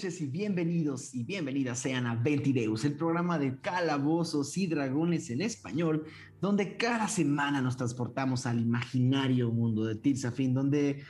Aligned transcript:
Noches 0.00 0.22
y 0.22 0.28
bienvenidos 0.28 1.14
y 1.14 1.24
bienvenidas 1.24 1.78
sean 1.78 2.06
a 2.06 2.14
Ventideus, 2.14 2.86
el 2.86 2.94
programa 2.94 3.38
de 3.38 3.60
calabozos 3.60 4.56
y 4.56 4.66
dragones 4.66 5.28
en 5.28 5.42
español, 5.42 6.06
donde 6.40 6.78
cada 6.78 7.06
semana 7.06 7.60
nos 7.60 7.76
transportamos 7.76 8.46
al 8.46 8.60
imaginario 8.60 9.50
mundo 9.50 9.84
de 9.84 9.96
Tirzafin, 9.96 10.54
donde 10.54 11.02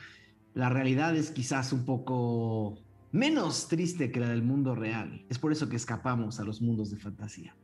la 0.53 0.67
realidad 0.67 1.15
es 1.15 1.31
quizás 1.31 1.71
un 1.71 1.85
poco 1.85 2.79
menos 3.13 3.69
triste 3.69 4.11
que 4.11 4.19
la 4.19 4.27
del 4.27 4.43
mundo 4.43 4.75
real. 4.75 5.25
Es 5.29 5.39
por 5.39 5.53
eso 5.53 5.69
que 5.69 5.77
escapamos 5.77 6.41
a 6.41 6.43
los 6.43 6.61
mundos 6.61 6.91
de 6.91 6.97
fantasía. 6.97 7.55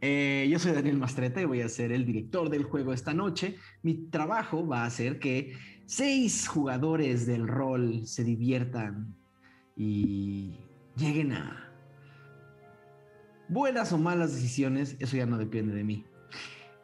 Eh, 0.00 0.48
yo 0.50 0.58
soy 0.58 0.72
Daniel 0.72 0.98
Mastreta 0.98 1.40
y 1.40 1.44
voy 1.44 1.60
a 1.60 1.68
ser 1.68 1.92
el 1.92 2.04
director 2.04 2.50
del 2.50 2.64
juego 2.64 2.92
esta 2.92 3.14
noche. 3.14 3.56
Mi 3.84 3.94
trabajo 3.94 4.66
va 4.66 4.84
a 4.84 4.90
ser 4.90 5.20
que 5.20 5.52
seis 5.86 6.48
jugadores 6.48 7.24
del 7.24 7.46
rol 7.46 8.04
se 8.04 8.24
diviertan 8.24 9.14
y 9.76 10.56
lleguen 10.96 11.32
a 11.32 11.70
buenas 13.48 13.92
o 13.92 13.98
malas 13.98 14.34
decisiones. 14.34 14.96
Eso 14.98 15.16
ya 15.16 15.26
no 15.26 15.38
depende 15.38 15.74
de 15.74 15.84
mí. 15.84 16.06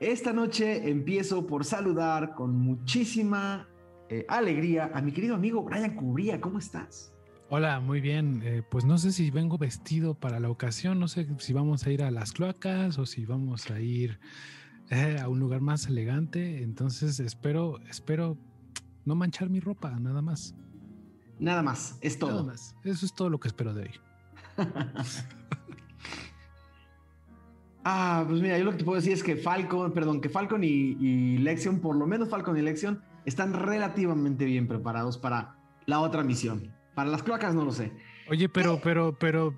Esta 0.01 0.33
noche 0.33 0.89
empiezo 0.89 1.47
por 1.47 1.65
saludar 1.65 2.35
con 2.35 2.55
muchísima 2.57 3.69
eh, 4.09 4.25
alegría 4.29 4.91
a 4.95 5.03
mi 5.03 5.13
querido 5.13 5.35
amigo 5.35 5.63
Brian 5.63 5.97
Cubría. 5.97 6.41
¿Cómo 6.41 6.59
estás? 6.59 7.13
Hola, 7.51 7.81
muy 7.81 8.01
bien. 8.01 8.43
Eh, 8.45 8.63
pues 8.69 8.85
no 8.85 8.99
sé 8.99 9.11
si 9.11 9.31
vengo 9.31 9.59
vestido 9.59 10.15
para 10.15 10.39
la 10.39 10.51
ocasión, 10.51 11.01
no 11.01 11.09
sé 11.09 11.27
si 11.39 11.53
vamos 11.53 11.87
a 11.87 11.91
ir 11.91 12.03
a 12.03 12.11
las 12.11 12.33
cloacas 12.33 12.99
o 12.99 13.07
si 13.07 13.25
vamos 13.25 13.71
a 13.71 13.81
ir 13.81 14.21
eh, 14.91 15.19
a 15.21 15.29
un 15.29 15.41
lugar 15.41 15.63
más 15.63 15.87
elegante. 15.87 16.63
Entonces 16.63 17.19
espero, 17.21 17.81
espero 17.89 18.37
no 19.05 19.15
manchar 19.15 19.49
mi 19.51 19.61
ropa, 19.61 19.99
nada 19.99 20.23
más. 20.23 20.55
Nada 21.39 21.63
más, 21.63 21.99
es 22.01 22.19
todo. 22.19 22.31
Nada 22.31 22.43
más. 22.43 22.75
Eso 22.85 23.07
es 23.07 23.15
todo 23.15 23.31
lo 23.31 23.39
que 23.39 23.49
espero 23.49 23.75
de 23.75 23.83
hoy. 23.83 23.91
ah, 27.85 28.25
pues 28.27 28.41
mira, 28.41 28.59
yo 28.59 28.65
lo 28.65 28.73
que 28.73 28.79
te 28.79 28.85
puedo 28.85 28.97
decir 28.97 29.13
es 29.13 29.23
que 29.23 29.37
Falcon, 29.37 29.93
perdón, 29.93 30.21
que 30.21 30.29
Falcon 30.29 30.65
y, 30.65 30.69
y 30.69 31.39
Lexion, 31.39 31.81
por 31.81 31.97
lo 31.97 32.07
menos 32.07 32.29
Falcon 32.29 32.57
y 32.59 32.63
Lexion, 32.63 33.03
están 33.25 33.53
relativamente 33.53 34.45
bien 34.45 34.67
preparados 34.67 35.19
para 35.19 35.57
la 35.87 36.01
otra 36.01 36.23
misión. 36.25 36.73
Para 36.95 37.11
las 37.11 37.23
cloacas 37.23 37.55
no 37.55 37.65
lo 37.65 37.73
sé. 37.73 37.93
Oye, 38.29 38.49
pero, 38.49 38.81
pero, 38.83 39.17
pero 39.19 39.55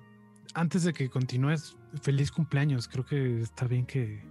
antes 0.53 0.83
de 0.83 0.93
que 0.93 1.09
continúes, 1.09 1.75
feliz 2.01 2.31
cumpleaños. 2.31 2.87
Creo 2.87 3.05
que 3.05 3.41
está 3.41 3.65
bien 3.65 3.85
que, 3.85 4.23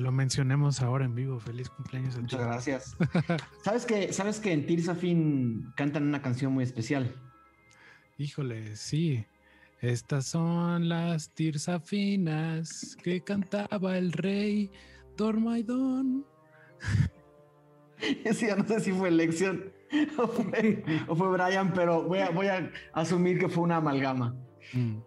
lo 0.00 0.12
mencionemos 0.12 0.82
ahora 0.82 1.04
en 1.04 1.14
vivo. 1.14 1.40
Feliz 1.40 1.70
cumpleaños. 1.70 2.18
Muchas 2.18 2.40
gracias. 2.40 2.96
¿Sabes 3.64 3.86
que, 3.86 4.12
¿Sabes 4.12 4.40
que 4.40 4.52
en 4.52 4.66
Tirzafin 4.66 5.72
cantan 5.76 6.04
una 6.04 6.22
canción 6.22 6.52
muy 6.52 6.64
especial? 6.64 7.14
Híjole, 8.18 8.76
sí. 8.76 9.24
Estas 9.80 10.26
son 10.26 10.88
las 10.88 11.30
Tirsafinas 11.30 12.96
que 13.02 13.22
cantaba 13.22 13.98
el 13.98 14.12
rey 14.12 14.70
Dormaidón. 15.16 16.26
Sí, 18.34 18.46
no 18.54 18.66
sé 18.66 18.80
si 18.80 18.92
fue 18.92 19.08
elección 19.08 19.72
o, 20.18 20.26
fue, 20.26 21.28
Brian, 21.30 21.72
pero 21.72 22.02
voy 22.02 22.18
a, 22.18 22.28
voy 22.28 22.48
a 22.48 22.70
asumir 22.92 23.38
que 23.38 23.48
fue 23.48 23.64
una 23.64 23.76
amalgama. 23.76 24.36
Mm. 24.74 24.98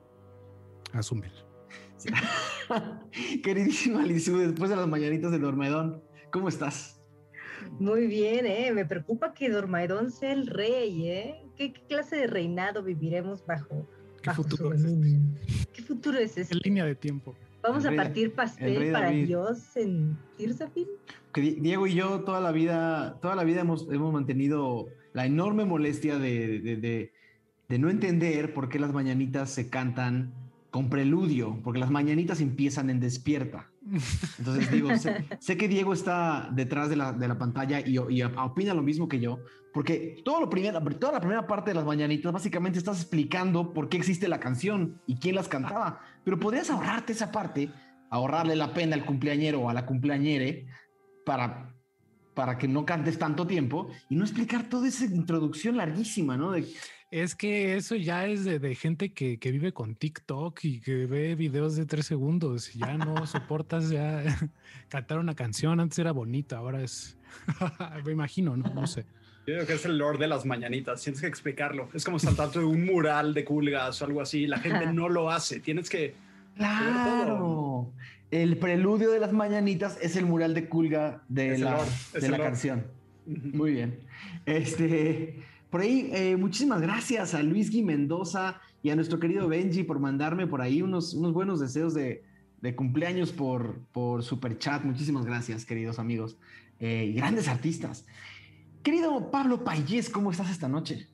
Queridísima 3.43 4.03
Lizu, 4.03 4.37
después 4.37 4.69
de 4.69 4.75
las 4.75 4.87
mañanitas 4.87 5.31
de 5.31 5.39
Dormaidón, 5.39 6.01
¿cómo 6.31 6.49
estás? 6.49 7.01
Muy 7.79 8.07
bien, 8.07 8.45
¿eh? 8.45 8.71
Me 8.73 8.85
preocupa 8.85 9.33
que 9.33 9.49
Dormaidón 9.49 10.11
sea 10.11 10.31
el 10.31 10.47
rey, 10.47 11.07
¿eh? 11.07 11.43
¿Qué, 11.55 11.73
clase 11.73 12.15
de 12.15 12.27
reinado 12.27 12.83
viviremos 12.83 13.45
bajo, 13.45 13.87
¿Qué 14.21 14.31
futuro 14.31 14.73
es 14.73 14.83
este? 14.83 15.19
¿Qué 15.73 15.81
futuro 15.81 16.17
es 16.17 16.37
este? 16.37 16.53
En 16.55 16.61
línea 16.63 16.85
de 16.85 16.95
tiempo. 16.95 17.35
¿Vamos 17.61 17.85
a 17.85 17.93
partir 17.93 18.33
pastel 18.33 18.91
para 18.91 19.09
Dios 19.09 19.75
en 19.75 20.17
Tirzafin? 20.37 20.87
Diego 21.33 21.87
y 21.87 21.93
yo 21.93 22.21
toda 22.21 22.39
la 22.39 22.51
vida, 22.51 23.17
toda 23.21 23.35
la 23.35 23.43
vida 23.43 23.61
hemos, 23.61 23.87
hemos 23.91 24.13
mantenido 24.13 24.87
la 25.13 25.25
enorme 25.25 25.65
molestia 25.65 26.17
de, 26.17 26.59
de, 26.59 27.11
de, 27.67 27.79
no 27.79 27.89
entender 27.89 28.53
por 28.53 28.69
qué 28.69 28.79
las 28.79 28.93
mañanitas 28.93 29.49
se 29.49 29.69
cantan 29.69 30.33
con 30.71 30.89
preludio, 30.89 31.59
porque 31.63 31.79
las 31.79 31.89
mañanitas 31.89 32.41
empiezan 32.41 32.89
en 32.89 32.99
despierta. 32.99 33.71
Entonces 34.37 34.71
digo, 34.71 34.89
sé, 34.95 35.57
que 35.57 35.67
Diego 35.67 35.93
está 35.93 36.49
detrás 36.51 36.89
de 36.89 36.95
la, 36.95 37.11
de 37.11 37.27
la 37.27 37.37
pantalla 37.37 37.79
y, 37.79 37.97
y, 38.09 38.23
opina 38.23 38.73
lo 38.73 38.83
mismo 38.83 39.07
que 39.07 39.19
yo, 39.19 39.39
porque 39.73 40.21
todo 40.23 40.41
lo 40.41 40.49
primero, 40.49 40.79
toda 40.97 41.13
la 41.13 41.19
primera 41.19 41.47
parte 41.47 41.71
de 41.71 41.75
las 41.75 41.85
mañanitas 41.85 42.31
básicamente 42.31 42.77
estás 42.77 43.01
explicando 43.01 43.73
por 43.73 43.89
qué 43.89 43.97
existe 43.97 44.27
la 44.27 44.39
canción 44.39 45.01
y 45.07 45.15
quién 45.15 45.35
las 45.35 45.47
cantaba, 45.47 46.01
pero 46.23 46.39
podrías 46.39 46.69
ahorrarte 46.69 47.13
esa 47.13 47.31
parte, 47.31 47.71
ahorrarle 48.09 48.55
la 48.55 48.73
pena 48.73 48.95
al 48.95 49.05
cumpleañero 49.05 49.61
o 49.61 49.69
a 49.69 49.73
la 49.73 49.85
cumpleañere 49.85 50.67
para, 51.25 51.75
para 52.35 52.57
que 52.57 52.67
no 52.67 52.85
cantes 52.85 53.17
tanto 53.17 53.47
tiempo 53.47 53.89
y 54.09 54.15
no 54.15 54.23
explicar 54.23 54.69
toda 54.69 54.87
esa 54.87 55.05
introducción 55.05 55.77
larguísima, 55.77 56.37
¿no? 56.37 56.53
Es 57.11 57.35
que 57.35 57.75
eso 57.75 57.95
ya 57.95 58.27
es 58.27 58.45
de, 58.45 58.75
gente 58.75 59.13
que, 59.13 59.37
vive 59.41 59.73
con 59.73 59.95
TikTok 59.95 60.59
y 60.63 60.79
que 60.79 61.07
ve 61.07 61.33
videos 61.33 61.75
de 61.75 61.87
tres 61.87 62.05
segundos 62.05 62.75
y 62.75 62.79
ya 62.79 62.97
no 62.97 63.25
soportas 63.25 63.89
ya 63.89 64.23
cantar 64.89 65.17
una 65.17 65.33
canción. 65.33 65.79
Antes 65.79 65.97
era 65.97 66.11
bonita, 66.11 66.57
ahora 66.57 66.83
es, 66.83 67.17
me 68.05 68.11
imagino, 68.11 68.55
no, 68.55 68.71
no 68.73 68.85
sé. 68.85 69.05
Yo 69.47 69.55
creo 69.55 69.65
que 69.65 69.73
es 69.73 69.85
el 69.85 69.97
lord 69.97 70.19
de 70.19 70.27
las 70.27 70.45
mañanitas, 70.45 71.01
tienes 71.01 71.21
que 71.21 71.27
explicarlo. 71.27 71.89
Es 71.95 72.05
como 72.05 72.19
saltar 72.19 72.51
de 72.51 72.59
un 72.59 72.85
mural 72.85 73.33
de 73.33 73.43
culgas 73.43 73.99
o 74.03 74.05
algo 74.05 74.21
así. 74.21 74.45
La 74.45 74.59
gente 74.59 74.93
no 74.93 75.09
lo 75.09 75.31
hace, 75.31 75.59
tienes 75.59 75.89
que... 75.89 76.13
Claro. 76.55 77.91
El 78.29 78.57
preludio 78.57 79.09
de 79.09 79.19
las 79.19 79.33
mañanitas 79.33 79.97
es 80.01 80.15
el 80.15 80.25
mural 80.27 80.53
de 80.53 80.69
Culga 80.69 81.23
de 81.27 81.57
la, 81.57 81.83
de 82.13 82.29
la 82.29 82.37
canción. 82.37 82.85
Muy 83.25 83.71
bien. 83.71 83.99
Este, 84.45 85.37
por 85.69 85.81
ahí, 85.81 86.09
eh, 86.13 86.35
muchísimas 86.35 86.81
gracias 86.81 87.33
a 87.33 87.43
Luis 87.43 87.69
Gui 87.69 87.83
Mendoza 87.83 88.59
y 88.81 88.89
a 88.89 88.95
nuestro 88.95 89.19
querido 89.19 89.47
Benji 89.47 89.83
por 89.83 89.99
mandarme 89.99 90.47
por 90.47 90.61
ahí 90.61 90.81
unos, 90.81 91.13
unos 91.13 91.33
buenos 91.33 91.59
deseos 91.59 91.93
de, 91.93 92.23
cumpleaños 92.75 93.31
por, 93.31 93.79
por 93.91 94.23
super 94.23 94.57
chat. 94.57 94.83
Muchísimas 94.83 95.25
gracias, 95.25 95.65
queridos 95.65 95.99
amigos. 95.99 96.37
Eh, 96.79 97.13
grandes 97.15 97.47
artistas. 97.47 98.05
Querido 98.83 99.29
Pablo 99.31 99.63
Payés, 99.63 100.09
¿cómo 100.09 100.31
estás 100.31 100.49
esta 100.49 100.67
noche? 100.67 101.07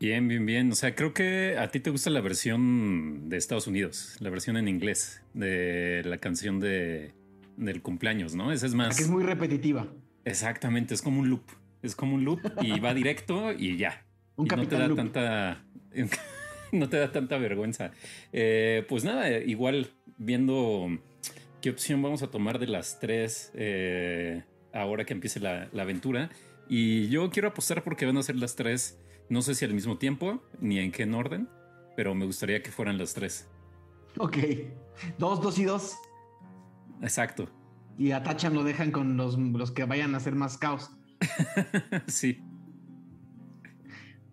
Bien, 0.00 0.28
bien, 0.28 0.44
bien. 0.44 0.70
O 0.70 0.74
sea, 0.74 0.94
creo 0.94 1.14
que 1.14 1.56
a 1.58 1.70
ti 1.70 1.80
te 1.80 1.90
gusta 1.90 2.10
la 2.10 2.20
versión 2.20 3.28
de 3.28 3.36
Estados 3.36 3.66
Unidos, 3.66 4.16
la 4.20 4.28
versión 4.28 4.56
en 4.56 4.68
inglés 4.68 5.22
de 5.32 6.02
la 6.04 6.18
canción 6.18 6.60
de, 6.60 7.14
del 7.56 7.80
cumpleaños, 7.80 8.34
¿no? 8.34 8.52
Esa 8.52 8.66
es 8.66 8.74
más. 8.74 8.98
es 8.98 9.08
muy 9.08 9.22
repetitiva. 9.22 9.86
Exactamente, 10.24 10.94
es 10.94 11.02
como 11.02 11.20
un 11.20 11.30
loop. 11.30 11.44
Es 11.84 11.94
como 11.94 12.14
un 12.14 12.24
loop 12.24 12.40
y 12.62 12.80
va 12.80 12.94
directo 12.94 13.52
y 13.52 13.76
ya. 13.76 14.04
Un 14.36 14.48
no 14.48 14.66
te 14.66 14.76
da 14.76 14.92
tanta. 14.94 15.64
no 16.72 16.88
te 16.88 16.96
da 16.96 17.12
tanta 17.12 17.38
vergüenza. 17.38 17.92
Eh, 18.32 18.84
pues 18.88 19.04
nada, 19.04 19.30
igual 19.30 19.92
viendo 20.18 20.88
qué 21.60 21.70
opción 21.70 22.02
vamos 22.02 22.22
a 22.24 22.30
tomar 22.32 22.58
de 22.58 22.66
las 22.66 22.98
tres 22.98 23.52
eh, 23.54 24.42
ahora 24.72 25.04
que 25.04 25.12
empiece 25.12 25.38
la, 25.38 25.68
la 25.72 25.82
aventura. 25.82 26.30
Y 26.68 27.08
yo 27.10 27.30
quiero 27.30 27.48
apostar 27.48 27.84
porque 27.84 28.06
van 28.06 28.16
a 28.16 28.22
ser 28.22 28.36
las 28.36 28.56
tres 28.56 28.98
no 29.28 29.42
sé 29.42 29.54
si 29.54 29.64
al 29.64 29.72
mismo 29.72 29.96
tiempo 29.96 30.42
ni 30.60 30.78
en 30.78 30.92
qué 30.92 31.04
orden, 31.04 31.48
pero 31.96 32.14
me 32.14 32.26
gustaría 32.26 32.62
que 32.62 32.70
fueran 32.70 32.98
las 32.98 33.14
tres. 33.14 33.48
Ok. 34.18 34.36
Dos, 35.18 35.40
dos 35.40 35.58
y 35.58 35.64
dos. 35.64 35.96
Exacto. 37.02 37.48
Y 37.98 38.10
a 38.10 38.22
Tachan 38.22 38.54
lo 38.54 38.64
dejan 38.64 38.90
con 38.90 39.16
los, 39.16 39.38
los 39.38 39.70
que 39.70 39.84
vayan 39.84 40.14
a 40.14 40.18
hacer 40.18 40.34
más 40.34 40.58
caos. 40.58 40.90
sí. 42.06 42.42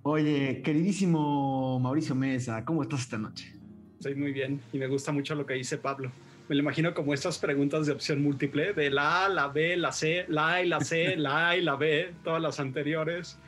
Oye, 0.03 0.61
queridísimo 0.63 1.79
Mauricio 1.79 2.15
Mesa, 2.15 2.65
¿cómo 2.65 2.81
estás 2.81 3.01
esta 3.01 3.17
noche? 3.17 3.53
Estoy 3.93 4.15
muy 4.15 4.31
bien 4.31 4.59
y 4.73 4.79
me 4.79 4.88
gusta 4.88 5.11
mucho 5.11 5.35
lo 5.35 5.45
que 5.45 5.53
dice 5.53 5.77
Pablo. 5.77 6.11
Me 6.49 6.55
lo 6.55 6.61
imagino 6.61 6.93
como 6.93 7.13
estas 7.13 7.38
preguntas 7.38 7.85
de 7.85 7.93
opción 7.93 8.21
múltiple, 8.23 8.73
de 8.73 8.89
la 8.89 9.25
A, 9.25 9.29
la 9.29 9.47
B, 9.47 9.77
la 9.77 9.91
C, 9.91 10.25
la 10.27 10.53
A 10.53 10.63
y 10.63 10.67
la 10.67 10.81
C, 10.81 11.15
la 11.17 11.49
A 11.49 11.57
y 11.57 11.61
la 11.61 11.75
B, 11.75 12.13
todas 12.23 12.41
las 12.41 12.59
anteriores. 12.59 13.39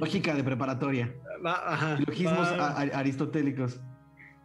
Lógica 0.00 0.34
de 0.34 0.42
preparatoria. 0.42 1.12
Logismos 2.06 2.48
aristotélicos. 2.48 3.80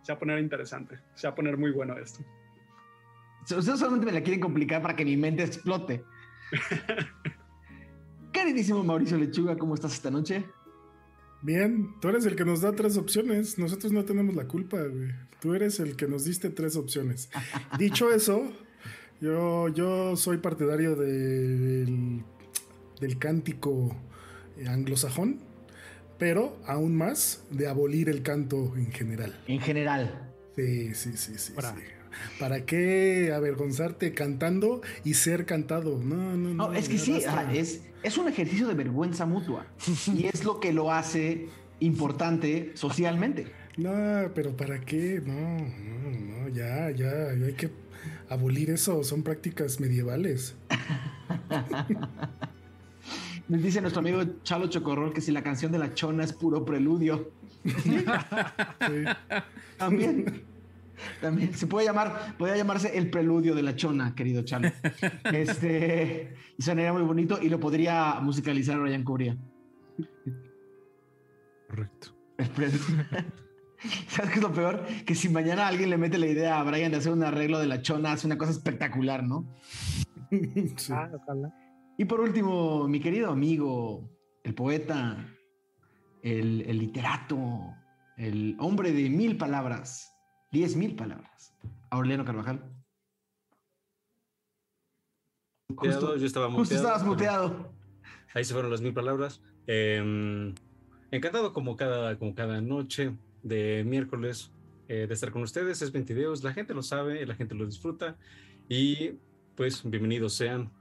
Se 0.02 0.12
va 0.12 0.16
a 0.16 0.20
poner 0.20 0.40
interesante. 0.40 1.00
Se 1.14 1.28
va 1.28 1.32
a 1.32 1.36
poner 1.36 1.58
muy 1.58 1.72
bueno 1.72 1.98
esto. 1.98 2.26
Ustedes 3.44 3.80
solamente 3.80 4.08
me 4.08 4.12
la 4.12 4.22
quieren 4.22 4.42
complicar 4.42 4.82
para 4.82 4.96
que 4.96 5.06
mi 5.06 5.16
mente 5.16 5.44
explote. 5.44 6.04
Queridísimo 8.32 8.84
Mauricio 8.84 9.18
Lechuga, 9.18 9.58
¿cómo 9.58 9.76
estás 9.76 9.94
esta 9.94 10.10
noche? 10.12 10.46
Bien, 11.42 11.96
tú 12.00 12.10
eres 12.10 12.26
el 12.26 12.36
que 12.36 12.46
nos 12.46 12.62
da 12.62 12.72
tres 12.74 12.98
opciones. 12.98 13.58
Nosotros 13.58 13.92
no 13.92 14.06
tenemos 14.06 14.36
la 14.36 14.48
culpa, 14.48 14.78
güey. 14.82 15.10
Tú 15.40 15.54
eres 15.56 15.80
el 15.80 15.96
que 15.96 16.08
nos 16.08 16.24
diste 16.26 16.50
tres 16.50 16.76
opciones. 16.76 17.30
Dicho 17.80 18.12
eso, 18.14 18.44
yo, 19.20 19.68
yo 19.70 20.16
soy 20.16 20.38
partidario 20.38 20.96
del, 20.96 22.24
del 23.00 23.18
cántico 23.18 23.96
anglosajón, 24.68 25.40
pero 26.20 26.58
aún 26.68 26.96
más 26.96 27.44
de 27.50 27.68
abolir 27.68 28.08
el 28.10 28.22
canto 28.22 28.74
en 28.78 28.92
general. 28.92 29.38
En 29.48 29.60
general. 29.60 30.32
Sí, 30.56 30.94
sí, 30.94 31.18
sí, 31.18 31.34
sí. 31.38 31.54
Para- 31.54 31.76
sí. 31.76 31.82
¿Para 32.40 32.66
qué 32.66 33.32
avergonzarte 33.34 34.14
cantando 34.14 34.82
y 35.06 35.14
ser 35.14 35.46
cantado? 35.46 35.98
No, 35.98 36.36
no, 36.36 36.50
no. 36.54 36.68
No, 36.68 36.74
es 36.74 36.90
que 36.90 36.98
sí, 36.98 37.24
ajá, 37.24 37.52
es, 37.54 37.82
es 38.04 38.18
un 38.18 38.28
ejercicio 38.28 38.68
de 38.68 38.74
vergüenza 38.74 39.26
mutua. 39.26 39.66
y 40.16 40.26
es 40.26 40.44
lo 40.44 40.60
que 40.60 40.74
lo 40.74 40.92
hace 40.92 41.48
importante 41.80 42.72
socialmente. 42.76 43.52
No, 43.78 44.30
pero 44.36 44.56
¿para 44.56 44.82
qué? 44.82 45.22
No, 45.26 45.34
no, 45.34 46.42
no, 46.42 46.50
ya, 46.50 46.92
ya, 46.92 47.30
hay 47.30 47.54
que 47.54 47.72
abolir 48.30 48.70
eso. 48.70 49.04
Son 49.04 49.24
prácticas 49.24 49.80
medievales. 49.80 50.56
Nos 53.48 53.62
dice 53.64 53.82
nuestro 53.82 54.02
amigo 54.02 54.24
Chalo 54.44 54.68
Chocorrol 54.68 55.14
que 55.14 55.22
si 55.22 55.32
la 55.32 55.42
canción 55.42 55.72
de 55.72 55.80
la 55.80 55.94
chona 55.94 56.24
es 56.24 56.34
puro 56.34 56.66
preludio. 56.66 57.32
Sí. 58.88 59.06
También. 59.78 60.51
También 61.20 61.54
se 61.54 61.68
puede 61.68 61.86
llamar, 61.86 62.36
podría 62.38 62.58
llamarse 62.58 62.98
el 62.98 63.10
preludio 63.10 63.56
de 63.56 63.64
la 63.64 63.76
chona, 63.76 64.16
querido 64.16 64.44
Chalo. 64.44 64.72
Este, 65.32 66.34
y 66.58 66.62
sonaría 66.62 66.94
muy 66.94 67.04
bonito 67.04 67.40
y 67.42 67.50
lo 67.50 67.60
podría 67.60 68.20
musicalizar 68.22 68.80
Ryan 68.80 69.04
Curia. 69.04 69.38
Correcto. 71.68 72.16
El 72.38 72.50
preludio. 72.50 73.06
¿Sabes 74.08 74.32
qué 74.32 74.38
es 74.38 74.44
lo 74.44 74.54
peor? 74.54 74.86
Que 75.06 75.16
si 75.16 75.30
mañana 75.30 75.68
alguien 75.68 75.90
le 75.90 75.98
mete 75.98 76.18
la 76.18 76.28
idea 76.28 76.60
a 76.60 76.64
Brian 76.64 76.92
de 76.92 76.98
hacer 76.98 77.12
un 77.12 77.24
arreglo 77.24 77.60
de 77.60 77.68
la 77.68 77.82
chona, 77.82 78.12
hace 78.12 78.28
una 78.28 78.38
cosa 78.38 78.52
espectacular, 78.52 79.24
¿no? 79.24 79.46
Sí. 80.78 80.94
Ah, 80.94 81.10
ojalá. 81.14 81.54
Y 81.98 82.06
por 82.06 82.22
último, 82.22 82.88
mi 82.88 83.00
querido 83.02 83.32
amigo, 83.32 84.10
el 84.44 84.54
poeta, 84.54 85.26
el, 86.24 86.62
el 86.62 86.78
literato, 86.78 87.76
el 88.18 88.56
hombre 88.60 88.92
de 88.92 89.10
mil 89.10 89.38
palabras, 89.38 90.11
diez 90.52 90.76
mil 90.76 90.96
palabras, 90.96 91.54
Aureliano 91.90 92.26
Carvajal. 92.26 92.64
Muteado, 95.70 96.00
Justo, 96.00 96.18
yo 96.18 96.26
estaba 96.26 96.46
justo 96.48 96.76
muteado. 96.76 96.84
estabas 96.84 97.04
muteado. 97.06 97.74
Ahí 98.34 98.44
se 98.44 98.54
fueron 98.54 98.72
las 98.72 98.82
mil 98.82 98.94
palabras. 98.94 99.42
Eh, 99.68 100.54
encantado 101.12 101.54
como 101.54 101.76
cada, 101.76 102.18
como 102.18 102.36
cada 102.36 102.62
noche 102.62 103.16
de 103.44 103.84
miércoles 103.86 104.52
eh, 104.88 105.08
de 105.08 105.14
estar 105.14 105.32
con 105.32 105.42
ustedes. 105.44 105.82
Es 105.82 105.92
20 105.92 106.14
videos, 106.14 106.44
la 106.44 106.54
gente 106.54 106.74
lo 106.74 106.84
sabe, 106.84 107.26
la 107.26 107.36
gente 107.36 107.56
lo 107.56 107.66
disfruta. 107.66 108.18
Y 108.68 109.14
pues 109.56 109.82
bienvenidos 109.84 110.34
sean 110.34 110.72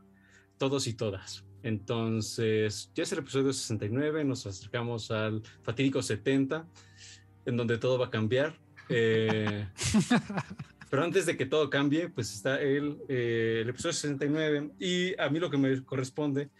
todos 0.58 0.86
y 0.86 0.94
todas. 0.94 1.44
Entonces, 1.62 2.90
ya 2.94 3.02
es 3.02 3.12
el 3.12 3.18
episodio 3.18 3.52
69, 3.52 4.24
nos 4.24 4.46
acercamos 4.46 5.10
al 5.10 5.42
fatídico 5.62 6.02
70, 6.02 6.66
en 7.44 7.56
donde 7.56 7.78
todo 7.78 7.98
va 7.98 8.06
a 8.06 8.10
cambiar. 8.10 8.58
Eh, 8.90 9.66
pero 10.90 11.04
antes 11.04 11.24
de 11.24 11.36
que 11.36 11.46
todo 11.46 11.70
cambie, 11.70 12.08
pues 12.08 12.34
está 12.34 12.60
el, 12.60 12.98
eh, 13.08 13.60
el 13.62 13.68
episodio 13.70 13.92
69 13.92 14.72
y 14.78 15.18
a 15.18 15.28
mí 15.30 15.38
lo 15.38 15.50
que 15.50 15.56
me 15.56 15.82
corresponde 15.84 16.50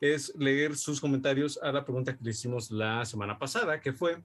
es 0.00 0.32
leer 0.36 0.76
sus 0.76 1.00
comentarios 1.00 1.58
a 1.60 1.72
la 1.72 1.84
pregunta 1.84 2.16
que 2.16 2.22
le 2.22 2.30
hicimos 2.30 2.70
la 2.70 3.04
semana 3.04 3.38
pasada, 3.38 3.80
que 3.80 3.92
fue 3.92 4.18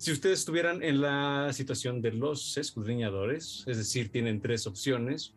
si 0.00 0.12
ustedes 0.12 0.38
estuvieran 0.38 0.82
en 0.82 1.02
la 1.02 1.52
situación 1.52 2.00
de 2.00 2.12
los 2.12 2.56
escudriñadores, 2.56 3.64
es 3.66 3.76
decir, 3.76 4.10
tienen 4.10 4.40
tres 4.40 4.66
opciones. 4.66 5.34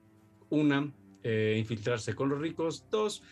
Una, 0.50 0.90
eh, 1.22 1.58
infiltrarse 1.60 2.16
con 2.16 2.30
los 2.30 2.40
ricos. 2.40 2.86
Dos, 2.90 3.24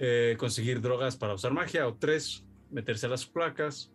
eh, 0.00 0.34
conseguir 0.36 0.80
drogas 0.80 1.16
para 1.16 1.34
usar 1.34 1.52
magia. 1.52 1.86
O 1.86 1.94
tres, 1.94 2.44
meterse 2.72 3.06
a 3.06 3.10
las 3.10 3.24
placas. 3.24 3.92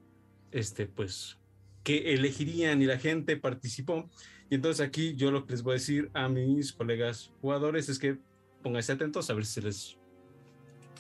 Este, 0.52 0.86
pues, 0.86 1.38
¿qué 1.84 2.14
elegirían? 2.14 2.82
Y 2.82 2.86
la 2.86 2.98
gente 2.98 3.38
participó. 3.38 4.10
Y 4.50 4.56
entonces 4.56 4.86
aquí 4.86 5.16
yo 5.16 5.32
lo 5.32 5.46
que 5.46 5.54
les 5.54 5.64
voy 5.64 5.72
a 5.72 5.74
decir 5.76 6.10
a 6.14 6.28
mis 6.30 6.74
colegas 6.74 7.32
jugadores 7.42 7.90
es 7.90 8.00
que 8.00 8.18
pónganse 8.62 8.92
atentos 8.94 9.30
a 9.30 9.34
ver 9.34 9.46
si 9.46 9.62
les 9.62 9.98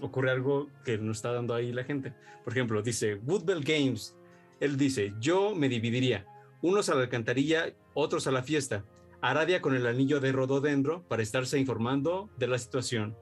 ocurre 0.02 0.32
algo 0.32 0.70
que 0.84 0.98
no 0.98 1.12
está 1.12 1.32
dando 1.32 1.54
ahí 1.54 1.72
la 1.72 1.84
gente. 1.84 2.14
Por 2.44 2.54
ejemplo, 2.54 2.82
dice 2.82 3.16
Woodbell 3.16 3.64
Games. 3.64 4.16
Él 4.60 4.78
dice, 4.78 5.14
yo 5.20 5.56
me 5.56 5.68
dividiría, 5.70 6.26
unos 6.62 6.90
a 6.90 6.96
la 6.96 7.02
alcantarilla, 7.02 7.74
otros 7.94 8.28
a 8.28 8.32
la 8.32 8.44
fiesta. 8.44 8.86
Aradia 9.22 9.62
con 9.62 9.76
el 9.76 9.88
anillo 9.88 10.20
de 10.20 10.32
rododendro 10.32 11.04
para 11.08 11.22
estarse 11.24 11.58
informando 11.60 12.30
de 12.38 12.48
la 12.48 12.58
situación. 12.58 13.16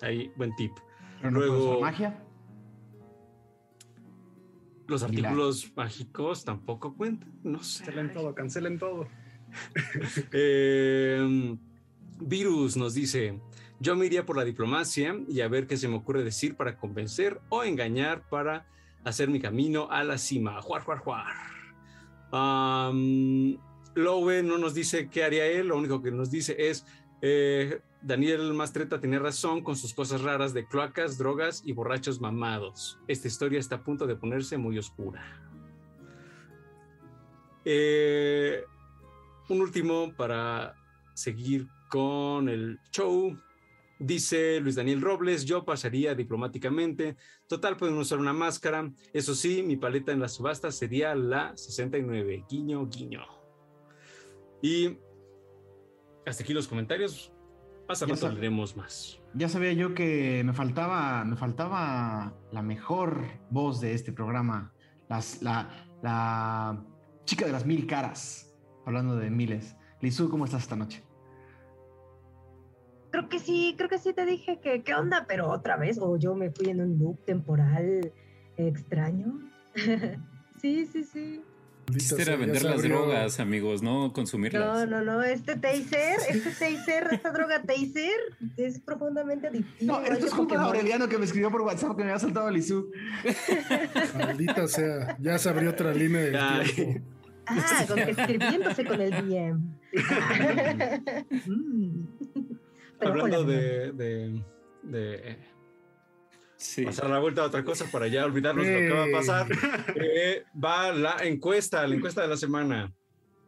Ahí, 0.00 0.30
buen 0.36 0.54
tip. 0.56 0.72
Pero 1.20 1.30
Luego- 1.30 1.80
magia. 1.80 2.22
Los 4.88 5.02
la- 5.02 5.08
artículos 5.08 5.72
mágicos 5.76 6.44
tampoco 6.44 6.94
cuentan, 6.94 7.32
no 7.42 7.62
sé. 7.62 7.84
Cancelen 7.84 8.12
todo, 8.12 8.34
cancelen 8.34 8.78
todo. 8.78 9.08
Eh, 10.32 11.56
Virus 12.20 12.76
nos 12.76 12.94
dice, 12.94 13.40
yo 13.80 13.96
me 13.96 14.06
iría 14.06 14.24
por 14.26 14.36
la 14.36 14.44
diplomacia 14.44 15.16
y 15.28 15.40
a 15.40 15.48
ver 15.48 15.66
qué 15.66 15.76
se 15.76 15.88
me 15.88 15.96
ocurre 15.96 16.24
decir 16.24 16.56
para 16.56 16.76
convencer 16.78 17.40
o 17.48 17.62
engañar 17.62 18.28
para 18.28 18.66
hacer 19.04 19.28
mi 19.28 19.40
camino 19.40 19.88
a 19.90 20.02
la 20.04 20.18
cima. 20.18 20.60
Juar, 20.62 20.82
juar, 20.82 20.98
juar. 20.98 21.26
Um, 22.32 23.56
Lowe 23.94 24.42
no 24.42 24.58
nos 24.58 24.74
dice 24.74 25.08
qué 25.08 25.24
haría 25.24 25.46
él, 25.46 25.68
lo 25.68 25.78
único 25.78 26.02
que 26.02 26.10
nos 26.10 26.30
dice 26.30 26.56
es, 26.58 26.84
eh, 27.22 27.80
Daniel 28.02 28.52
Mastreta 28.54 29.00
tenía 29.00 29.18
razón 29.18 29.62
con 29.62 29.76
sus 29.76 29.92
cosas 29.92 30.22
raras 30.22 30.54
de 30.54 30.66
cloacas, 30.66 31.18
drogas 31.18 31.62
y 31.64 31.72
borrachos 31.72 32.20
mamados. 32.20 32.98
Esta 33.08 33.28
historia 33.28 33.58
está 33.58 33.76
a 33.76 33.82
punto 33.84 34.06
de 34.06 34.16
ponerse 34.16 34.56
muy 34.58 34.78
oscura. 34.78 35.42
Eh, 37.64 38.62
un 39.48 39.60
último 39.60 40.12
para 40.16 40.74
seguir 41.14 41.66
con 41.88 42.48
el 42.48 42.78
show. 42.92 43.36
Dice 43.98 44.60
Luis 44.60 44.74
Daniel 44.74 45.00
Robles, 45.00 45.44
yo 45.44 45.64
pasaría 45.64 46.14
diplomáticamente. 46.14 47.16
Total, 47.48 47.76
pueden 47.76 47.96
usar 47.96 48.18
una 48.18 48.34
máscara. 48.34 48.92
Eso 49.12 49.34
sí, 49.34 49.62
mi 49.62 49.76
paleta 49.76 50.12
en 50.12 50.20
la 50.20 50.28
subasta 50.28 50.70
sería 50.70 51.14
la 51.14 51.56
69. 51.56 52.44
Guiño, 52.48 52.86
guiño. 52.86 53.22
Y 54.62 54.98
hasta 56.26 56.42
aquí 56.42 56.52
los 56.52 56.68
comentarios. 56.68 57.32
Más 57.88 58.00
rato 58.00 58.28
leeremos 58.30 58.76
más. 58.76 59.20
Ya 59.34 59.48
sabía 59.48 59.72
yo 59.72 59.94
que 59.94 60.42
me 60.44 60.52
faltaba, 60.52 61.24
me 61.24 61.36
faltaba 61.36 62.34
la 62.50 62.62
mejor 62.62 63.24
voz 63.50 63.80
de 63.80 63.94
este 63.94 64.12
programa, 64.12 64.72
las, 65.08 65.40
la, 65.40 65.68
la 66.02 66.84
chica 67.24 67.46
de 67.46 67.52
las 67.52 67.64
mil 67.64 67.86
caras, 67.86 68.52
hablando 68.84 69.14
de 69.16 69.30
miles. 69.30 69.76
Lizu, 70.00 70.28
¿cómo 70.28 70.44
estás 70.44 70.62
esta 70.62 70.74
noche? 70.74 71.04
Creo 73.10 73.28
que 73.28 73.38
sí, 73.38 73.74
creo 73.78 73.88
que 73.88 73.98
sí 73.98 74.12
te 74.12 74.26
dije 74.26 74.58
que 74.60 74.82
qué 74.82 74.94
onda, 74.94 75.26
pero 75.28 75.48
otra 75.48 75.76
vez, 75.76 75.98
o 76.00 76.16
yo 76.16 76.34
me 76.34 76.50
fui 76.50 76.70
en 76.70 76.80
un 76.80 76.98
loop 76.98 77.24
temporal 77.24 78.12
extraño. 78.56 79.38
sí, 80.60 80.86
sí, 80.86 81.04
sí. 81.04 81.40
Sea, 81.98 82.18
era 82.20 82.36
vender 82.36 82.62
las 82.64 82.82
drogas, 82.82 83.38
amigos, 83.40 83.82
no 83.82 84.12
consumirlas. 84.12 84.62
No, 84.62 84.86
no, 84.86 85.04
no, 85.04 85.22
este 85.22 85.56
taser, 85.56 86.18
este 86.28 86.50
taser, 86.50 87.08
esta 87.12 87.30
droga 87.30 87.62
taser 87.62 88.18
es 88.56 88.80
profundamente 88.80 89.46
adictiva. 89.46 90.00
No, 90.00 90.04
esto 90.04 90.26
es 90.26 90.32
que 90.32 90.36
culpa 90.36 90.54
de 90.54 90.58
Pokémon. 90.58 90.66
Aureliano 90.66 91.08
que 91.08 91.18
me 91.18 91.24
escribió 91.24 91.50
por 91.50 91.62
WhatsApp 91.62 91.96
que 91.96 92.02
me 92.02 92.10
había 92.10 92.18
saltado 92.18 92.50
Lizu. 92.50 92.90
Maldita 94.18 94.66
sea, 94.66 95.16
ya 95.20 95.38
se 95.38 95.48
abrió 95.48 95.70
otra 95.70 95.94
línea 95.94 96.20
del 96.22 96.36
Ay. 96.36 96.68
tiempo. 96.72 97.16
Ah, 97.46 97.84
con, 97.86 97.98
escribiéndose 98.00 98.84
con 98.84 99.00
el 99.00 99.10
DM. 99.10 99.76
Mm. 101.46 102.06
Hablando 103.00 103.44
de, 103.44 103.92
de, 103.92 104.42
de, 104.82 105.38
Sí. 106.56 106.84
pasar 106.84 107.10
la 107.10 107.18
vuelta 107.18 107.42
a 107.42 107.46
otra 107.46 107.64
cosa 107.64 107.86
para 107.90 108.08
ya 108.08 108.24
olvidarnos 108.24 108.64
lo 108.66 108.72
que 108.72 108.90
va 108.90 109.04
a 109.04 109.12
pasar. 109.12 109.46
Eh, 109.96 110.44
va 110.62 110.92
la 110.92 111.16
encuesta, 111.22 111.86
la 111.86 111.94
encuesta 111.94 112.22
de 112.22 112.28
la 112.28 112.36
semana 112.36 112.92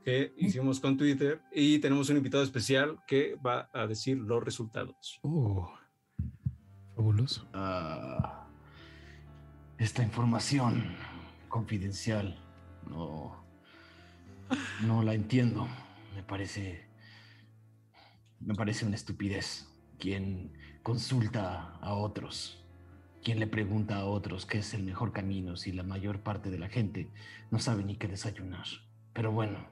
que 0.04 0.32
hicimos 0.36 0.80
con 0.80 0.96
Twitter 0.96 1.40
y 1.52 1.78
tenemos 1.78 2.08
un 2.08 2.16
invitado 2.16 2.42
especial 2.42 2.98
que 3.06 3.36
va 3.44 3.68
a 3.72 3.86
decir 3.86 4.16
los 4.18 4.42
resultados. 4.42 5.20
Oh, 5.22 5.70
fabuloso. 6.96 7.46
Ah, 7.52 8.46
esta 9.78 10.02
información 10.02 10.96
confidencial 11.48 12.38
no, 12.88 13.44
no 14.82 15.02
la 15.02 15.14
entiendo. 15.14 15.68
Me 16.14 16.22
parece, 16.22 16.88
me 18.40 18.54
parece 18.54 18.86
una 18.86 18.96
estupidez. 18.96 19.68
Quien 19.98 20.52
consulta 20.82 21.74
a 21.80 21.94
otros, 21.94 22.64
quien 23.22 23.40
le 23.40 23.46
pregunta 23.46 23.96
a 23.96 24.04
otros 24.04 24.46
qué 24.46 24.58
es 24.58 24.74
el 24.74 24.82
mejor 24.82 25.12
camino 25.12 25.56
si 25.56 25.72
la 25.72 25.82
mayor 25.82 26.22
parte 26.22 26.50
de 26.50 26.58
la 26.58 26.68
gente 26.68 27.10
no 27.50 27.58
sabe 27.58 27.84
ni 27.84 27.96
qué 27.96 28.08
desayunar. 28.08 28.66
Pero 29.12 29.32
bueno, 29.32 29.68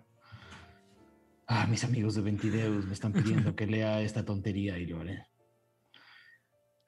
ah, 1.46 1.66
mis 1.66 1.84
amigos 1.84 2.14
de 2.14 2.22
Ventideus 2.22 2.86
me 2.86 2.92
están 2.92 3.12
pidiendo 3.12 3.54
que 3.54 3.66
lea 3.66 4.00
esta 4.00 4.24
tontería 4.24 4.78
y 4.78 4.86
lo 4.86 5.00
haré. 5.00 5.26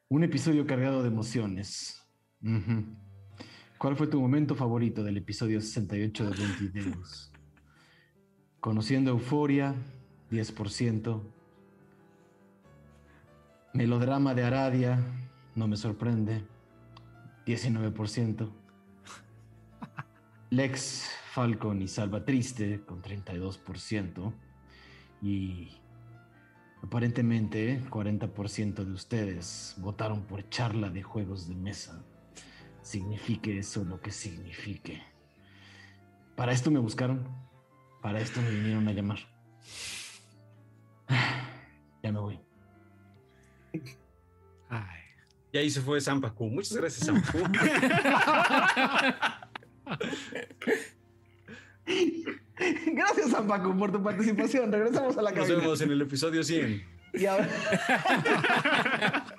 Un 0.09 0.25
episodio 0.25 0.67
cargado 0.67 1.03
de 1.03 1.09
emociones. 1.09 2.03
¿Cuál 3.79 3.97
fue 3.97 4.07
tu 4.07 4.21
momento 4.21 4.55
favorito 4.55 5.05
del 5.05 5.19
episodio 5.19 5.61
68 5.61 6.31
de 6.31 6.37
22? 6.37 7.33
Conociendo 8.61 9.11
Euforia, 9.11 9.75
10%. 10.31 11.23
Melodrama 13.75 14.35
de 14.35 14.45
Aradia, 14.45 15.28
no 15.59 15.69
me 15.69 15.77
sorprende, 15.77 16.45
19%. 17.47 18.49
Lex 20.51 21.11
Falcon 21.33 21.83
y 21.83 21.89
Salva 21.89 22.25
Triste 22.25 22.81
con 22.87 23.03
32%. 23.03 24.33
Y 25.21 25.69
aparentemente 26.83 27.83
40% 27.91 28.85
de 28.85 28.93
ustedes 28.93 29.75
votaron 29.79 30.23
por 30.23 30.49
charla 30.49 30.91
de 30.91 31.03
juegos 31.03 31.49
de 31.49 31.57
mesa 31.57 32.05
signifique 32.89 33.59
eso 33.59 33.85
lo 33.85 34.01
que 34.01 34.11
signifique. 34.11 35.03
Para 36.37 36.53
esto 36.53 36.71
me 36.71 36.79
buscaron, 36.79 37.29
para 38.01 38.21
esto 38.21 38.41
me 38.41 38.51
vinieron 38.51 38.89
a 38.89 38.93
llamar. 38.93 39.19
Ya 42.01 42.13
me 42.13 42.21
voy. 42.21 42.39
Ay. 44.69 44.98
Y 45.59 45.61
ahí 45.63 45.71
se 45.71 45.81
fue 45.81 46.01
Sampaku. 46.01 46.49
Muchas 46.49 46.77
gracias, 46.77 47.05
Sampaku. 47.07 47.39
Gracias, 52.87 53.31
Sampaku, 53.31 53.77
por 53.77 53.91
tu 53.91 54.01
participación. 54.01 54.71
Regresamos 54.71 55.19
a 55.19 55.23
la 55.23 55.33
cabina. 55.33 55.55
Nos 55.55 55.63
vemos 55.63 55.81
en 55.81 55.91
el 55.91 56.03
episodio 56.03 56.45
100. 56.45 56.85
Y 57.15 57.27
ahora... 57.27 57.49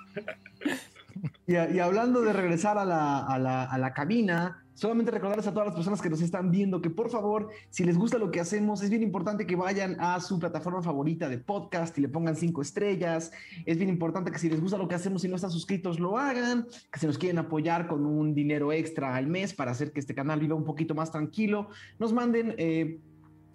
Y, 1.46 1.56
hablando 1.80 2.20
de 2.20 2.32
regresar 2.32 2.78
a 2.78 2.84
la, 2.84 3.92
cabina, 3.94 4.59
solamente 4.80 5.10
recordarles 5.10 5.46
a 5.46 5.52
todas 5.52 5.66
las 5.66 5.74
personas 5.74 6.00
que 6.00 6.08
nos 6.08 6.22
están 6.22 6.50
viendo 6.50 6.80
que 6.80 6.88
por 6.88 7.10
favor, 7.10 7.50
si 7.68 7.84
les 7.84 7.98
gusta 7.98 8.16
lo 8.16 8.30
que 8.30 8.40
hacemos, 8.40 8.82
es 8.82 8.88
bien 8.88 9.02
importante 9.02 9.46
que 9.46 9.54
vayan 9.54 9.94
a 10.00 10.18
su 10.20 10.38
plataforma 10.38 10.82
favorita 10.82 11.28
de 11.28 11.36
podcast 11.36 11.98
y 11.98 12.00
le 12.00 12.08
pongan 12.08 12.34
cinco 12.34 12.62
estrellas. 12.62 13.30
Es 13.66 13.76
bien 13.76 13.90
importante 13.90 14.30
que 14.30 14.38
si 14.38 14.48
les 14.48 14.58
gusta 14.58 14.78
lo 14.78 14.88
que 14.88 14.94
hacemos 14.94 15.22
y 15.22 15.28
no 15.28 15.36
están 15.36 15.50
suscritos, 15.50 16.00
lo 16.00 16.16
hagan. 16.16 16.66
Que 16.90 16.98
si 16.98 17.06
nos 17.06 17.18
quieren 17.18 17.36
apoyar 17.36 17.88
con 17.88 18.06
un 18.06 18.32
dinero 18.32 18.72
extra 18.72 19.14
al 19.14 19.26
mes 19.26 19.52
para 19.52 19.72
hacer 19.72 19.92
que 19.92 20.00
este 20.00 20.14
canal 20.14 20.40
viva 20.40 20.54
un 20.54 20.64
poquito 20.64 20.94
más 20.94 21.12
tranquilo, 21.12 21.68
nos 21.98 22.14
manden 22.14 22.54
eh, 22.56 23.00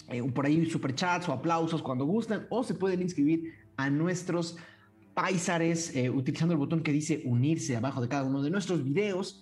eh, 0.10 0.32
por 0.32 0.46
ahí 0.46 0.63
superchats 0.67 1.27
o 1.27 1.34
aplausos 1.34 1.82
cuando 1.82 2.05
gusten 2.05 2.46
o 2.51 2.63
se 2.63 2.75
pueden 2.75 3.01
inscribir 3.01 3.51
a 3.77 3.89
nuestros 3.89 4.58
Paisares 5.15 5.96
eh, 5.96 6.10
utilizando 6.10 6.53
el 6.53 6.60
botón 6.60 6.84
que 6.84 6.91
dice 6.91 7.22
unirse 7.24 7.75
abajo 7.77 8.01
de 8.01 8.10
cada 8.10 8.25
uno 8.25 8.44
de 8.44 8.51
nuestros 8.51 8.84
videos. 8.84 9.41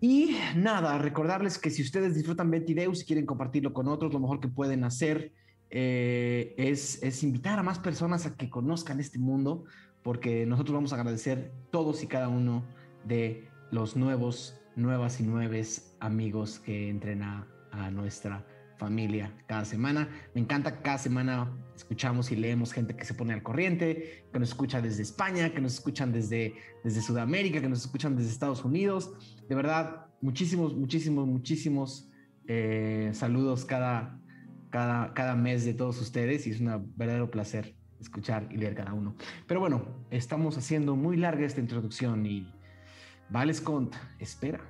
Y 0.00 0.36
nada, 0.56 0.96
recordarles 0.98 1.58
que 1.58 1.70
si 1.70 1.82
ustedes 1.82 2.14
disfrutan 2.14 2.50
Deus 2.50 3.02
y 3.02 3.04
quieren 3.04 3.26
compartirlo 3.26 3.74
con 3.74 3.86
otros, 3.86 4.12
lo 4.12 4.20
mejor 4.20 4.40
que 4.40 4.48
pueden 4.48 4.82
hacer 4.84 5.32
eh, 5.68 6.54
es, 6.56 7.02
es, 7.02 7.22
invitar 7.22 7.58
a 7.58 7.62
más 7.62 7.78
personas 7.78 8.24
a 8.24 8.34
que 8.34 8.48
conozcan 8.48 8.98
este 8.98 9.18
mundo, 9.18 9.64
porque 10.02 10.46
nosotros 10.46 10.74
vamos 10.74 10.92
a 10.92 10.96
agradecer 10.96 11.52
todos 11.70 12.02
y 12.02 12.06
cada 12.06 12.28
uno 12.28 12.64
de 13.04 13.46
los 13.70 13.94
nuevos, 13.94 14.58
nuevas 14.74 15.20
y 15.20 15.22
nueves 15.22 15.94
amigos 16.00 16.60
que 16.60 16.88
entren 16.88 17.22
a, 17.22 17.46
a 17.70 17.90
nuestra 17.90 18.44
familia 18.78 19.32
cada 19.46 19.66
semana. 19.66 20.08
Me 20.34 20.40
encanta 20.40 20.80
cada 20.80 20.96
semana 20.96 21.52
escuchamos 21.76 22.32
y 22.32 22.36
leemos 22.36 22.72
gente 22.72 22.96
que 22.96 23.04
se 23.04 23.14
pone 23.14 23.34
al 23.34 23.42
corriente, 23.42 24.24
que 24.32 24.38
nos 24.38 24.48
escucha 24.48 24.80
desde 24.80 25.02
España, 25.02 25.52
que 25.52 25.60
nos 25.60 25.74
escuchan 25.74 26.12
desde, 26.12 26.54
desde 26.82 27.02
Sudamérica, 27.02 27.60
que 27.60 27.68
nos 27.68 27.80
escuchan 27.80 28.16
desde 28.16 28.30
Estados 28.30 28.64
Unidos. 28.64 29.12
De 29.50 29.56
verdad, 29.56 30.06
muchísimos, 30.20 30.76
muchísimos, 30.76 31.26
muchísimos 31.26 32.08
eh, 32.46 33.10
saludos 33.12 33.64
cada, 33.64 34.16
cada, 34.70 35.12
cada 35.12 35.34
mes 35.34 35.64
de 35.64 35.74
todos 35.74 36.00
ustedes 36.00 36.46
y 36.46 36.50
es 36.50 36.60
un 36.60 36.94
verdadero 36.96 37.32
placer 37.32 37.74
escuchar 37.98 38.46
y 38.52 38.58
leer 38.58 38.76
cada 38.76 38.94
uno. 38.94 39.16
Pero 39.48 39.58
bueno, 39.58 40.06
estamos 40.12 40.56
haciendo 40.56 40.94
muy 40.94 41.16
larga 41.16 41.44
esta 41.44 41.58
introducción 41.58 42.26
y 42.26 42.46
Vales 43.28 43.60
Cont 43.60 43.92
espera. 44.20 44.60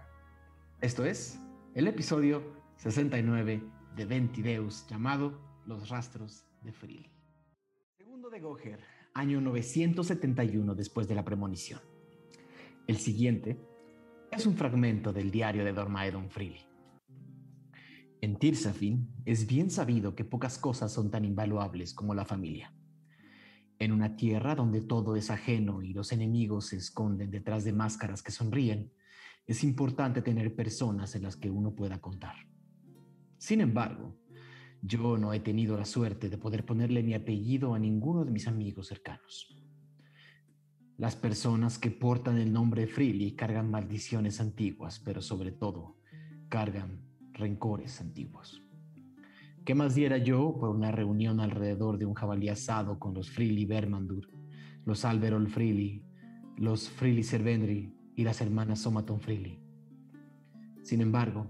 Esto 0.80 1.04
es 1.04 1.38
el 1.74 1.86
episodio 1.86 2.42
69 2.78 3.62
de 3.96 4.04
Ventideus 4.06 4.86
llamado 4.88 5.38
Los 5.66 5.90
rastros 5.90 6.46
de 6.62 6.72
Freely. 6.72 7.10
Segundo 7.98 8.30
de 8.30 8.40
Goher, 8.40 8.80
año 9.12 9.42
971 9.42 10.74
después 10.74 11.06
de 11.06 11.16
la 11.16 11.24
premonición. 11.26 11.80
El 12.86 12.96
siguiente 12.96 13.58
es 14.30 14.46
un 14.46 14.54
fragmento 14.54 15.12
del 15.12 15.30
diario 15.30 15.64
de 15.64 15.72
Dormaedon 15.72 16.30
Freely. 16.30 16.60
En 18.20 18.36
Tirsafin 18.36 19.08
es 19.24 19.46
bien 19.46 19.70
sabido 19.70 20.14
que 20.14 20.24
pocas 20.24 20.58
cosas 20.58 20.92
son 20.92 21.10
tan 21.10 21.24
invaluables 21.24 21.94
como 21.94 22.14
la 22.14 22.24
familia. 22.24 22.72
En 23.78 23.92
una 23.92 24.14
tierra 24.14 24.54
donde 24.54 24.82
todo 24.82 25.16
es 25.16 25.30
ajeno 25.30 25.82
y 25.82 25.92
los 25.94 26.12
enemigos 26.12 26.66
se 26.66 26.76
esconden 26.76 27.30
detrás 27.30 27.64
de 27.64 27.72
máscaras 27.72 28.22
que 28.22 28.30
sonríen, 28.30 28.92
es 29.46 29.64
importante 29.64 30.22
tener 30.22 30.54
personas 30.54 31.14
en 31.16 31.22
las 31.22 31.36
que 31.36 31.50
uno 31.50 31.74
pueda 31.74 32.00
contar. 32.00 32.36
Sin 33.38 33.60
embargo, 33.60 34.16
yo 34.82 35.18
no 35.18 35.32
he 35.32 35.40
tenido 35.40 35.76
la 35.76 35.86
suerte 35.86 36.28
de 36.28 36.38
poder 36.38 36.64
ponerle 36.64 37.02
mi 37.02 37.14
apellido 37.14 37.74
a 37.74 37.78
ninguno 37.78 38.24
de 38.24 38.30
mis 38.30 38.46
amigos 38.46 38.86
cercanos. 38.86 39.59
Las 41.00 41.16
personas 41.16 41.78
que 41.78 41.90
portan 41.90 42.36
el 42.36 42.52
nombre 42.52 42.86
Freely 42.86 43.32
cargan 43.32 43.70
maldiciones 43.70 44.38
antiguas, 44.38 45.00
pero 45.00 45.22
sobre 45.22 45.50
todo 45.50 45.96
cargan 46.50 47.00
rencores 47.32 48.02
antiguos. 48.02 48.62
¿Qué 49.64 49.74
más 49.74 49.94
diera 49.94 50.18
yo 50.18 50.58
por 50.60 50.68
una 50.68 50.92
reunión 50.92 51.40
alrededor 51.40 51.96
de 51.96 52.04
un 52.04 52.12
jabalí 52.12 52.50
asado 52.50 52.98
con 52.98 53.14
los 53.14 53.30
Freely 53.30 53.64
Bermandur, 53.64 54.28
los 54.84 55.06
Alberol 55.06 55.48
Freely, 55.48 56.04
los 56.58 56.90
Freely 56.90 57.22
Servendri 57.22 57.94
y 58.14 58.22
las 58.22 58.42
hermanas 58.42 58.80
Somaton 58.80 59.22
Freely? 59.22 59.58
Sin 60.82 61.00
embargo, 61.00 61.46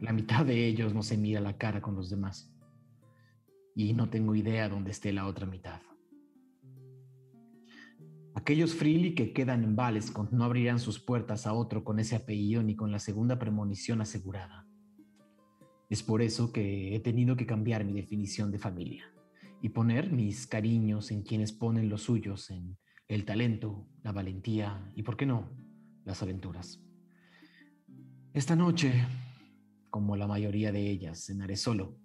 la 0.00 0.12
mitad 0.12 0.44
de 0.44 0.66
ellos 0.66 0.92
no 0.92 1.04
se 1.04 1.16
mira 1.16 1.40
la 1.40 1.56
cara 1.56 1.80
con 1.80 1.94
los 1.94 2.10
demás. 2.10 2.52
Y 3.76 3.92
no 3.92 4.10
tengo 4.10 4.34
idea 4.34 4.68
dónde 4.68 4.90
esté 4.90 5.12
la 5.12 5.28
otra 5.28 5.46
mitad. 5.46 5.80
Aquellos 8.42 8.74
Freely 8.74 9.14
que 9.14 9.32
quedan 9.32 9.62
en 9.62 9.76
Vales 9.76 10.12
no 10.32 10.42
abrirán 10.42 10.80
sus 10.80 10.98
puertas 10.98 11.46
a 11.46 11.52
otro 11.52 11.84
con 11.84 12.00
ese 12.00 12.16
apellido 12.16 12.60
ni 12.64 12.74
con 12.74 12.90
la 12.90 12.98
segunda 12.98 13.38
premonición 13.38 14.00
asegurada. 14.00 14.66
Es 15.88 16.02
por 16.02 16.22
eso 16.22 16.52
que 16.52 16.96
he 16.96 16.98
tenido 16.98 17.36
que 17.36 17.46
cambiar 17.46 17.84
mi 17.84 17.92
definición 17.92 18.50
de 18.50 18.58
familia 18.58 19.04
y 19.60 19.68
poner 19.68 20.10
mis 20.10 20.48
cariños 20.48 21.12
en 21.12 21.22
quienes 21.22 21.52
ponen 21.52 21.88
los 21.88 22.02
suyos 22.02 22.50
en 22.50 22.76
el 23.06 23.24
talento, 23.24 23.86
la 24.02 24.10
valentía 24.10 24.90
y, 24.96 25.04
por 25.04 25.16
qué 25.16 25.24
no, 25.24 25.48
las 26.04 26.20
aventuras. 26.20 26.82
Esta 28.34 28.56
noche 28.56 29.06
como 29.88 30.16
la 30.16 30.26
mayoría 30.26 30.72
de 30.72 30.90
ellas, 30.90 31.26
cenaré 31.26 31.54
solo. 31.54 31.96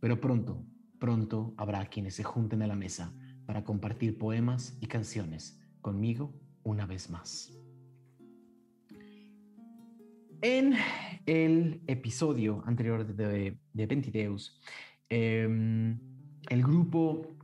Pero 0.00 0.18
pronto, 0.22 0.64
pronto 0.98 1.52
habrá 1.58 1.84
quienes 1.90 2.14
se 2.14 2.24
junten 2.24 2.62
a 2.62 2.66
la 2.66 2.76
mesa 2.76 3.14
para 3.46 3.64
compartir 3.64 4.18
poemas 4.18 4.76
y 4.80 4.86
canciones 4.86 5.60
conmigo 5.80 6.32
una 6.62 6.86
vez 6.86 7.10
más. 7.10 7.52
En 10.40 10.74
el 11.26 11.80
episodio 11.86 12.62
anterior 12.66 13.06
de, 13.06 13.56
de 13.72 13.86
Ventideus, 13.86 14.60
em, 15.08 15.98
el 16.50 16.62
grupo 16.62 17.34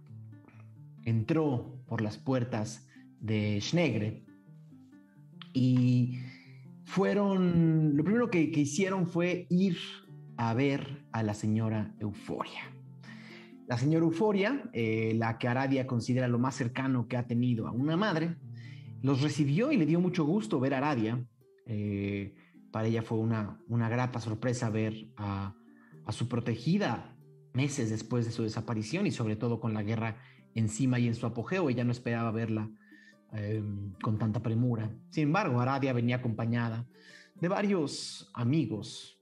entró 1.04 1.82
por 1.86 2.02
las 2.02 2.18
puertas 2.18 2.86
de 3.20 3.58
Schnegre 3.60 4.24
y 5.52 6.18
fueron, 6.84 7.96
lo 7.96 8.04
primero 8.04 8.30
que, 8.30 8.40
hicieron 8.42 9.06
fue 9.06 9.46
ir 9.48 9.76
a 10.36 10.54
ver 10.54 11.04
a 11.12 11.22
la 11.22 11.34
señora 11.34 11.94
Euforia. 12.00 12.62
La 13.70 13.78
señora 13.78 14.04
Euforia, 14.04 14.68
eh, 14.74 15.14
la 15.16 15.38
que 15.38 15.48
Aradia 15.48 15.86
considera 15.86 16.28
lo 16.28 16.38
más 16.38 16.56
cercano 16.56 17.08
que 17.08 17.16
ha 17.16 17.26
tenido 17.26 17.66
a 17.68 17.70
una 17.70 17.96
madre, 17.96 18.36
los 19.00 19.22
recibió 19.22 19.72
y 19.72 19.78
le 19.78 19.86
dio 19.86 20.00
mucho 20.00 20.24
gusto 20.24 20.60
ver 20.60 20.74
a 20.74 20.78
Aradia. 20.78 21.24
Eh, 21.64 22.34
para 22.70 22.88
ella 22.88 23.00
fue 23.00 23.16
una, 23.16 23.58
una 23.68 23.88
grata 23.88 24.20
sorpresa 24.20 24.68
ver 24.68 25.08
a, 25.16 25.54
a, 26.04 26.12
su 26.12 26.28
protegida 26.28 27.16
meses 27.54 27.88
después 27.88 28.26
de 28.26 28.32
su 28.32 28.42
desaparición 28.42 29.06
y 29.06 29.12
sobre 29.12 29.36
todo 29.36 29.60
con 29.60 29.72
la 29.72 29.82
guerra 29.82 30.16
encima 30.54 30.98
y 30.98 31.06
en 31.06 31.14
su 31.14 31.24
apogeo. 31.24 31.70
Ella 31.70 31.84
no 31.84 31.92
esperaba 31.92 32.30
verla 32.32 32.68
Em, 33.32 33.92
con 34.02 34.18
tanta 34.18 34.42
premura. 34.42 34.90
Sin 35.10 35.24
embargo, 35.24 35.60
Aradia 35.60 35.92
venía 35.92 36.16
acompañada 36.16 36.88
de 37.36 37.46
varios 37.46 38.28
amigos. 38.34 39.20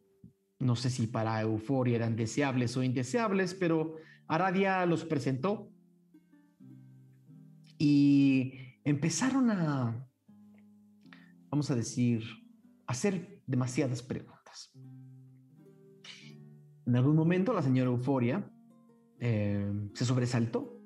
No 0.59 0.77
sé 0.77 0.89
si 0.89 1.07
para 1.07 1.43
Euforia 1.43 1.97
eran 1.97 2.17
deseables 2.17 2.75
o 2.79 2.83
indeseables, 2.83 3.53
pero 3.53 3.97
Aradia 4.29 4.85
los 4.85 5.05
presentó 5.05 5.73
y 7.79 8.53
empezaron 8.85 9.51
a, 9.51 10.07
vamos 11.51 11.71
a 11.71 11.75
decir, 11.75 12.23
a 12.87 12.95
ser 12.95 13.43
demasiadas 13.47 14.03
preguntas. 14.03 14.73
En 16.87 16.97
algún 16.97 17.17
momento 17.17 17.53
la 17.53 17.63
señora 17.63 17.91
Euforia 17.91 18.51
eh, 19.19 19.73
se 19.95 20.05
sobresaltó 20.05 20.79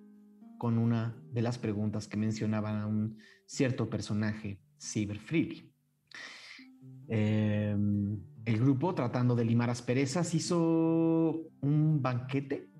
con 0.58 0.78
una 0.78 1.20
de 1.32 1.42
las 1.42 1.58
preguntas 1.58 2.06
que 2.06 2.16
mencionaban 2.16 2.76
a 2.80 2.86
un 2.86 3.18
cierto 3.46 3.90
personaje, 3.90 4.60
Cyber 4.80 5.18
Freely. 5.18 5.72
Eh, 7.08 7.76
el 8.44 8.58
grupo, 8.58 8.94
tratando 8.94 9.34
de 9.34 9.44
limar 9.44 9.70
asperezas, 9.70 10.34
hizo 10.34 11.48
un 11.60 12.02
banquete, 12.02 12.71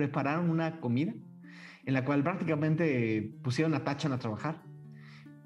prepararon 0.00 0.48
una 0.48 0.80
comida 0.80 1.12
en 1.84 1.92
la 1.92 2.06
cual 2.06 2.22
prácticamente 2.22 3.34
pusieron 3.42 3.74
a 3.74 3.84
Tachan 3.84 4.12
a 4.12 4.18
trabajar. 4.18 4.62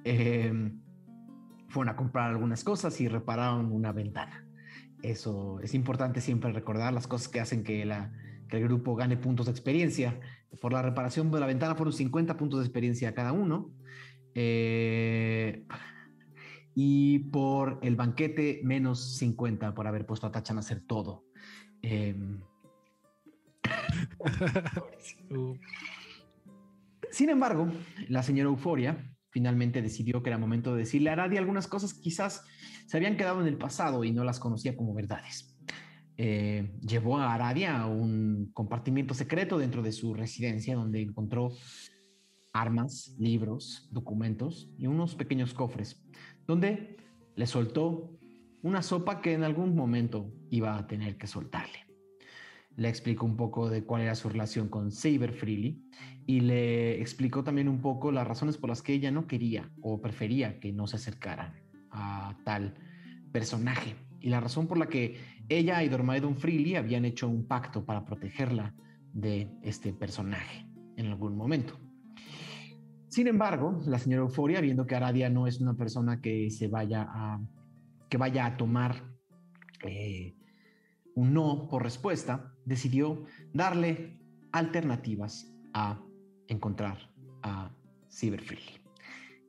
Eh, 0.05 0.71
fueron 1.69 1.89
a 1.93 1.97
comprar 1.97 2.31
algunas 2.31 2.63
cosas 2.63 3.01
y 3.01 3.09
repararon 3.09 3.73
una 3.73 3.91
ventana. 3.91 4.47
Eso 5.03 5.59
es 5.61 5.75
importante 5.75 6.21
siempre 6.21 6.53
recordar 6.53 6.93
las 6.93 7.09
cosas 7.09 7.27
que 7.27 7.41
hacen 7.41 7.65
que, 7.65 7.85
la, 7.85 8.13
que 8.49 8.59
el 8.59 8.63
grupo 8.63 8.95
gane 8.95 9.17
puntos 9.17 9.47
de 9.47 9.53
experiencia. 9.53 10.21
Por 10.61 10.73
la 10.73 10.83
reparación 10.83 11.33
de 11.33 11.41
la 11.41 11.47
ventana 11.47 11.75
fueron 11.75 11.93
50 11.93 12.37
puntos 12.37 12.61
de 12.61 12.67
experiencia 12.67 13.13
cada 13.13 13.33
uno. 13.33 13.73
Eh, 14.37 15.67
y 16.77 17.19
por 17.31 17.81
el 17.83 17.97
banquete 17.97 18.61
menos 18.63 19.17
50 19.17 19.75
por 19.75 19.89
haber 19.89 20.07
puesto 20.07 20.29
a 20.29 20.31
Tachan 20.31 20.59
a 20.59 20.61
hacer 20.61 20.81
todo. 20.87 21.25
Em, 21.83 22.41
sin 27.11 27.31
embargo, 27.31 27.69
la 28.09 28.23
señora 28.23 28.51
Euforia 28.51 29.15
finalmente 29.31 29.83
decidió 29.83 30.23
que 30.23 30.31
era 30.31 30.39
momento 30.39 30.75
de 30.75 30.81
decirle 30.81 31.11
a 31.11 31.15
Aradia 31.15 31.41
algunas 31.41 31.67
cosas 31.67 31.95
que 31.95 32.03
quizás 32.03 32.45
se 32.87 32.97
habían 32.97 33.17
quedado 33.17 33.41
en 33.41 33.49
el 33.49 33.57
pasado 33.57 34.05
y 34.05 34.13
no 34.13 34.25
las 34.25 34.39
conocía 34.39 34.77
como 34.77 34.95
verdades. 34.95 35.57
Eh, 36.17 36.73
llevó 36.81 37.19
a 37.19 37.35
Aradia 37.35 37.81
a 37.81 37.87
un 37.87 38.51
compartimiento 38.55 39.15
secreto 39.15 39.59
dentro 39.59 39.83
de 39.83 39.91
su 39.91 40.15
residencia 40.15 40.77
donde 40.77 41.03
encontró 41.03 41.51
armas, 42.53 43.17
libros, 43.19 43.89
documentos 43.91 44.71
y 44.79 44.87
unos 44.87 45.17
pequeños 45.17 45.53
cofres 45.53 46.01
donde 46.47 46.97
le 47.35 47.47
soltó 47.47 48.17
una 48.63 48.83
sopa 48.83 49.21
que 49.21 49.33
en 49.33 49.43
algún 49.43 49.75
momento 49.75 50.33
iba 50.51 50.79
a 50.79 50.87
tener 50.87 51.19
que 51.19 51.27
soltarle. 51.27 51.84
Le 52.77 52.89
explicó 52.89 53.25
un 53.27 53.37
poco 53.37 53.71
de 53.71 53.85
cuál 53.85 54.03
era 54.03 54.15
su 54.15 54.29
relación 54.29 54.69
con 54.69 54.91
Saber 54.91 55.33
Freely 55.33 55.83
y 56.27 56.41
le 56.41 57.01
explicó 57.01 57.45
también 57.45 57.69
un 57.69 57.81
poco 57.81 58.11
las 58.11 58.27
razones 58.27 58.57
por 58.57 58.71
las 58.71 58.83
que 58.83 58.95
ella 58.95 59.11
no 59.11 59.27
quería 59.27 59.71
o 59.81 60.01
prefería 60.01 60.59
que 60.59 60.73
no 60.73 60.87
se 60.87 60.97
acercaran 60.97 61.55
a 61.91 62.37
tal 62.45 62.75
personaje 63.33 63.95
y 64.25 64.31
la 64.31 64.41
razón 64.41 64.67
por 64.67 64.79
la 64.79 64.89
que 64.89 65.19
ella 65.51 65.83
y 65.83 65.89
Dormaedon 65.91 66.37
Freely 66.37 66.77
habían 66.77 67.05
hecho 67.05 67.29
un 67.29 67.47
pacto 67.47 67.85
para 67.85 68.07
protegerla 68.07 68.75
de 69.13 69.51
este 69.63 69.93
personaje 69.93 70.67
en 70.97 71.07
algún 71.07 71.37
momento. 71.37 71.79
Sin 73.09 73.29
embargo, 73.29 73.81
la 73.85 73.99
señora 73.99 74.23
Euforia, 74.23 74.63
viendo 74.63 74.87
que 74.87 74.95
Aradia 74.95 75.29
no 75.29 75.47
es 75.47 75.61
una 75.61 75.75
persona 75.75 76.21
que 76.23 76.51
se 76.51 76.69
vaya 76.69 77.07
a, 77.07 77.41
que 78.09 78.17
vaya 78.17 78.47
a 78.47 78.57
tomar 78.57 79.05
eh, 79.87 80.35
un 81.15 81.33
no 81.33 81.69
por 81.69 81.83
respuesta, 81.83 82.53
decidió 82.65 83.25
darle 83.53 84.21
alternativas 84.53 85.53
a 85.73 86.01
encontrar 86.49 87.11
a 87.43 87.71
Cyberfreely. 88.11 88.81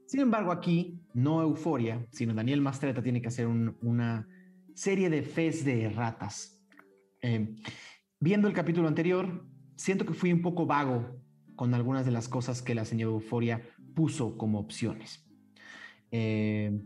Sin 0.06 0.20
embargo, 0.20 0.52
aquí 0.52 1.02
no 1.14 1.42
Euforia, 1.42 2.06
sino 2.12 2.34
Daniel 2.34 2.62
Mastreta 2.62 3.02
tiene 3.02 3.22
que 3.22 3.30
hacer 3.30 3.48
una 3.48 4.28
serie 4.74 5.10
de 5.10 5.24
fes 5.24 5.66
de 5.66 5.90
ratas. 5.90 6.62
Eh, 7.22 7.56
viendo 8.20 8.48
el 8.48 8.54
capítulo 8.54 8.88
anterior, 8.88 9.48
siento 9.76 10.06
que 10.06 10.14
fui 10.14 10.32
un 10.32 10.42
poco 10.42 10.66
vago 10.66 11.22
con 11.56 11.74
algunas 11.74 12.06
de 12.06 12.12
las 12.12 12.28
cosas 12.28 12.62
que 12.62 12.76
la 12.76 12.86
señora 12.86 13.14
Euforia 13.14 13.62
puso 13.96 14.38
como 14.38 14.60
opciones. 14.60 15.26
Eh, 16.12 16.86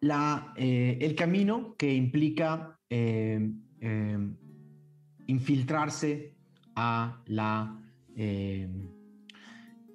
la, 0.00 0.52
eh, 0.56 0.98
el 1.00 1.14
camino 1.14 1.74
que 1.76 1.94
implica 1.94 2.78
eh, 2.90 3.50
infiltrarse 5.26 6.36
a 6.74 7.22
la, 7.26 7.80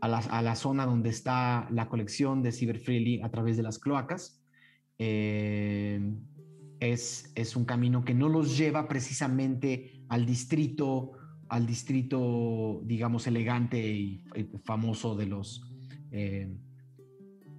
a 0.02 0.08
la, 0.08 0.18
a, 0.18 0.42
la, 0.42 0.56
zona 0.56 0.86
donde 0.86 1.10
está 1.10 1.68
la 1.72 1.88
colección 1.88 2.42
de 2.42 2.52
Cyber 2.52 2.80
Freely 2.80 3.22
a 3.22 3.30
través 3.30 3.58
de 3.58 3.64
las 3.64 3.80
cloacas 3.80 4.44
es, 4.98 7.32
es 7.36 7.56
un 7.56 7.66
camino 7.66 8.04
que 8.04 8.14
no 8.14 8.30
los 8.30 8.58
lleva 8.58 8.88
precisamente 8.88 10.04
al 10.10 10.26
distrito 10.26 11.14
al 11.52 11.68
distrito, 11.68 12.80
digamos, 12.86 13.28
elegante 13.28 13.78
y, 13.78 14.24
famoso 14.64 15.18
de 15.18 15.26
los 15.26 15.62
eh, 16.10 16.50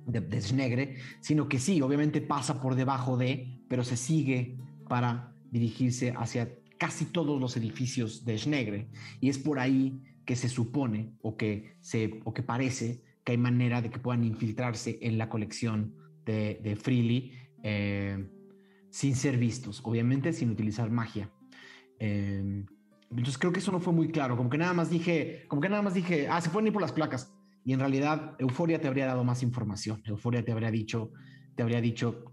de, 0.06 0.96
sino 1.20 1.48
que 1.48 1.58
sí, 1.58 1.80
obviamente 1.80 2.20
pasa 2.20 2.60
por 2.60 2.74
debajo 2.74 3.16
de, 3.16 3.60
pero 3.68 3.84
se 3.84 3.96
sigue 3.96 4.58
para 4.88 5.34
dirigirse 5.50 6.12
hacia 6.16 6.54
casi 6.78 7.06
todos 7.06 7.40
los 7.40 7.56
edificios 7.56 8.24
de 8.24 8.38
Snegre. 8.38 8.88
Y 9.20 9.28
es 9.28 9.38
por 9.38 9.58
ahí 9.58 10.02
que 10.24 10.36
se 10.36 10.48
supone 10.48 11.12
o 11.22 11.36
que, 11.36 11.76
se, 11.80 12.20
o 12.24 12.32
que 12.32 12.42
parece 12.42 13.02
que 13.24 13.32
hay 13.32 13.38
manera 13.38 13.82
de 13.82 13.90
que 13.90 13.98
puedan 13.98 14.24
infiltrarse 14.24 14.98
en 15.02 15.18
la 15.18 15.28
colección 15.28 15.94
de, 16.24 16.60
de 16.62 16.76
Freely 16.76 17.32
eh, 17.62 18.28
sin 18.90 19.14
ser 19.14 19.38
vistos, 19.38 19.80
obviamente 19.84 20.32
sin 20.32 20.50
utilizar 20.50 20.90
magia. 20.90 21.30
Eh, 21.98 22.64
entonces 23.10 23.38
creo 23.38 23.52
que 23.52 23.60
eso 23.60 23.72
no 23.72 23.80
fue 23.80 23.92
muy 23.92 24.08
claro, 24.08 24.36
como 24.36 24.48
que 24.48 24.58
nada 24.58 24.72
más 24.72 24.90
dije, 24.90 25.44
como 25.48 25.60
que 25.60 25.68
nada 25.68 25.82
más 25.82 25.94
dije, 25.94 26.28
ah, 26.28 26.40
se 26.40 26.50
pueden 26.50 26.68
ir 26.68 26.72
por 26.72 26.82
las 26.82 26.92
placas. 26.92 27.32
Y 27.64 27.72
en 27.72 27.80
realidad 27.80 28.34
Euforia 28.38 28.80
te 28.80 28.88
habría 28.88 29.06
dado 29.06 29.24
más 29.24 29.42
información. 29.42 30.02
Euforia 30.04 30.44
te 30.44 30.52
habría 30.52 30.70
dicho, 30.70 31.12
te 31.54 31.62
habría 31.62 31.80
dicho, 31.80 32.24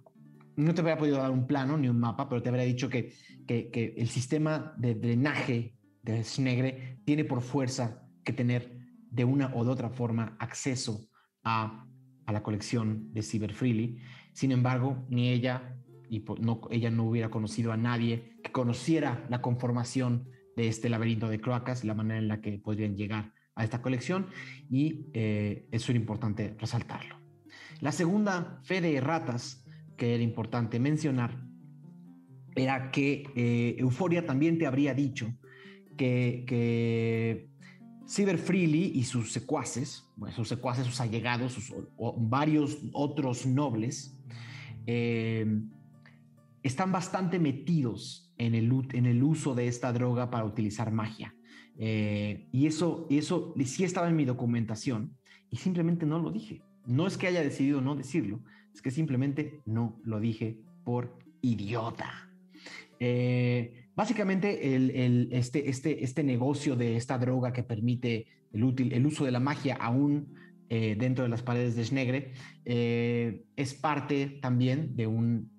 no 0.56 0.74
te 0.74 0.82
habría 0.82 0.98
podido 0.98 1.18
dar 1.18 1.32
un 1.32 1.48
plano 1.48 1.78
ni 1.78 1.88
un 1.88 2.00
mapa, 2.00 2.28
pero 2.28 2.42
te 2.42 2.50
habría 2.50 2.66
dicho 2.66 2.90
que, 2.90 3.14
que, 3.48 3.94
el 3.98 4.10
sistema 4.10 4.74
de 4.78 4.96
drenaje 4.96 5.76
de 6.02 6.24
Snegre 6.24 7.02
tiene 7.06 7.26
por 7.26 7.42
fuerza 7.42 8.04
que 8.24 8.34
tener 8.34 8.78
de 9.10 9.24
una 9.24 9.54
o 9.56 9.64
de 9.64 9.72
otra 9.72 9.90
forma 9.90 10.36
acceso 10.40 11.08
a, 11.44 11.86
a 12.26 12.32
la 12.32 12.44
colección 12.44 13.14
de 13.14 13.22
Cyber 13.22 13.54
Freely. 13.54 14.00
Sin 14.34 14.52
embargo, 14.52 15.06
ni 15.10 15.30
ella, 15.30 15.76
y 16.10 16.24
no, 16.40 16.62
ella 16.72 16.90
no 16.90 17.04
hubiera 17.04 17.30
conocido 17.30 17.72
a 17.72 17.78
nadie 17.78 18.38
que 18.44 18.52
conociera 18.52 19.26
la 19.30 19.42
conformación 19.42 20.28
de 20.56 20.68
este 20.68 20.90
laberinto 20.90 21.30
de 21.30 21.40
cloacas, 21.40 21.84
la 21.84 21.94
manera 21.94 22.20
en 22.20 22.28
la 22.28 22.42
que 22.42 22.58
podrían 22.58 22.96
llegar 22.96 23.34
a 23.60 23.66
esta 23.66 23.82
colección 23.82 24.28
y 24.72 25.08
eh, 25.14 25.68
eso 25.72 25.92
importante 25.92 26.56
resaltarlo. 26.58 27.20
La 27.82 27.92
segunda 27.92 28.62
fe 28.64 28.80
de 28.80 29.00
ratas 29.02 29.66
que 29.98 30.16
era 30.16 30.24
importante 30.24 30.80
mencionar 30.80 31.44
era 32.56 32.90
que 32.90 33.24
eh, 33.36 33.76
Euforia 33.78 34.26
también 34.26 34.58
te 34.58 34.66
habría 34.66 34.94
dicho 34.94 35.36
que, 35.98 36.46
que 36.48 37.50
Cyber 38.08 38.38
Freely 38.38 38.94
y 38.96 39.04
sus 39.04 39.34
secuaces, 39.34 40.06
bueno, 40.16 40.34
sus 40.34 40.48
secuaces, 40.48 40.86
sus 40.86 41.02
allegados, 41.02 41.52
sus, 41.52 41.74
varios 42.18 42.80
otros 42.94 43.46
nobles, 43.46 44.18
eh, 44.88 45.46
están 46.64 46.94
bastante 46.94 47.40
metidos 47.40 48.34
en 48.38 48.56
el 48.56 49.24
uso 49.24 49.54
de 49.54 49.68
esta 49.68 49.92
droga 49.92 50.30
para 50.30 50.46
utilizar 50.46 50.94
magia. 50.94 51.36
Eh, 51.82 52.50
y 52.52 52.68
eso, 52.68 53.08
eso 53.10 53.56
sí 53.64 53.86
estaba 53.86 54.10
en 54.10 54.16
mi 54.18 54.26
documentación 54.26 55.16
y 55.50 55.56
simplemente 55.56 56.06
no 56.06 56.20
lo 56.20 56.30
dije. 56.30 56.62
No 56.86 57.08
es 57.08 57.18
que 57.18 57.28
haya 57.28 57.42
decidido 57.42 57.80
no 57.80 57.96
decirlo, 57.96 58.42
es 58.74 58.82
que 58.82 58.92
simplemente 58.92 59.62
no 59.66 59.98
lo 60.04 60.20
dije 60.20 60.60
por 60.84 61.18
idiota. 61.42 62.30
Eh, 63.00 63.88
básicamente, 63.96 64.60
este, 65.32 65.70
este, 65.70 66.04
este 66.04 66.24
negocio 66.24 66.76
de 66.76 66.98
esta 66.98 67.18
droga 67.18 67.54
que 67.54 67.64
permite 67.64 68.28
el, 68.52 68.66
útil, 68.66 68.92
el 68.92 69.06
uso 69.06 69.24
de 69.24 69.32
la 69.32 69.40
magia 69.40 69.76
aún 69.76 70.36
eh, 70.68 70.98
dentro 71.00 71.24
de 71.24 71.30
las 71.30 71.42
paredes 71.42 71.76
de 71.76 71.86
Snegre 71.86 72.34
es 72.66 73.74
parte 73.74 74.40
también 74.42 74.96
de 74.98 75.08
un 75.08 75.50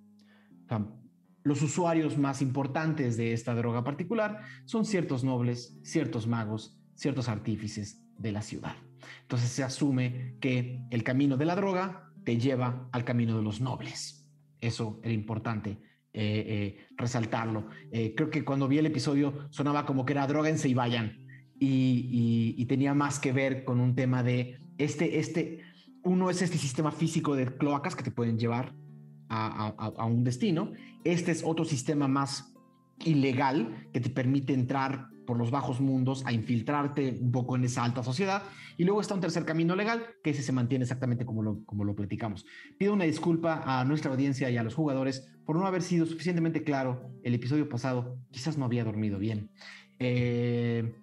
los 1.43 1.63
usuarios 1.63 2.19
más 2.19 2.43
importantes 2.43 3.17
de 3.17 3.33
esta 3.33 3.55
droga 3.55 3.85
particular 3.85 4.43
son 4.65 4.85
ciertos 4.85 5.25
nobles, 5.25 5.79
ciertos 5.83 6.27
magos, 6.27 6.79
ciertos 6.95 7.29
artífices 7.29 8.03
de 8.19 8.33
la 8.33 8.43
ciudad. 8.43 8.77
Entonces 9.23 9.51
se 9.51 9.63
asume 9.63 10.37
que 10.41 10.83
el 10.91 11.03
camino 11.03 11.37
de 11.37 11.47
la 11.47 11.57
droga 11.57 12.13
te 12.25 12.37
lleva 12.37 12.89
al 12.93 13.05
camino 13.05 13.37
de 13.37 13.43
los 13.43 13.61
nobles. 13.61 14.29
Eso 14.61 15.01
era 15.03 15.15
importante 15.15 15.71
eh, 15.71 15.79
eh, 16.13 16.87
resaltarlo. 16.97 17.69
Eh, 17.93 18.15
creo 18.15 18.31
que 18.31 18.45
cuando 18.45 18.69
vi 18.69 18.79
el 18.79 18.87
episodio 18.87 19.49
sonaba 19.51 19.87
como 19.87 20.05
que 20.05 20.13
era 20.13 20.27
droguense 20.27 20.69
y 20.69 20.75
vayan. 20.75 21.27
Y, 21.63 22.55
y, 22.57 22.65
tenía 22.65 22.95
más 22.95 23.19
que 23.19 23.33
ver 23.33 23.65
con 23.65 23.81
un 23.81 23.95
tema 23.95 24.23
de 24.23 24.61
este, 24.79 25.19
este, 25.19 25.61
uno 26.03 26.31
es 26.31 26.41
este 26.41 26.57
sistema 26.57 26.91
físico 26.91 27.37
de 27.37 27.55
cloacas 27.55 27.95
que 27.95 28.03
te 28.03 28.11
pueden 28.11 28.39
llevar 28.39 28.73
a, 29.31 30.05
un 30.05 30.25
destino. 30.25 30.73
Este 31.05 31.31
es 31.31 31.43
otro 31.45 31.65
sistema 31.65 32.09
más 32.09 32.53
ilegal 33.05 33.89
que 33.93 34.01
te 34.01 34.11
permite 34.11 34.53
entrar 34.53 35.09
por 35.27 35.39
los 35.39 35.51
bajos 35.51 35.81
mundos 35.81 36.25
a 36.27 36.33
infiltrarte 36.33 37.17
un 37.21 37.31
poco 37.31 37.55
en 37.55 37.65
esa 37.65 37.85
alta 37.85 38.03
sociedad. 38.03 38.43
Y 38.77 38.85
luego 38.85 39.01
está 39.01 39.15
un 39.15 39.21
tercer 39.21 39.45
camino 39.45 39.77
legal, 39.77 40.05
que 40.25 40.31
ese 40.31 40.43
se 40.43 40.53
mantiene 40.53 40.83
exactamente 40.83 41.25
como 41.25 41.43
lo, 41.43 41.65
como 41.65 41.85
lo 41.85 41.95
platicamos. 41.95 42.45
Pido 42.79 42.93
una 42.93 43.05
disculpa 43.05 43.63
a 43.65 43.85
nuestra 43.85 44.11
audiencia 44.11 44.51
y 44.51 44.57
a 44.57 44.63
los 44.65 44.75
jugadores 44.75 45.29
por 45.45 45.57
no 45.57 45.67
haber 45.67 45.83
sido 45.83 46.07
suficientemente 46.07 46.65
claro 46.65 47.11
el 47.23 47.35
episodio 47.35 47.69
pasado. 47.69 48.19
Quizás 48.31 48.59
no 48.59 48.65
había 48.65 48.85
dormido 48.85 49.19
bien. 49.19 49.51
Eh, 50.01 50.95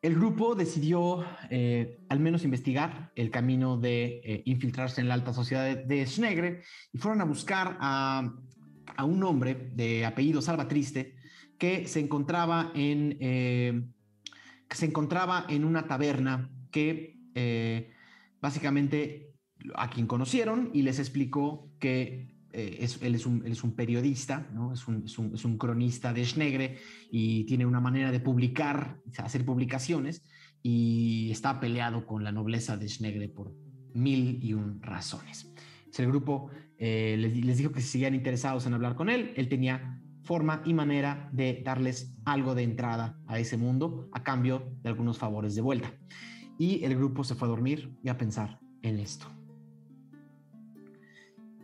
el 0.00 0.14
grupo 0.14 0.54
decidió 0.54 1.24
eh, 1.50 1.98
al 2.08 2.20
menos 2.20 2.44
investigar 2.44 3.12
el 3.16 3.30
camino 3.30 3.76
de 3.76 4.20
eh, 4.24 4.42
infiltrarse 4.46 5.00
en 5.00 5.08
la 5.08 5.14
alta 5.14 5.32
sociedad 5.32 5.76
de, 5.76 6.06
Schnegre 6.06 6.62
y 6.92 6.98
fueron 6.98 7.20
a 7.20 7.24
buscar 7.24 7.76
a, 7.80 8.32
un 9.04 9.22
hombre 9.22 9.70
de 9.74 10.06
apellido 10.06 10.40
Salvatriste 10.40 11.16
que 11.58 11.86
se 11.86 12.00
encontraba 12.00 12.72
en, 12.74 13.16
eh, 13.20 13.82
que 14.68 14.76
se 14.76 14.86
encontraba 14.86 15.46
en 15.48 15.64
una 15.64 15.86
taberna 15.86 16.50
que 16.70 17.16
básicamente 18.40 19.32
a 19.74 19.88
quien 19.88 20.08
conocieron 20.08 20.70
y 20.72 20.82
les 20.82 20.98
explicó 20.98 21.70
que 21.78 22.34
eh, 22.52 22.86
él, 23.02 23.14
es 23.14 23.26
un, 23.26 23.72
periodista, 23.76 24.48
¿no? 24.54 24.72
es, 24.72 24.86
un, 24.86 25.58
cronista 25.58 26.12
de 26.12 26.24
Schnegre 26.24 26.78
y 27.10 27.44
tiene 27.44 27.66
una 27.66 27.80
manera 27.80 28.10
de 28.10 28.20
publicar, 28.20 28.98
hacer 29.18 29.44
publicaciones 29.44 30.22
y 30.62 31.30
está 31.30 31.60
peleado 31.60 32.06
con 32.06 32.24
la 32.24 32.32
nobleza 32.32 32.76
de 32.76 32.88
Schnegre 32.88 33.28
por 33.28 33.54
mil 33.94 34.42
y 34.42 34.54
un 34.54 34.82
razones. 34.82 35.52
el 35.96 36.06
grupo 36.06 36.50
eh, 36.78 37.16
les, 37.18 37.58
dijo 37.58 37.72
que 37.72 37.80
si 37.80 37.88
seguían 37.88 38.14
interesados 38.14 38.66
en 38.66 38.74
hablar 38.74 38.94
con 38.94 39.10
él, 39.10 39.32
él 39.36 39.48
tenía 39.48 40.00
forma 40.22 40.62
y 40.64 40.74
manera 40.74 41.28
de 41.32 41.62
darles 41.64 42.14
algo 42.24 42.54
de 42.54 42.62
entrada 42.62 43.18
a 43.26 43.38
ese 43.38 43.56
mundo 43.56 44.08
a 44.12 44.22
cambio 44.22 44.72
de 44.82 44.88
algunos 44.88 45.18
favores 45.18 45.54
de 45.54 45.62
vuelta. 45.62 45.92
Y 46.58 46.84
el 46.84 46.96
grupo 46.96 47.24
se 47.24 47.34
fue 47.34 47.48
a 47.48 47.50
dormir 47.50 47.96
y 48.02 48.08
a 48.08 48.16
pensar 48.16 48.58
en 48.82 48.98
esto. 48.98 49.37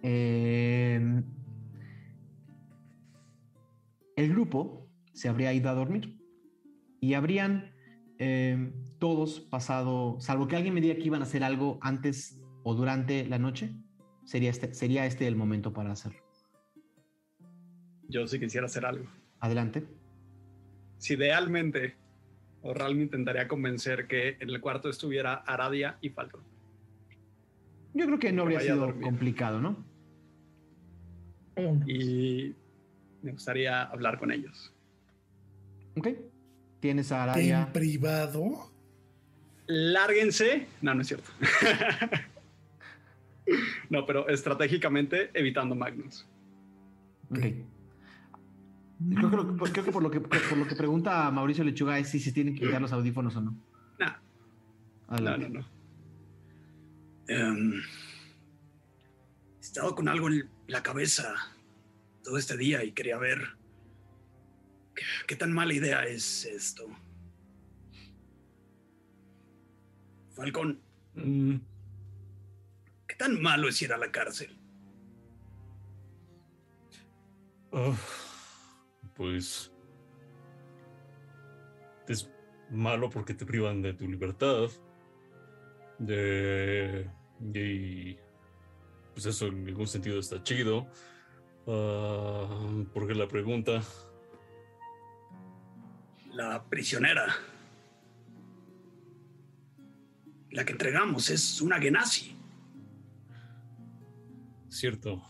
Em, 0.07 1.25
el 4.17 4.29
grupo 4.29 4.87
se 5.15 5.31
habría 5.31 5.55
ido 5.55 5.71
a 5.71 5.73
dormir 5.73 6.19
y 7.01 7.15
habrían 7.15 7.73
em, 8.19 8.75
todos 8.99 9.41
pasado, 9.41 10.17
salvo 10.21 10.47
que 10.47 10.57
alguien 10.57 10.75
me 10.75 10.83
diga 10.83 10.97
que 10.97 11.05
iban 11.05 11.23
a 11.23 11.25
hacer 11.25 11.43
algo 11.43 11.79
antes 11.81 12.39
o 12.65 12.75
durante 12.75 13.27
la 13.27 13.39
noche, 13.39 13.75
sería 14.27 14.51
este, 14.51 14.75
sería 14.75 15.07
este 15.07 15.27
el 15.27 15.37
momento 15.37 15.73
para 15.73 15.93
hacerlo. 15.93 16.21
Yo 18.07 18.27
sí 18.27 18.39
quisiera 18.39 18.67
hacer 18.67 18.85
algo. 18.85 19.07
Adelante. 19.41 19.87
Si 20.99 21.15
idealmente, 21.15 21.97
o 22.61 22.75
realmente 22.75 23.17
intentaría 23.17 23.49
convencer 23.49 24.07
que 24.07 24.37
en 24.39 24.51
el 24.51 24.61
cuarto 24.61 24.91
estuviera 24.91 25.33
Aradia 25.33 25.97
y 26.03 26.11
Falcon. 26.11 26.43
Yo 27.95 28.05
creo 28.05 28.19
que 28.19 28.33
no 28.33 28.43
habría 28.43 28.61
sido 28.61 29.01
complicado, 29.01 29.63
¿no? 29.63 29.94
Y 31.87 32.55
me 33.23 33.33
gustaría 33.33 33.83
hablar 33.83 34.19
con 34.19 34.33
ellos. 34.33 34.73
Ok. 35.97 36.09
¿Tienes 36.81 37.13
a 37.13 37.23
Araya? 37.23 37.63
¿En 37.63 37.73
privado? 37.73 38.71
Lárguense. 39.67 40.67
No, 40.83 40.95
no 40.95 41.03
es 41.03 41.09
cierto. 41.09 41.31
no, 43.91 44.05
pero 44.05 44.29
estratégicamente 44.29 45.31
evitando 45.33 45.75
Magnus. 45.75 46.27
Ok. 47.31 47.39
Creo 49.17 49.31
que, 49.31 49.37
lo, 49.37 49.57
creo 49.57 49.85
que, 49.85 49.93
por, 49.93 50.03
lo 50.03 50.11
que 50.11 50.21
por 50.21 50.57
lo 50.57 50.67
que 50.67 50.77
pregunta 50.77 51.31
Mauricio 51.31 51.65
Lechuga 51.65 51.99
es 51.99 52.09
si 52.09 52.21
se 52.21 52.33
tienen 52.33 52.55
que 52.55 52.67
quitar 52.67 52.81
los 52.81 52.93
audífonos 52.93 53.37
o 53.37 53.41
no. 53.41 53.57
No, 55.11 55.37
no, 55.37 55.49
no. 55.49 55.65
Em, 57.29 57.75
he 57.75 59.61
estado 59.61 59.95
con 59.95 60.09
algo 60.09 60.29
en 60.29 60.49
la 60.67 60.83
cabeza 60.83 61.35
todo 62.23 62.39
este 62.39 62.57
día 62.57 62.85
y 62.85 62.93
quería 62.93 63.19
ver 63.19 63.57
qué, 65.27 65.37
tan 65.37 65.53
mala 65.53 65.75
idea 65.75 66.05
es 66.05 66.45
esto. 66.47 66.87
Falcón, 70.35 70.81
mm. 71.15 71.57
¿qué 73.07 73.15
tan 73.17 73.41
malo 73.41 73.69
es 73.69 73.81
ir 73.83 73.93
a 73.93 73.99
la 73.99 74.11
cárcel? 74.11 74.59
Pues 79.17 79.73
es 82.09 82.31
malo 82.71 83.11
porque 83.11 83.35
te 83.35 83.45
privan 83.45 83.83
de 83.83 83.95
tu 83.95 84.09
libertad. 84.09 84.69
De, 85.99 87.09
y 87.53 88.17
pues 89.15 89.27
eso 89.27 89.47
en 89.47 89.65
ningún 89.65 89.87
sentido 89.87 90.19
está 90.19 90.43
chido. 90.43 90.87
Uh, 91.67 92.85
¿Por 92.93 93.15
la 93.17 93.29
pregunta? 93.29 93.83
La 96.33 96.63
prisionera. 96.65 97.35
La 100.51 100.65
que 100.65 100.73
entregamos 100.73 101.31
es 101.31 101.61
una 101.61 101.81
Genasi. 101.81 102.37
Cierto, 104.69 105.23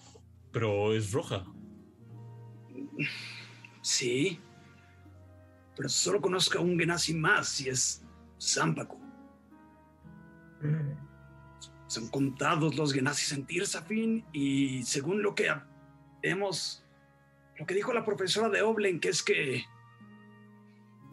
pero 0.51 0.95
es 0.95 1.13
roja. 1.13 1.45
Sí, 3.83 4.41
pero 5.77 5.89
solo 5.91 6.21
conozco 6.21 6.59
a 6.59 6.63
un 6.63 6.79
Genasi 6.79 7.13
más 7.13 7.61
y 7.61 7.69
es 7.69 8.03
Zampaku. 8.41 8.99
Mm. 10.63 11.04
Son 11.95 12.09
contados 12.09 12.75
los 12.75 12.93
Genasi 12.93 13.37
en 13.37 13.47
Tirsafin 13.47 14.25
y 14.33 14.83
según 14.83 15.23
lo 15.23 15.37
que 15.37 15.55
vemos 16.25 16.85
lo 17.57 17.67
que 17.67 17.75
dijo 17.75 17.93
la 17.93 18.05
profesora 18.05 18.49
de 18.49 18.63
Oblen, 18.63 18.99
que 18.99 19.11
es 19.11 19.23
que 19.23 19.65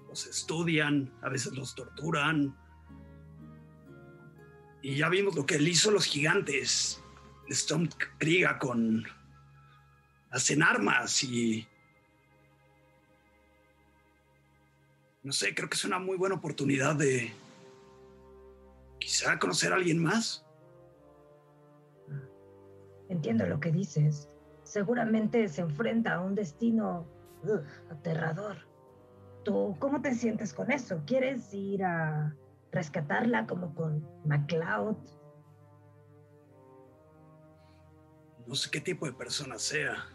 los 0.10 0.26
estudian, 0.26 1.13
a 1.22 1.30
veces 1.30 1.54
los 1.54 1.76
torturan. 1.76 2.58
Y 4.82 4.96
ya 4.96 5.08
vimos 5.10 5.36
lo 5.36 5.46
que 5.46 5.60
le 5.60 5.70
hizo 5.70 5.91
los 5.91 6.06
gigantes. 6.06 7.00
Storm 7.48 7.88
Kriga 8.17 8.58
con. 8.58 9.06
hacen 10.32 10.63
armas 10.63 11.24
y. 11.24 11.67
No 15.22 15.32
sé, 15.32 15.54
creo 15.54 15.70
que 15.70 15.76
es 15.76 15.86
una 15.86 16.00
muy 16.00 16.17
buena 16.17 16.34
oportunidad 16.34 16.96
de. 16.96 17.32
quizá 19.00 19.38
conocer 19.38 19.74
a 19.74 19.76
alguien 19.76 20.02
más. 20.02 20.44
Entiendo 23.12 23.45
lo 23.45 23.60
que 23.60 23.74
dices 23.74 24.30
seguramente 24.63 25.50
se 25.50 25.60
enfrenta 25.60 26.13
a 26.13 26.21
un 26.21 26.34
destino 26.34 27.06
aterrador. 27.89 28.56
¿Tú 29.43 29.76
cómo 29.80 30.02
te 30.02 30.15
sientes 30.15 30.54
con 30.54 30.71
eso? 30.71 31.04
¿Quieres 31.06 31.54
ir 31.54 31.84
a 31.84 32.34
rescatarla 32.71 33.47
como 33.47 33.76
con 33.76 34.08
MacLeod? 34.26 34.95
No 38.47 38.56
sé 38.56 38.69
qué 38.71 38.80
tipo 38.80 39.06
de 39.06 39.12
persona 39.12 39.60
sea. 39.60 40.08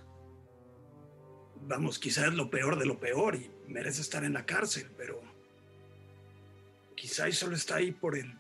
Vamos, 1.69 1.99
quizás 1.99 2.29
es 2.29 2.35
lo 2.35 2.49
peor 2.49 2.79
de 2.79 2.87
lo 2.87 2.99
peor 2.99 3.35
y 3.35 3.51
merece 3.69 4.01
estar 4.01 4.25
en 4.25 4.33
la 4.33 4.47
cárcel, 4.47 4.91
pero 4.97 5.21
quizás 6.95 7.35
solo 7.35 7.57
está 7.57 7.77
ahí 7.77 7.93
por 7.93 8.17
el 8.17 8.33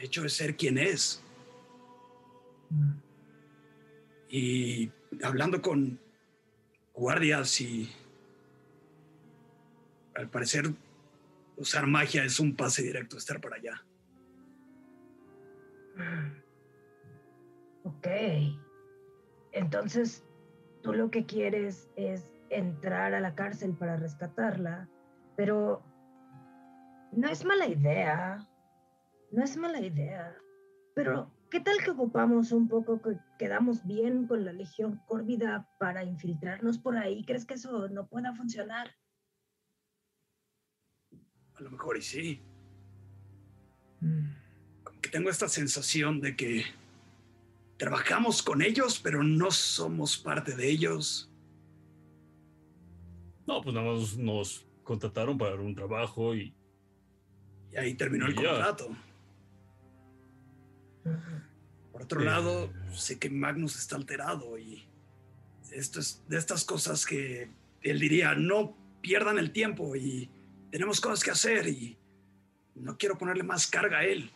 hecho 0.00 0.22
de 0.22 0.30
ser 0.30 0.56
quien 0.56 0.78
es. 0.78 1.22
Mm. 2.70 3.05
Y 4.28 4.90
hablando 5.22 5.62
con 5.62 6.00
guardias 6.94 7.60
y 7.60 7.90
al 10.14 10.28
parecer 10.28 10.64
usar 11.56 11.86
magia 11.86 12.24
es 12.24 12.40
un 12.40 12.56
pase 12.56 12.82
directo 12.82 13.16
estar 13.16 13.40
para 13.40 13.56
allá. 13.56 13.84
Ok. 17.84 18.08
Entonces, 19.52 20.24
tú 20.82 20.92
lo 20.92 21.08
que 21.08 21.24
quieres 21.24 21.88
es 21.94 22.32
entrar 22.50 23.14
a 23.14 23.20
la 23.20 23.36
cárcel 23.36 23.76
para 23.76 23.96
rescatarla, 23.96 24.88
pero 25.36 25.84
no 27.12 27.28
es 27.28 27.44
mala 27.44 27.68
idea. 27.68 28.44
No 29.30 29.44
es 29.44 29.56
mala 29.56 29.80
idea. 29.80 30.36
Pero 30.96 31.30
¿Qué 31.50 31.60
tal 31.60 31.78
que 31.82 31.90
ocupamos 31.90 32.50
un 32.52 32.68
poco, 32.68 33.00
quedamos 33.38 33.86
bien 33.86 34.26
con 34.26 34.44
la 34.44 34.52
Legión 34.52 35.00
Córvida 35.06 35.68
para 35.78 36.04
infiltrarnos 36.04 36.78
por 36.78 36.96
ahí? 36.96 37.24
¿Crees 37.24 37.44
que 37.44 37.54
eso 37.54 37.88
no 37.88 38.06
pueda 38.06 38.34
funcionar? 38.34 38.94
A 41.54 41.62
lo 41.62 41.70
mejor 41.70 41.96
y 41.96 42.02
sí. 42.02 42.42
Mm. 44.00 44.28
que 45.00 45.08
tengo 45.08 45.30
esta 45.30 45.48
sensación 45.48 46.20
de 46.20 46.36
que 46.36 46.64
trabajamos 47.78 48.42
con 48.42 48.62
ellos, 48.62 49.00
pero 49.02 49.22
no 49.22 49.50
somos 49.50 50.18
parte 50.18 50.54
de 50.54 50.68
ellos. 50.68 51.30
No, 53.46 53.62
pues 53.62 53.74
nada 53.74 53.92
más 53.92 54.16
nos 54.16 54.66
contrataron 54.82 55.38
para 55.38 55.54
un 55.54 55.74
trabajo 55.74 56.34
y... 56.34 56.54
Y 57.72 57.76
ahí 57.76 57.94
terminó 57.94 58.26
el 58.26 58.34
ya. 58.34 58.50
contrato. 58.50 58.96
Por 61.96 62.02
otro 62.02 62.20
lado, 62.20 62.70
sé 62.92 63.18
que 63.18 63.30
Magnus 63.30 63.78
está 63.78 63.96
alterado 63.96 64.58
y 64.58 64.86
esto 65.72 65.98
es 65.98 66.22
de 66.28 66.36
estas 66.36 66.62
cosas 66.62 67.06
que 67.06 67.48
él 67.80 67.98
diría, 67.98 68.34
no 68.34 68.76
pierdan 69.00 69.38
el 69.38 69.50
tiempo 69.50 69.96
y 69.96 70.28
tenemos 70.70 71.00
cosas 71.00 71.24
que 71.24 71.30
hacer 71.30 71.66
y 71.66 71.96
no 72.74 72.98
quiero 72.98 73.16
ponerle 73.16 73.44
más 73.44 73.66
carga 73.66 74.00
a 74.00 74.04
él. 74.04 74.30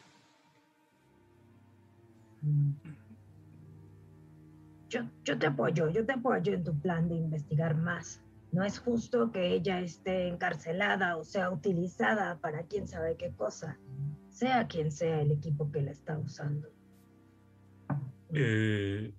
Yo, 4.88 5.02
yo 5.22 5.38
te 5.38 5.46
apoyo, 5.46 5.90
yo 5.90 6.06
te 6.06 6.14
apoyo 6.14 6.54
en 6.54 6.64
tu 6.64 6.80
plan 6.80 7.10
de 7.10 7.16
investigar 7.16 7.76
más. 7.76 8.22
No 8.52 8.64
es 8.64 8.78
justo 8.78 9.32
que 9.32 9.52
ella 9.52 9.80
esté 9.80 10.28
encarcelada 10.28 11.18
o 11.18 11.24
sea 11.24 11.50
utilizada 11.50 12.38
para 12.38 12.62
quién 12.62 12.88
sabe 12.88 13.18
qué 13.18 13.34
cosa, 13.36 13.78
sea 14.30 14.66
quien 14.66 14.90
sea 14.90 15.20
el 15.20 15.32
equipo 15.32 15.70
que 15.70 15.82
la 15.82 15.90
está 15.90 16.16
usando. 16.16 16.79
Eh, 18.32 19.12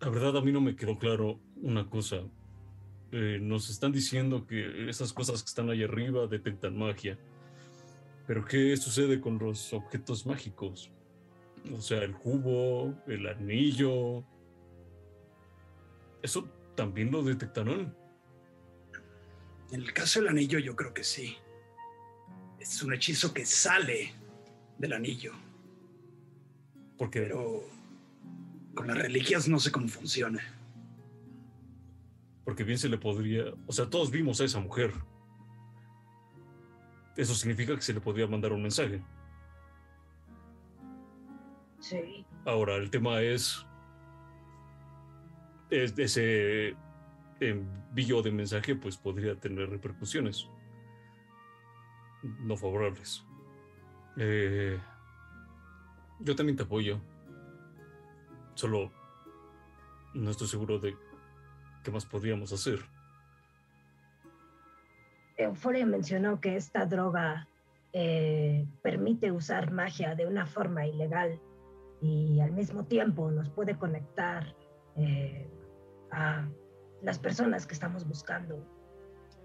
la 0.00 0.08
verdad 0.08 0.36
a 0.36 0.40
mí 0.40 0.52
no 0.52 0.60
me 0.60 0.76
quedó 0.76 0.98
claro 0.98 1.40
una 1.56 1.88
cosa. 1.88 2.22
Eh, 3.12 3.38
nos 3.40 3.70
están 3.70 3.92
diciendo 3.92 4.46
que 4.46 4.88
esas 4.88 5.12
cosas 5.12 5.42
que 5.42 5.48
están 5.48 5.70
ahí 5.70 5.82
arriba 5.82 6.26
detectan 6.26 6.76
magia. 6.76 7.18
Pero 8.26 8.44
¿qué 8.44 8.76
sucede 8.76 9.20
con 9.20 9.38
los 9.38 9.72
objetos 9.72 10.26
mágicos? 10.26 10.90
O 11.72 11.80
sea, 11.80 12.02
el 12.02 12.14
cubo, 12.14 12.94
el 13.06 13.26
anillo. 13.26 14.24
¿Eso 16.22 16.48
también 16.74 17.10
lo 17.10 17.22
detectaron? 17.22 17.96
En 19.70 19.80
el 19.80 19.92
caso 19.92 20.20
del 20.20 20.28
anillo 20.28 20.58
yo 20.58 20.76
creo 20.76 20.92
que 20.92 21.04
sí. 21.04 21.36
Es 22.58 22.82
un 22.82 22.92
hechizo 22.92 23.32
que 23.32 23.44
sale 23.44 24.12
del 24.78 24.92
anillo, 24.92 25.32
Porque 26.98 27.22
pero 27.22 27.62
con 28.74 28.86
las 28.88 28.98
reliquias 28.98 29.48
no 29.48 29.58
sé 29.58 29.70
cómo 29.72 29.88
funciona. 29.88 30.40
Porque 32.44 32.64
bien 32.64 32.78
se 32.78 32.88
le 32.88 32.98
podría. 32.98 33.44
O 33.66 33.72
sea, 33.72 33.88
todos 33.88 34.10
vimos 34.10 34.40
a 34.40 34.44
esa 34.44 34.60
mujer. 34.60 34.92
Eso 37.16 37.34
significa 37.34 37.74
que 37.74 37.82
se 37.82 37.94
le 37.94 38.00
podría 38.00 38.26
mandar 38.26 38.52
un 38.52 38.62
mensaje. 38.62 39.00
Sí, 41.80 42.24
Ahora, 42.46 42.76
el 42.76 42.90
tema 42.90 43.20
es. 43.20 43.64
es- 45.70 45.98
ese 45.98 46.76
envío 47.40 48.22
de 48.22 48.30
mensaje, 48.30 48.74
pues 48.76 48.96
podría 48.96 49.34
tener 49.38 49.68
repercusiones 49.70 50.48
no 52.40 52.56
favorables. 52.56 53.24
Eh, 54.16 54.78
yo 56.20 56.36
también 56.36 56.56
te 56.56 56.62
apoyo. 56.62 57.00
Solo 58.54 58.90
no 60.14 60.30
estoy 60.30 60.46
seguro 60.46 60.78
de 60.78 60.96
qué 61.82 61.90
más 61.90 62.06
podríamos 62.06 62.52
hacer. 62.52 62.80
Euforia 65.36 65.84
mencionó 65.84 66.40
que 66.40 66.56
esta 66.56 66.86
droga 66.86 67.48
eh, 67.92 68.66
permite 68.82 69.32
usar 69.32 69.72
magia 69.72 70.14
de 70.14 70.26
una 70.26 70.46
forma 70.46 70.86
ilegal 70.86 71.40
y 72.00 72.40
al 72.40 72.52
mismo 72.52 72.84
tiempo 72.84 73.30
nos 73.30 73.50
puede 73.50 73.76
conectar 73.76 74.54
eh, 74.96 75.48
a 76.10 76.46
las 77.02 77.18
personas 77.18 77.66
que 77.66 77.74
estamos 77.74 78.06
buscando. 78.06 78.64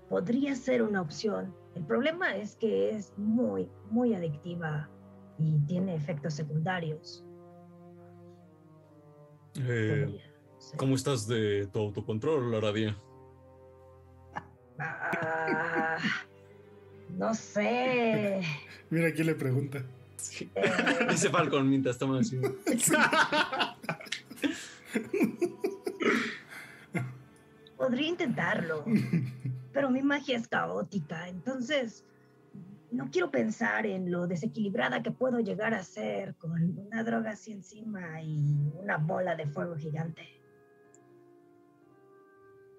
Podría 0.09 0.55
ser 0.55 0.81
una 0.81 1.01
opción. 1.01 1.55
El 1.75 1.85
problema 1.85 2.35
es 2.35 2.55
que 2.55 2.91
es 2.91 3.17
muy, 3.17 3.69
muy 3.89 4.13
adictiva 4.13 4.89
y 5.39 5.59
tiene 5.65 5.95
efectos 5.95 6.33
secundarios. 6.33 7.23
Eh. 9.55 10.21
¿Cómo 10.77 10.95
estás 10.95 11.27
de 11.27 11.67
tu 11.71 11.79
autocontrol, 11.79 12.53
Aradia? 12.53 12.97
Ah, 14.77 15.97
no 17.17 17.33
sé. 17.33 18.41
Mira 18.89 19.13
quién 19.13 19.27
le 19.27 19.35
pregunta. 19.35 19.83
Eh, 20.39 20.47
Dice 21.09 21.29
Falcon 21.29 21.69
mientras 21.69 21.97
toma 21.97 22.19
así. 22.19 22.39
Podría 27.77 28.07
intentarlo, 28.09 28.83
pero 29.71 29.89
mi 29.89 30.01
magia 30.01 30.35
es 30.37 30.47
caótica, 30.47 31.29
entonces 31.29 32.03
no 32.91 33.09
quiero 33.11 33.29
pensar 33.29 33.85
en 33.85 34.11
lo 34.11 34.27
desequilibrada 34.27 35.03
que 35.03 35.11
puedo 35.11 35.39
llegar 35.39 35.73
a 35.73 35.83
ser 35.83 36.35
con 36.35 36.51
una 36.79 37.03
droga 37.03 37.31
así 37.31 37.51
encima 37.51 38.21
y 38.21 38.71
una 38.75 38.97
bola 38.97 39.35
de 39.35 39.45
fuego 39.47 39.75
gigante. 39.75 40.27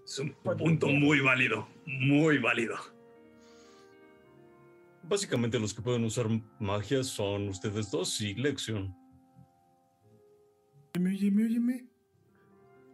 Es 0.04 0.18
un 0.18 0.32
punto 0.32 0.88
muy 0.88 1.20
válido, 1.20 1.68
muy 1.86 2.38
válido. 2.38 2.76
Básicamente 5.04 5.58
los 5.58 5.72
que 5.72 5.82
pueden 5.82 6.04
usar 6.04 6.26
magia 6.58 7.02
son 7.04 7.48
ustedes 7.48 7.90
dos 7.90 8.20
y 8.20 8.34
Lexion. 8.34 8.94
Óyeme, 10.94 11.10
óyeme, 11.10 11.44
óyeme. 11.44 11.86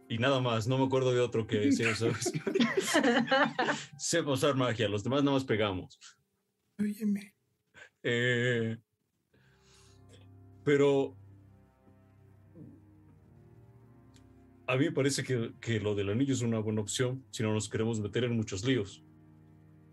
Y 0.09 0.19
nada 0.19 0.39
más, 0.39 0.67
no 0.67 0.77
me 0.77 0.85
acuerdo 0.85 1.11
de 1.11 1.19
otro 1.19 1.47
que 1.47 1.71
sea 1.71 1.91
eso. 1.91 2.09
Sepa 3.97 4.31
usar 4.31 4.55
magia, 4.55 4.87
los 4.87 5.03
demás 5.03 5.23
nada 5.23 5.35
más 5.35 5.43
pegamos. 5.43 5.99
Óyeme. 6.79 7.33
Eh, 8.03 8.77
pero 10.63 11.15
a 14.67 14.75
mí 14.75 14.85
me 14.85 14.91
parece 14.91 15.23
que, 15.23 15.53
que 15.59 15.79
lo 15.79 15.95
del 15.95 16.09
anillo 16.09 16.33
es 16.33 16.41
una 16.41 16.59
buena 16.59 16.81
opción 16.81 17.25
si 17.31 17.43
no 17.43 17.53
nos 17.53 17.69
queremos 17.69 17.99
meter 17.99 18.25
en 18.25 18.35
muchos 18.35 18.63
líos. 18.63 19.03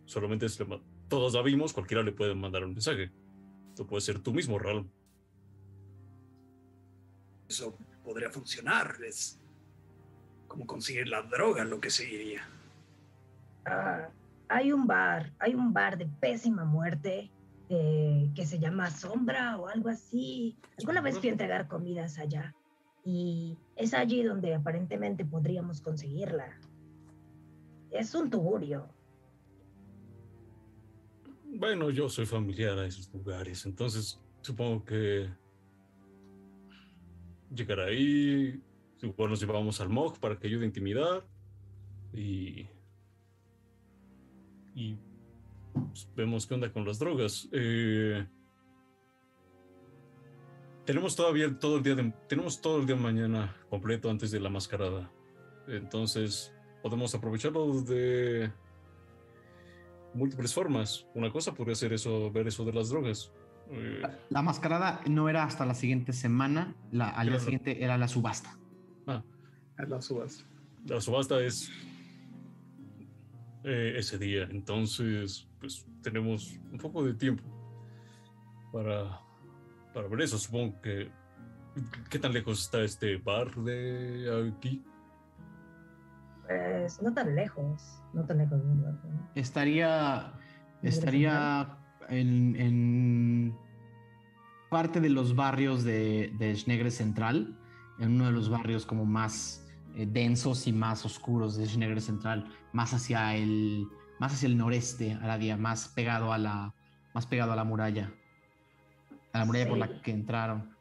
Solamente 0.04 0.46
es 0.46 0.58
todos 1.08 1.34
la 1.34 1.42
vimos, 1.42 1.72
cualquiera 1.72 2.02
le 2.02 2.12
puede 2.12 2.34
mandar 2.34 2.64
un 2.64 2.72
mensaje. 2.72 3.10
Esto 3.68 3.86
puede 3.86 4.00
ser 4.00 4.18
tú 4.18 4.32
mismo, 4.32 4.58
Ral. 4.58 4.88
Eso 7.48 7.76
podría 8.02 8.30
funcionar. 8.30 8.96
Es 9.06 9.38
como 10.48 10.66
conseguir 10.66 11.08
la 11.08 11.22
droga, 11.22 11.64
lo 11.64 11.80
que 11.80 11.90
seguiría. 11.90 12.48
Ah, 13.64 14.08
hay 14.54 14.70
un 14.70 14.86
bar, 14.86 15.32
hay 15.40 15.52
un 15.56 15.72
bar 15.72 15.98
de 15.98 16.06
pésima 16.06 16.64
muerte 16.64 17.28
eh, 17.68 18.30
que 18.36 18.46
se 18.46 18.60
llama 18.60 18.88
Sombra 18.88 19.58
o 19.58 19.66
algo 19.66 19.88
así. 19.88 20.56
Alguna 20.78 21.00
vez 21.00 21.18
fui 21.18 21.28
a 21.28 21.32
entregar 21.32 21.66
comidas 21.66 22.20
allá 22.20 22.54
y 23.04 23.58
es 23.74 23.94
allí 23.94 24.22
donde 24.22 24.54
aparentemente 24.54 25.24
podríamos 25.24 25.80
conseguirla. 25.80 26.56
Es 27.90 28.14
un 28.14 28.30
tugurio. 28.30 28.88
Bueno, 31.46 31.90
yo 31.90 32.08
soy 32.08 32.24
familiar 32.24 32.78
a 32.78 32.86
esos 32.86 33.12
lugares, 33.12 33.66
entonces 33.66 34.20
supongo 34.40 34.84
que 34.84 35.28
llegar 37.52 37.80
ahí, 37.80 38.62
igual 39.02 39.30
nos 39.30 39.40
llevamos 39.40 39.80
al 39.80 39.88
MOG 39.88 40.20
para 40.20 40.38
que 40.38 40.46
ayude 40.46 40.62
a 40.62 40.66
intimidar 40.66 41.26
y, 42.12 42.68
y 44.74 44.96
pues, 45.72 46.08
vemos 46.16 46.46
qué 46.46 46.54
onda 46.54 46.72
con 46.72 46.84
las 46.84 46.98
drogas. 46.98 47.48
Eh, 47.52 48.26
tenemos 50.84 51.16
todavía 51.16 51.58
todo 51.58 51.78
el 51.78 51.82
día 51.82 51.94
de, 51.94 52.12
tenemos 52.28 52.60
todo 52.60 52.78
el 52.80 52.86
día 52.86 52.96
de 52.96 53.02
mañana 53.02 53.56
completo 53.70 54.10
antes 54.10 54.30
de 54.30 54.40
la 54.40 54.50
mascarada, 54.50 55.10
entonces 55.66 56.52
podemos 56.82 57.14
aprovecharlo 57.14 57.80
de 57.82 58.52
múltiples 60.12 60.52
formas. 60.52 61.06
Una 61.14 61.30
cosa 61.30 61.54
podría 61.54 61.74
ser 61.74 61.92
eso, 61.94 62.30
ver 62.30 62.46
eso 62.48 62.64
de 62.64 62.72
las 62.72 62.90
drogas. 62.90 63.32
Eh, 63.70 64.02
La 64.28 64.42
mascarada 64.42 65.00
no 65.08 65.28
era 65.30 65.44
hasta 65.44 65.64
la 65.64 65.74
siguiente 65.74 66.12
semana, 66.12 66.74
la, 66.92 67.08
al 67.08 67.30
día 67.30 67.40
siguiente 67.40 67.82
era 67.82 67.96
la 67.96 68.06
subasta. 68.08 68.58
ah, 69.06 69.22
A 69.78 69.82
las 69.84 70.10
uvas. 70.10 70.44
la 70.86 71.00
subasta 71.00 71.40
es 71.42 71.70
eh, 73.64 73.94
ese 73.96 74.18
día, 74.18 74.46
entonces 74.50 75.48
pues 75.58 75.86
tenemos 76.02 76.58
un 76.70 76.78
poco 76.78 77.04
de 77.04 77.14
tiempo 77.14 77.42
para, 78.72 79.20
para 79.92 80.08
ver 80.08 80.22
eso. 80.22 80.38
Supongo 80.38 80.80
que 80.82 81.10
¿qué 82.10 82.18
tan 82.18 82.32
lejos 82.32 82.60
está 82.62 82.82
este 82.82 83.16
bar 83.16 83.54
de 83.56 84.52
aquí? 84.56 84.84
Pues 86.46 87.00
no 87.02 87.12
tan 87.14 87.34
lejos, 87.34 88.02
no 88.12 88.24
tan 88.24 88.38
lejos. 88.38 88.62
no. 88.62 89.30
Estaría, 89.34 90.32
¿Libre 90.82 90.88
estaría 90.88 91.78
en, 92.08 92.56
en 92.56 93.56
parte 94.70 95.00
de 95.00 95.08
los 95.08 95.34
barrios 95.34 95.84
de, 95.84 96.34
de 96.38 96.54
Schnegre 96.54 96.90
Central, 96.90 97.58
en 97.98 98.12
uno 98.12 98.26
de 98.26 98.32
los 98.32 98.50
barrios 98.50 98.84
como 98.84 99.04
más 99.04 99.63
eh, 99.94 100.06
densos 100.06 100.66
y 100.66 100.72
más 100.72 101.04
oscuros 101.04 101.56
de 101.56 101.66
Schnegre 101.66 102.00
Central, 102.00 102.48
más 102.72 102.92
hacia 102.94 103.34
el, 103.36 103.86
más 104.18 104.32
hacia 104.34 104.46
el 104.46 104.56
noreste, 104.56 105.14
Aradia, 105.22 105.56
más 105.56 105.88
pegado 105.88 106.32
a 106.32 106.38
la, 106.38 106.74
más 107.14 107.26
pegado 107.26 107.52
a 107.52 107.56
la 107.56 107.64
muralla, 107.64 108.12
a 109.32 109.38
la 109.38 109.44
muralla 109.44 109.68
por 109.68 109.78
la 109.78 109.86
Sí. 109.88 110.00
que 110.02 110.10
entraron. 110.10 110.74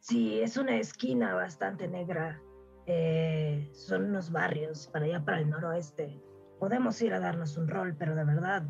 Sí, 0.00 0.40
es 0.40 0.56
una 0.56 0.76
esquina 0.76 1.34
bastante 1.34 1.86
negra. 1.88 2.40
Eh, 2.86 3.68
son 3.74 4.04
unos 4.04 4.32
barrios 4.32 4.86
para 4.86 5.04
allá, 5.04 5.24
para 5.24 5.40
el 5.40 5.50
noroeste. 5.50 6.18
Podemos 6.58 7.00
ir 7.02 7.12
a 7.12 7.20
darnos 7.20 7.56
un 7.58 7.68
rol, 7.68 7.94
pero 7.98 8.14
de 8.14 8.24
verdad 8.24 8.64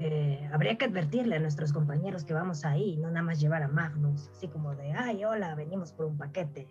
eh, 0.00 0.50
habría 0.52 0.76
que 0.76 0.86
advertirle 0.86 1.36
a 1.36 1.38
nuestros 1.38 1.72
compañeros 1.72 2.24
que 2.24 2.34
vamos 2.34 2.64
ahí, 2.64 2.96
no 2.96 3.08
nada 3.08 3.22
más 3.22 3.40
llevar 3.40 3.62
a 3.62 3.68
Magnus, 3.68 4.28
así 4.30 4.48
como 4.48 4.74
de, 4.74 4.92
ay, 4.92 5.24
hola, 5.24 5.54
venimos 5.54 5.92
por 5.92 6.06
un 6.06 6.18
paquete. 6.18 6.66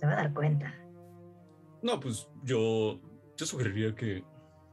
Se 0.00 0.06
va 0.06 0.14
a 0.14 0.16
dar 0.16 0.32
cuenta. 0.32 0.74
No, 1.82 2.00
pues 2.00 2.26
yo, 2.42 2.98
yo 3.36 3.44
sugeriría 3.44 3.94
que, 3.94 4.24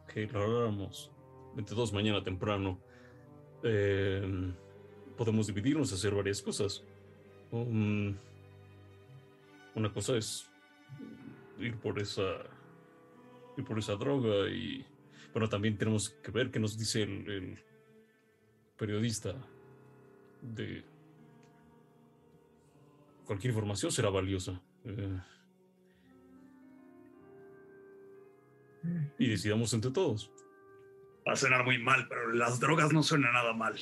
que 0.08 0.26
lo 0.28 0.42
habláramos 0.42 1.12
entre 1.58 1.76
todos 1.76 1.92
mañana 1.92 2.24
temprano. 2.24 2.80
Eh, 3.62 4.54
podemos 5.18 5.48
dividirnos, 5.48 5.92
hacer 5.92 6.16
varias 6.16 6.42
cosas. 6.42 6.82
Um, 7.52 8.16
una 9.76 9.92
cosa 9.92 10.16
es 10.16 10.50
ir 11.60 11.76
por 11.76 12.00
esa 12.00 12.24
ir 13.58 13.66
por 13.66 13.80
esa 13.80 13.96
droga 13.96 14.48
y 14.48 14.86
bueno 15.34 15.50
también 15.50 15.78
tenemos 15.78 16.10
que 16.10 16.32
ver 16.32 16.52
qué 16.52 16.60
nos 16.60 16.78
dice 16.78 17.04
el, 17.04 17.30
el 17.30 17.60
periodista 18.78 19.36
de 20.42 20.86
cualquier 23.26 23.52
información 23.52 23.92
será 23.92 24.10
valiosa 24.10 24.62
y 29.18 29.28
decidamos 29.28 29.74
entre 29.74 29.92
todos. 29.92 30.32
Va 31.28 31.34
a 31.34 31.36
sonar 31.36 31.66
muy 31.66 31.78
mal, 31.78 32.08
pero 32.08 32.32
las 32.34 32.60
drogas 32.60 32.94
no 32.94 33.04
suenan 33.04 33.34
nada 33.34 33.54
mal. 33.54 33.76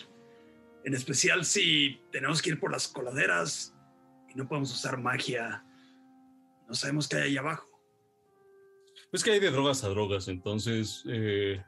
En 0.84 0.94
especial 0.94 1.46
si 1.46 2.02
tenemos 2.12 2.41
que 2.41 2.52
ir 2.52 2.60
por 2.60 2.72
las 2.72 2.88
coladeras 2.88 3.76
y 4.30 4.36
no 4.36 4.48
podemos 4.48 4.74
usar 4.74 4.98
magia. 5.00 5.63
No 6.68 6.74
sabemos 6.74 7.08
qué 7.08 7.18
hay 7.18 7.24
ahí 7.24 7.38
abajo. 7.38 7.68
Es 9.12 9.24
que 9.24 9.32
hay 9.32 9.39
de 9.39 9.52
drogas 9.52 9.84
a 9.84 9.89
drogas, 9.89 10.28
entonces, 10.28 11.04
eh, 11.08 11.63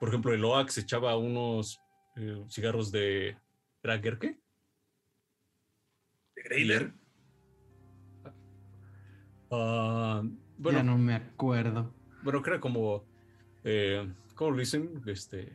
por 0.00 0.08
ejemplo, 0.08 0.32
el 0.32 0.44
OAX 0.44 0.78
echaba 0.78 1.16
unos 1.16 1.80
eh, 2.16 2.44
cigarros 2.48 2.90
de 2.90 3.36
Drager, 3.82 4.18
¿qué? 4.18 4.38
De 6.34 6.42
Greyler. 6.42 7.01
Ah, 9.52 10.22
bueno, 10.56 10.78
ya 10.78 10.82
no 10.82 10.96
me 10.96 11.14
acuerdo. 11.14 11.92
bueno, 12.22 12.42
que 12.42 12.50
era 12.50 12.60
como, 12.60 13.04
eh, 13.64 14.10
¿cómo 14.34 14.52
lo 14.52 14.56
dicen? 14.56 15.02
Este, 15.06 15.52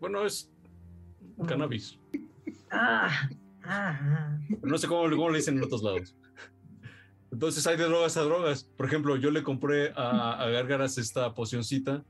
bueno, 0.00 0.26
es 0.26 0.52
cannabis. 1.46 1.98
Ah, 2.70 3.28
ah, 3.62 4.00
ah. 4.02 4.38
Pero 4.48 4.66
no 4.66 4.78
sé 4.78 4.88
cómo, 4.88 5.08
cómo 5.10 5.30
le 5.30 5.36
dicen 5.38 5.56
en 5.56 5.62
otros 5.62 5.84
lados. 5.84 6.16
Entonces 7.30 7.64
hay 7.68 7.76
de 7.76 7.84
drogas 7.84 8.16
a 8.16 8.22
drogas. 8.22 8.64
Por 8.64 8.86
ejemplo, 8.86 9.16
yo 9.16 9.30
le 9.30 9.44
compré 9.44 9.92
a, 9.94 10.32
a 10.42 10.48
Gárgaras 10.48 10.98
esta 10.98 11.34
pocioncita 11.34 12.04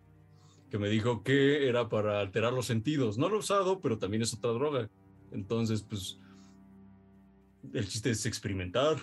que 0.70 0.78
me 0.78 0.88
dijo 0.88 1.22
que 1.22 1.68
era 1.68 1.90
para 1.90 2.20
alterar 2.20 2.54
los 2.54 2.66
sentidos. 2.66 3.18
No 3.18 3.28
lo 3.28 3.36
he 3.36 3.38
usado, 3.40 3.80
pero 3.80 3.98
también 3.98 4.22
es 4.22 4.32
otra 4.32 4.50
droga. 4.52 4.88
Entonces, 5.32 5.82
pues, 5.82 6.18
el 7.72 7.86
chiste 7.86 8.10
es 8.10 8.24
experimentar. 8.26 8.96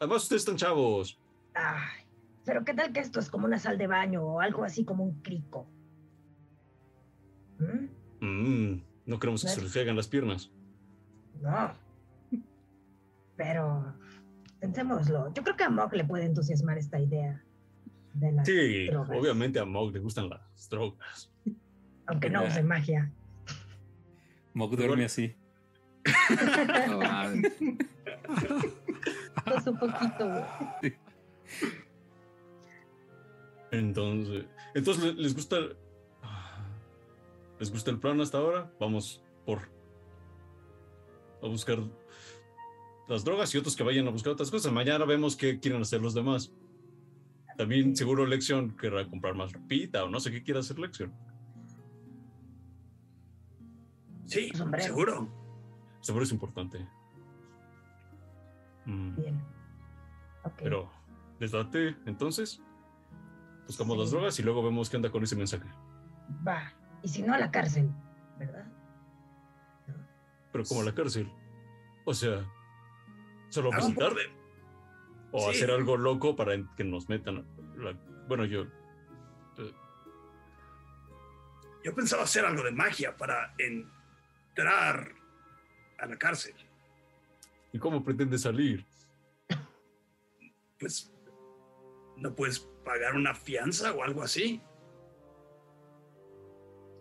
Además, 0.00 0.24
ustedes 0.24 0.42
están 0.42 0.56
chavos. 0.56 1.20
Ay, 1.54 2.04
pero 2.46 2.64
¿qué 2.64 2.72
tal 2.72 2.92
que 2.92 3.00
esto 3.00 3.20
es 3.20 3.28
como 3.30 3.44
una 3.44 3.58
sal 3.58 3.76
de 3.76 3.86
baño 3.86 4.22
o 4.24 4.40
algo 4.40 4.64
así 4.64 4.84
como 4.84 5.04
un 5.04 5.20
crico? 5.20 5.66
¿Mm? 7.58 8.26
Mm, 8.26 8.82
no 9.04 9.18
queremos 9.18 9.42
que 9.42 9.48
se 9.48 9.60
les 9.60 9.72
caigan 9.74 9.96
las 9.96 10.08
piernas. 10.08 10.50
No. 11.42 11.74
Pero 13.36 13.94
pensémoslo. 14.58 15.34
Yo 15.34 15.42
creo 15.42 15.56
que 15.56 15.64
a 15.64 15.70
Mog 15.70 15.92
le 15.94 16.04
puede 16.04 16.24
entusiasmar 16.24 16.78
esta 16.78 16.98
idea 16.98 17.42
de 18.14 18.32
las 18.32 18.46
Sí, 18.46 18.86
drogas, 18.86 19.18
obviamente 19.18 19.58
a 19.58 19.66
Mog 19.66 19.92
le 19.92 20.00
gustan 20.00 20.30
las 20.30 20.68
drogas. 20.70 21.30
aunque 22.06 22.30
no 22.30 22.44
use 22.44 22.62
magia. 22.62 23.12
Mog 24.54 24.74
duerme 24.76 25.04
así. 25.04 25.36
Pues 29.44 29.66
un 29.66 29.78
poquito, 29.78 30.28
güey. 30.28 30.94
Entonces, 33.72 34.46
entonces 34.74 35.04
¿le- 35.04 35.22
les 35.22 35.34
gusta 35.34 35.56
les 37.60 37.70
gusta 37.70 37.90
el 37.90 37.98
plan 38.00 38.20
hasta 38.20 38.38
ahora. 38.38 38.72
Vamos 38.80 39.22
por 39.46 39.60
a 41.42 41.46
buscar 41.46 41.78
las 43.08 43.24
drogas 43.24 43.54
y 43.54 43.58
otros 43.58 43.76
que 43.76 43.82
vayan 43.84 44.08
a 44.08 44.10
buscar 44.10 44.32
otras 44.32 44.50
cosas. 44.50 44.72
Mañana 44.72 45.04
vemos 45.04 45.36
qué 45.36 45.60
quieren 45.60 45.82
hacer 45.82 46.00
los 46.00 46.14
demás. 46.14 46.52
También 47.56 47.94
seguro 47.94 48.26
Lexion 48.26 48.76
querrá 48.76 49.06
comprar 49.08 49.34
más 49.34 49.52
ropita 49.52 50.02
o 50.04 50.08
no 50.08 50.18
sé 50.20 50.30
qué 50.32 50.42
quiera 50.42 50.60
hacer 50.60 50.78
Lexion. 50.78 51.12
Sí, 54.26 54.50
seguro. 54.78 55.28
Seguro 56.00 56.24
es 56.24 56.32
importante. 56.32 56.88
Mm, 58.90 59.16
Bien. 59.16 59.40
Ok. 60.42 60.52
pero, 60.58 60.90
¿les 61.38 61.52
date 61.52 61.96
entonces? 62.06 62.60
Buscamos 63.66 63.96
las 63.98 64.10
drogas 64.10 64.38
y 64.38 64.42
luego 64.42 64.62
vemos 64.64 64.90
qué 64.90 64.96
anda 64.96 65.10
con 65.10 65.22
ese 65.22 65.36
mensaje. 65.36 65.68
Va. 66.46 66.72
Y 67.02 67.08
si 67.08 67.22
no, 67.22 67.32
a 67.34 67.38
la 67.38 67.50
cárcel, 67.50 67.90
¿verdad? 68.38 68.66
Pero 70.52 70.64
como 70.64 70.80
a 70.80 70.84
la 70.84 70.94
cárcel. 70.94 71.30
O 72.04 72.12
sea, 72.14 72.44
solo 73.50 73.68
Hagamos 73.68 73.86
un 73.90 73.94
visitar 73.94 74.08
poco 74.10 74.20
de- 74.20 74.40
o 75.32 75.40
Sí. 75.52 75.56
hacer 75.56 75.70
algo 75.70 75.96
loco 75.96 76.34
para 76.34 76.52
que 76.76 76.82
nos 76.84 77.08
metan. 77.08 77.44
la- 77.76 77.96
bueno, 78.28 78.44
yo. 78.44 78.64
Yo 81.82 81.94
pensaba 81.94 82.24
hacer 82.24 82.44
algo 82.44 82.62
de 82.62 82.72
magia 82.72 83.16
para 83.16 83.54
entrar 83.58 85.12
a 85.98 86.06
la 86.06 86.16
cárcel. 86.18 86.54
¿Y 87.72 87.78
cómo 87.78 88.02
pretende 88.02 88.38
salir? 88.38 88.84
Pues, 90.78 91.12
¿no 92.16 92.34
puedes 92.34 92.60
pagar 92.84 93.14
una 93.14 93.34
fianza 93.34 93.92
o 93.92 94.02
algo 94.02 94.22
así? 94.22 94.60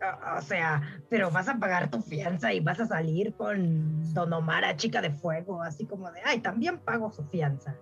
O, 0.02 0.38
o 0.38 0.42
sea, 0.42 1.02
pero 1.10 1.32
vas 1.32 1.48
a 1.48 1.60
pagar 1.60 1.90
tu 1.90 2.02
fianza 2.02 2.54
y 2.54 2.60
vas 2.60 2.80
a 2.80 2.88
salir 2.88 3.34
con 3.34 4.14
Don 4.14 4.32
Omar 4.32 4.64
a 4.66 4.76
Chica 4.76 5.02
de 5.02 5.12
Fuego, 5.12 5.62
así 5.62 5.86
como 5.86 6.12
de, 6.12 6.22
ay, 6.24 6.40
también 6.42 6.80
pago 6.80 7.12
su 7.12 7.24
fianza. 7.26 7.78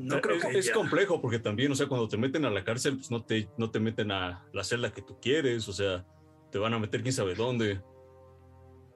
No 0.00 0.20
creo 0.22 0.36
es, 0.36 0.44
que 0.46 0.58
es 0.58 0.70
complejo 0.70 1.20
porque 1.20 1.38
también, 1.38 1.70
o 1.72 1.74
sea, 1.74 1.86
cuando 1.86 2.08
te 2.08 2.16
meten 2.16 2.46
a 2.46 2.50
la 2.50 2.64
cárcel, 2.64 2.96
pues 2.96 3.10
no 3.10 3.22
te, 3.22 3.50
no 3.58 3.70
te 3.70 3.80
meten 3.80 4.10
a 4.10 4.46
la 4.52 4.64
celda 4.64 4.92
que 4.92 5.02
tú 5.02 5.18
quieres, 5.20 5.68
o 5.68 5.72
sea, 5.72 6.06
te 6.50 6.58
van 6.58 6.72
a 6.72 6.78
meter 6.78 7.02
quién 7.02 7.12
sabe 7.12 7.34
dónde. 7.34 7.82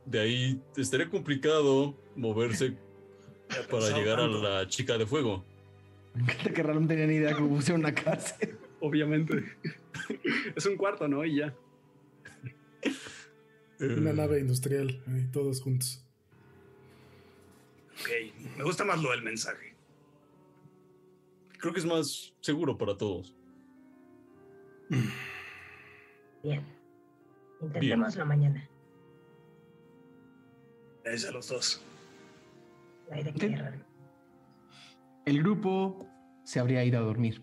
De 0.06 0.20
ahí 0.20 0.62
estaría 0.76 1.08
complicado 1.08 1.94
moverse 2.16 2.76
para 3.70 3.96
llegar 3.96 4.18
tanto. 4.18 4.38
a 4.46 4.60
la 4.62 4.68
chica 4.68 4.98
de 4.98 5.06
fuego. 5.06 5.44
Me 6.14 6.22
encanta 6.22 6.52
que 6.52 6.62
no 6.62 6.86
tenía 6.86 7.06
ni 7.06 7.14
idea 7.14 7.34
que 7.34 7.42
hubiese 7.42 7.72
una 7.72 7.94
cárcel. 7.94 8.58
Obviamente. 8.80 9.42
es 10.54 10.66
un 10.66 10.76
cuarto, 10.76 11.08
¿no? 11.08 11.24
Y 11.24 11.36
ya. 11.36 11.54
Una 13.80 14.10
Eh, 14.10 14.14
nave 14.14 14.40
industrial, 14.40 15.02
ahí, 15.08 15.26
todos 15.32 15.60
juntos. 15.60 16.04
Ok, 18.00 18.08
me 18.56 18.64
gusta 18.64 18.84
más 18.84 19.02
lo 19.02 19.10
del 19.10 19.22
mensaje. 19.22 19.74
Creo 21.58 21.72
que 21.72 21.80
es 21.80 21.86
más 21.86 22.34
seguro 22.40 22.76
para 22.76 22.96
todos. 22.96 23.34
Bien. 26.42 26.62
Intentémoslo 27.62 28.26
mañana. 28.26 28.68
Gracias 31.04 31.30
a 31.30 31.32
los 31.32 31.48
dos. 31.48 31.82
El 35.26 35.42
grupo 35.42 36.08
se 36.44 36.60
habría 36.60 36.82
ido 36.82 36.98
a 36.98 37.02
dormir. 37.02 37.42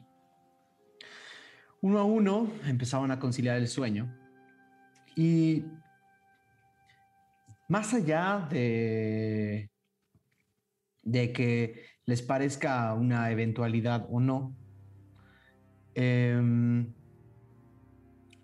Uno 1.80 2.00
a 2.00 2.04
uno 2.04 2.52
empezaban 2.66 3.12
a 3.12 3.20
conciliar 3.20 3.58
el 3.58 3.68
sueño. 3.68 4.18
Y 5.16 5.66
más 7.68 7.94
allá 7.94 8.48
de, 8.50 9.70
de 11.04 11.32
que 11.32 11.86
les 12.06 12.24
parezca 12.24 12.92
una 12.96 13.30
eventualidad 13.30 14.08
o 14.10 14.20
no, 14.20 14.56
em, 15.94 16.94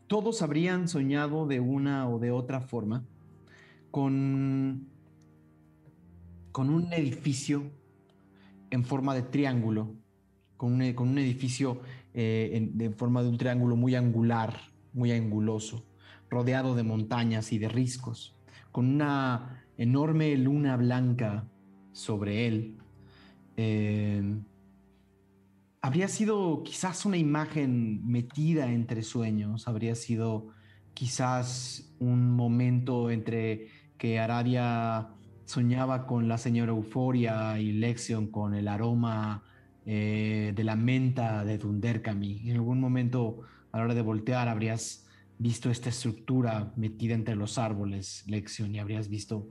todos 0.06 0.44
habrían 0.44 0.88
soñado 0.88 1.48
de 1.48 1.60
una 1.60 2.08
o 2.08 2.20
de 2.20 2.30
otra 2.30 2.62
forma 2.62 3.04
con, 3.92 4.97
con 6.58 6.72
un 6.72 6.92
edificio 6.92 7.70
en 8.72 8.84
forma 8.84 9.14
de 9.14 9.22
triángulo, 9.22 9.94
con 10.58 10.74
un, 10.74 10.94
con 10.94 11.08
un 11.08 11.20
edificio 11.20 11.82
eh, 12.16 12.50
en, 12.80 12.96
forma 12.96 13.22
de 13.22 13.30
un 13.30 13.38
triángulo 13.38 13.76
muy 13.76 13.94
angular, 13.94 14.58
muy 14.92 15.12
anguloso, 15.12 15.86
rodeado 16.32 16.74
de 16.74 16.82
montañas 16.82 17.54
y 17.54 17.60
de 17.60 17.70
riscos, 17.70 18.36
con 18.72 18.88
una 18.88 19.68
enorme 19.78 20.36
luna 20.36 20.76
blanca 20.78 21.48
sobre 21.92 22.48
él. 22.48 22.80
Eh, 23.56 24.24
habría 25.84 26.08
sido 26.08 26.64
quizás 26.64 27.06
una 27.06 27.18
imagen 27.18 28.04
metida 28.04 28.72
entre 28.72 29.04
sueños, 29.04 29.68
habría 29.68 29.94
sido 29.94 30.48
quizás 30.96 31.94
un 32.00 32.32
momento 32.32 33.12
entre 33.12 33.68
que 34.00 34.18
Aradia 34.18 35.14
soñaba 35.48 36.06
con 36.06 36.28
la 36.28 36.38
señora 36.38 36.74
Euforia 36.74 37.58
y 37.58 37.72
Lexion 37.72 38.28
con 38.28 38.54
el 38.54 38.68
aroma 38.68 39.44
eh, 39.86 40.52
de 40.54 40.64
la 40.66 40.76
menta 40.76 41.46
de 41.46 41.58
Dunderkami. 41.58 42.50
En 42.50 42.58
algún 42.58 42.82
momento, 42.82 43.40
a 43.72 43.78
la 43.78 43.86
hora 43.86 43.94
de 43.94 44.02
voltear, 44.02 44.50
habrías 44.50 45.08
visto 45.40 45.72
esta 45.72 45.88
estructura 45.88 46.74
metida 46.76 47.16
entre 47.16 47.38
los 47.38 47.58
árboles, 47.58 48.26
Lexion, 48.28 48.76
y 48.76 48.80
habrías 48.80 49.08
visto, 49.08 49.48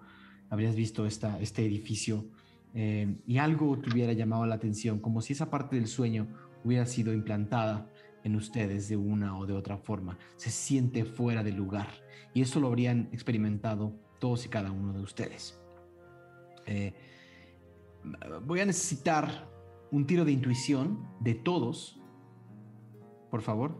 habrías 0.50 0.76
visto 0.76 1.06
esta, 1.06 1.40
este 1.40 1.64
edificio 1.64 2.26
eh, 2.74 3.16
y 3.26 3.38
algo 3.38 3.78
te 3.78 3.90
hubiera 3.90 4.12
llamado 4.12 4.44
la 4.44 4.56
atención, 4.56 5.00
como 5.00 5.22
si 5.22 5.32
esa 5.32 5.48
parte 5.48 5.76
del 5.76 5.86
sueño 5.86 6.28
hubiera 6.62 6.84
sido 6.84 7.14
implantada 7.14 7.90
en 8.22 8.36
ustedes 8.36 8.90
de 8.90 8.98
una 8.98 9.38
o 9.38 9.46
de 9.46 9.54
otra 9.54 9.78
forma. 9.78 10.18
Se 10.36 10.50
siente 10.50 11.06
fuera 11.06 11.42
de 11.42 11.52
lugar 11.52 11.88
y 12.34 12.42
eso 12.42 12.60
lo 12.60 12.66
habrían 12.66 13.08
experimentado 13.12 13.94
todos 14.18 14.44
y 14.44 14.50
cada 14.50 14.70
uno 14.70 14.92
de 14.92 15.00
ustedes. 15.00 15.58
Eh, 16.66 16.92
voy 18.42 18.60
a 18.60 18.66
necesitar 18.66 19.48
un 19.90 20.06
tiro 20.06 20.24
de 20.24 20.32
intuición 20.32 21.08
de 21.20 21.34
todos, 21.34 22.00
por 23.30 23.42
favor. 23.42 23.76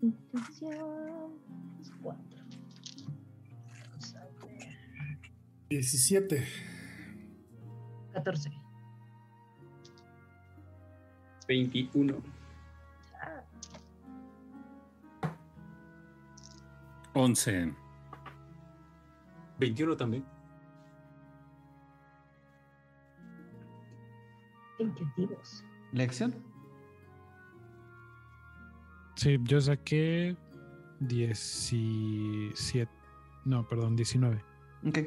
Intuición. 0.00 0.78
Cuatro. 2.02 2.44
Vamos 3.90 4.14
a 4.14 4.24
ver. 4.46 5.18
17. 5.68 6.44
14. 8.12 8.50
21. 11.48 12.22
Ah, 13.20 13.42
11. 17.14 17.74
21 19.58 19.96
también. 19.96 20.37
Intuitivos. 24.78 25.64
Lección. 25.92 26.34
Sí, 29.16 29.38
yo 29.42 29.60
saqué 29.60 30.36
17. 31.00 32.90
No, 33.44 33.66
perdón, 33.66 33.96
19. 33.96 34.42
Ok. 34.86 34.98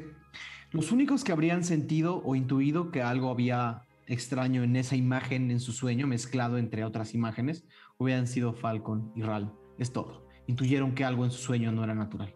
Los 0.70 0.92
únicos 0.92 1.24
que 1.24 1.32
habrían 1.32 1.64
sentido 1.64 2.22
o 2.24 2.34
intuido 2.34 2.90
que 2.90 3.02
algo 3.02 3.30
había 3.30 3.84
extraño 4.06 4.62
en 4.62 4.76
esa 4.76 4.96
imagen 4.96 5.50
en 5.50 5.60
su 5.60 5.72
sueño, 5.72 6.06
mezclado 6.06 6.58
entre 6.58 6.84
otras 6.84 7.14
imágenes, 7.14 7.64
hubieran 7.98 8.26
sido 8.26 8.52
Falcon 8.52 9.12
y 9.14 9.22
Ral. 9.22 9.52
Es 9.78 9.92
todo. 9.92 10.26
Intuyeron 10.46 10.94
que 10.94 11.04
algo 11.04 11.24
en 11.24 11.30
su 11.30 11.38
sueño 11.38 11.72
no 11.72 11.84
era 11.84 11.94
natural. 11.94 12.34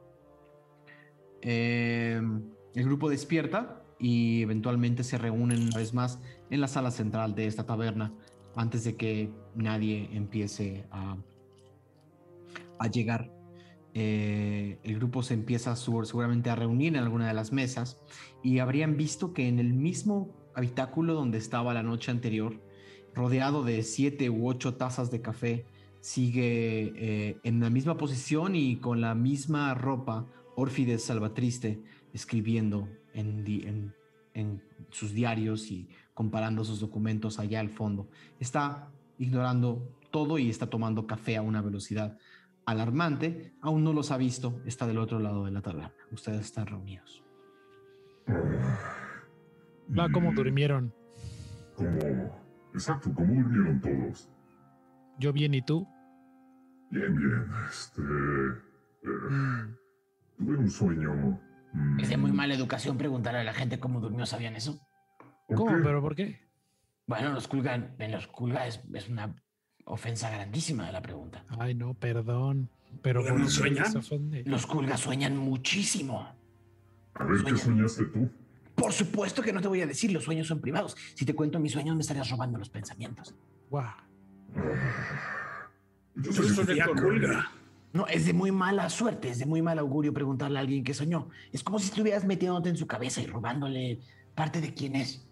Eh, 1.43 2.20
el 2.74 2.84
grupo 2.84 3.09
despierta 3.09 3.82
y 3.99 4.42
eventualmente 4.42 5.05
se 5.05 5.18
reúnen 5.18 5.62
una 5.62 5.76
vez 5.78 5.94
más 5.94 6.20
en 6.51 6.61
la 6.61 6.68
sala 6.68 6.90
central 6.90 7.34
de 7.34 7.47
esta 7.47 7.64
taberna 7.64 8.12
antes 8.55 8.84
de 8.84 8.97
que 8.97 9.30
nadie 9.55 10.09
empiece 10.12 10.86
a, 10.90 11.16
a 12.78 12.86
llegar. 12.88 13.32
Eh, 13.94 14.78
el 14.82 14.97
grupo 14.97 15.22
se 15.22 15.34
empieza 15.34 15.74
su- 15.76 16.05
seguramente 16.05 16.51
a 16.51 16.55
reunir 16.57 16.97
en 16.97 17.03
alguna 17.03 17.28
de 17.28 17.34
las 17.34 17.53
mesas 17.53 17.99
y 18.42 18.59
habrían 18.59 18.97
visto 18.97 19.32
que 19.32 19.49
en 19.49 19.59
el 19.59 19.72
mismo 19.72 20.34
habitáculo 20.55 21.14
donde 21.14 21.38
estaba 21.38 21.72
la 21.72 21.82
noche 21.82 22.11
anterior, 22.11 22.61
rodeado 23.14 23.64
de 23.64 23.82
siete 23.82 24.28
u 24.28 24.49
ocho 24.49 24.74
tazas 24.74 25.11
de 25.11 25.22
café, 25.22 25.64
sigue 26.01 26.92
eh, 26.97 27.38
en 27.42 27.61
la 27.61 27.70
misma 27.70 27.97
posición 27.97 28.55
y 28.55 28.76
con 28.76 29.01
la 29.01 29.14
misma 29.14 29.72
ropa 29.74 30.26
Orfides 30.55 31.05
Salvatriste 31.05 31.80
escribiendo 32.12 32.88
en, 33.17 33.43
di- 33.45 33.67
en- 33.67 33.95
en 34.35 34.62
sus 34.91 35.12
diarios 35.12 35.71
y 35.71 35.89
comparando 36.14 36.62
sus 36.64 36.79
documentos 36.81 37.39
allá 37.39 37.61
al 37.61 37.71
fondo. 37.71 38.09
Está 38.39 38.91
ignorando 39.19 39.99
todo 40.11 40.39
y 40.39 40.51
está 40.51 40.69
tomando 40.69 41.07
café 41.07 41.37
a 41.37 41.43
una 41.43 41.62
velocidad 41.62 42.19
alarmante. 42.67 43.55
Aún 43.62 43.83
no 43.83 43.93
los 43.93 44.11
ha 44.11 44.17
visto, 44.19 44.61
está 44.67 44.87
del 44.87 44.99
otro 44.99 45.19
lado 45.19 45.45
de 45.47 45.51
la 45.53 45.62
taberna. 45.62 45.93
Ustedes 46.11 46.41
están 46.43 46.67
reunidos. 46.67 47.25
Va 49.99 50.11
como 50.11 50.33
durmieron. 50.33 50.93
Como, 51.75 51.99
exacto, 52.75 53.12
como 53.14 53.35
durmieron 53.35 53.81
todos. 53.81 54.29
Yo 55.19 55.33
bien 55.33 55.55
y 55.55 55.62
tú. 55.62 55.87
Bien, 56.91 57.17
bien, 57.17 57.47
este... 57.69 58.03
eh, 58.03 59.09
Mm, 59.31 59.77
tuve 60.37 60.57
un 60.59 60.69
sueño... 60.71 61.41
mm, 61.77 62.01
Es 62.01 62.09
de 62.09 62.16
muy 62.16 62.33
mala 62.33 62.55
educación 62.55 62.97
preguntarle 62.99 63.41
a 63.41 63.45
la 63.45 63.55
gente 63.55 63.79
cómo 63.79 64.01
durmió, 64.01 64.27
¿sabían 64.27 64.57
eso? 64.57 64.81
¿por 65.47 65.57
¿Cómo? 65.57 65.77
qué? 65.77 65.83
¿Pero 65.83 66.01
por 66.03 66.14
qué? 66.16 66.41
Bueno, 67.07 67.33
los 67.33 67.47
culgan, 67.47 67.95
en 67.99 68.11
los 68.12 68.27
culga 68.27 68.66
es, 68.66 68.81
es 68.93 69.09
una 69.09 69.35
ofensa 69.85 70.29
grandísima 70.31 70.87
de 70.87 70.93
la 70.93 71.01
pregunta. 71.03 71.45
Ay, 71.61 71.74
no, 71.74 71.95
perdón. 71.95 72.68
Pero 73.03 73.20
¿Pero 73.22 73.35
¿por 73.35 73.41
no 73.41 73.47
qué 73.47 73.53
sueñan? 73.53 73.87
Los 74.47 74.66
culgas 74.66 75.01
sueñan 75.01 75.37
muchísimo. 75.37 76.27
A 77.14 77.24
ver, 77.24 77.37
¿qué 77.37 77.43
Sueña. 77.43 77.59
soñaste 77.59 78.05
tú? 78.07 78.29
Por 78.74 78.93
supuesto 78.93 79.41
que 79.43 79.53
no 79.53 79.61
te 79.61 79.68
voy 79.68 79.81
a 79.83 79.87
decir, 79.87 80.12
los 80.12 80.24
sueños 80.24 80.47
son 80.49 80.61
privados. 80.61 80.97
Si 81.14 81.24
te 81.24 81.35
cuento 81.35 81.59
mis 81.61 81.72
sueños, 81.72 81.95
me 81.95 82.03
estarías 82.03 82.29
robando 82.31 82.59
los 82.59 82.68
pensamientos. 82.68 83.35
Guau. 83.70 83.89
Yo 86.16 86.33
soñé 86.33 86.83
con- 86.85 86.99
Culga. 86.99 87.51
No, 87.97 88.07
es 88.09 88.26
de 88.26 88.34
muy 88.34 88.53
mala 88.53 88.90
suerte, 88.90 89.30
es 89.30 89.38
de 89.38 89.47
muy 89.47 89.62
mal 89.62 89.78
augurio 89.78 90.12
preguntarle 90.12 90.59
a 90.59 90.61
alguien 90.61 90.84
que 90.84 90.92
soñó. 90.92 91.30
Es 91.51 91.64
como 91.64 91.78
si 91.78 91.86
estuvieras 91.86 92.26
metiéndote 92.26 92.68
en 92.68 92.76
su 92.76 92.86
cabeza 92.86 93.22
y 93.22 93.26
robándole 93.26 94.01
parte 94.34 94.61
de 94.61 94.74
quién 94.74 94.97
es. 94.97 95.26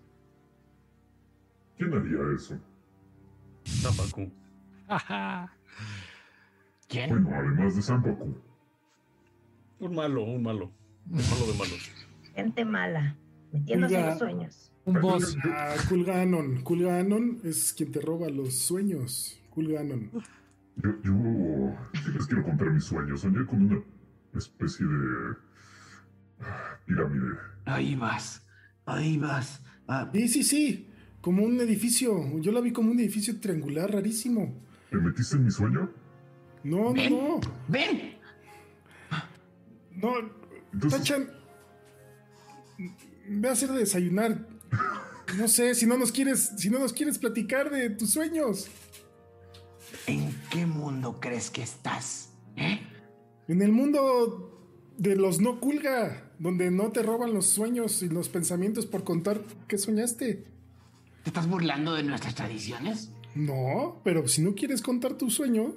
¿Quién 1.77 1.93
haría 1.93 2.17
eso? 2.35 2.59
Zapacu. 3.67 4.33
Ajá. 4.89 5.55
¿Quién? 6.89 7.11
Bueno, 7.11 7.37
además 7.37 7.77
de 7.77 7.83
Zampacu. 7.83 8.35
Un 9.81 9.95
malo, 9.95 10.25
un 10.25 10.43
malo. 10.43 10.73
Un 11.11 11.17
malo 11.17 11.47
de 11.47 11.59
malos. 11.59 11.91
Gente 12.35 12.65
mala, 12.65 13.15
metiéndose 13.53 14.01
en 14.01 14.07
los 14.07 14.19
sueños. 14.19 14.73
Un 14.87 15.01
boss. 15.03 15.37
Ah, 15.45 15.75
Kulganon. 15.87 16.63
Kulganon 16.63 17.43
es 17.45 17.75
quien 17.75 17.93
te 17.93 18.01
roba 18.01 18.31
los 18.31 18.55
sueños. 18.55 19.39
Kulganon. 19.51 20.11
Yo, 20.77 20.91
yo 21.03 22.13
les 22.13 22.27
quiero 22.27 22.43
contar 22.45 22.71
mis 22.71 22.85
sueños. 22.85 23.21
Soñé 23.21 23.47
con 23.47 23.65
una 23.67 23.81
especie 24.37 24.85
de 24.87 25.37
ah, 26.41 26.79
pirámide. 26.87 27.37
Ahí 27.65 27.95
vas, 27.97 28.45
ahí 28.87 29.17
vas. 29.19 29.63
Ah, 29.87 30.11
Sí, 30.13 30.29
sí, 30.29 30.43
sí. 30.43 30.91
Como 31.21 31.43
un 31.45 31.59
edificio. 31.61 32.39
Yo 32.41 32.53
la 32.53 32.61
vi 32.61 32.73
como 32.73 32.91
un 32.91 32.99
edificio 33.01 33.39
triangular 33.41 33.91
rarísimo. 33.91 34.61
¿Te 34.91 34.97
metiste 34.99 35.37
en 35.37 35.45
mi 35.45 35.51
sueño? 35.51 35.91
No, 36.65 36.85
no, 36.89 36.93
¿Ven? 36.95 37.11
no. 37.13 37.41
ven, 37.69 38.15
No, 39.97 40.13
Entonces- 40.73 40.99
Tachan. 41.01 41.29
Ve 43.29 43.49
a 43.49 43.53
hacer 43.53 43.71
de 43.71 43.79
desayunar. 43.79 44.47
No 45.39 45.49
sé, 45.49 45.75
si 45.75 45.87
no 45.87 45.97
nos 45.97 46.13
quieres, 46.13 46.53
si 46.59 46.69
no 46.69 46.79
nos 46.79 46.93
quieres 46.93 47.19
platicar 47.19 47.71
de 47.71 47.91
tus 47.91 48.11
sueños. 48.11 48.69
¿En 50.07 50.35
qué 50.51 50.67
mundo 50.67 51.19
crees 51.21 51.51
que 51.51 51.63
estás? 51.63 52.31
¿Eh? 52.57 52.81
En 53.49 53.63
el 53.63 53.73
mundo 53.73 54.51
de 54.97 55.17
los 55.17 55.41
no 55.41 55.61
culga, 55.61 56.31
donde 56.39 56.71
no 56.71 56.91
te 56.93 57.03
roban 57.03 57.35
los 57.35 57.47
sueños 57.47 58.03
y 58.03 58.09
los 58.09 58.29
pensamientos 58.29 58.87
por 58.87 59.05
contar 59.05 59.43
qué 59.69 59.77
soñaste. 59.79 60.45
¿Te 61.23 61.31
estás 61.31 61.49
burlando 61.49 61.95
de 61.95 62.03
nuestras 62.03 62.35
tradiciones? 62.35 63.11
No, 63.35 64.01
pero 64.05 64.29
si 64.29 64.43
no 64.43 64.55
quieres 64.55 64.81
contar 64.83 65.15
tu 65.15 65.31
sueño, 65.31 65.75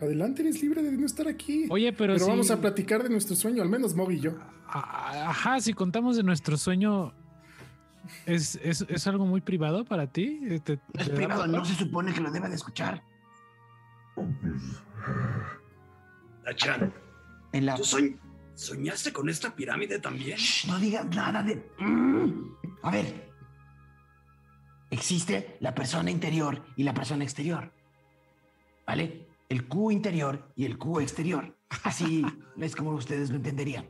adelante, 0.00 0.42
eres 0.42 0.60
libre 0.62 0.82
de 0.82 0.92
no 0.92 1.06
estar 1.06 1.28
aquí. 1.28 1.66
Oye, 1.70 1.92
pero, 1.92 2.14
pero 2.14 2.24
si- 2.24 2.30
vamos 2.30 2.50
a 2.50 2.60
platicar 2.60 3.02
de 3.02 3.08
nuestro 3.10 3.36
sueño, 3.36 3.62
al 3.62 3.68
menos 3.68 3.94
Moby 3.94 4.16
y 4.16 4.20
yo. 4.20 4.32
Ajá, 4.70 5.60
si 5.60 5.72
contamos 5.72 6.16
de 6.16 6.22
nuestro 6.22 6.56
sueño, 6.56 7.14
¿es, 8.26 8.56
es, 8.62 8.82
es 8.88 9.06
algo 9.06 9.26
muy 9.26 9.40
privado 9.40 9.84
para 9.84 10.06
ti? 10.06 10.40
¿Te- 10.64 10.80
No 10.94 11.00
es 11.00 11.08
privado, 11.10 11.46
no 11.46 11.64
se 11.64 11.74
supone 11.74 12.12
que 12.12 12.20
lo 12.20 12.30
deba 12.30 12.48
de 12.48 12.54
escuchar. 12.56 13.02
Tachan, 16.44 16.92
En 17.52 17.66
la, 17.66 17.74
tú 17.76 17.82
soñ- 17.82 18.18
¿Soñaste 18.54 19.12
con 19.12 19.28
esta 19.28 19.54
pirámide 19.54 20.00
también? 20.00 20.36
Shh, 20.36 20.66
no 20.66 20.78
digas 20.80 21.06
nada 21.14 21.42
de... 21.44 21.70
Mm. 21.78 22.56
A 22.82 22.90
ver. 22.90 23.30
Existe 24.90 25.56
la 25.60 25.74
persona 25.74 26.10
interior 26.10 26.64
y 26.76 26.82
la 26.82 26.92
persona 26.92 27.22
exterior. 27.22 27.72
¿Vale? 28.86 29.28
El 29.48 29.68
Q 29.68 29.92
interior 29.92 30.50
y 30.56 30.64
el 30.64 30.76
Q 30.76 31.00
exterior. 31.00 31.56
Así 31.84 32.24
es 32.58 32.74
como 32.74 32.90
ustedes 32.92 33.30
lo 33.30 33.36
entenderían. 33.36 33.86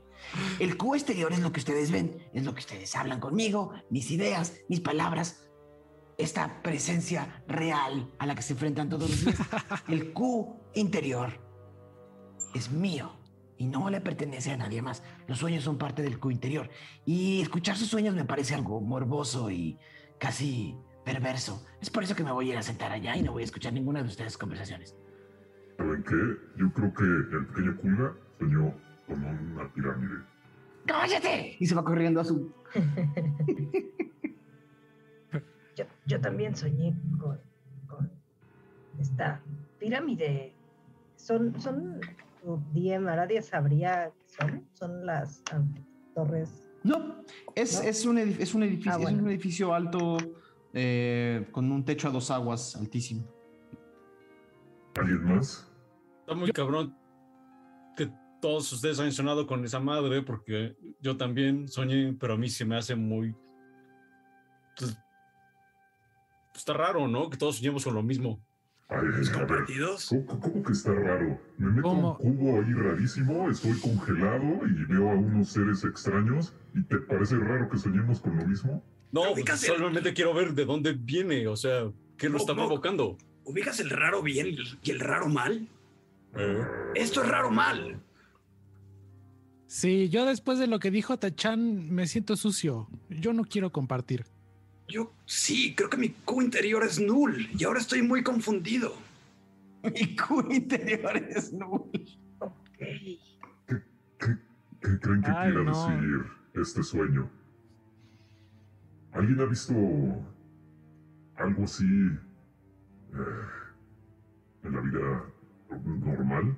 El 0.59 0.77
Q 0.77 0.95
exterior 0.95 1.33
es 1.33 1.41
lo 1.41 1.53
que 1.53 1.61
ustedes 1.61 1.91
ven, 1.91 2.19
es 2.33 2.45
lo 2.45 2.55
que 2.55 2.61
ustedes 2.61 2.95
hablan 2.97 3.21
conmigo, 3.21 3.73
mis 3.91 4.11
ideas, 4.11 4.61
mis 4.69 4.81
palabras, 4.81 5.49
esta 6.19 6.63
presencia 6.63 7.43
real 7.47 8.13
a 8.19 8.27
la 8.27 8.35
que 8.35 8.43
se 8.43 8.53
enfrentan 8.53 8.89
todos 8.89 9.09
los 9.09 9.25
días. 9.25 9.39
El 9.89 10.13
Q 10.13 10.57
interior 10.75 11.33
es 12.55 12.71
mío 12.71 13.13
y 13.57 13.67
no 13.67 13.89
le 13.91 14.01
pertenece 14.01 14.51
a 14.51 14.57
nadie 14.57 14.83
más. 14.83 15.03
Los 15.27 15.39
sueños 15.39 15.65
son 15.65 15.79
parte 15.79 16.03
del 16.03 16.19
Q 16.19 16.31
interior 16.31 16.69
y 17.07 17.41
escuchar 17.41 17.77
sus 17.77 17.89
sueños 17.89 18.15
me 18.15 18.25
parece 18.25 18.55
algo 18.55 18.81
morboso 18.81 19.51
y 19.51 19.79
casi 20.19 20.77
perverso. 21.05 21.65
Es 21.81 21.91
por 21.91 22.03
eso 22.03 22.15
que 22.15 22.25
me 22.25 22.33
voy 22.33 22.49
a 22.49 22.53
ir 22.53 22.59
a 22.59 22.63
sentar 22.63 22.93
allá 22.93 23.17
y 23.17 23.23
no 23.23 23.33
voy 23.33 23.43
a 23.43 23.45
escuchar 23.45 23.73
ninguna 23.73 24.03
de 24.03 24.09
ustedes 24.09 24.37
conversaciones. 24.37 24.97
¿Saben 25.77 26.03
qué? 26.03 26.17
Yo 26.59 26.73
creo 26.73 26.93
que 26.93 27.05
el 27.05 27.47
pequeño 27.47 27.77
Kulga 27.81 28.15
soñó 28.39 28.88
con 29.09 29.25
una 29.25 29.73
pirámide. 29.73 30.15
¡Cállate! 30.87 31.57
Y 31.59 31.67
se 31.67 31.75
va 31.75 31.85
corriendo 31.85 32.21
a 32.21 32.25
su. 32.25 32.53
Yo, 35.77 35.85
yo 36.07 36.21
también 36.21 36.57
soñé 36.57 36.93
con, 37.21 37.39
con 37.87 38.11
esta 38.99 39.41
pirámide. 39.79 40.53
Son, 41.15 41.61
son, 41.61 42.01
Diem 42.73 43.07
Aradia 43.07 43.43
sabría 43.43 44.11
qué 44.11 44.25
son, 44.27 44.67
son 44.73 45.07
las 45.07 45.43
ah, 45.53 45.63
torres. 46.17 46.67
No, 46.83 47.23
es, 47.55 47.81
¿No? 47.81 47.89
es, 47.89 48.07
un, 48.07 48.17
edif- 48.17 48.41
es 48.41 48.55
un 48.55 48.63
edificio, 48.65 48.93
Ah, 48.93 48.97
es 48.97 49.03
bueno. 49.03 49.23
un 49.23 49.31
edificio 49.31 49.73
alto 49.75 50.17
eh, 50.73 51.47
con 51.53 51.71
un 51.71 51.85
techo 51.85 52.09
a 52.09 52.11
dos 52.11 52.31
aguas 52.33 52.75
altísimo. 52.75 53.25
¿Alguien 54.97 55.23
más? 55.25 55.71
Está 56.21 56.35
muy 56.35 56.51
cabrón 56.51 56.97
todos 58.41 58.73
ustedes 58.73 58.99
hayan 59.01 59.13
sonado 59.13 59.47
con 59.47 59.65
esa 59.65 59.81
madre, 59.81 60.23
porque 60.23 60.77
yo 61.01 61.17
también 61.17 61.69
soñé, 61.69 62.15
pero 62.19 62.35
a 62.35 62.37
mí 62.37 62.49
se 62.49 62.65
me 62.65 62.77
hace 62.77 62.95
muy. 62.95 63.35
pues, 64.77 64.97
está 66.55 66.73
raro, 66.73 67.09
¿no? 67.09 67.31
Que 67.31 67.37
todos 67.37 67.57
soñemos 67.57 67.85
con 67.85 67.95
lo 67.95 68.03
mismo. 68.03 68.41
Ay, 68.91 69.01
¿Los 69.05 69.31
a 69.35 69.45
ver? 69.45 69.65
¿cómo, 70.27 70.41
cómo 70.41 70.63
que 70.63 70.73
está 70.73 70.95
raro? 70.95 71.39
Me 71.59 71.71
meto 71.71 71.89
a 71.89 71.93
un 71.93 72.01
¿Cómo? 72.01 72.19
cubo 72.19 72.63
ahí 72.63 72.73
rarísimo, 72.73 73.51
estoy 73.51 73.79
congelado 73.81 74.67
y 74.67 74.85
veo 74.87 75.11
a 75.11 75.15
unos 75.15 75.51
seres 75.51 75.85
extraños. 75.85 76.55
¿Y 76.75 76.83
te 76.85 76.97
parece 76.99 77.37
raro 77.37 77.69
que 77.69 77.77
soñemos 77.77 78.21
con 78.21 78.37
lo 78.39 78.47
mismo? 78.47 78.83
No, 79.13 79.23
pues, 79.35 79.61
solamente 79.61 80.15
quiero 80.15 80.33
ver 80.33 80.55
de 80.55 80.65
dónde 80.65 80.93
viene, 80.95 81.47
o 81.49 81.57
sea, 81.57 81.91
qué 82.17 82.27
lo 82.29 82.33
No, 82.33 82.39
está 82.39 82.55
no. 82.55 82.67
provocando. 82.67 83.19
¿Ubicas 83.45 83.79
el 83.81 83.91
raro 83.91 84.23
bien 84.23 84.57
y 84.83 84.91
el 84.91 85.01
raro 85.01 85.29
mal? 85.29 85.69
Eh, 86.37 86.65
Esto 86.95 87.23
es 87.23 87.29
raro 87.29 87.51
mal. 87.51 88.01
Sí, 89.69 90.09
yo 90.09 90.25
después 90.25 90.59
de 90.59 90.67
lo 90.67 90.79
que 90.79 90.91
dijo 90.91 91.19
Tachan 91.19 91.91
me 91.95 92.07
siento 92.07 92.37
sucio. 92.37 92.89
Yo 93.11 93.35
no 93.35 93.45
quiero 93.45 93.71
compartir. 93.71 94.25
Yo 94.89 95.13
sí, 95.27 95.75
creo 95.75 95.91
que 95.91 95.99
mi 95.99 96.09
Q 96.09 96.41
interior 96.41 96.83
es 96.83 96.99
null 96.99 97.49
y 97.57 97.65
ahora 97.65 97.79
estoy 97.79 98.01
muy 98.01 98.23
confundido. 98.23 98.95
Mi 99.83 100.17
Q 100.17 100.49
interior 100.51 101.17
es 101.19 101.53
nulo. 101.53 101.91
Ok. 102.39 102.79
¿Qué, 102.79 103.77
qué 104.19 104.99
creen 105.01 105.23
que 105.23 105.31
Ay, 105.31 105.53
quiera 105.53 105.65
no. 105.65 105.89
decir 105.89 106.23
este 106.55 106.83
sueño? 106.83 107.31
¿Alguien 109.13 109.41
ha 109.41 109.45
visto 109.45 109.75
algo 111.37 111.65
así 111.65 111.85
eh, 111.85 113.47
en 114.65 114.73
la 114.73 114.81
vida 114.81 115.25
normal? 115.85 116.57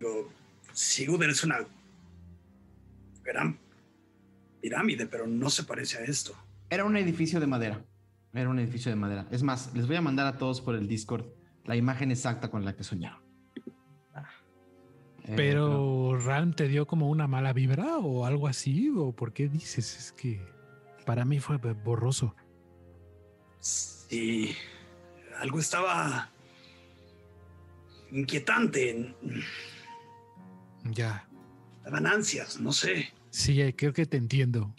Yo, 0.00 0.28
Sigurd 0.76 1.22
es 1.22 1.42
una 1.42 1.60
gran 3.24 3.58
pirámide, 4.60 5.06
pero 5.06 5.26
no 5.26 5.48
se 5.48 5.64
parece 5.64 5.96
a 5.96 6.02
esto. 6.02 6.36
Era 6.68 6.84
un 6.84 6.98
edificio 6.98 7.40
de 7.40 7.46
madera. 7.46 7.82
Era 8.34 8.50
un 8.50 8.58
edificio 8.58 8.90
de 8.90 8.96
madera. 8.96 9.26
Es 9.30 9.42
más, 9.42 9.74
les 9.74 9.86
voy 9.86 9.96
a 9.96 10.02
mandar 10.02 10.26
a 10.26 10.36
todos 10.36 10.60
por 10.60 10.74
el 10.74 10.86
Discord 10.86 11.24
la 11.64 11.76
imagen 11.76 12.10
exacta 12.10 12.50
con 12.50 12.66
la 12.66 12.76
que 12.76 12.84
soñaron. 12.84 13.22
Eh, 15.24 15.32
Pero 15.34 16.18
Ralm 16.18 16.52
te 16.52 16.68
dio 16.68 16.86
como 16.86 17.08
una 17.08 17.26
mala 17.26 17.54
vibra 17.54 17.96
o 17.96 18.26
algo 18.26 18.46
así, 18.46 18.90
o 18.94 19.12
por 19.12 19.32
qué 19.32 19.48
dices 19.48 19.96
es 19.96 20.12
que 20.12 20.46
para 21.06 21.24
mí 21.24 21.40
fue 21.40 21.56
borroso. 21.56 22.36
Sí, 23.60 24.54
algo 25.38 25.58
estaba 25.58 26.30
inquietante. 28.12 29.14
Ya, 30.92 31.28
Daban 31.84 32.06
ansias, 32.06 32.60
no 32.60 32.72
sé. 32.72 33.12
sí, 33.30 33.60
eh, 33.60 33.74
creo 33.76 33.92
que 33.92 34.06
te 34.06 34.16
entiendo. 34.16 34.74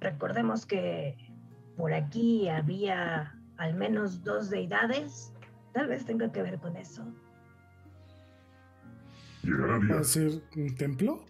Recordemos 0.00 0.64
que 0.64 1.16
por 1.76 1.92
aquí 1.92 2.48
había 2.48 3.36
al 3.58 3.74
menos 3.74 4.22
dos 4.22 4.50
deidades. 4.50 5.32
Tal 5.72 5.88
vez 5.88 6.04
tenga 6.04 6.30
que 6.32 6.42
ver 6.42 6.58
con 6.58 6.76
eso. 6.76 7.04
Llegará 9.42 9.78
¿Va 9.78 10.00
a 10.00 10.04
ser 10.04 10.42
un 10.56 10.74
templo? 10.76 11.24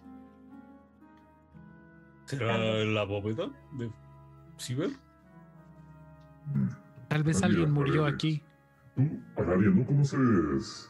¿Será 2.26 2.58
la 2.58 3.04
bóveda 3.04 3.50
de 3.78 3.90
Ciber? 4.58 4.90
Tal 7.08 7.22
vez 7.22 7.42
alguien 7.42 7.72
murió 7.72 8.06
aquí. 8.06 8.42
¿Tú, 8.94 9.20
Aradia, 9.36 9.70
no 9.70 9.86
conoces 9.86 10.89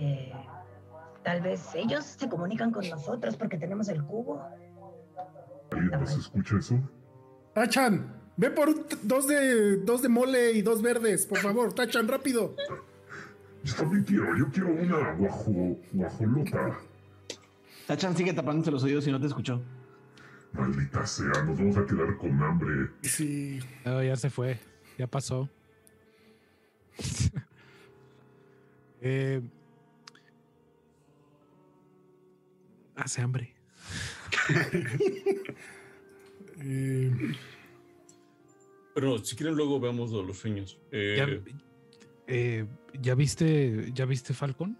Eh, 0.00 0.32
tal 1.22 1.42
vez 1.42 1.74
ellos 1.74 2.04
se 2.04 2.26
comunican 2.26 2.70
con 2.70 2.88
nosotros 2.88 3.36
porque 3.36 3.58
tenemos 3.58 3.88
el 3.90 4.02
cubo. 4.02 4.42
¿Alguien 5.70 6.00
más 6.00 6.16
escucha 6.16 6.56
eso? 6.56 6.80
Tachan, 7.52 8.16
ve 8.36 8.50
por 8.50 8.74
dos 9.02 9.28
de, 9.28 9.76
dos 9.76 10.00
de 10.00 10.08
mole 10.08 10.52
y 10.52 10.62
dos 10.62 10.80
verdes, 10.80 11.26
por 11.26 11.38
favor. 11.38 11.74
Tachan, 11.74 12.08
rápido. 12.08 12.56
Yo 13.62 13.74
también 13.74 14.04
quiero, 14.04 14.36
yo 14.38 14.48
quiero 14.50 14.68
una 14.68 15.12
guajo, 15.12 15.76
guajolota. 15.92 16.78
Tachan 17.86 18.16
sigue 18.16 18.32
tapándose 18.32 18.70
los 18.70 18.82
oídos 18.82 19.06
y 19.06 19.12
no 19.12 19.20
te 19.20 19.26
escuchó. 19.26 19.60
Maldita 20.52 21.06
sea, 21.06 21.42
nos 21.44 21.58
vamos 21.58 21.76
a 21.76 21.84
quedar 21.84 22.16
con 22.16 22.42
hambre. 22.42 22.88
Sí. 23.02 23.60
Oh, 23.84 24.00
ya 24.00 24.16
se 24.16 24.30
fue, 24.30 24.58
ya 24.96 25.06
pasó. 25.06 25.50
Eh, 29.02 29.40
hace 33.00 33.22
hambre. 33.22 33.54
Eh, 36.62 37.10
Pero 38.94 39.16
si 39.24 39.34
quieren 39.34 39.54
luego 39.54 39.80
veamos 39.80 40.10
los 40.12 40.36
sueños. 40.36 40.78
Eh, 40.92 41.14
¿Ya, 41.16 41.52
eh, 42.26 42.66
¿ya 43.00 43.14
viste, 43.14 43.90
ya 43.94 44.04
viste 44.04 44.34
Falcon? 44.34 44.78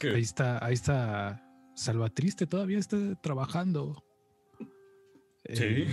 ¿qué? 0.00 0.10
Ahí 0.10 0.22
está, 0.22 0.64
ahí 0.64 0.74
está 0.74 1.46
Salvatriste, 1.76 2.48
todavía 2.48 2.78
está 2.78 3.14
trabajando. 3.20 4.02
Sí. 5.44 5.62
Eh, 5.62 5.88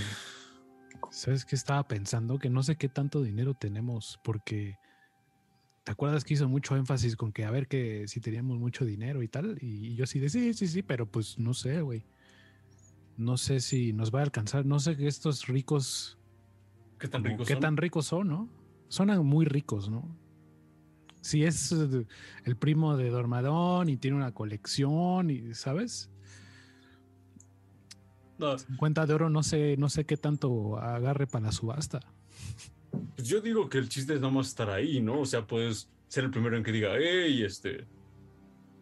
¿Sabes 1.11 1.45
qué 1.45 1.55
estaba 1.55 1.87
pensando? 1.87 2.39
Que 2.39 2.49
no 2.49 2.63
sé 2.63 2.75
qué 2.75 2.89
tanto 2.89 3.21
dinero 3.21 3.53
tenemos, 3.53 4.19
porque 4.23 4.77
¿te 5.83 5.91
acuerdas 5.91 6.23
que 6.23 6.33
hizo 6.33 6.47
mucho 6.47 6.75
énfasis 6.75 7.15
con 7.15 7.31
que 7.31 7.45
a 7.45 7.51
ver 7.51 7.67
que 7.67 8.07
si 8.07 8.21
teníamos 8.21 8.57
mucho 8.57 8.85
dinero 8.85 9.21
y 9.21 9.27
tal? 9.27 9.57
Y, 9.61 9.95
yo 9.95 10.05
así 10.05 10.19
de 10.19 10.29
sí, 10.29 10.53
sí, 10.53 10.67
sí, 10.67 10.81
pero 10.81 11.05
pues 11.05 11.37
no 11.37 11.53
sé, 11.53 11.81
güey. 11.81 12.05
No 13.17 13.37
sé 13.37 13.59
si 13.59 13.93
nos 13.93 14.13
va 14.13 14.19
a 14.19 14.23
alcanzar. 14.23 14.65
No 14.65 14.79
sé 14.79 14.95
que 14.95 15.07
estos 15.07 15.47
ricos, 15.47 16.17
¿Qué 16.97 17.07
tan 17.07 17.23
ricos 17.23 17.47
qué 17.47 17.53
son? 17.53 17.61
tan 17.61 17.77
ricos 17.77 18.05
son, 18.07 18.27
¿no? 18.27 18.49
Suenan 18.87 19.25
muy 19.25 19.45
ricos, 19.45 19.89
¿no? 19.89 20.17
Si 21.21 21.43
es 21.43 21.71
eh, 21.71 22.05
el 22.45 22.55
primo 22.57 22.97
de 22.97 23.09
Dormadón 23.09 23.89
y 23.89 23.97
tiene 23.97 24.17
una 24.17 24.33
colección 24.33 25.29
y, 25.29 25.53
¿sabes? 25.53 26.09
No, 28.37 28.57
50 28.57 29.05
de 29.05 29.13
oro 29.13 29.29
no 29.29 29.43
sé, 29.43 29.77
no 29.77 29.89
sé 29.89 30.05
qué 30.05 30.17
tanto 30.17 30.77
agarre 30.79 31.27
para 31.27 31.45
la 31.45 31.51
subasta. 31.51 31.99
Pues 33.15 33.27
yo 33.27 33.41
digo 33.41 33.69
que 33.69 33.77
el 33.77 33.89
chiste 33.89 34.13
es 34.13 34.21
nada 34.21 34.33
más 34.33 34.47
estar 34.47 34.69
ahí, 34.69 35.01
¿no? 35.01 35.19
O 35.21 35.25
sea, 35.25 35.45
puedes 35.47 35.89
ser 36.07 36.23
el 36.25 36.31
primero 36.31 36.55
en 36.57 36.63
que 36.63 36.71
diga, 36.71 36.91
hey, 36.97 37.43
este, 37.43 37.85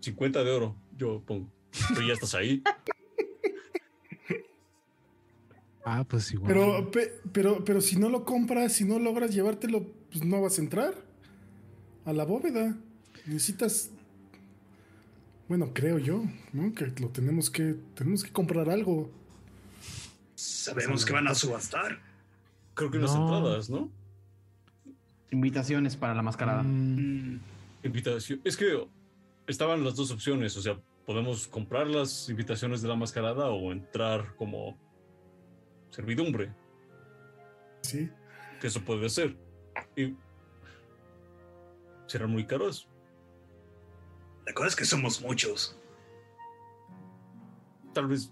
50 0.01 0.43
de 0.43 0.51
oro, 0.51 0.75
yo 0.97 1.21
pongo. 1.25 1.49
Pero 1.89 2.01
ya 2.07 2.13
estás 2.13 2.35
ahí. 2.35 2.61
Ah, 5.83 6.03
pues 6.07 6.31
igual. 6.31 6.53
Pero, 6.53 6.91
pe- 6.91 7.19
pero, 7.31 7.65
pero 7.65 7.81
si 7.81 7.95
no 7.97 8.07
lo 8.09 8.23
compras, 8.23 8.73
si 8.73 8.85
no 8.85 8.99
logras 8.99 9.33
llevártelo, 9.33 9.87
pues 10.11 10.23
no 10.23 10.39
vas 10.39 10.59
a 10.59 10.61
entrar 10.61 10.93
a 12.05 12.13
la 12.13 12.23
bóveda. 12.23 12.77
Necesitas. 13.25 13.89
Bueno, 15.47 15.71
creo 15.73 15.97
yo, 15.97 16.23
¿no? 16.53 16.71
Que 16.75 16.85
lo 17.01 17.09
tenemos 17.09 17.49
que. 17.49 17.75
Tenemos 17.95 18.23
que 18.23 18.31
comprar 18.31 18.69
algo. 18.69 19.09
Sabemos 20.35 21.03
que 21.03 21.13
van 21.13 21.27
a 21.27 21.33
subastar. 21.33 21.99
Creo 22.75 22.91
que 22.91 22.99
unas 22.99 23.15
No. 23.15 23.23
entradas, 23.35 23.69
¿no? 23.69 23.89
Invitaciones 25.31 25.95
para 25.95 26.13
la 26.13 26.21
mascarada. 26.21 26.61
Mm, 26.63 27.39
Invitación. 27.83 28.41
Es 28.43 28.55
que 28.57 28.85
estaban 29.47 29.83
las 29.83 29.95
dos 29.95 30.11
opciones, 30.11 30.55
o 30.57 30.61
sea, 30.61 30.79
podemos 31.05 31.47
comprar 31.47 31.87
las 31.87 32.29
invitaciones 32.29 32.81
de 32.81 32.87
la 32.89 32.95
mascarada 32.95 33.49
o 33.49 33.71
entrar 33.71 34.35
como 34.35 34.77
servidumbre, 35.89 36.53
Sí. 37.81 38.09
que 38.59 38.67
eso 38.67 38.81
puede 38.81 39.09
ser. 39.09 39.35
Y 39.95 40.15
serán 42.07 42.29
muy 42.31 42.45
caros. 42.45 42.87
La 44.45 44.53
cosa 44.53 44.67
es 44.67 44.75
que 44.75 44.85
somos 44.85 45.21
muchos. 45.21 45.77
Tal 47.93 48.07
vez 48.07 48.31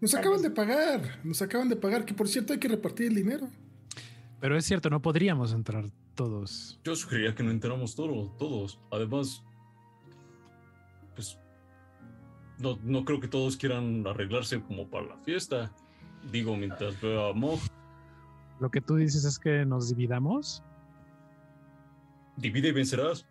Nos 0.00 0.14
acaban 0.14 0.40
de 0.40 0.50
pagar. 0.50 1.20
Nos 1.24 1.42
acaban 1.42 1.68
de 1.68 1.76
pagar. 1.76 2.06
Que 2.06 2.14
por 2.14 2.26
cierto 2.26 2.54
hay 2.54 2.58
que 2.58 2.68
repartir 2.68 3.08
el 3.08 3.14
dinero. 3.16 3.50
Pero 4.40 4.56
es 4.56 4.64
cierto, 4.64 4.90
no 4.90 5.00
podríamos 5.02 5.52
entrar 5.52 5.84
todos. 6.14 6.78
yo 6.84 6.94
sugeriría 6.96 7.34
que 7.34 7.42
no 7.42 7.50
enteramos 7.50 7.94
todo, 7.94 8.30
todos. 8.38 8.78
Además, 8.90 9.42
pues 11.14 11.38
no, 12.58 12.78
no 12.82 13.04
creo 13.04 13.20
que 13.20 13.28
todos 13.28 13.56
quieran 13.56 14.06
arreglarse 14.06 14.60
como 14.62 14.88
para 14.88 15.06
la 15.06 15.16
fiesta. 15.18 15.72
Digo, 16.30 16.56
mientras 16.56 17.00
veo 17.00 17.28
a 17.30 17.32
Mog, 17.32 17.58
Lo 18.60 18.70
que 18.70 18.80
tú 18.82 18.96
dices 18.96 19.24
es 19.24 19.38
que 19.38 19.64
nos 19.64 19.88
dividamos. 19.88 20.62
divide 22.36 22.68
y 22.68 22.72
vencerás. 22.72 23.26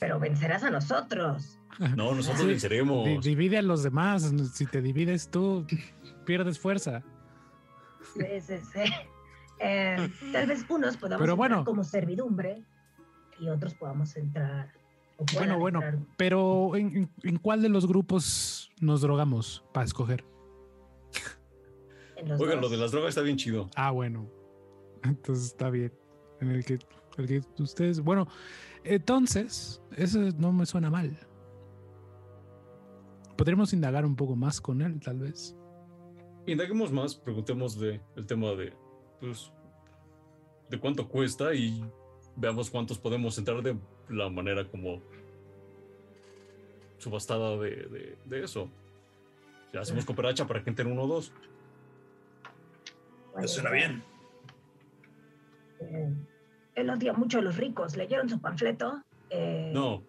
Pero 0.00 0.18
vencerás 0.20 0.62
a 0.64 0.70
nosotros. 0.70 1.58
No, 1.96 2.14
nosotros 2.14 2.42
Sí. 2.42 2.46
venceremos. 2.46 3.04
Di- 3.04 3.18
divide 3.30 3.58
a 3.58 3.62
los 3.62 3.82
demás. 3.82 4.32
Si 4.52 4.64
te 4.64 4.80
divides 4.80 5.28
tú, 5.28 5.66
pierdes 6.24 6.56
fuerza. 6.56 7.02
Sí, 8.16 8.22
sí, 8.40 8.54
sí. 8.72 8.92
Eh, 9.60 9.96
tal 10.32 10.46
vez 10.46 10.64
unos 10.68 10.96
podamos 10.96 11.26
Pero 11.26 11.42
entrar 11.44 11.64
como 11.64 11.84
servidumbre 11.84 12.64
y 13.38 13.48
otros 13.48 13.74
podamos 13.74 14.16
entrar. 14.16 14.72
o 15.18 15.24
Bueno, 15.34 15.58
bueno, 15.58 15.82
entrar. 15.82 16.04
pero 16.16 16.76
¿en, 16.76 16.96
en- 16.96 17.10
en 17.22 17.36
cuál 17.38 17.62
de 17.62 17.68
los 17.68 17.86
grupos 17.86 18.70
nos 18.80 19.00
drogamos 19.00 19.64
para 19.72 19.84
escoger? 19.86 20.24
Oigan, 22.38 22.60
lo 22.60 22.68
de 22.68 22.76
las 22.76 22.90
drogas 22.92 23.10
está 23.10 23.20
bien 23.22 23.36
chido. 23.36 23.68
Ah, 23.76 23.90
bueno. 23.90 24.28
Entonces 25.02 25.46
está 25.46 25.68
bien. 25.70 25.92
En 26.40 26.50
el 26.50 26.64
que, 26.64 26.78
el 27.18 27.26
que 27.26 27.42
ustedes. 27.62 28.00
Bueno, 28.00 28.26
entonces, 28.82 29.80
eso 29.96 30.20
no 30.38 30.52
me 30.52 30.64
suena 30.66 30.90
mal. 30.90 31.16
Podríamos 33.36 33.72
indagar 33.72 34.04
un 34.06 34.14
poco 34.16 34.36
más 34.36 34.60
con 34.60 34.80
él, 34.82 35.00
tal 35.00 35.18
vez. 35.18 35.56
Indaguemos 36.46 36.92
más, 36.92 37.14
preguntemos 37.14 37.78
de 37.78 38.00
el 38.16 38.26
tema 38.26 38.50
de, 38.52 38.72
pues, 39.20 39.52
de 40.70 40.78
cuánto 40.78 41.08
cuesta 41.08 41.54
y 41.54 41.84
veamos 42.36 42.70
cuántos 42.70 42.98
podemos 42.98 43.36
entrar 43.38 43.62
de 43.62 43.76
la 44.08 44.28
manera 44.28 44.68
como 44.68 45.00
subastada 46.98 47.56
de, 47.58 47.70
de, 47.70 48.18
de 48.24 48.44
eso. 48.44 48.70
Ya 49.72 49.80
hacemos 49.80 50.04
cooperacha 50.04 50.46
para 50.46 50.62
que 50.62 50.70
entren 50.70 50.90
uno 50.90 51.02
o 51.02 51.06
dos. 51.06 51.32
Eso 53.38 53.48
suena 53.48 53.76
idea. 53.76 53.88
bien. 53.88 54.02
Eh, 55.80 56.14
él 56.76 56.90
odia 56.90 57.12
mucho 57.12 57.38
a 57.38 57.42
los 57.42 57.56
ricos. 57.56 57.96
¿Leyeron 57.96 58.28
su 58.28 58.40
panfleto? 58.40 59.02
Eh, 59.30 59.72
No, 59.74 60.02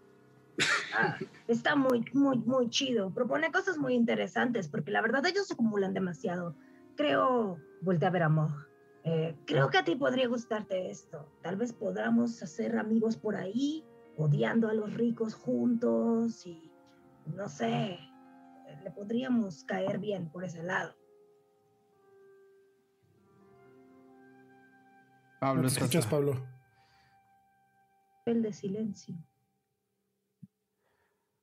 ah, 0.94 1.18
está 1.48 1.76
muy, 1.76 2.06
muy, 2.14 2.38
muy 2.38 2.70
chido. 2.70 3.10
Propone 3.10 3.52
cosas 3.52 3.78
muy 3.78 3.94
interesantes 3.94 4.68
porque 4.68 4.92
la 4.92 5.02
verdad 5.02 5.26
ellos 5.26 5.52
acumulan 5.52 5.94
demasiado. 5.94 6.56
Creo, 6.96 7.60
voltea 7.82 8.10
a 8.10 8.12
ver 8.12 8.24
a 8.24 8.30
Mog. 8.30 8.52
Eh, 9.08 9.36
creo 9.46 9.70
que 9.70 9.78
a 9.78 9.84
ti 9.84 9.96
podría 9.96 10.28
gustarte 10.28 10.90
esto. 10.90 11.30
Tal 11.44 11.58
vez 11.58 11.72
podamos 11.74 12.42
hacer 12.42 12.76
amigos 12.78 13.16
por 13.18 13.36
ahí, 13.36 13.86
odiando 14.18 14.68
a 14.68 14.74
los 14.74 14.94
ricos 14.96 15.36
juntos 15.36 16.46
y 16.48 16.72
no 17.28 17.48
sé, 17.48 18.00
le 18.84 18.92
podríamos 18.92 19.64
caer 19.64 20.00
bien 20.00 20.30
por 20.30 20.44
ese 20.44 20.64
lado. 20.64 20.96
Pablo, 25.40 25.62
¿No 25.62 25.68
te 25.68 25.74
estás- 25.74 25.84
escuchas, 25.84 26.08
Pablo? 26.08 26.44
El 28.26 28.42
de 28.42 28.54
silencio. 28.54 29.16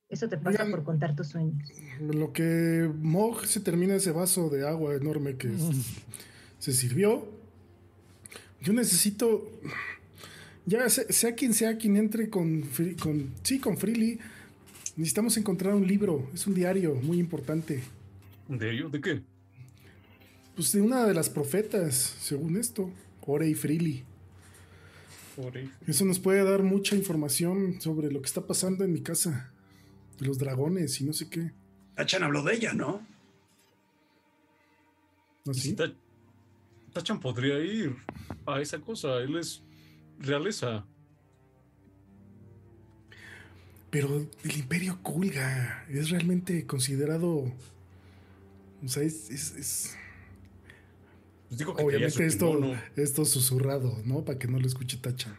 Eso 0.08 0.28
te 0.28 0.36
pasa 0.36 0.62
Oigan. 0.64 0.70
por 0.72 0.84
contar 0.84 1.14
tus 1.14 1.28
sueños. 1.28 1.70
Lo 2.00 2.32
que 2.32 2.90
Mog 2.98 3.46
se 3.46 3.60
termina 3.60 3.94
ese 3.94 4.10
vaso 4.12 4.50
de 4.50 4.66
agua 4.68 4.94
enorme 4.94 5.36
que 5.36 5.48
se 6.58 6.72
sirvió. 6.72 7.40
Yo 8.62 8.72
necesito. 8.72 9.50
Ya 10.64 10.88
sea, 10.88 11.04
sea 11.10 11.34
quien 11.34 11.52
sea 11.52 11.76
quien 11.76 11.96
entre 11.96 12.30
con, 12.30 12.62
con. 13.00 13.34
Sí, 13.42 13.58
con 13.58 13.76
Freely. 13.76 14.18
Necesitamos 14.96 15.36
encontrar 15.36 15.74
un 15.74 15.86
libro. 15.86 16.30
Es 16.32 16.46
un 16.46 16.54
diario 16.54 16.94
muy 16.94 17.18
importante. 17.18 17.82
¿de 18.48 18.70
ello? 18.70 18.88
¿De 18.88 19.00
qué? 19.00 19.22
Pues 20.54 20.72
de 20.72 20.80
una 20.80 21.06
de 21.06 21.14
las 21.14 21.30
profetas, 21.30 22.16
según 22.20 22.56
esto. 22.56 22.90
Ore 23.24 23.48
y 23.48 23.54
Freely. 23.54 24.04
Eso 25.86 26.04
nos 26.04 26.18
puede 26.18 26.44
dar 26.44 26.62
mucha 26.62 26.94
información 26.94 27.80
sobre 27.80 28.10
lo 28.10 28.20
que 28.20 28.26
está 28.26 28.46
pasando 28.46 28.84
en 28.84 28.92
mi 28.92 29.00
casa. 29.00 29.50
De 30.18 30.26
los 30.26 30.38
dragones 30.38 31.00
y 31.00 31.04
no 31.04 31.12
sé 31.12 31.28
qué. 31.30 31.52
Tachan 31.94 32.22
habló 32.22 32.42
de 32.42 32.54
ella, 32.54 32.74
¿no? 32.74 33.06
¿No 35.44 35.54
si 35.54 35.60
sí? 35.60 35.76
Ta- 36.92 37.00
Tachan 37.00 37.20
podría 37.20 37.58
ir 37.58 37.96
a 38.46 38.60
esa 38.60 38.78
cosa. 38.80 39.18
Él 39.18 39.36
es 39.36 39.62
realeza. 40.18 40.84
Pero 43.90 44.26
el 44.44 44.56
imperio 44.56 44.98
Kulga 45.02 45.84
es 45.90 46.10
realmente 46.10 46.66
considerado. 46.66 47.52
O 48.84 48.88
sea, 48.88 49.02
es. 49.02 49.30
es- 49.30 49.54
es- 49.56 49.96
Pues 51.48 51.58
dijo 51.58 51.76
que 51.76 51.82
obviamente 51.84 52.24
esto, 52.26 52.54
kimono. 52.56 52.80
esto 52.96 53.24
susurrado, 53.26 53.98
¿no? 54.06 54.24
Para 54.24 54.38
que 54.38 54.48
no 54.48 54.58
lo 54.58 54.66
escuche 54.66 54.96
Tacha. 54.96 55.38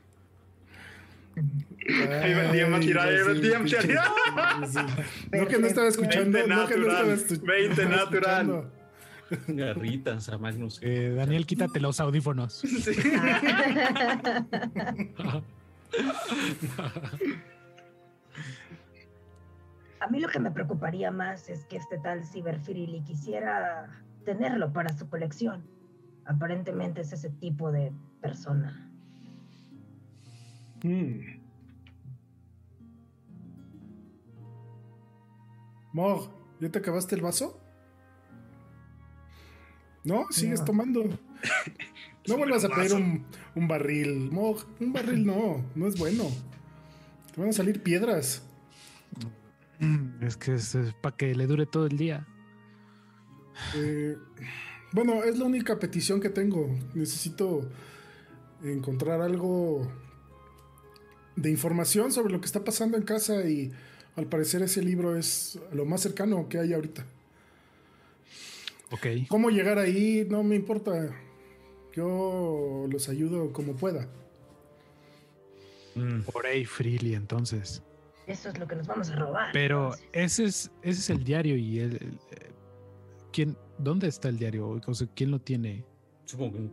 Ahí 1.36 2.34
va 2.36 2.44
el 2.46 2.52
DM 2.52 2.76
a 2.76 2.80
tirar, 2.80 3.08
ahí 3.10 3.24
va 3.24 3.32
el 3.32 3.42
DM 3.42 3.56
a 3.56 3.60
pinche- 3.64 3.82
tirar. 3.82 4.08
sí. 4.70 4.80
No 5.32 5.48
que 5.48 5.58
no 5.58 5.66
estaba 5.68 5.88
escuchando. 5.88 6.38
20 6.38 6.48
No 6.48 6.68
que 6.68 6.78
no 6.78 6.88
estaba 6.88 7.08
natural, 7.08 7.18
estu- 7.20 7.42
20 7.42 7.82
estaba 7.82 7.96
natural. 7.96 8.73
Garritas 9.48 10.30
a 10.30 10.38
Magnus. 10.38 10.80
Eh, 10.82 11.14
Daniel, 11.16 11.46
quítate 11.46 11.80
los 11.80 12.00
audífonos. 12.00 12.64
A 20.00 20.08
mí 20.08 20.20
lo 20.20 20.28
que 20.28 20.40
me 20.40 20.52
preocuparía 20.52 21.12
más 21.12 21.48
es 21.50 21.64
que 21.66 21.78
este 21.78 21.98
tal 21.98 22.26
Cyberfrili 22.26 23.02
quisiera 23.04 23.90
tenerlo 24.26 24.74
para 24.74 24.92
su 24.98 25.08
colección. 25.08 25.64
Aparentemente 26.26 27.02
es 27.02 27.14
ese 27.14 27.30
tipo 27.30 27.72
de 27.72 27.94
persona. 28.20 28.90
Mm. 30.84 31.40
Mog, 35.94 36.32
¿ya 36.60 36.70
te 36.70 36.80
acabaste 36.80 37.16
el 37.16 37.22
vaso? 37.22 37.63
No, 40.04 40.26
sigues 40.32 40.60
No. 40.62 40.66
tomando. 40.66 41.04
No 42.26 42.38
vuelvas 42.38 42.64
a 42.64 42.70
pedir 42.70 42.94
un, 42.94 43.26
un 43.54 43.68
barril. 43.68 44.32
Mog, 44.32 44.64
un 44.80 44.94
barril 44.94 45.26
no, 45.26 45.62
no 45.76 45.88
es 45.90 45.98
bueno. 45.98 46.24
Te 47.36 47.42
van 47.42 47.50
a 47.50 47.54
salir 47.54 47.84
piedras. 47.84 48.44
Mm, 49.80 50.24
Es 50.24 50.38
que 50.38 50.54
es, 50.54 50.78
para 51.02 51.18
que 51.18 51.36
le 51.36 51.48
dure 51.48 51.66
todo 51.66 51.86
el 51.86 51.98
día. 51.98 52.26
Eh, 53.76 54.16
bueno, 54.94 55.22
es 55.26 55.38
la 55.38 55.44
única 55.44 55.78
petición 55.80 56.22
que 56.22 56.30
tengo. 56.30 56.74
Necesito 56.94 57.70
encontrar 58.64 59.20
algo 59.20 59.86
de 61.36 61.50
información 61.52 62.14
sobre 62.14 62.32
lo 62.32 62.40
que 62.40 62.46
está 62.46 62.64
pasando 62.64 62.96
en 62.96 63.04
casa 63.04 63.44
y 63.50 63.74
al 64.16 64.28
parecer 64.28 64.62
ese 64.62 64.82
libro 64.82 65.18
es 65.18 65.60
lo 65.74 65.84
más 65.84 66.00
cercano 66.00 66.48
que 66.48 66.58
hay 66.60 66.72
ahorita. 66.74 67.06
Ok. 68.94 69.28
¿Cómo 69.28 69.50
llegar 69.50 69.78
ahí? 69.80 70.26
No 70.30 70.44
me 70.44 70.56
importa. 70.56 70.92
Yo 71.94 72.86
los 72.90 73.10
ayudo 73.10 73.52
como 73.52 73.76
pueda. 73.76 74.08
Mm. 75.96 76.22
Por 76.22 76.46
ahí, 76.46 76.66
Freely, 76.66 77.14
entonces. 77.16 77.84
Eso 78.26 78.50
es 78.50 78.58
lo 78.58 78.68
que 78.68 78.76
nos 78.76 78.88
vamos 78.88 79.10
a 79.10 79.16
robar. 79.16 79.50
Pero 79.54 79.92
ese 80.12 80.46
es, 80.46 80.72
ese 80.82 81.00
es 81.00 81.10
el 81.10 81.24
diario 81.24 81.58
y 81.58 81.80
el, 81.80 81.94
el- 81.96 82.20
¿quién, 83.32 83.58
¿dónde 83.78 84.08
está 84.08 84.30
el 84.30 84.38
diario? 84.38 84.80
O 84.88 84.94
sea, 84.94 85.08
¿quién 85.16 85.30
lo 85.32 85.40
tiene? 85.40 85.84
Supongo 86.26 86.54
que 86.54 86.70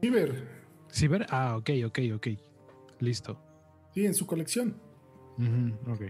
Ciber, 0.00 0.48
¿Ciber? 0.92 1.26
Ah, 1.30 1.56
ok, 1.58 1.70
ok, 1.86 1.98
ok. 2.16 2.26
Listo. 3.00 3.38
sí, 3.94 4.06
en 4.06 4.14
su 4.14 4.26
colección. 4.26 4.76
Ujú, 5.36 5.92
ok. 5.92 6.02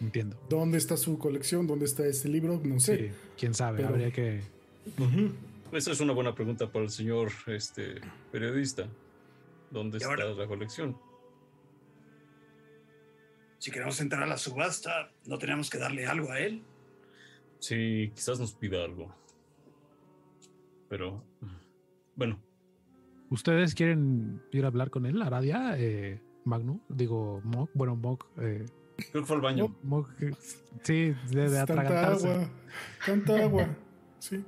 Entiendo. 0.00 0.36
¿Dónde 0.48 0.78
está 0.78 0.96
su 0.96 1.18
colección? 1.18 1.66
¿Dónde 1.66 1.86
está 1.86 2.06
este 2.06 2.28
libro? 2.28 2.60
No 2.62 2.78
sé. 2.80 3.08
Sí, 3.08 3.14
quién 3.38 3.54
sabe, 3.54 3.78
Pero- 3.78 3.88
habría 3.90 4.10
que. 4.12 4.40
Esa 5.72 5.92
es 5.92 6.00
una 6.00 6.12
buena 6.12 6.34
pregunta 6.34 6.70
para 6.70 6.84
el 6.84 6.90
señor 6.90 7.30
este, 7.46 8.00
periodista. 8.30 8.86
¿Dónde 9.70 9.98
está 9.98 10.08
ahora- 10.10 10.32
la 10.32 10.46
colección? 10.46 10.96
Si 13.58 13.70
queremos 13.70 14.00
entrar 14.00 14.22
a 14.22 14.26
la 14.26 14.36
subasta, 14.36 15.10
¿no 15.26 15.38
tenemos 15.38 15.70
que 15.70 15.78
darle 15.78 16.06
algo 16.06 16.30
a 16.30 16.40
él? 16.40 16.62
Sí, 17.58 18.12
quizás 18.14 18.38
nos 18.38 18.52
pida 18.54 18.84
algo. 18.84 19.14
Pero, 20.88 21.24
bueno, 22.14 22.38
¿Ustedes 23.28 23.74
quieren 23.74 24.40
ir 24.52 24.64
a 24.64 24.68
hablar 24.68 24.90
con 24.90 25.04
él, 25.04 25.20
Aradia? 25.20 25.74
Eh, 25.78 26.20
Magno, 26.44 26.80
digo, 26.88 27.40
Mok, 27.42 27.70
bueno, 27.74 27.96
Mok, 27.96 28.24
eh, 28.38 28.64
creo 28.96 29.22
que 29.22 29.26
fue 29.26 29.36
al 29.36 29.42
baño. 29.42 29.76
Sí, 30.82 31.14
de, 31.30 31.50
de 31.50 31.66
Tanta 31.66 32.08
agua. 32.12 32.50
Tanta 33.04 33.42
agua. 33.42 33.76
Sí. 34.18 34.44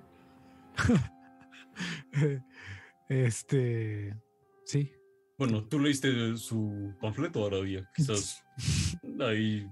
este, 3.08 4.14
sí, 4.64 4.92
Bueno, 5.38 5.64
tú 5.64 5.78
leíste 5.78 6.36
su 6.36 6.94
panfleto 7.00 7.42
ahora 7.42 7.58
día. 7.58 7.88
Quizás 7.94 8.42
ahí 9.20 9.66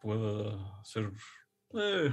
pueda 0.00 0.82
ser. 0.84 1.10
eh, 1.74 2.10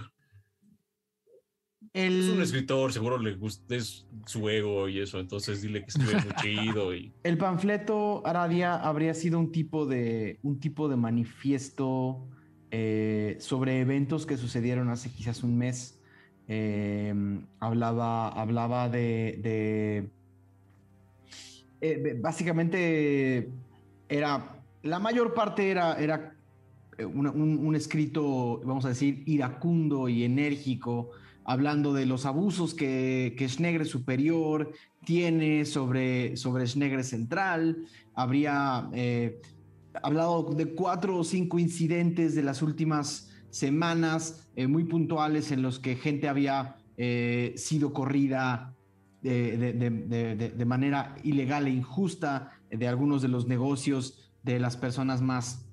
es 1.93 2.27
un 2.29 2.41
escritor, 2.41 2.93
seguro 2.93 3.17
le 3.17 3.35
gusta 3.35 3.75
es 3.75 4.05
su 4.25 4.49
ego 4.49 4.87
y 4.89 4.99
eso. 4.99 5.19
Entonces 5.19 5.61
dile 5.61 5.81
que 5.81 5.87
escribe 5.87 6.13
muy 6.13 6.33
chido 6.41 6.95
y. 6.95 7.11
el 7.23 7.37
panfleto 7.37 8.25
Aradia 8.25 8.75
habría 8.75 9.13
sido 9.13 9.39
un 9.39 9.51
tipo 9.51 9.85
de, 9.85 10.39
un 10.43 10.59
tipo 10.59 10.89
de 10.89 10.95
manifiesto 10.95 12.27
eh, 12.71 13.37
sobre 13.39 13.79
eventos 13.81 14.25
que 14.25 14.37
sucedieron 14.37 14.89
hace 14.89 15.09
quizás 15.11 15.43
un 15.43 15.57
mes. 15.57 15.99
Eh, 16.47 17.13
hablaba, 17.59 18.29
hablaba 18.29 18.89
de, 18.89 19.39
de- 19.41 20.09
eh, 21.81 22.17
básicamente 22.19 23.49
era 24.09 24.63
la 24.83 24.99
mayor 24.99 25.33
parte 25.33 25.69
era, 25.69 25.95
era 25.95 26.35
eh, 26.97 27.05
un 27.05 27.75
escrito, 27.75 28.61
vamos 28.63 28.85
a 28.85 28.89
decir, 28.89 29.23
iracundo 29.25 30.07
y 30.09 30.23
enérgico, 30.23 31.11
hablando 31.47 31.93
de 31.93 32.05
los 32.05 32.25
abusos 32.25 32.73
que, 32.73 33.33
que 33.37 33.47
Schnegre 33.47 33.85
Superior 33.85 34.73
tiene 35.05 35.63
sobre, 35.63 36.35
sobre 36.35 36.67
Schnegre 36.67 37.05
Central. 37.05 37.85
Habría 38.13 38.89
eh, 38.93 39.39
hablado 40.03 40.43
de 40.53 40.75
cuatro 40.75 41.17
o 41.17 41.23
cinco 41.23 41.57
incidentes 41.57 42.35
de 42.35 42.43
las 42.43 42.61
últimas 42.61 43.31
semanas 43.49 44.49
eh, 44.57 44.67
muy 44.67 44.83
puntuales 44.83 45.51
en 45.53 45.61
los 45.61 45.79
que 45.79 45.95
gente 45.95 46.27
había 46.27 46.75
eh, 46.97 47.53
sido 47.55 47.93
corrida 47.93 48.75
de, 49.21 49.57
de- 49.57 50.65
manera 50.65 51.15
ilegal 51.23 51.67
e 51.67 51.71
injusta 51.71 52.51
de 52.69 52.87
algunos 52.87 53.21
de 53.21 53.29
los 53.29 53.47
negocios 53.47 54.31
de 54.43 54.59
las 54.59 54.77
personas 54.77 55.21
más 55.21 55.65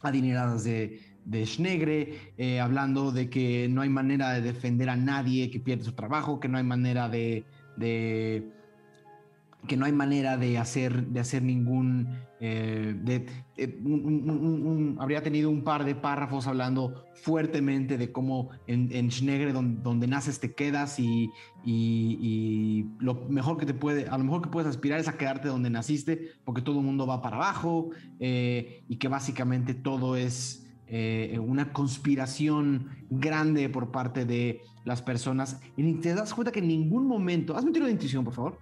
adineradas 0.00 0.64
de, 0.64 1.00
de 1.24 1.46
Schnegre, 1.46 2.32
eh, 2.36 2.60
hablando 2.60 3.12
de 3.12 3.30
que 3.30 3.68
no 3.68 3.82
hay 3.82 3.88
manera 3.88 4.32
de 4.32 4.42
defender 4.42 4.90
a 4.90 4.96
nadie 4.96 5.50
que 5.50 5.60
pierde 5.60 5.84
su 5.84 5.92
trabajo, 5.92 6.40
que 6.40 6.48
no 6.48 6.58
hay 6.58 6.64
manera 6.64 7.08
de, 7.08 7.44
que 9.66 9.76
no 9.76 9.86
hay 9.86 9.92
manera 9.92 10.36
de 10.36 10.58
hacer, 10.58 11.06
de 11.06 11.20
hacer 11.20 11.42
ningún... 11.42 12.08
eh, 12.40 13.26
eh, 13.56 13.80
habría 14.98 15.22
tenido 15.22 15.48
un 15.48 15.62
par 15.64 15.84
de 15.84 15.94
párrafos 15.94 16.46
hablando 16.46 17.06
fuertemente 17.14 17.96
de 17.96 18.12
cómo 18.12 18.50
en, 18.66 18.90
en 18.92 19.10
Schnegre, 19.10 19.52
donde, 19.52 20.06
naces, 20.06 20.40
te 20.40 20.52
quedas 20.52 20.98
y, 20.98 21.30
lo 22.98 23.14
mejor 23.30 23.56
que 23.56 23.64
te 23.64 23.72
puede, 23.72 24.08
a 24.08 24.18
lo 24.18 24.24
mejor 24.24 24.42
que 24.42 24.50
puedes 24.50 24.68
aspirar 24.68 25.00
es 25.00 25.08
a 25.08 25.16
quedarte 25.16 25.48
donde 25.48 25.70
naciste, 25.70 26.32
porque 26.44 26.60
todo 26.60 26.80
el 26.80 26.84
mundo 26.84 27.06
va 27.06 27.22
para 27.22 27.36
abajo 27.36 27.90
y 28.18 28.96
que 28.96 29.08
básicamente 29.08 29.72
todo 29.72 30.16
es 30.16 30.63
eh, 30.86 31.38
una 31.38 31.72
conspiración 31.72 32.88
grande 33.10 33.68
por 33.68 33.90
parte 33.90 34.24
de 34.24 34.60
las 34.84 35.02
personas. 35.02 35.60
Y 35.76 35.94
te 35.94 36.14
das 36.14 36.34
cuenta 36.34 36.52
que 36.52 36.60
en 36.60 36.68
ningún 36.68 37.06
momento, 37.06 37.56
hazme 37.56 37.68
un 37.68 37.72
tiro 37.74 37.86
de 37.86 37.92
intuición, 37.92 38.24
por 38.24 38.34
favor. 38.34 38.58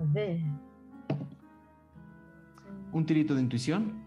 A 0.00 0.04
ver, 0.04 0.40
Un 2.92 3.06
tirito 3.06 3.34
de 3.34 3.42
intuición. 3.42 4.02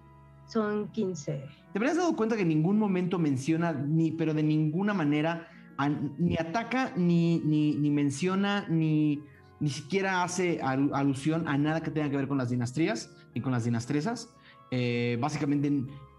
son 0.48 0.90
15. 0.90 1.46
¿Te 1.72 1.80
habrías 1.80 1.96
dado 1.98 2.16
cuenta 2.16 2.36
que 2.36 2.42
en 2.44 2.50
ningún 2.50 2.78
momento 2.78 3.18
menciona, 3.18 3.72
ni, 3.72 4.12
pero 4.12 4.34
de 4.34 4.44
ninguna 4.44 4.94
manera, 4.94 5.48
a- 5.78 5.90
ni 5.90 6.36
ataca, 6.38 6.94
ni, 6.98 7.40
ni, 7.40 7.76
ni 7.76 7.90
menciona, 7.90 8.68
ni, 8.70 9.24
ni 9.60 9.70
siquiera 9.70 10.22
hace 10.24 10.60
alu- 10.62 10.92
alusión 10.94 11.48
a 11.48 11.58
nada 11.58 11.82
que 11.82 11.92
tenga 11.92 12.10
que 12.10 12.18
ver 12.18 12.28
con 12.28 12.38
las 12.38 12.50
dinastías 12.50 13.16
y 13.34 13.40
con 13.42 13.52
las 13.54 13.64
dinastresas? 13.64 14.36
Eh, 14.70 15.18
básicamente 15.22 15.72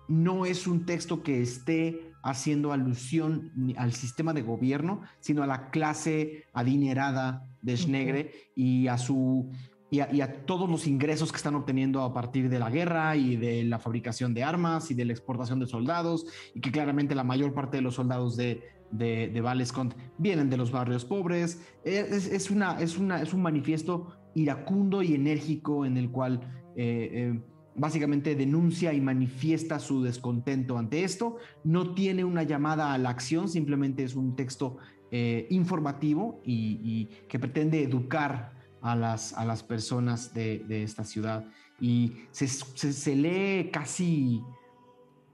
no 0.08 0.46
es 0.46 0.66
un 0.66 0.86
texto 0.86 1.22
que 1.22 1.42
esté 1.42 2.12
haciendo 2.22 2.72
alusión 2.72 3.52
al 3.76 3.92
sistema 3.92 4.32
de 4.32 4.42
gobierno, 4.42 5.02
sino 5.20 5.42
a 5.42 5.46
la 5.46 5.70
clase 5.70 6.44
adinerada 6.54 7.46
de 7.60 7.76
Schnegre 7.76 8.32
y 8.56 8.88
a 8.88 8.96
su 8.96 9.50
y 9.90 10.00
a, 10.00 10.12
y 10.12 10.22
a 10.22 10.44
todos 10.44 10.68
los 10.68 10.86
ingresos 10.86 11.30
que 11.30 11.36
están 11.36 11.54
obteniendo 11.54 12.02
a 12.02 12.12
partir 12.12 12.48
de 12.48 12.58
la 12.58 12.70
guerra 12.70 13.14
y 13.14 13.36
de 13.36 13.62
la 13.64 13.78
fabricación 13.78 14.34
de 14.34 14.42
armas 14.42 14.90
y 14.90 14.94
de 14.94 15.04
la 15.04 15.12
exportación 15.12 15.60
de 15.60 15.66
soldados, 15.66 16.26
y 16.54 16.60
que 16.60 16.72
claramente 16.72 17.14
la 17.14 17.22
mayor 17.22 17.54
parte 17.54 17.76
de 17.76 17.82
los 17.82 17.94
soldados 17.94 18.36
de, 18.36 18.62
de, 18.90 19.28
de 19.28 19.40
Valescont 19.40 19.94
vienen 20.18 20.50
de 20.50 20.56
los 20.56 20.72
barrios 20.72 21.04
pobres. 21.04 21.60
Es, 21.84 22.26
es 22.26 22.50
una, 22.50 22.80
es, 22.80 22.98
una, 22.98 23.22
es 23.22 23.32
un 23.34 23.42
manifiesto 23.42 24.08
iracundo 24.34 25.02
y 25.02 25.14
enérgico 25.14 25.84
en 25.84 25.96
el 25.96 26.10
cual 26.10 26.40
eh, 26.76 27.10
eh, 27.12 27.40
básicamente 27.76 28.34
denuncia 28.34 28.92
y 28.92 29.00
manifiesta 29.00 29.78
su 29.78 30.02
descontento 30.02 30.78
ante 30.78 31.04
esto. 31.04 31.36
No 31.64 31.94
tiene 31.94 32.24
una 32.24 32.42
llamada 32.42 32.92
a 32.92 32.98
la 32.98 33.10
acción, 33.10 33.48
simplemente 33.48 34.04
es 34.04 34.14
un 34.14 34.36
texto 34.36 34.78
eh, 35.10 35.46
informativo 35.50 36.40
y, 36.44 37.06
que 37.28 37.38
pretende 37.38 37.82
educar 37.82 38.52
a 38.80 38.94
las, 38.94 39.32
a 39.34 39.44
las 39.44 39.62
personas 39.62 40.34
de, 40.34 40.82
esta 40.82 41.04
ciudad. 41.04 41.46
Y 41.80 42.12
se, 42.30 42.46
se- 42.46 43.16
lee 43.16 43.70
casi, 43.72 44.42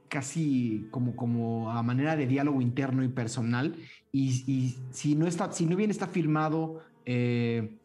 casi 0.09 0.87
como, 0.91 1.15
como 1.15 1.71
a 1.71 1.83
manera 1.83 2.17
de 2.17 2.27
diálogo 2.27 2.61
interno 2.61 3.05
y 3.05 3.09
personal. 3.09 3.77
Y, 4.13 4.45
y 4.51 4.79
si, 4.91 5.15
no 5.15 5.27
está, 5.27 5.53
si 5.53 5.67
no 5.67 5.77
bien 5.77 5.91
está 5.91 6.07
firmado, 6.07 6.81
eh, 7.05 7.77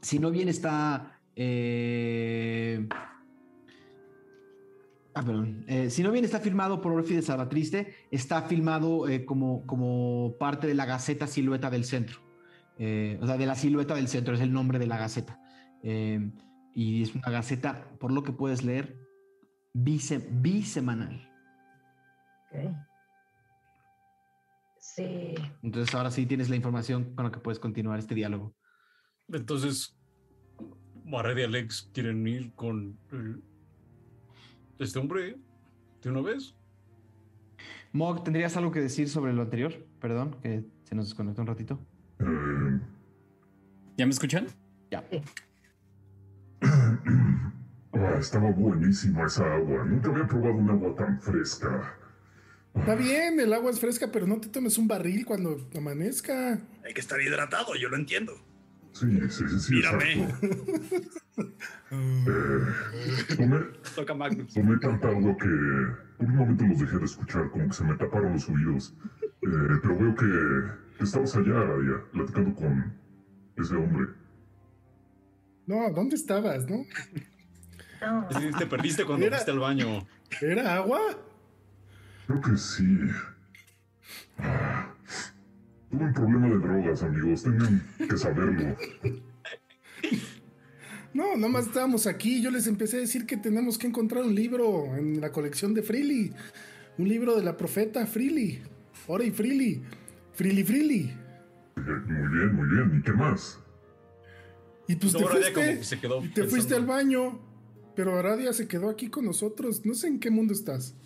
si 0.00 0.18
no 0.18 0.30
bien 0.30 0.48
está... 0.48 1.20
eh, 1.34 2.86
Ah, 5.14 5.22
perdón. 5.22 5.64
Eh, 5.68 5.90
si 5.90 6.02
no 6.02 6.10
bien 6.10 6.24
está 6.24 6.40
firmado 6.40 6.80
por 6.80 6.92
Orfi 6.92 7.14
de 7.14 7.22
Salvatriste, 7.22 7.94
está 8.10 8.42
filmado 8.42 9.08
eh, 9.08 9.24
como, 9.24 9.64
como 9.66 10.34
parte 10.40 10.66
de 10.66 10.74
la 10.74 10.86
Gaceta 10.86 11.26
Silueta 11.28 11.70
del 11.70 11.84
Centro. 11.84 12.18
Eh, 12.78 13.18
o 13.22 13.26
sea, 13.26 13.36
de 13.36 13.46
la 13.46 13.54
Silueta 13.54 13.94
del 13.94 14.08
Centro 14.08 14.34
es 14.34 14.40
el 14.40 14.52
nombre 14.52 14.78
de 14.80 14.86
la 14.88 14.98
Gaceta. 14.98 15.40
Eh, 15.84 16.32
y 16.74 17.04
es 17.04 17.14
una 17.14 17.30
Gaceta, 17.30 17.88
por 18.00 18.10
lo 18.10 18.24
que 18.24 18.32
puedes 18.32 18.64
leer, 18.64 18.98
bise- 19.72 20.26
bisemanal. 20.30 21.30
Ok. 22.50 22.74
Sí. 24.80 25.34
Entonces 25.62 25.94
ahora 25.94 26.10
sí 26.10 26.26
tienes 26.26 26.50
la 26.50 26.56
información 26.56 27.14
con 27.14 27.24
la 27.24 27.30
que 27.30 27.38
puedes 27.38 27.58
continuar 27.60 27.98
este 28.00 28.14
diálogo. 28.16 28.54
Entonces, 29.32 29.96
Barret 31.04 31.38
y 31.38 31.42
Alex 31.42 31.90
quieren 31.94 32.26
ir 32.26 32.52
con 32.54 32.98
el- 33.12 33.42
este 34.78 34.98
hombre 34.98 35.36
de 36.02 36.10
una 36.10 36.20
vez. 36.20 36.54
Mog, 37.92 38.24
¿tendrías 38.24 38.56
algo 38.56 38.72
que 38.72 38.80
decir 38.80 39.08
sobre 39.08 39.32
lo 39.32 39.42
anterior? 39.42 39.86
Perdón, 40.00 40.36
que 40.42 40.64
se 40.84 40.94
nos 40.94 41.06
desconectó 41.06 41.42
un 41.42 41.46
ratito. 41.46 41.78
Eh, 42.18 42.80
¿Ya 43.96 44.06
me 44.06 44.12
escuchan? 44.12 44.46
Ya. 44.90 45.04
Ah, 47.96 48.16
estaba 48.18 48.50
buenísima 48.50 49.24
esa 49.24 49.54
agua. 49.54 49.84
Nunca 49.84 50.10
había 50.10 50.26
probado 50.26 50.54
un 50.54 50.68
agua 50.68 50.96
tan 50.96 51.20
fresca. 51.20 51.96
Está 52.74 52.96
bien, 52.96 53.38
el 53.38 53.52
agua 53.52 53.70
es 53.70 53.78
fresca, 53.78 54.10
pero 54.10 54.26
no 54.26 54.40
te 54.40 54.48
tomes 54.48 54.78
un 54.78 54.88
barril 54.88 55.24
cuando 55.24 55.68
amanezca. 55.76 56.60
Hay 56.84 56.92
que 56.92 57.00
estar 57.00 57.22
hidratado, 57.22 57.76
yo 57.76 57.88
lo 57.88 57.96
entiendo. 57.96 58.32
Sí, 58.92 59.06
sí, 59.30 59.44
sí, 59.48 59.60
sí. 59.60 59.74
Mírame. 59.74 60.28
Eh, 61.36 63.34
tomé, 63.36 63.58
Toca 63.94 64.14
Magnus. 64.14 64.52
tomé 64.54 64.76
tanta 64.78 65.08
agua 65.08 65.36
que 65.36 65.48
por 66.18 66.26
un 66.26 66.36
momento 66.36 66.64
los 66.66 66.78
dejé 66.80 66.98
de 66.98 67.04
escuchar, 67.04 67.50
como 67.50 67.66
que 67.68 67.72
se 67.74 67.84
me 67.84 67.94
taparon 67.96 68.32
los 68.32 68.48
oídos. 68.48 68.94
Eh, 69.22 69.78
pero 69.82 69.98
veo 69.98 70.14
que, 70.14 71.04
estabas 71.04 71.36
allá, 71.36 71.60
Aradia, 71.60 72.02
platicando 72.12 72.54
con 72.54 72.92
ese 73.56 73.74
hombre. 73.76 74.06
No, 75.66 75.90
¿dónde 75.92 76.16
estabas, 76.16 76.68
no? 76.68 76.84
No. 78.00 78.28
Te 78.58 78.66
perdiste 78.66 79.04
cuando 79.04 79.26
Era- 79.26 79.36
fuiste 79.36 79.50
al 79.52 79.58
baño. 79.60 80.06
¿Era 80.40 80.74
agua? 80.76 81.00
Creo 82.26 82.40
que 82.40 82.56
sí. 82.56 82.98
Ah, 84.38 84.90
Tuve 85.90 86.04
un 86.04 86.12
problema 86.12 86.48
de 86.48 86.58
drogas, 86.58 87.02
amigos. 87.02 87.42
Tienen 87.44 87.82
que 87.98 88.16
saberlo. 88.18 88.76
No, 91.14 91.36
nomás 91.36 91.66
estábamos 91.68 92.06
aquí. 92.06 92.42
Yo 92.42 92.50
les 92.50 92.66
empecé 92.66 92.96
a 92.96 93.00
decir 93.00 93.24
que 93.24 93.36
tenemos 93.36 93.78
que 93.78 93.86
encontrar 93.86 94.24
un 94.24 94.34
libro 94.34 94.96
en 94.96 95.20
la 95.20 95.30
colección 95.30 95.72
de 95.72 95.82
Freely. 95.82 96.32
Un 96.98 97.08
libro 97.08 97.36
de 97.36 97.44
la 97.44 97.56
profeta 97.56 98.04
Freely. 98.06 98.60
Ora 99.06 99.24
y 99.24 99.30
Freely. 99.30 99.82
Freely 100.32 100.64
Freely. 100.64 101.16
Muy 101.76 101.84
bien, 102.38 102.54
muy 102.54 102.68
bien. 102.68 102.98
¿Y 102.98 103.02
qué 103.02 103.12
más? 103.12 103.60
Y 104.88 104.96
pues 104.96 105.12
No, 105.14 105.20
te 105.20 105.26
fuiste. 105.26 105.52
que 105.52 105.84
se 105.84 106.00
quedó 106.00 106.24
y 106.24 106.28
te 106.28 106.44
fuiste 106.44 106.74
al 106.74 106.84
baño. 106.86 107.40
Pero 107.94 108.18
Aradia 108.18 108.52
se 108.52 108.66
quedó 108.66 108.90
aquí 108.90 109.08
con 109.08 109.24
nosotros. 109.24 109.86
No 109.86 109.94
sé 109.94 110.08
en 110.08 110.18
qué 110.18 110.30
mundo 110.30 110.52
estás. 110.52 110.96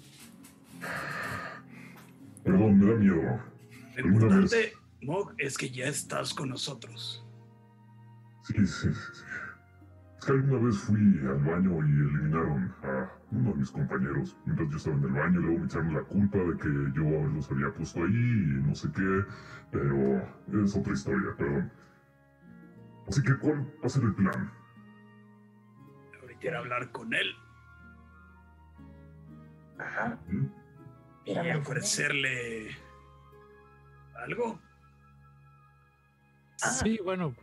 Perdón, 2.45 2.79
me 2.79 2.93
da 2.93 2.99
miedo. 2.99 3.17
Lo 3.17 3.39
¿Alguna 3.97 4.37
vez? 4.41 4.53
importante, 4.53 4.73
Mog, 5.03 5.35
es 5.37 5.59
que 5.59 5.71
ya 5.71 5.85
estás 5.87 6.33
con 6.33 6.49
nosotros. 6.49 7.25
Sí, 8.47 8.55
sí, 8.67 8.89
sí. 8.89 9.23
Es 10.19 10.25
que 10.25 10.33
alguna 10.33 10.59
vez 10.67 10.79
fui 10.79 11.21
al 11.27 11.45
baño 11.45 11.71
y 11.79 11.91
eliminaron 11.91 12.75
a 12.83 13.11
uno 13.31 13.51
de 13.51 13.57
mis 13.57 13.71
compañeros 13.71 14.37
mientras 14.47 14.69
yo 14.71 14.77
estaba 14.77 14.97
en 14.97 15.05
el 15.05 15.13
baño. 15.13 15.41
Luego 15.41 15.59
me 15.61 15.67
echaron 15.67 15.95
la 15.95 16.03
culpa 16.03 16.39
de 16.39 16.57
que 16.57 16.69
yo 16.95 17.27
los 17.29 17.51
había 17.51 17.73
puesto 17.73 18.01
ahí 18.01 18.13
y 18.13 18.67
no 18.67 18.75
sé 18.75 18.91
qué. 18.93 19.25
Pero 19.71 20.65
es 20.65 20.77
otra 20.77 20.93
historia, 20.93 21.35
perdón. 21.37 21.73
Así 23.07 23.23
que, 23.23 23.37
¿cuál 23.39 23.61
va 23.61 23.87
a 23.87 23.89
ser 23.89 24.03
el 24.03 24.15
plan? 24.15 24.53
Ahorita 26.21 26.59
hablar 26.59 26.91
con 26.93 27.15
él 27.15 27.35
Ajá. 29.79 30.19
¿Mm? 30.29 30.47
y 31.25 31.51
ofrecerle 31.53 32.77
algo. 34.17 34.59
Ah. 36.63 36.71
Sí, 36.71 36.99
bueno. 37.05 37.35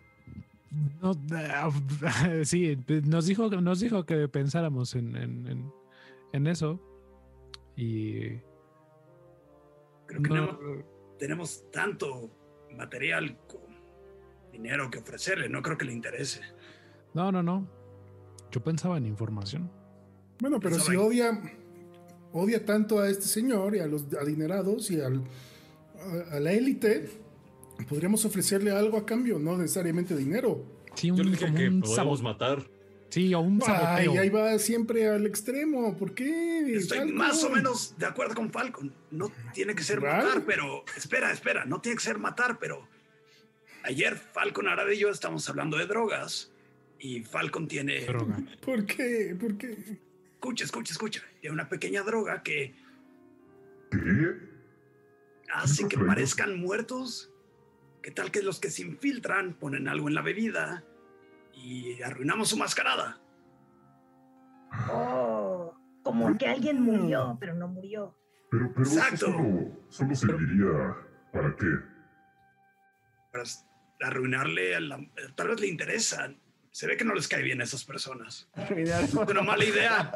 No, 1.01 1.13
sí, 2.45 2.77
nos 3.05 3.25
dijo, 3.25 3.49
nos 3.49 3.79
dijo 3.79 4.05
que 4.05 4.27
pensáramos 4.27 4.95
en, 4.95 5.15
en, 5.15 5.47
en- 5.47 5.71
en 6.33 6.47
eso. 6.47 6.79
Y. 7.75 8.37
Creo 10.07 10.21
que 10.21 10.29
no- 10.29 10.45
no- 10.53 10.85
tenemos 11.17 11.63
tanto 11.71 12.29
material 12.75 13.37
con 13.47 13.61
dinero 14.51 14.89
que 14.89 14.99
ofrecerle. 14.99 15.49
No 15.49 15.61
creo 15.61 15.77
que 15.77 15.85
le 15.85 15.93
interese. 15.93 16.41
no, 17.13 17.31
no, 17.31 17.41
no. 17.41 17.67
Yo 18.51 18.61
pensaba 18.63 18.97
en 18.97 19.05
información. 19.05 19.69
Bueno, 20.39 20.59
pero 20.59 20.75
Pensaba 20.75 20.91
si 20.93 20.95
en- 20.95 21.07
odia, 21.07 21.41
odia 22.33 22.63
tanto 22.65 22.99
a 22.99 23.09
este 23.09 23.25
señor 23.25 23.75
y 23.75 23.79
a 23.79 23.87
los 23.87 24.05
adinerados 24.13 24.91
y 24.91 25.01
al, 25.01 25.23
a, 26.31 26.35
a 26.35 26.39
la 26.39 26.51
élite, 26.53 27.09
podríamos 27.83 28.23
ofrecerle 28.25 28.71
algo 28.71 28.97
a 28.97 29.05
cambio, 29.05 29.37
no 29.39 29.57
necesariamente 29.57 30.15
dinero. 30.15 30.63
Sí, 30.95 31.07
Yo 31.07 31.15
un, 31.15 31.25
le 31.25 31.31
dije 31.31 31.53
que 31.53 31.67
un 31.67 31.81
podemos 31.81 32.21
matar. 32.21 32.65
Sí, 33.09 33.33
o 33.33 33.39
un 33.39 33.61
saboteo. 33.61 34.11
Ay, 34.13 34.17
ahí 34.17 34.29
va 34.29 34.57
siempre 34.59 35.07
al 35.07 35.25
extremo. 35.25 35.95
¿Por 35.95 36.13
qué? 36.13 36.75
Estoy 36.75 36.99
Falcon? 36.99 37.15
más 37.15 37.43
o 37.43 37.49
menos 37.49 37.95
de 37.97 38.05
acuerdo 38.05 38.35
con 38.35 38.51
Falcon. 38.51 38.93
No 39.11 39.31
tiene 39.53 39.75
que 39.75 39.83
ser 39.83 40.01
matar, 40.01 40.43
pero. 40.45 40.83
Espera, 40.97 41.31
espera. 41.31 41.65
No 41.65 41.79
tiene 41.81 41.97
que 41.97 42.03
ser 42.03 42.17
matar, 42.17 42.57
pero. 42.59 42.87
Ayer 43.83 44.15
Falcon, 44.15 44.67
Arad 44.67 44.89
y 44.89 44.97
yo 44.97 45.09
estamos 45.09 45.47
hablando 45.47 45.77
de 45.77 45.85
drogas. 45.85 46.51
Y 46.99 47.21
Falcon 47.23 47.67
tiene. 47.67 48.03
Droga. 48.05 48.37
¿Por 48.61 48.85
qué? 48.85 49.35
¿Por 49.39 49.57
qué? 49.57 49.99
Escucha, 50.33 50.65
escucha, 50.65 50.91
escucha. 50.93 51.23
Tiene 51.39 51.53
una 51.53 51.69
pequeña 51.69 52.01
droga 52.03 52.41
que 52.43 52.73
¿Qué? 53.91 54.35
hace 55.53 55.87
que 55.87 55.97
parezcan 55.97 56.59
muertos. 56.59 57.31
¿Qué 58.05 58.11
tal 58.11 58.29
que 58.29 58.43
los 58.43 58.59
que 58.59 58.69
se 58.69 58.83
infiltran 58.83 59.55
ponen 59.55 59.87
algo 59.87 60.07
en 60.07 60.13
la 60.13 60.21
bebida 60.21 60.83
y 61.55 61.99
arruinamos 62.03 62.49
su 62.49 62.55
mascarada? 62.55 63.19
Oh, 64.91 65.73
como 66.03 66.37
que 66.37 66.45
alguien 66.45 66.83
murió, 66.83 67.35
pero 67.39 67.55
no 67.55 67.67
murió. 67.67 68.15
Pero, 68.51 68.71
pero 68.75 68.83
eso 68.87 69.17
solo, 69.17 69.87
solo 69.89 70.13
serviría 70.13 70.95
para 71.33 71.55
qué? 71.55 71.65
Para 73.31 73.43
arruinarle 74.01 74.75
a 74.75 74.81
la... 74.81 74.99
Tal 75.33 75.47
vez 75.47 75.59
le 75.61 75.67
interesa. 75.67 76.31
Se 76.69 76.85
ve 76.85 76.97
que 76.97 77.05
no 77.05 77.15
les 77.15 77.27
cae 77.27 77.41
bien 77.41 77.59
a 77.59 77.63
esas 77.63 77.85
personas. 77.85 78.47
Es 78.69 79.15
una 79.15 79.41
mala 79.41 79.65
idea. 79.65 80.11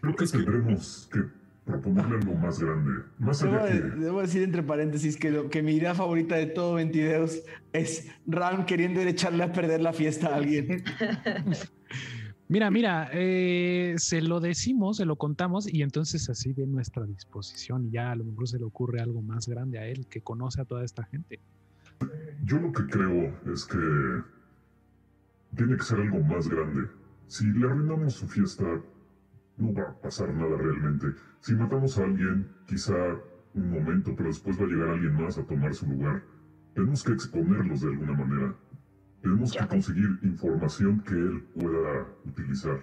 Creo 0.00 0.16
que 0.16 0.26
tendremos 0.26 1.08
que 1.12 1.20
proponerle 1.70 2.16
algo 2.16 2.34
más 2.34 2.58
grande. 2.60 3.02
Más 3.18 3.40
Debo, 3.40 3.54
allá 3.56 3.64
de- 3.74 3.80
que... 3.82 3.96
debo 3.96 4.20
decir 4.20 4.42
entre 4.42 4.62
paréntesis 4.62 5.16
que, 5.16 5.30
lo, 5.30 5.48
que 5.50 5.62
mi 5.62 5.72
idea 5.74 5.94
favorita 5.94 6.36
de 6.36 6.46
todo 6.46 6.74
Ventideos 6.74 7.42
es 7.72 8.08
Ram 8.26 8.66
queriendo 8.66 9.00
ir 9.00 9.06
a 9.08 9.10
echarle 9.10 9.42
a 9.44 9.52
perder 9.52 9.80
la 9.80 9.92
fiesta 9.92 10.28
a 10.28 10.36
alguien. 10.36 10.82
Mira, 12.48 12.68
mira, 12.68 13.08
eh, 13.12 13.94
se 13.98 14.20
lo 14.20 14.40
decimos, 14.40 14.96
se 14.96 15.04
lo 15.04 15.14
contamos 15.14 15.72
y 15.72 15.82
entonces 15.82 16.28
así 16.28 16.52
de 16.52 16.66
nuestra 16.66 17.06
disposición 17.06 17.86
y 17.86 17.90
ya 17.92 18.10
a 18.10 18.16
lo 18.16 18.24
mejor 18.24 18.48
se 18.48 18.58
le 18.58 18.64
ocurre 18.64 19.00
algo 19.00 19.22
más 19.22 19.46
grande 19.46 19.78
a 19.78 19.86
él 19.86 20.08
que 20.08 20.20
conoce 20.20 20.60
a 20.60 20.64
toda 20.64 20.84
esta 20.84 21.04
gente. 21.04 21.38
Yo 22.42 22.58
lo 22.58 22.72
que 22.72 22.86
creo 22.86 23.32
es 23.52 23.64
que 23.66 23.78
tiene 25.54 25.76
que 25.76 25.84
ser 25.84 26.00
algo 26.00 26.18
más 26.24 26.48
grande. 26.48 26.88
Si 27.28 27.46
le 27.46 27.66
arruinamos 27.66 28.14
su 28.14 28.26
fiesta, 28.26 28.64
no 29.60 29.72
va 29.72 29.82
a 29.90 30.00
pasar 30.00 30.32
nada 30.34 30.56
realmente. 30.56 31.06
Si 31.40 31.54
matamos 31.54 31.98
a 31.98 32.04
alguien, 32.04 32.48
quizá 32.66 32.94
un 33.54 33.70
momento, 33.70 34.14
pero 34.16 34.28
después 34.28 34.58
va 34.60 34.64
a 34.64 34.68
llegar 34.68 34.88
alguien 34.90 35.14
más 35.14 35.38
a 35.38 35.44
tomar 35.44 35.74
su 35.74 35.86
lugar. 35.86 36.22
Tenemos 36.74 37.02
que 37.02 37.12
exponerlos 37.12 37.80
de 37.80 37.88
alguna 37.88 38.12
manera. 38.12 38.54
Tenemos 39.22 39.52
Ya 39.52 39.62
que 39.62 39.68
conseguir 39.68 40.18
información 40.22 41.00
que 41.02 41.14
él 41.14 41.42
pueda 41.54 42.06
utilizar. 42.24 42.80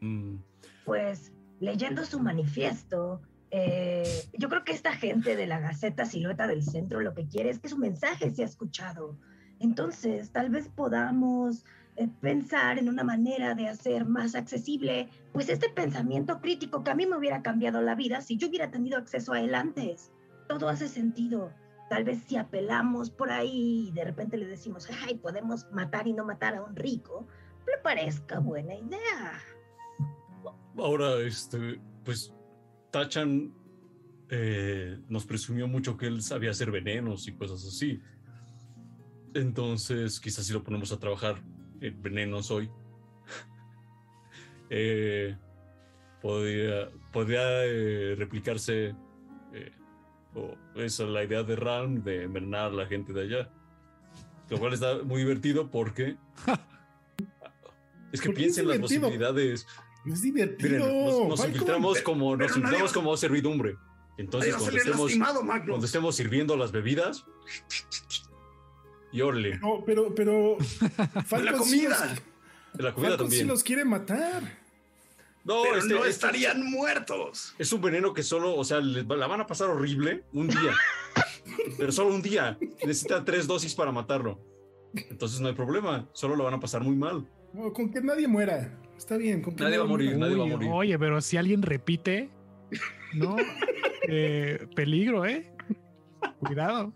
Mm, 0.00 0.36
Pues 0.84 1.32
leyendo 1.60 2.04
su 2.04 2.20
manifiesto, 2.20 3.20
eh, 3.50 4.02
yo 4.38 4.48
creo 4.48 4.64
que 4.64 4.72
esta 4.72 4.92
gente 4.92 5.36
de 5.36 5.46
la 5.46 5.60
Gaceta 5.60 6.06
Silueta 6.06 6.46
del 6.46 6.62
Centro 6.62 7.00
lo 7.00 7.14
que 7.14 7.26
quiere 7.28 7.50
es 7.50 7.58
que 7.58 7.68
su 7.68 7.78
mensaje 7.78 8.30
sea 8.32 8.46
escuchado. 8.46 9.18
Entonces, 9.60 10.32
tal 10.32 10.50
vez 10.50 10.68
podamos 10.68 11.60
eh, 11.60 11.66
pensar 12.08 12.78
en 12.78 12.88
una 12.88 13.04
manera 13.04 13.54
de 13.54 13.68
hacer 13.68 14.04
más 14.04 14.34
accesible, 14.34 15.08
pues 15.32 15.48
este 15.48 15.68
pensamiento 15.68 16.40
crítico 16.40 16.82
que 16.82 16.90
a 16.90 16.94
mí 16.94 17.06
me 17.06 17.16
hubiera 17.16 17.42
cambiado 17.42 17.80
la 17.80 17.94
vida 17.94 18.20
si 18.20 18.36
yo 18.36 18.48
hubiera 18.48 18.70
tenido 18.70 18.98
acceso 18.98 19.32
a 19.32 19.40
él 19.40 19.54
antes. 19.54 20.12
Todo 20.48 20.68
hace 20.68 20.88
sentido. 20.88 21.52
Tal 21.88 22.04
vez 22.04 22.22
si 22.26 22.36
apelamos 22.36 23.10
por 23.10 23.30
ahí 23.30 23.88
y 23.88 23.92
de 23.92 24.04
repente 24.04 24.36
le 24.36 24.46
decimos, 24.46 24.88
ay, 25.02 25.16
podemos 25.16 25.66
matar 25.72 26.06
y 26.06 26.12
no 26.12 26.24
matar 26.24 26.56
a 26.56 26.62
un 26.62 26.74
rico, 26.74 27.26
le 27.66 27.78
parezca 27.82 28.38
buena 28.38 28.74
idea. 28.74 29.40
Ahora, 30.76 31.20
este, 31.20 31.80
pues, 32.04 32.32
Tachan 32.90 33.52
eh, 34.30 34.98
nos 35.08 35.26
presumió 35.26 35.68
mucho 35.68 35.96
que 35.96 36.06
él 36.06 36.22
sabía 36.22 36.50
hacer 36.50 36.70
venenos 36.70 37.28
y 37.28 37.34
cosas 37.34 37.62
así. 37.66 38.00
Entonces, 39.34 40.18
quizás 40.20 40.46
si 40.46 40.52
lo 40.52 40.62
ponemos 40.62 40.92
a 40.92 40.98
trabajar 40.98 41.42
en 41.82 42.02
venenos 42.02 42.50
hoy, 42.50 42.70
eh, 44.70 45.36
podría, 46.20 46.90
podría 47.12 47.64
eh, 47.64 48.14
replicarse 48.16 48.94
eh, 49.52 49.72
o 50.34 50.56
esa 50.76 51.04
la 51.04 51.24
idea 51.24 51.42
de 51.42 51.56
Ram 51.56 52.02
de 52.02 52.22
envenenar 52.24 52.66
a 52.66 52.74
la 52.74 52.86
gente 52.86 53.12
de 53.12 53.22
allá. 53.22 53.50
Lo 54.48 54.58
cual 54.58 54.74
está 54.74 55.02
muy 55.02 55.18
divertido 55.22 55.70
porque 55.70 56.16
es 58.12 58.20
que 58.20 58.28
¿Por 58.28 58.34
qué 58.36 58.46
es 58.46 58.54
piensen 58.54 58.68
las 58.68 58.78
posibilidades. 58.78 59.66
Es 60.04 60.20
divertido. 60.22 60.70
Miren, 60.86 61.04
nos, 61.06 61.28
nos 61.28 61.46
infiltramos 61.48 62.02
como, 62.02 62.36
nos 62.36 62.48
nadie 62.50 62.58
infiltramos 62.58 62.90
va- 62.90 62.94
como 62.94 63.16
servidumbre. 63.16 63.72
Nadie 63.72 63.84
Entonces, 64.18 64.56
cuando 64.56 64.76
estemos, 64.76 65.00
lastimado, 65.00 65.40
cuando 65.46 65.86
estemos 65.86 66.16
sirviendo 66.16 66.56
las 66.56 66.70
bebidas, 66.70 67.24
y 69.12 69.20
orle. 69.20 69.58
No, 69.58 69.82
pero, 69.84 70.14
pero. 70.14 70.56
la 70.98 71.22
Falcon 71.22 71.64
sí, 71.64 71.84
comida. 71.84 71.96
sea, 71.96 72.14
La 72.74 72.92
comida 72.92 73.10
Falcon 73.10 73.26
sí 73.30 73.36
también. 73.38 73.48
los 73.48 73.62
quiere 73.62 73.84
matar. 73.84 74.42
No, 75.44 75.62
Pero 75.64 75.78
este- 75.78 75.90
no 75.94 75.98
este 75.98 76.10
estarían 76.10 76.64
muertos. 76.70 77.54
Es 77.58 77.72
un 77.72 77.80
veneno 77.82 78.14
que 78.14 78.22
solo, 78.22 78.54
o 78.54 78.64
sea, 78.64 78.80
les 78.80 79.04
la 79.06 79.26
van 79.26 79.40
a 79.40 79.46
pasar 79.46 79.70
horrible 79.70 80.22
un 80.32 80.46
día. 80.48 80.72
pero 81.78 81.90
solo 81.90 82.14
un 82.14 82.22
día. 82.22 82.56
Necesita 82.80 83.24
tres 83.24 83.46
dosis 83.48 83.74
para 83.74 83.90
matarlo. 83.90 84.38
Entonces 84.94 85.40
no 85.40 85.48
hay 85.48 85.54
problema. 85.54 86.08
Solo 86.12 86.36
lo 86.36 86.44
van 86.44 86.54
a 86.54 86.60
pasar 86.60 86.82
muy 86.82 86.94
mal. 86.94 87.26
No, 87.52 87.72
con 87.72 87.90
que 87.90 88.00
nadie 88.00 88.28
muera. 88.28 88.78
Está 88.96 89.16
bien. 89.16 89.42
Con 89.42 89.56
que 89.56 89.64
Nadie 89.64 89.78
va 89.78 89.84
a 89.84 89.88
morir, 89.88 90.16
nadie 90.16 90.36
va 90.36 90.44
a 90.44 90.46
morir. 90.46 90.70
Oye, 90.72 90.96
pero 90.98 91.20
si 91.20 91.36
alguien 91.36 91.62
repite, 91.62 92.30
no, 93.14 93.36
Eh, 94.08 94.66
peligro, 94.74 95.24
¿eh? 95.26 95.50
Cuidado. 96.40 96.92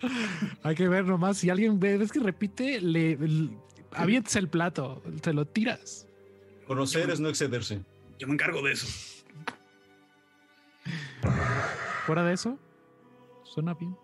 Hay 0.62 0.74
que 0.74 0.88
ver 0.88 1.04
nomás, 1.04 1.38
si 1.38 1.50
alguien 1.50 1.78
ve, 1.80 1.98
ves 1.98 2.12
que 2.12 2.20
repite, 2.20 2.80
le, 2.80 3.16
le 3.16 3.50
avientes 3.92 4.36
el 4.36 4.48
plato, 4.48 5.02
te 5.20 5.32
lo 5.32 5.46
tiras. 5.46 6.06
Conocer 6.66 7.08
es 7.10 7.20
no 7.20 7.28
excederse. 7.28 7.80
Yo 8.18 8.26
me 8.26 8.34
encargo 8.34 8.62
de 8.62 8.72
eso. 8.72 8.86
Fuera 12.06 12.24
de 12.24 12.34
eso, 12.34 12.58
suena 13.44 13.74
bien. 13.74 13.96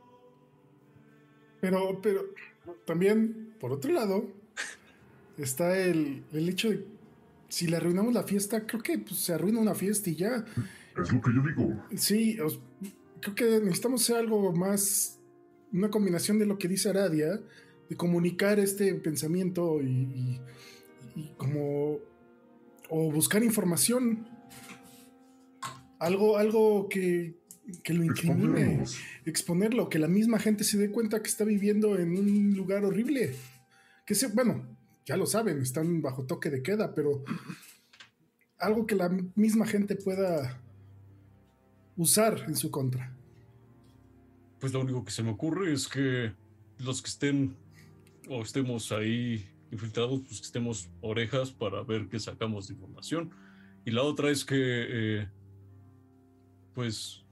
Pero, 1.61 2.01
pero 2.03 2.23
también, 2.85 3.55
por 3.59 3.73
otro 3.73 3.93
lado, 3.93 4.29
está 5.39 5.77
el, 5.79 6.23
el 6.33 6.49
hecho 6.49 6.71
de 6.71 6.85
si 7.49 7.67
le 7.67 7.77
arruinamos 7.77 8.13
la 8.13 8.25
fiesta, 8.25 8.67
creo 8.67 8.83
que 8.83 8.99
pues, 8.99 9.17
se 9.21 9.33
arruina 9.33 9.61
una 9.61 9.75
fiesta 9.75 10.11
y 10.11 10.17
ya. 10.17 10.45
Es 11.01 11.13
lo 11.13 11.21
que 11.21 11.31
yo 11.35 11.43
digo. 11.43 11.83
Sí, 11.97 12.39
os- 12.41 12.61
creo 13.21 13.35
que 13.35 13.45
necesitamos 13.61 14.03
hacer 14.03 14.17
algo 14.17 14.53
más, 14.53 15.19
una 15.75 15.91
combinación 15.91 16.39
de 16.39 16.47
lo 16.47 16.57
que 16.59 16.69
dice 16.69 16.89
Aradia, 16.89 17.41
de 17.91 17.97
comunicar 17.97 18.59
este 18.59 18.95
pensamiento 18.95 19.83
y, 19.83 19.87
y- 19.87 20.41
y 21.17 21.29
como, 21.37 21.99
o 22.89 23.13
buscar 23.13 23.43
información, 23.45 24.27
algo, 25.99 26.39
algo 26.39 26.89
que, 26.89 27.37
que 27.83 27.95
lo 27.95 28.05
incrimine, 28.05 28.61
Exponernos. 28.61 28.99
exponerlo, 29.25 29.89
que 29.89 29.99
la 29.99 30.09
misma 30.09 30.39
gente 30.39 30.65
se 30.65 30.77
dé 30.79 30.91
cuenta 30.91 31.23
que 31.23 31.29
está 31.29 31.45
viviendo 31.45 31.97
en 31.99 32.17
un 32.19 32.55
lugar 32.57 32.85
horrible. 32.85 33.35
Que 34.07 34.15
se, 34.15 34.27
bueno, 34.29 34.67
ya 35.07 35.17
lo 35.17 35.27
saben, 35.27 35.61
están 35.63 36.03
bajo 36.03 36.25
toque 36.27 36.51
de 36.51 36.63
queda, 36.63 36.95
pero 36.95 37.25
algo 38.59 38.87
que 38.87 38.95
la 38.97 39.09
misma 39.35 39.67
gente 39.67 39.95
pueda 39.97 40.61
usar 41.97 42.45
en 42.49 42.57
su 42.57 42.71
contra. 42.71 43.15
Pues 44.65 44.73
lo 44.73 44.81
único 44.81 45.05
que 45.05 45.11
se 45.11 45.23
me 45.23 45.29
ocurre 45.29 45.75
es 45.75 45.87
que 45.87 46.33
los 46.79 47.03
que 47.03 47.11
estén 47.11 47.55
o 48.31 48.41
estemos 48.41 48.93
ahí 48.93 49.47
infiltrados, 49.71 50.21
pues 50.21 50.41
que 50.41 50.47
estemos 50.47 50.89
orejas 51.03 51.51
para 51.51 51.83
ver 51.83 52.09
qué 52.09 52.19
sacamos 52.19 52.69
de 52.69 52.73
información. 52.73 53.31
Y 53.85 53.91
la 53.91 54.01
otra 54.05 54.31
es 54.31 54.43
que, 54.43 54.57
eh, 54.57 55.29
pues, 56.73 57.27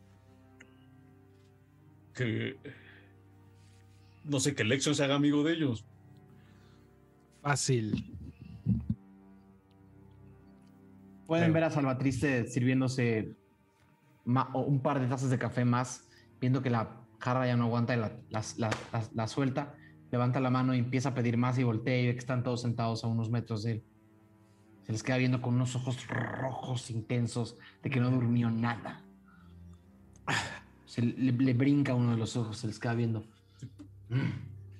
que, 2.12 2.58
no 4.24 4.38
sé, 4.38 4.54
que 4.54 4.64
Lexion 4.64 4.94
se 4.94 5.02
haga 5.02 5.14
amigo 5.14 5.42
de 5.42 5.54
ellos. 5.54 5.86
Fácil. 7.40 8.14
Pueden 11.26 11.54
ver 11.54 11.64
a 11.64 11.70
Salvatriste 11.70 12.46
sirviéndose 12.46 13.34
un 14.26 14.82
par 14.82 15.00
de 15.00 15.06
tazas 15.06 15.30
de 15.30 15.38
café 15.38 15.64
más, 15.64 16.06
viendo 16.38 16.60
que 16.60 16.68
la 16.68 17.01
jarra 17.22 17.46
ya 17.46 17.56
no 17.56 17.64
aguanta 17.64 17.94
y 17.94 18.00
la, 18.00 19.28
suelta. 19.28 19.74
Levanta 20.10 20.40
la 20.40 20.50
mano 20.50 20.74
y 20.74 20.78
empieza 20.78 21.10
a 21.10 21.14
pedir 21.14 21.36
más 21.36 21.58
y 21.58 21.62
voltea 21.62 22.00
y 22.00 22.06
ve 22.08 22.12
que 22.14 22.18
están 22.18 22.42
todos 22.42 22.62
sentados 22.62 23.04
a 23.04 23.06
unos 23.06 23.30
metros 23.30 23.62
de 23.62 23.72
él. 23.72 23.84
Se 24.82 24.92
les 24.92 25.02
queda 25.02 25.16
viendo 25.18 25.40
con 25.40 25.54
unos 25.54 25.76
ojos 25.76 26.06
rojos 26.08 26.90
intensos 26.90 27.56
de 27.82 27.88
que 27.90 28.00
no 28.00 28.10
durmió 28.10 28.50
nada. 28.50 29.04
Se 30.84 31.00
le, 31.00 31.52
brinca 31.54 31.94
uno 31.94 32.10
de 32.10 32.16
los 32.16 32.36
ojos, 32.36 32.58
se 32.58 32.66
les 32.66 32.78
queda 32.78 32.94
viendo. 32.94 33.24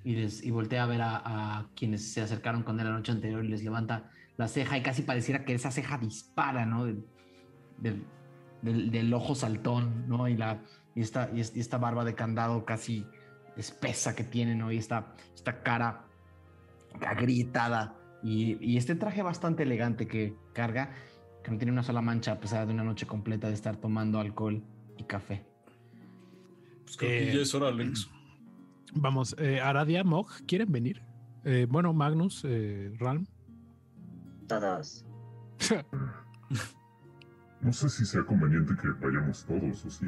Y, 0.05 0.17
les, 0.17 0.43
y 0.43 0.51
voltea 0.51 0.83
a 0.83 0.87
ver 0.87 1.01
a, 1.01 1.23
a 1.61 1.69
quienes 1.77 2.13
se 2.13 2.21
acercaron 2.21 2.65
con 2.65 2.79
él 2.81 2.87
la 2.87 2.93
noche 2.93 3.13
anterior 3.13 3.45
y 3.45 3.49
les 3.49 3.63
levanta 3.63 4.11
la 4.37 4.49
ceja 4.49 4.77
y 4.77 4.83
casi 4.83 5.03
pareciera 5.03 5.45
que 5.45 5.55
esa 5.55 5.71
ceja 5.71 5.97
dispara, 5.97 6.67
¿no? 6.67 6.85
Del- 6.85 7.07
del 8.63 9.13
ojo 9.15 9.35
saltón, 9.35 10.07
¿no? 10.09 10.29
Y, 10.29 10.37
la, 10.37 10.63
y, 10.95 11.01
esta, 11.01 11.31
y, 11.35 11.41
es- 11.41 11.55
y 11.57 11.61
esta 11.61 11.79
barba 11.79 12.05
de 12.05 12.15
candado 12.15 12.65
casi 12.65 13.07
espesa 13.57 14.15
que 14.17 14.25
tiene, 14.25 14.55
¿no? 14.55 14.73
Y 14.73 14.79
esta, 14.79 15.15
esta 15.35 15.63
cara 15.63 16.05
agrietada 17.07 17.97
y, 18.23 18.57
y 18.65 18.77
este 18.77 18.95
traje 18.95 19.23
bastante 19.23 19.63
elegante 19.65 20.07
que 20.07 20.37
carga, 20.53 20.91
que 21.43 21.51
no 21.51 21.59
tiene 21.59 21.73
una 21.73 21.83
sola 21.83 22.01
mancha 22.03 22.33
a 22.33 22.41
pesar 22.41 22.67
de 22.67 22.73
una 22.73 22.85
noche 22.85 23.07
completa 23.07 23.49
de 23.49 23.55
estar 23.55 23.77
tomando 23.77 24.21
alcohol 24.21 24.63
y 24.97 25.05
café. 25.05 25.45
Pues 26.85 26.97
creo 26.97 27.11
que 27.11 27.31
Eh, 27.31 27.35
ya 27.37 27.41
es 27.43 27.55
hora, 27.55 27.69
Alex. 27.69 28.09
Vamos, 28.95 29.35
eh, 29.39 29.61
Aradia, 29.61 30.05
Mog, 30.05 30.29
¿quieren 30.47 30.71
venir? 30.71 31.03
Eh, 31.45 31.67
bueno, 31.69 31.93
Magnus, 31.95 32.43
eh, 32.47 32.93
Ralm. 32.99 33.27
Todos. 34.47 35.05
No 37.61 37.73
sé 37.73 37.89
si 37.89 38.05
sea 38.05 38.25
conveniente 38.25 38.75
que 38.75 38.89
vayamos 39.01 39.45
todos, 39.47 39.85
¿o 39.85 39.91
sí? 39.91 40.07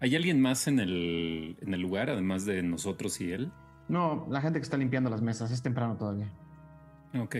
¿Hay 0.00 0.16
alguien 0.16 0.40
más 0.40 0.66
en 0.66 0.80
el, 0.80 1.56
en 1.60 1.74
el 1.74 1.80
lugar, 1.80 2.08
además 2.10 2.44
de 2.46 2.62
nosotros 2.62 3.20
y 3.20 3.32
él? 3.32 3.52
No, 3.88 4.26
la 4.30 4.40
gente 4.40 4.58
que 4.58 4.62
está 4.64 4.76
limpiando 4.76 5.10
las 5.10 5.20
mesas, 5.20 5.50
es 5.50 5.62
temprano 5.62 5.96
todavía. 5.96 6.30
Ok. 7.18 7.36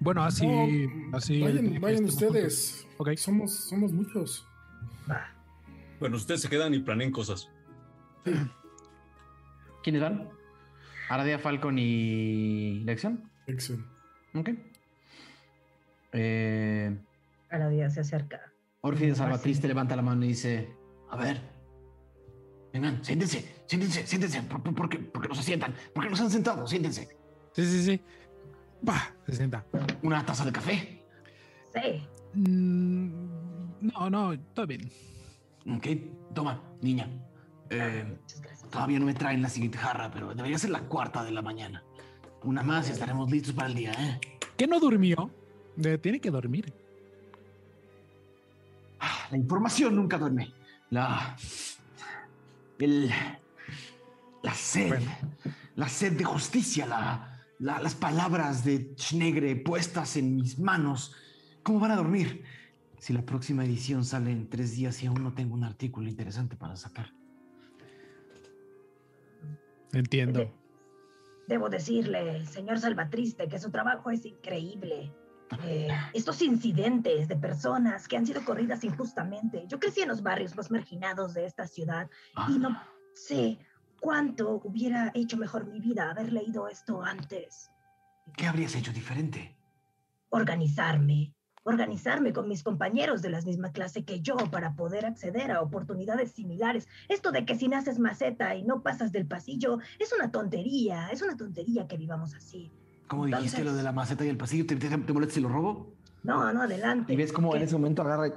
Bueno, 0.00 0.22
así, 0.24 0.46
No, 0.46 1.16
así. 1.16 1.40
vayan 1.40 1.66
el- 1.74 1.80
vayan 1.80 2.04
ustedes. 2.04 2.84
juntos. 2.88 2.94
Ok. 2.98 3.16
Somos, 3.16 3.52
somos 3.68 3.92
muchos. 3.92 4.46
Bueno, 6.00 6.16
ustedes 6.16 6.40
se 6.40 6.48
quedan 6.48 6.74
y 6.74 6.80
planeen 6.80 7.12
cosas. 7.12 7.48
¿Quiénes 9.84 10.02
van? 10.02 10.28
Aradia, 11.08 11.38
Falcon 11.38 11.78
y 11.78 12.80
Lexion. 12.84 13.22
Excel. 13.46 13.84
Ok. 14.34 14.50
Eh, 16.12 16.96
A 17.50 17.58
la 17.58 17.68
día 17.68 17.88
se 17.90 18.00
acerca. 18.00 18.51
Orfi 18.82 19.06
de 19.06 19.10
Fácil. 19.12 19.24
Salvatriste 19.24 19.68
levanta 19.68 19.96
la 19.96 20.02
mano 20.02 20.24
y 20.24 20.28
dice: 20.28 20.68
A 21.10 21.16
ver, 21.16 21.40
vengan, 22.72 23.04
siéntense, 23.04 23.62
siéntense, 23.66 24.06
siéntense. 24.06 24.42
¿Por, 24.42 24.62
por- 24.62 24.74
por 24.74 24.88
qué, 24.88 24.98
por 24.98 25.22
qué 25.22 25.28
no 25.28 25.34
se 25.34 25.42
sientan? 25.42 25.74
¿Por 25.94 26.04
qué 26.04 26.10
no 26.10 26.16
se 26.16 26.22
han 26.24 26.30
sentado? 26.30 26.66
Siéntense. 26.66 27.08
Sí, 27.52 27.64
sí, 27.66 27.82
sí. 27.84 28.00
Va, 28.88 29.14
se 29.26 29.36
sienta. 29.36 29.64
Una 30.02 30.24
taza 30.26 30.44
de 30.44 30.52
café. 30.52 31.04
Sí. 31.74 32.02
Mm, 32.34 33.10
no, 33.82 34.10
no, 34.10 34.32
está 34.32 34.66
bien. 34.66 34.90
Ok, 35.76 35.86
toma, 36.34 36.60
niña. 36.80 37.08
Eh, 37.70 38.04
gracias. 38.40 38.68
todavía 38.68 38.98
no 38.98 39.06
me 39.06 39.14
traen 39.14 39.40
la 39.42 39.48
siguiente 39.48 39.78
jarra, 39.78 40.10
pero 40.12 40.34
debería 40.34 40.58
ser 40.58 40.70
la 40.70 40.80
cuarta 40.80 41.22
de 41.24 41.30
la 41.30 41.40
mañana. 41.42 41.84
Una 42.42 42.62
más 42.64 42.88
y 42.88 42.92
estaremos 42.92 43.30
listos 43.30 43.54
para 43.54 43.68
el 43.68 43.74
día, 43.74 43.92
¿eh? 43.92 44.20
¿Qué 44.56 44.66
no 44.66 44.80
durmió? 44.80 45.30
Eh, 45.82 45.96
tiene 45.98 46.20
que 46.20 46.30
dormir. 46.30 46.74
La 49.32 49.38
información 49.38 49.96
nunca 49.96 50.18
duerme. 50.18 50.52
La. 50.90 51.34
El. 52.78 53.10
La 54.42 54.52
sed. 54.52 54.88
Bueno. 54.88 55.10
La 55.76 55.88
sed 55.88 56.12
de 56.18 56.24
justicia. 56.24 56.86
La, 56.86 57.40
la- 57.58 57.80
las 57.80 57.94
palabras 57.94 58.62
de 58.62 58.94
Schnegre 58.98 59.56
puestas 59.56 60.16
en 60.18 60.36
mis 60.36 60.58
manos. 60.58 61.16
¿Cómo 61.62 61.80
van 61.80 61.92
a 61.92 61.96
dormir? 61.96 62.44
Si 62.98 63.14
la 63.14 63.22
próxima 63.22 63.64
edición 63.64 64.04
sale 64.04 64.30
en 64.32 64.50
tres 64.50 64.76
días 64.76 65.02
y 65.02 65.06
aún 65.06 65.24
no 65.24 65.32
tengo 65.32 65.54
un 65.54 65.64
artículo 65.64 66.08
interesante 66.10 66.54
para 66.56 66.76
sacar. 66.76 67.10
Entiendo. 69.94 70.52
Debo 71.48 71.70
decirle, 71.70 72.44
señor 72.46 72.78
Salvatriste, 72.78 73.48
que 73.48 73.58
su 73.58 73.70
trabajo 73.70 74.10
es 74.10 74.26
increíble. 74.26 75.10
Eh, 75.64 75.88
estos 76.12 76.42
incidentes 76.42 77.28
de 77.28 77.36
personas 77.36 78.08
que 78.08 78.16
han 78.16 78.26
sido 78.26 78.44
corridas 78.44 78.84
injustamente. 78.84 79.64
Yo 79.68 79.78
crecí 79.78 80.00
en 80.00 80.08
los 80.08 80.22
barrios 80.22 80.56
más 80.56 80.70
marginados 80.70 81.34
de 81.34 81.46
esta 81.46 81.66
ciudad 81.66 82.08
y 82.48 82.58
no 82.58 82.80
sé 83.14 83.58
cuánto 84.00 84.60
hubiera 84.64 85.10
hecho 85.14 85.36
mejor 85.36 85.66
mi 85.66 85.80
vida 85.80 86.10
haber 86.10 86.32
leído 86.32 86.68
esto 86.68 87.02
antes. 87.02 87.70
¿Qué 88.36 88.46
habrías 88.46 88.74
hecho 88.74 88.92
diferente? 88.92 89.56
Organizarme, 90.30 91.34
organizarme 91.64 92.32
con 92.32 92.48
mis 92.48 92.62
compañeros 92.62 93.22
de 93.22 93.30
la 93.30 93.40
misma 93.42 93.72
clase 93.72 94.04
que 94.04 94.20
yo 94.20 94.36
para 94.50 94.74
poder 94.74 95.06
acceder 95.06 95.52
a 95.52 95.60
oportunidades 95.60 96.32
similares. 96.32 96.88
Esto 97.08 97.30
de 97.30 97.44
que 97.44 97.54
si 97.54 97.68
naces 97.68 97.98
maceta 97.98 98.54
y 98.54 98.64
no 98.64 98.82
pasas 98.82 99.12
del 99.12 99.26
pasillo 99.26 99.78
es 99.98 100.12
una 100.12 100.30
tontería, 100.30 101.08
es 101.08 101.22
una 101.22 101.36
tontería 101.36 101.86
que 101.86 101.96
vivamos 101.96 102.34
así. 102.34 102.72
¿Cómo 103.12 103.26
dijiste 103.26 103.58
Entonces- 103.58 103.64
lo 103.66 103.74
de 103.74 103.82
la 103.82 103.92
maceta 103.92 104.24
y 104.24 104.28
el 104.30 104.38
pasillo? 104.38 104.64
¿Te, 104.64 104.74
te, 104.76 104.88
te 104.88 105.12
molesta 105.12 105.34
si 105.34 105.40
lo 105.42 105.50
robo? 105.50 105.92
No, 106.22 106.50
no, 106.50 106.62
adelante. 106.62 107.12
Y 107.12 107.16
ves 107.16 107.30
cómo 107.30 107.54
en 107.54 107.60
ese 107.60 107.74
momento 107.74 108.00
agarra 108.00 108.28
y- 108.28 108.32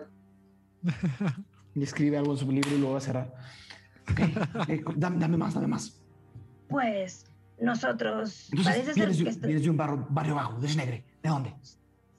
y 1.76 1.84
escribe 1.84 2.18
algo 2.18 2.34
en 2.34 2.38
su 2.38 2.52
libro 2.52 2.72
y 2.76 2.78
luego 2.80 2.92
va 2.92 2.98
a 2.98 3.02
cerrar. 3.02 3.34
Ok, 4.12 4.20
eh, 4.68 4.84
dame, 4.98 5.18
dame 5.18 5.38
más, 5.38 5.54
dame 5.54 5.68
más. 5.68 6.02
Pues 6.68 7.26
nosotros 7.62 8.50
Entonces, 8.52 8.66
parece 8.74 8.86
ser 8.88 8.96
vienes, 8.96 9.18
que 9.18 9.24
de, 9.24 9.30
esto- 9.30 9.48
vienes 9.48 9.64
de 9.64 9.70
un 9.70 9.78
barrio, 9.78 10.06
barrio 10.10 10.36
bajo, 10.36 10.60
de 10.60 10.68
Snegre. 10.68 11.06
¿De 11.24 11.30
dónde? 11.30 11.54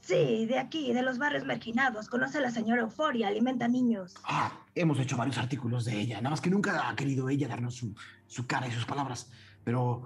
Sí, 0.01 0.47
de 0.47 0.59
aquí, 0.59 0.95
de 0.95 1.03
los 1.03 1.19
barrios 1.19 1.45
marginados. 1.45 2.09
Conoce 2.09 2.39
a 2.39 2.41
la 2.41 2.51
señora 2.53 2.81
Euforia, 2.81 3.29
alimenta 3.29 3.69
niños. 3.69 4.15
Ah, 4.25 4.51
hemos 4.75 4.99
hecho 4.99 5.19
varios 5.19 5.37
artículos 5.37 5.85
de 5.85 6.01
ella, 6.01 6.17
nada 6.23 6.31
más 6.31 6.41
que 6.41 6.49
nunca 6.49 6.89
ha 6.89 6.97
querido 6.97 7.29
ella 7.29 7.49
darnos 7.49 7.75
su, 7.75 7.95
su 8.27 8.47
cara 8.47 8.67
y 8.67 8.71
sus 8.71 8.87
palabras, 8.87 9.31
pero, 9.63 10.05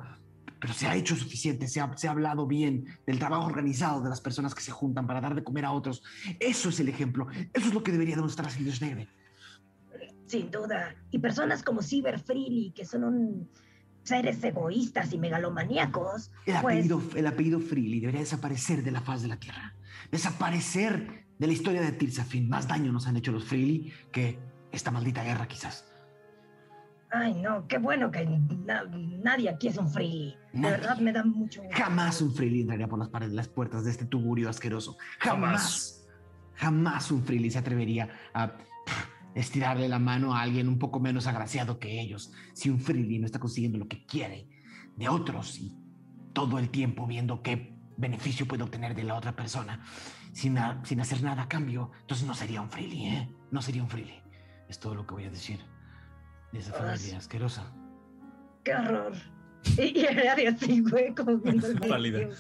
pero 0.61 0.75
se 0.75 0.87
ha 0.87 0.95
hecho 0.95 1.17
suficiente, 1.17 1.67
se 1.69 1.81
ha, 1.81 1.97
se 1.97 2.07
ha 2.07 2.11
hablado 2.11 2.47
bien 2.47 2.85
del 3.07 3.19
trabajo 3.19 3.47
organizado 3.47 4.03
de 4.03 4.11
las 4.11 4.21
personas 4.21 4.55
que 4.55 4.61
se 4.61 4.71
juntan 4.71 5.07
para 5.07 5.21
dar 5.21 5.35
de 5.35 5.43
comer 5.43 5.65
a 5.65 5.73
otros. 5.73 6.03
Eso 6.39 6.69
es 6.69 6.79
el 6.81 6.89
ejemplo, 6.89 7.27
eso 7.53 7.69
es 7.69 7.75
lo 7.75 7.83
que 7.83 7.93
debería 7.93 8.17
demostrar 8.17 8.49
haciendo 8.49 8.73
Snegre. 8.73 9.09
Sin 10.27 10.51
duda. 10.51 10.95
Y 11.11 11.19
personas 11.19 11.63
como 11.63 11.83
Ciber 11.83 12.21
Freely, 12.21 12.73
que 12.73 12.85
son 12.85 13.05
un 13.05 13.51
seres 14.03 14.43
egoístas 14.43 15.13
y 15.13 15.19
megalomaníacos, 15.19 16.31
El 16.47 16.55
pues 16.61 16.75
apellido, 16.77 17.03
el 17.15 17.27
apellido 17.27 17.61
Freely 17.61 18.01
debería 18.01 18.21
desaparecer 18.21 18.83
de 18.83 18.91
la 18.91 19.01
faz 19.01 19.23
de 19.23 19.29
la 19.29 19.37
Tierra, 19.39 19.75
desaparecer 20.11 21.27
de 21.39 21.47
la 21.47 21.53
historia 21.53 21.81
de 21.83 21.93
Tirsafin. 21.93 22.49
Más 22.49 22.69
daño 22.69 22.93
nos 22.93 23.07
han 23.07 23.17
hecho 23.17 23.33
los 23.33 23.45
Freely 23.45 23.93
que 24.13 24.39
esta 24.73 24.91
maldita 24.91 25.23
guerra 25.23 25.49
quizás. 25.49 25.90
Ay, 27.13 27.35
no, 27.35 27.67
qué 27.67 27.79
bueno 27.79 28.11
que 28.11 28.25
na- 28.25 28.85
nadie 29.23 29.49
aquí 29.51 29.69
es 29.69 29.77
un 29.79 29.91
Freely. 29.91 30.37
De 30.53 30.61
Nadie. 30.61 30.77
verdad 30.77 30.99
me 30.99 31.13
da 31.13 31.25
mucho 31.25 31.63
gusto. 31.63 31.77
Jamás 31.77 32.21
un 32.23 32.33
Freely 32.35 32.61
entraría 32.63 32.87
por 32.89 32.99
las 32.99 33.09
paredes, 33.09 33.35
las 33.35 33.49
puertas 33.49 33.85
de 33.85 33.91
este 33.91 34.05
tuburio 34.05 34.49
asqueroso. 34.49 34.97
Jamás. 35.19 36.07
Jamás 36.55 37.11
un 37.11 37.23
Freely 37.25 37.51
se 37.51 37.59
atrevería 37.59 38.09
a 38.35 38.53
estirarle 39.35 39.89
la 39.89 39.99
mano 39.99 40.35
a 40.35 40.43
alguien 40.43 40.69
un 40.69 40.79
poco 40.79 41.01
menos 41.01 41.27
agraciado 41.27 41.79
que 41.79 42.01
ellos. 42.01 42.33
Si 42.53 42.69
un 42.71 42.79
Freely 42.81 43.19
no 43.19 43.27
está 43.27 43.39
consiguiendo 43.39 43.79
lo 43.79 43.89
que 43.89 44.05
quiere 44.07 44.49
de 44.97 45.09
otros 45.09 45.59
y 45.59 45.77
todo 46.33 46.59
el 46.59 46.71
tiempo 46.71 47.07
viendo 47.07 47.43
qué 47.43 47.75
beneficio 47.97 48.47
puede 48.47 48.63
obtener 48.63 48.95
de 48.95 49.05
la 49.05 49.15
otra 49.15 49.35
persona 49.35 49.83
sin, 50.33 50.57
sin 50.85 51.01
hacer 51.01 51.23
nada 51.23 51.43
a 51.43 51.49
cambio, 51.49 51.91
entonces 52.03 52.27
no 52.27 52.35
sería 52.35 52.61
un 52.61 52.71
Freely, 52.71 53.07
¿eh? 53.07 53.29
No 53.51 53.63
sería 53.63 53.83
un 53.83 53.89
Freely. 53.89 54.15
Es 54.69 54.79
todo 54.79 54.95
lo 54.95 55.07
que 55.07 55.15
voy 55.15 55.25
a 55.25 55.31
decir 55.31 55.59
de 56.53 56.59
esa 56.59 56.73
Ah, 56.75 56.79
familia 56.79 57.19
asquerosa. 57.19 57.73
Qué 58.65 58.75
horror. 58.75 59.13
Y, 59.79 59.99
y 60.01 60.05
era 60.07 60.35
de 60.35 60.49
así, 60.49 60.81
güey, 60.83 61.15
como 61.15 61.39
viendo 61.39 61.67
el. 61.67 62.35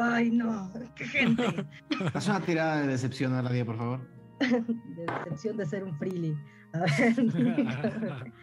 Ay, 0.00 0.30
no, 0.30 0.70
qué 0.94 1.04
gente. 1.06 1.66
Haz 2.12 2.28
una 2.28 2.40
tirada 2.40 2.82
de 2.82 2.88
decepción 2.88 3.32
a 3.34 3.42
la 3.42 3.50
día, 3.50 3.64
por 3.64 3.76
favor. 3.78 4.00
De 4.40 5.06
decepción 5.24 5.56
de 5.56 5.66
ser 5.66 5.84
un 5.84 5.96
freely. 5.98 6.36
A 6.74 6.78
ver. 6.80 7.14
déjame 7.16 8.34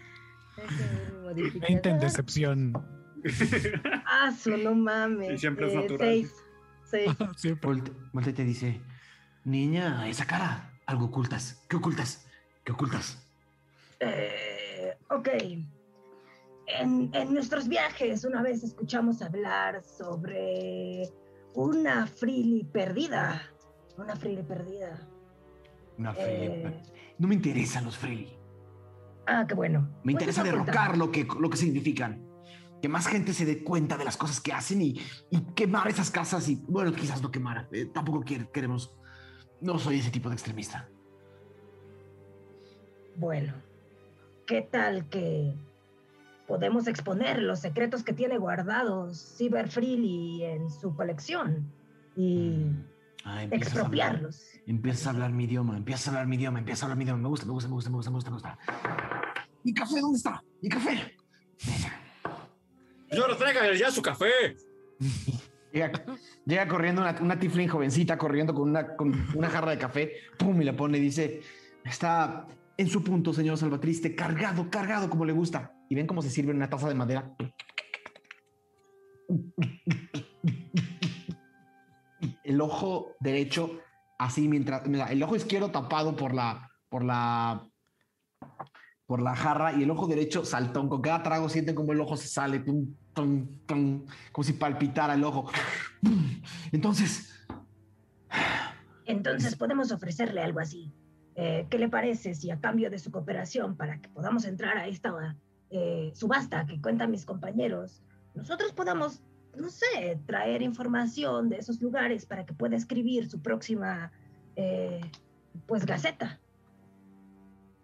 modificar. 1.24 1.70
20 1.70 1.90
en 1.90 2.00
decepción. 2.00 2.74
Ah, 4.06 4.32
su, 4.32 4.58
no 4.58 4.74
mames. 4.76 5.32
Y 5.34 5.38
siempre 5.38 5.68
es 5.68 5.74
Eh, 5.74 5.76
natural. 5.78 6.00
Seis. 6.10 6.34
Seis. 6.86 7.12
Siempre. 7.38 7.70
Volte, 8.12 8.30
y 8.30 8.34
te 8.34 8.44
dice, 8.44 8.82
niña, 9.46 10.08
esa 10.08 10.26
cara, 10.26 10.72
algo 10.86 11.06
ocultas. 11.06 11.64
¿Qué 11.70 11.78
ocultas? 11.78 12.28
¿Qué 12.64 12.72
ocultas? 12.72 13.18
Eh, 14.76 14.98
ok. 15.10 15.28
En, 16.66 17.10
en 17.14 17.34
nuestros 17.34 17.68
viajes 17.68 18.24
una 18.24 18.42
vez 18.42 18.64
escuchamos 18.64 19.22
hablar 19.22 19.84
sobre 19.84 21.10
una 21.54 22.08
freely 22.08 22.64
perdida. 22.64 23.42
Una 23.98 24.16
freely 24.16 24.44
perdida. 24.44 25.08
Una 25.98 26.14
Freely. 26.14 26.46
Eh, 26.48 26.84
No 27.20 27.28
me 27.28 27.36
interesan 27.36 27.86
los 27.86 27.96
Freely. 27.98 28.36
ah, 29.28 29.46
qué 29.48 29.54
bueno. 29.54 29.82
Me 29.82 30.14
Pues 30.14 30.14
interesa 30.14 30.44
derrocar 30.44 30.98
lo 30.98 31.12
que, 31.12 31.28
lo 31.40 31.50
que 31.52 31.58
significan. 31.58 32.26
Que 32.82 32.90
más 32.90 33.06
gente 33.08 33.32
se 33.34 33.46
dé 33.46 33.64
cuenta 33.64 33.96
de 33.98 34.04
las 34.06 34.18
cosas 34.18 34.42
que 34.42 34.52
hacen 34.52 34.82
y, 34.82 35.00
y 35.30 35.42
quemar 35.56 35.88
esas 35.90 36.10
casas 36.10 36.50
y, 36.50 36.56
bueno, 36.68 36.92
quizás 36.94 37.22
no 37.22 37.30
quemar. 37.30 37.68
eh, 37.72 37.86
tampoco 37.94 38.22
quiere- 38.22 38.50
queremos... 38.52 38.96
No 39.62 39.78
soy 39.78 40.00
ese 40.00 40.10
tipo 40.10 40.30
de 40.30 40.36
extremista. 40.36 40.90
Bueno, 43.16 43.54
¿qué 44.46 44.62
tal 44.62 45.08
que 45.10 45.54
podemos 46.48 46.88
exponer 46.88 47.42
los 47.42 47.60
secretos 47.60 48.04
que 48.04 48.14
tiene 48.14 48.38
guardados 48.38 49.36
Cyber 49.38 49.70
Freely 49.70 50.44
en 50.44 50.70
su 50.70 50.96
colección 50.96 51.72
y 52.16 52.68
Ah, 53.26 53.44
empiezas, 53.44 53.78
a 53.78 53.86
hablar, 53.86 54.16
expropiarlos? 54.16 54.44
empiezas 54.68 55.08
a 55.08 55.10
hablar 55.12 55.32
mi 55.32 55.46
idioma, 55.46 55.78
empiezas 55.78 56.08
a 56.08 56.12
hablar 56.12 56.28
mi 56.28 56.36
idioma, 56.36 56.60
empiezas 56.60 56.84
a 56.84 56.86
hablar 56.88 56.98
mi 56.98 57.04
idioma. 57.06 57.22
Me 57.22 57.30
gusta, 57.30 57.46
me 57.46 57.54
gusta, 57.54 57.70
me 57.70 57.76
gusta, 57.76 57.90
me 57.90 57.96
gusta, 57.96 58.10
me 58.12 58.16
gusta, 58.16 58.30
me 58.30 58.36
gusta. 58.36 58.58
¿Mi 59.64 59.74
café 59.74 60.02
dónde 60.02 60.18
está? 60.18 60.44
¿Mi 60.62 60.68
café? 60.70 61.16
Señora, 63.10 63.38
tráigale 63.38 63.78
ya 63.78 63.92
su 63.92 64.02
café. 64.02 64.56
Llega, 65.72 65.92
llega 66.46 66.68
corriendo 66.68 67.02
una, 67.02 67.16
una 67.20 67.40
tiflin 67.40 67.68
jovencita, 67.68 68.16
corriendo 68.16 68.54
con 68.54 68.70
una, 68.70 68.96
con 68.96 69.12
una 69.34 69.50
jarra 69.50 69.72
de 69.72 69.80
café, 69.80 70.12
pum, 70.38 70.62
y 70.62 70.66
la 70.66 70.76
pone 70.76 71.00
y 71.00 71.02
dice, 71.02 71.42
está 71.84 72.46
en 72.78 72.88
su 72.88 73.04
punto, 73.04 73.34
señor 73.34 73.58
Salvatriste, 73.58 74.16
cargado, 74.16 74.70
cargado 74.70 75.10
como 75.10 75.26
le 75.26 75.34
gusta. 75.34 75.74
Y 75.90 75.96
ven 75.96 76.08
cómo 76.08 76.22
se 76.22 76.30
sirve 76.30 76.52
una 76.52 76.70
taza 76.70 76.88
de 76.88 76.96
madera. 76.96 77.36
El 82.44 82.62
ojo 82.62 83.16
derecho, 83.20 83.80
así 84.18 84.48
mientras, 84.48 84.84
el 84.86 85.24
ojo 85.24 85.36
izquierdo 85.36 85.72
tapado 85.72 86.16
por 86.16 86.34
la, 86.34 86.72
por 86.90 87.04
la, 87.04 87.68
por 89.06 89.22
la 89.22 89.36
jarra 89.36 89.74
y 89.74 89.84
el 89.84 89.92
ojo 89.92 90.08
derecho 90.08 90.44
saltón. 90.46 90.90
Con 90.90 91.02
cada 91.02 91.24
trago 91.24 91.50
sienten 91.50 91.76
como 91.76 91.94
el 91.94 92.02
ojo 92.02 92.18
se 92.18 92.28
sale, 92.28 92.64
como 93.14 94.44
si 94.44 94.54
palpitara 94.54 95.14
el 95.14 95.24
ojo. 95.24 95.50
Entonces, 96.72 97.34
Entonces 99.06 99.56
podemos 99.56 99.92
ofrecerle 99.92 100.42
algo 100.42 100.60
así. 100.60 100.92
Eh, 101.36 101.66
¿Qué 101.70 101.80
le 101.80 101.90
parece 101.90 102.36
si 102.36 102.52
a 102.52 102.60
cambio 102.60 102.90
de 102.90 103.00
su 103.00 103.12
cooperación 103.12 103.76
para 103.76 104.00
que 104.00 104.10
podamos 104.10 104.46
entrar 104.46 104.78
a 104.78 104.88
esta 104.88 105.36
eh, 105.72 106.12
subasta 106.14 106.66
que 106.68 106.80
cuentan 106.80 107.10
mis 107.10 107.26
compañeros, 107.26 108.04
nosotros 108.36 108.72
podamos, 108.74 109.24
no 109.58 109.70
sé, 109.70 110.20
traer 110.28 110.62
información 110.62 111.50
de 111.50 111.58
esos 111.58 111.82
lugares 111.82 112.26
para 112.28 112.46
que 112.46 112.54
pueda 112.54 112.76
escribir 112.76 113.28
su 113.30 113.42
próxima, 113.42 114.12
eh, 114.56 115.02
pues, 115.66 115.86
gaceta? 115.86 116.40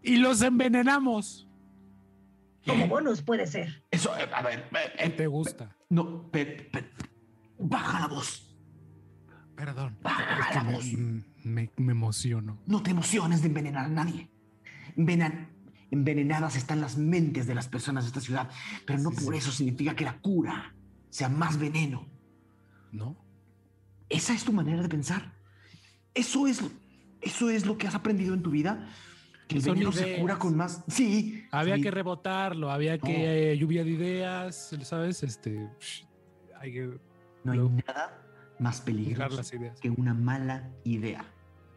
Y 0.03 0.17
los 0.17 0.41
envenenamos. 0.43 1.47
Como 2.67 2.87
bonus 2.87 3.21
puede 3.23 3.47
ser. 3.47 3.83
Eso, 3.89 4.15
eh, 4.17 4.29
a 4.31 4.43
ver, 4.43 4.59
eh, 4.71 4.93
¿Qué 4.97 5.05
eh, 5.05 5.09
te 5.09 5.27
gusta? 5.27 5.75
no, 5.89 6.29
pe- 6.29 6.45
pe- 6.71 6.89
baja 7.57 8.01
la 8.01 8.07
voz, 8.07 8.55
Perdón. 9.55 9.97
baja 10.01 10.49
Es 10.49 10.55
la 10.63 10.71
voz. 10.71 10.85
Me, 11.43 11.71
me- 11.77 11.91
emociono. 11.91 12.59
No 12.67 12.81
te 12.83 12.91
emociones 12.91 13.41
de 13.41 13.47
envenenar 13.47 13.85
a 13.85 13.89
nadie. 13.89 14.29
Envenan- 14.97 15.49
envenenadas 15.91 16.55
están 16.55 16.81
las 16.81 16.97
mentes 16.97 17.47
de 17.47 17.55
las 17.55 17.67
personas 17.67 18.03
de 18.03 18.09
esta 18.09 18.21
ciudad, 18.21 18.49
pero 18.85 18.99
no 18.99 19.11
Sí, 19.11 19.23
por 19.25 19.33
sí. 19.33 19.39
eso 19.39 19.51
significa 19.51 19.95
que 19.95 20.05
la 20.05 20.19
cura 20.19 20.75
sea 21.09 21.29
más 21.29 21.57
veneno. 21.57 22.07
¿No? 22.91 23.15
¿Esa 24.09 24.33
es 24.33 24.43
tu 24.43 24.51
manera 24.53 24.81
de 24.81 24.89
pensar? 24.89 25.33
¿Eso 26.13 26.47
es, 26.47 26.61
eso 27.21 27.49
es 27.49 27.65
lo 27.65 27.77
que 27.77 27.87
has 27.87 27.95
aprendido 27.95 28.33
en 28.33 28.41
tu 28.41 28.49
vida? 28.51 28.87
¿Que 29.47 29.57
el 29.57 29.63
veneno 29.63 29.91
se 29.91 30.19
cura 30.19 30.37
con 30.37 30.55
más? 30.55 30.83
Sí. 30.87 31.43
Había 31.51 31.75
sí. 31.75 31.81
que 31.81 31.91
rebotarlo, 31.91 32.71
había 32.71 32.97
que 32.99 33.51
eh, 33.53 33.57
lluvia 33.57 33.83
de 33.83 33.89
ideas, 33.91 34.75
¿sabes? 34.83 35.23
Este, 35.23 35.67
hay 36.59 36.71
que 36.73 36.99
No 37.43 37.51
hay 37.51 37.59
nada 37.87 38.25
más 38.59 38.81
peligroso 38.81 39.37
las 39.37 39.53
ideas. 39.53 39.79
que 39.79 39.89
una 39.89 40.13
mala 40.13 40.69
idea 40.83 41.25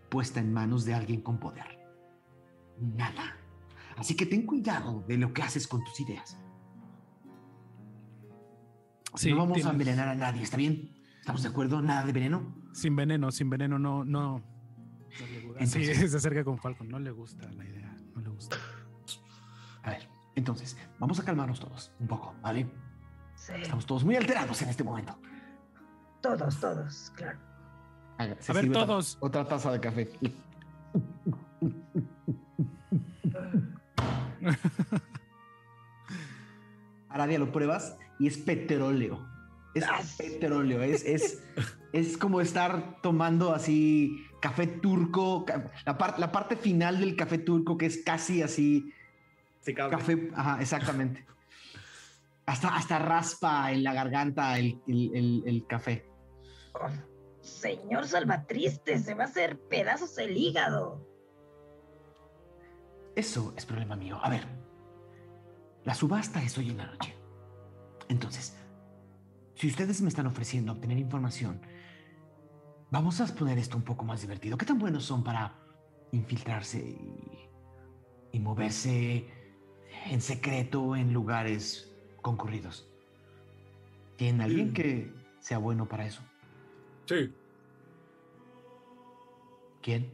puesta 0.08 0.40
en 0.40 0.52
manos 0.52 0.84
de 0.84 0.94
alguien 0.94 1.22
con 1.22 1.38
poder. 1.38 1.78
Nada. 2.78 3.36
Así 3.96 4.14
que 4.16 4.26
ten 4.26 4.46
cuidado 4.46 5.04
de 5.06 5.16
lo 5.16 5.32
que 5.32 5.42
haces 5.42 5.66
con 5.66 5.82
tus 5.84 6.00
ideas. 6.00 6.38
Sí, 9.14 9.30
no 9.30 9.38
vamos 9.38 9.64
a 9.64 9.70
envenenar 9.70 10.08
a 10.08 10.14
nadie, 10.14 10.42
¿está 10.42 10.56
bien? 10.56 10.90
¿Estamos 11.20 11.42
de 11.42 11.48
acuerdo? 11.48 11.82
¿Nada 11.82 12.04
de 12.04 12.12
veneno? 12.12 12.54
Sin 12.72 12.96
veneno, 12.96 13.30
sin 13.30 13.48
veneno, 13.50 13.78
no, 13.78 14.04
no. 14.04 14.38
no 14.38 15.26
le 15.30 15.40
gusta. 15.46 15.66
Sí, 15.66 15.84
se 16.08 16.16
acerca 16.16 16.42
con 16.44 16.58
Falcon, 16.58 16.88
no 16.88 16.98
le 16.98 17.10
gusta 17.10 17.50
la 17.52 17.64
idea, 17.64 17.94
no 18.14 18.22
le 18.22 18.30
gusta. 18.30 18.56
A 19.82 19.90
ver, 19.90 20.08
entonces, 20.34 20.76
vamos 20.98 21.20
a 21.20 21.24
calmarnos 21.24 21.60
todos 21.60 21.92
un 22.00 22.06
poco, 22.06 22.34
¿vale? 22.42 22.68
Sí, 23.34 23.52
Estamos 23.60 23.86
todos 23.86 24.04
muy 24.04 24.16
alterados 24.16 24.60
en 24.62 24.68
este 24.68 24.84
momento. 24.84 25.18
Todos, 26.22 26.60
todos, 26.60 27.12
claro. 27.16 27.38
haga- 28.18 28.36
A 28.48 28.52
ver, 28.52 28.68
otra- 28.70 28.86
todos. 28.86 29.16
Otra 29.20 29.44
taza 29.46 29.70
de 29.72 29.80
café. 29.80 30.08
Aradia 37.08 37.38
lo 37.38 37.52
pruebas 37.52 37.96
y 38.18 38.26
es 38.26 38.38
petróleo. 38.38 39.26
Es 39.74 39.84
petróleo, 40.18 40.82
es, 40.82 41.04
es, 41.04 41.42
es 41.92 42.16
como 42.18 42.40
estar 42.40 43.00
tomando 43.02 43.54
así 43.54 44.24
café 44.40 44.66
turco, 44.66 45.46
la, 45.86 45.96
par- 45.98 46.18
la 46.18 46.30
parte 46.32 46.56
final 46.56 47.00
del 47.00 47.16
café 47.16 47.38
turco 47.38 47.78
que 47.78 47.86
es 47.86 48.02
casi 48.04 48.42
así, 48.42 48.92
Sí, 49.60 49.72
café, 49.74 50.28
ajá, 50.34 50.60
exactamente. 50.60 51.24
Hasta, 52.46 52.74
hasta 52.74 52.98
raspa 52.98 53.70
en 53.70 53.84
la 53.84 53.94
garganta 53.94 54.58
el, 54.58 54.80
el- 54.88 55.42
el 55.46 55.64
café. 55.68 56.04
Señor 57.40 58.06
Salvatriste, 58.06 58.98
se 58.98 59.14
va 59.14 59.24
a 59.24 59.26
hacer 59.26 59.58
pedazos 59.68 60.16
el 60.18 60.36
hígado. 60.36 61.06
Eso 63.16 63.52
es 63.56 63.66
problema 63.66 63.96
mío. 63.96 64.18
A 64.22 64.30
ver, 64.30 64.46
la 65.84 65.94
subasta 65.94 66.42
es 66.42 66.56
hoy 66.56 66.70
en 66.70 66.78
la 66.78 66.86
noche. 66.86 67.14
Entonces, 68.08 68.56
si 69.54 69.68
ustedes 69.68 70.00
me 70.00 70.08
están 70.08 70.26
ofreciendo 70.26 70.72
obtener 70.72 70.98
información, 70.98 71.60
vamos 72.90 73.20
a 73.20 73.26
poner 73.26 73.58
esto 73.58 73.76
un 73.76 73.82
poco 73.82 74.04
más 74.04 74.20
divertido. 74.20 74.56
¿Qué 74.56 74.66
tan 74.66 74.78
buenos 74.78 75.04
son 75.04 75.24
para 75.24 75.54
infiltrarse 76.12 76.78
y, 76.78 77.48
y 78.32 78.40
moverse 78.40 79.28
en 80.06 80.20
secreto 80.20 80.94
en 80.96 81.12
lugares 81.12 81.92
concurridos? 82.22 82.88
¿Tienen 84.16 84.40
alguien 84.40 84.72
que 84.72 85.12
sea 85.40 85.58
bueno 85.58 85.88
para 85.88 86.06
eso? 86.06 86.22
Sí, 87.06 87.32
¿Quién? 89.82 90.12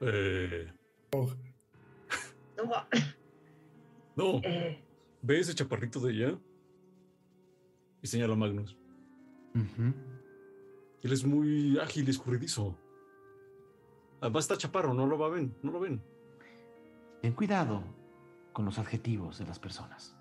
eh, 0.00 0.70
No, 1.12 1.36
no, 4.16 4.40
eh, 4.44 4.84
¿ve 5.22 5.40
ese 5.40 5.54
chaparrito 5.54 5.98
de 6.00 6.12
allá? 6.12 6.38
Y 8.02 8.06
señala 8.06 8.34
a 8.34 8.36
Magnus. 8.36 8.76
Ujú. 9.54 9.94
Él 11.02 11.12
es 11.12 11.24
muy 11.24 11.78
ágil 11.78 12.06
y 12.06 12.10
escurridizo. 12.10 12.76
Además 14.20 14.44
está 14.44 14.56
chaparro, 14.56 14.92
no 14.92 15.06
lo 15.06 15.18
va 15.18 15.26
a 15.26 15.30
ven, 15.30 15.56
no 15.62 15.72
lo 15.72 15.80
ven. 15.80 16.02
Ten 17.22 17.32
cuidado 17.32 17.82
con 18.52 18.64
los 18.66 18.78
adjetivos 18.78 19.38
de 19.38 19.46
las 19.46 19.58
personas. 19.58 20.16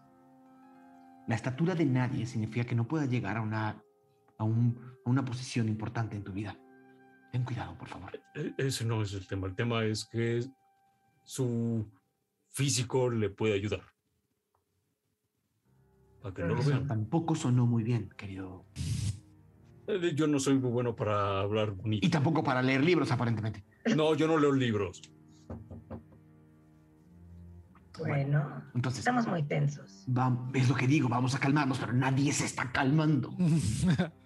La 1.28 1.36
estatura 1.36 1.76
de 1.76 1.86
nadie 1.86 2.26
significa 2.26 2.66
que 2.66 2.76
no 2.76 2.88
pueda 2.88 3.06
llegar 3.06 3.38
a 3.38 3.42
una, 3.42 3.84
a 4.38 4.44
un- 4.44 4.78
a 5.06 5.10
una 5.10 5.24
posición 5.24 5.68
importante 5.70 6.16
en 6.16 6.24
tu 6.24 6.32
vida. 6.34 6.58
Ten 7.32 7.44
cuidado, 7.44 7.78
por 7.78 7.88
favor. 7.88 8.12
E- 8.36 8.54
Ese 8.58 8.86
no 8.86 9.02
es 9.02 9.14
el 9.14 9.28
tema. 9.28 9.48
El 9.48 9.56
tema 9.56 9.84
es 9.84 10.06
que 10.06 10.46
su 11.24 11.90
físico 12.50 13.10
le 13.10 13.30
puede 13.30 13.54
ayudar. 13.54 13.82
Para 16.22 16.34
que 16.34 16.42
no 16.44 16.56
lo 16.56 16.64
vean. 16.64 16.88
tampoco 16.88 17.36
sonó 17.36 17.66
muy 17.68 17.84
bien, 17.84 18.10
querido. 18.18 18.66
Eh, 19.88 20.14
Yo 20.16 20.26
no 20.28 20.40
soy 20.40 20.58
muy 20.58 20.72
bueno 20.72 20.96
para 20.96 21.42
hablar 21.42 21.72
bonito. 21.72 22.06
Y 22.06 22.10
tampoco 22.10 22.44
para 22.44 22.62
leer 22.64 22.84
libros, 22.84 23.12
aparentemente. 23.12 23.64
No, 23.96 24.16
yo 24.16 24.28
no 24.28 24.38
leo 24.38 24.52
libros. 24.52 25.02
bueno, 27.98 28.62
Entonces, 28.74 29.00
estamos 29.00 29.26
muy 29.28 29.44
tensos. 29.44 30.06
va- 30.10 30.50
es 30.54 30.68
lo 30.68 30.76
que 30.76 30.86
digo, 30.88 31.08
vamos 31.08 31.34
a 31.36 31.40
calmarnos, 31.40 31.80
pero 31.80 31.94
nadie 31.94 32.34
se 32.34 32.44
está 32.46 32.72
calmando. 32.72 33.34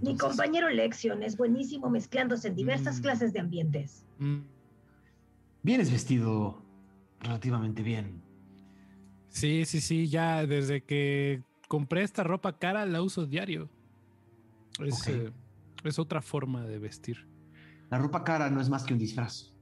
Mi 0.00 0.16
compañero 0.16 0.68
Lexion 0.70 1.22
es 1.22 1.36
buenísimo 1.36 1.90
mezclándose 1.90 2.48
en 2.48 2.54
diversas 2.54 2.98
Mm. 2.98 3.02
clases 3.02 3.32
de 3.32 3.40
ambientes. 3.40 4.04
Mm, 4.18 4.38
Vienes 5.62 5.90
vestido 5.90 6.62
relativamente 7.20 7.82
bien. 7.82 8.22
Sí, 9.28 9.64
sí, 9.64 9.80
sí, 9.80 10.08
ya 10.08 10.46
desde 10.46 10.82
que 10.84 11.42
compré 11.66 12.02
esta 12.04 12.22
ropa 12.22 12.58
cara 12.58 12.86
la 12.86 13.02
uso 13.02 13.26
diario. 13.26 13.68
Es, 14.78 15.06
eh, 15.08 15.32
es 15.84 15.98
otra 15.98 16.22
forma 16.22 16.64
de 16.64 16.78
vestir. 16.78 17.28
La 17.90 17.98
ropa 17.98 18.22
cara 18.24 18.48
no 18.50 18.60
es 18.60 18.68
más 18.68 18.84
que 18.84 18.92
un 18.94 19.00
disfraz. 19.00 19.52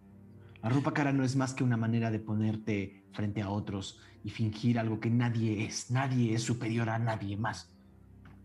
La 0.63 0.69
ropa 0.69 0.93
cara 0.93 1.13
no 1.13 1.25
es 1.25 1.35
más 1.35 1.55
que 1.55 1.65
una 1.65 1.77
manera 1.79 2.11
de 2.11 2.19
ponerte 2.21 3.03
frente 3.13 3.41
a 3.41 3.49
otros 3.51 3.99
y 4.23 4.31
fingir 4.31 4.79
algo 4.79 5.01
que 5.01 5.11
nadie 5.11 5.65
es. 5.65 5.91
Nadie 5.91 6.35
es 6.35 6.43
superior 6.43 6.91
a 6.91 6.99
nadie 6.99 7.37
más. 7.37 7.73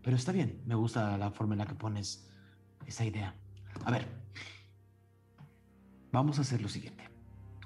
Pero 0.02 0.16
está 0.16 0.32
bien, 0.32 0.60
me 0.66 0.74
gusta 0.74 1.16
la 1.16 1.30
forma 1.30 1.54
en 1.54 1.58
la 1.58 1.66
que 1.66 1.74
pones 1.74 2.28
esa 2.86 3.04
idea. 3.04 3.34
A 3.84 3.90
ver, 3.90 4.06
vamos 6.10 6.38
a 6.38 6.42
hacer 6.42 6.60
lo 6.60 6.68
siguiente. 6.68 7.08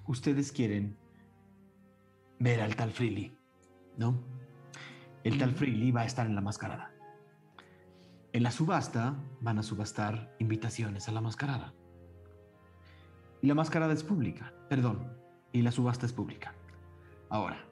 Ustedes 0.06 0.52
quieren 0.52 0.96
ver 2.38 2.60
al 2.60 2.76
tal 2.76 2.92
Freely, 2.92 3.36
¿no? 3.96 4.22
El 5.24 5.38
tal. 5.38 5.52
Freely 5.52 5.90
va 5.90 6.02
a 6.02 6.04
estar 6.04 6.26
en 6.26 6.34
la 6.34 6.40
mascarada. 6.40 6.92
En 8.32 8.42
la 8.42 8.50
subasta 8.50 9.16
van 9.40 9.58
a 9.58 9.62
subastar 9.62 10.36
invitaciones 10.38 11.08
a 11.08 11.12
la 11.12 11.20
mascarada. 11.20 11.74
Y 13.42 13.46
la 13.46 13.54
mascarada 13.54 13.92
es 13.92 14.04
pública, 14.04 14.52
perdón, 14.68 15.12
y 15.52 15.62
la 15.62 15.72
subasta 15.72 16.06
es 16.06 16.12
pública. 16.12 16.54
Ahora, 17.30 17.64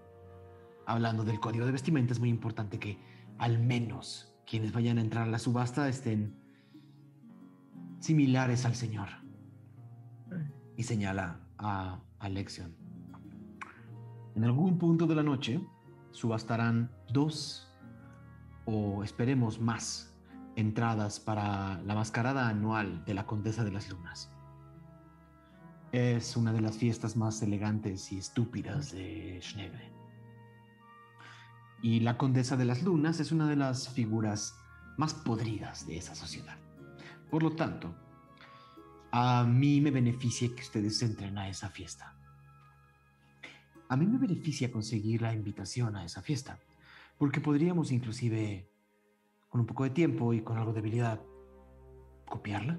hablando 0.87 1.25
del 1.25 1.39
código 1.39 1.67
de 1.67 1.73
vestimenta, 1.73 2.13
es 2.13 2.19
muy 2.19 2.31
importante 2.31 2.79
que 2.79 2.99
al 3.39 3.59
menos 3.59 4.34
quienes 4.47 4.73
vayan 4.73 4.99
a 4.99 5.01
entrar 5.01 5.29
a 5.29 5.31
la 5.31 5.39
subasta 5.39 5.89
estén 5.89 6.37
similares 8.01 8.65
al 8.65 8.75
señor. 8.75 9.09
Y 10.77 10.83
señala 10.83 11.41
a 11.59 12.01
Alexion. 12.19 12.77
En 14.35 14.45
algún 14.45 14.79
punto 14.79 15.07
de 15.07 15.15
la 15.15 15.23
noche 15.23 15.61
subastarán 16.11 16.91
dos 17.13 17.73
o 18.65 19.05
esperemos 19.05 19.61
más 19.61 20.15
entradas 20.57 21.21
para 21.21 21.81
la 21.83 21.95
mascarada 21.95 22.49
anual 22.49 23.05
de 23.05 23.15
la 23.15 23.27
Condesa 23.27 23.65
de 23.65 23.73
las 23.73 23.89
Lunas. 23.91 24.31
Es 25.93 26.37
una 26.37 26.53
de 26.53 26.61
las 26.61 26.77
fiestas 26.77 27.17
más 27.17 27.41
elegantes 27.43 28.11
y 28.13 28.19
estúpidas 28.19 28.91
de 28.93 29.39
Schneble. 29.41 29.94
Y 31.85 32.01
la 32.01 32.17
Condesa 32.17 32.57
de 32.57 32.65
las 32.65 32.83
Lunas 32.83 33.21
es 33.21 33.31
una 33.31 33.47
de 33.47 33.57
las 33.57 33.91
figuras 33.91 34.59
más 34.97 35.13
podridas 35.13 35.87
de 35.87 35.99
esa 35.99 36.15
sociedad. 36.15 36.57
Por 37.31 37.43
lo 37.43 37.55
tanto, 37.55 37.95
a 39.13 39.45
mí 39.45 39.83
me 39.83 39.91
beneficia 39.91 40.49
que 40.49 40.63
ustedes 40.63 41.03
entren 41.03 41.37
a 41.37 41.47
esa 41.47 41.69
fiesta. 41.69 42.17
A 43.91 43.99
mí 43.99 44.07
me 44.07 44.17
beneficia 44.17 44.73
conseguir 44.73 45.21
la 45.21 45.35
invitación 45.35 45.95
a 45.95 46.07
esa 46.07 46.23
fiesta, 46.23 46.59
porque 47.19 47.43
podríamos 47.43 47.93
inclusive, 47.93 48.67
con 49.51 49.61
un 49.61 49.67
poco 49.67 49.85
de 49.85 49.91
tiempo 49.91 50.33
y 50.33 50.41
con 50.41 50.57
algo 50.57 50.73
de 50.73 50.79
habilidad, 50.79 51.21
copiarla. 52.25 52.79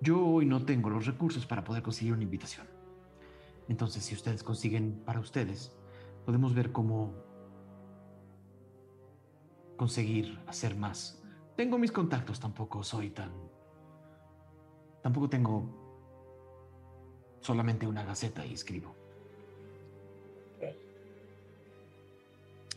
Yo 0.00 0.20
hoy 0.20 0.46
no 0.46 0.64
tengo 0.64 0.90
los 0.90 1.06
recursos 1.06 1.46
para 1.46 1.62
poder 1.62 1.84
conseguir 1.84 2.12
una 2.12 2.24
invitación. 2.24 2.73
Entonces, 3.68 4.04
si 4.04 4.14
ustedes 4.14 4.42
consiguen 4.42 5.02
para 5.04 5.20
ustedes, 5.20 5.74
podemos 6.24 6.54
ver 6.54 6.72
cómo 6.72 7.14
conseguir 9.76 10.38
hacer 10.46 10.76
más. 10.76 11.22
Tengo 11.56 11.78
mis 11.78 11.92
contactos, 11.92 12.40
tampoco 12.40 12.82
soy 12.82 13.10
tan... 13.10 13.30
Tampoco 15.02 15.28
tengo 15.28 15.68
solamente 17.40 17.86
una 17.86 18.04
gaceta 18.04 18.44
y 18.46 18.54
escribo. 18.54 18.94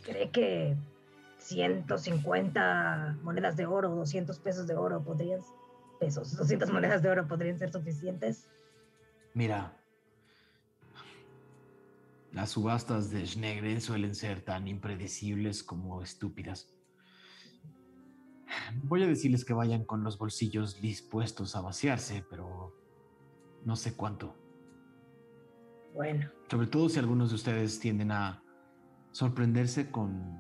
¿Cree 0.04 0.30
que 0.32 0.76
150 1.40 3.18
monedas 3.24 3.58
de 3.58 3.66
oro, 3.66 3.90
200 3.90 4.40
pesos 4.40 4.68
de 4.68 4.76
oro 4.76 5.02
podrían, 5.02 5.42
pesos, 6.00 6.36
200 6.38 6.72
monedas 6.72 7.02
de 7.02 7.10
oro 7.10 7.28
podrían 7.28 7.58
ser 7.58 7.72
suficientes? 7.72 8.48
Mira, 9.34 9.74
las 12.38 12.52
subastas 12.52 13.10
de 13.10 13.26
Schnegre 13.26 13.82
suelen 13.82 14.14
ser 14.14 14.42
tan 14.42 14.68
impredecibles 14.68 15.64
como 15.64 16.04
estúpidas. 16.04 16.72
Voy 18.84 19.02
a 19.02 19.08
decirles 19.08 19.44
que 19.44 19.54
vayan 19.54 19.86
con 19.86 20.04
los 20.04 20.20
bolsillos 20.20 20.80
dispuestos 20.80 21.56
a 21.56 21.62
vaciarse, 21.62 22.24
pero 22.30 22.76
no 23.66 23.76
sé 23.76 23.96
cuánto. 23.96 24.36
Bueno, 25.96 26.30
Sobre 26.48 26.68
todo 26.68 26.90
si 26.90 27.00
algunos 27.00 27.30
de 27.30 27.36
ustedes 27.38 27.80
tienden 27.80 28.12
a 28.12 28.44
sorprenderse 29.14 29.90
con 29.90 30.40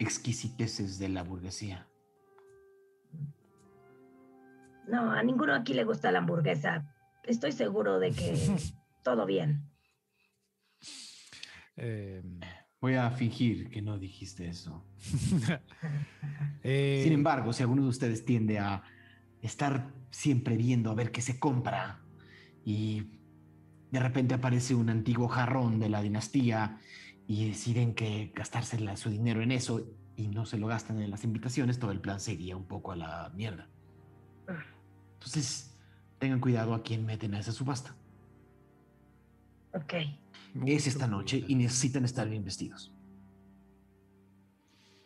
exquisiteces 0.00 0.98
de 0.98 1.08
la 1.10 1.22
burguesía. 1.22 1.88
no, 4.88 5.12
a 5.12 5.22
ninguno 5.22 5.54
aquí 5.54 5.74
le 5.74 5.84
gusta 5.84 6.10
la 6.10 6.18
hamburguesa. 6.18 6.92
Estoy 7.22 7.52
seguro 7.52 8.00
de 8.00 8.10
que 8.10 8.34
todo 9.04 9.26
bien. 9.26 9.71
Eh, 11.76 12.22
Voy 12.80 12.94
a 12.94 13.10
fingir 13.12 13.70
que 13.70 13.80
no 13.80 13.96
dijiste 13.96 14.48
eso. 14.48 14.84
eh, 16.64 17.00
Sin 17.04 17.12
embargo, 17.12 17.52
si 17.52 17.62
alguno 17.62 17.82
de 17.82 17.88
ustedes 17.88 18.24
tiende 18.24 18.58
a 18.58 18.82
estar 19.40 19.94
siempre 20.10 20.56
viendo 20.56 20.90
a 20.90 20.94
ver 20.94 21.12
qué 21.12 21.20
se 21.22 21.38
compra 21.38 22.00
y 22.64 23.02
de 23.90 24.00
repente 24.00 24.34
aparece 24.34 24.74
un 24.74 24.90
antiguo 24.90 25.28
jarrón 25.28 25.78
de 25.78 25.90
la 25.90 26.02
dinastía 26.02 26.80
y 27.26 27.46
deciden 27.48 27.94
que 27.94 28.32
gastarse 28.34 28.80
la- 28.80 28.96
su 28.96 29.10
dinero 29.10 29.42
en 29.42 29.52
eso 29.52 29.86
y 30.16 30.28
no 30.28 30.44
se 30.44 30.58
lo 30.58 30.66
gastan 30.66 31.00
en 31.00 31.10
las 31.10 31.24
invitaciones, 31.24 31.78
todo 31.78 31.92
el 31.92 32.00
plan 32.00 32.20
se 32.20 32.32
iría 32.32 32.56
un 32.56 32.66
poco 32.66 32.92
a 32.92 32.96
la 32.96 33.30
mierda. 33.34 33.70
Entonces, 35.20 35.78
tengan 36.18 36.40
cuidado 36.40 36.74
a 36.74 36.82
quién 36.82 37.04
meten 37.06 37.34
a 37.34 37.40
esa 37.40 37.52
subasta. 37.52 37.96
Ok. 39.72 40.21
Es 40.66 40.86
esta 40.86 41.06
noche 41.06 41.44
y 41.46 41.54
necesitan 41.54 42.04
estar 42.04 42.28
bien 42.28 42.44
vestidos. 42.44 42.92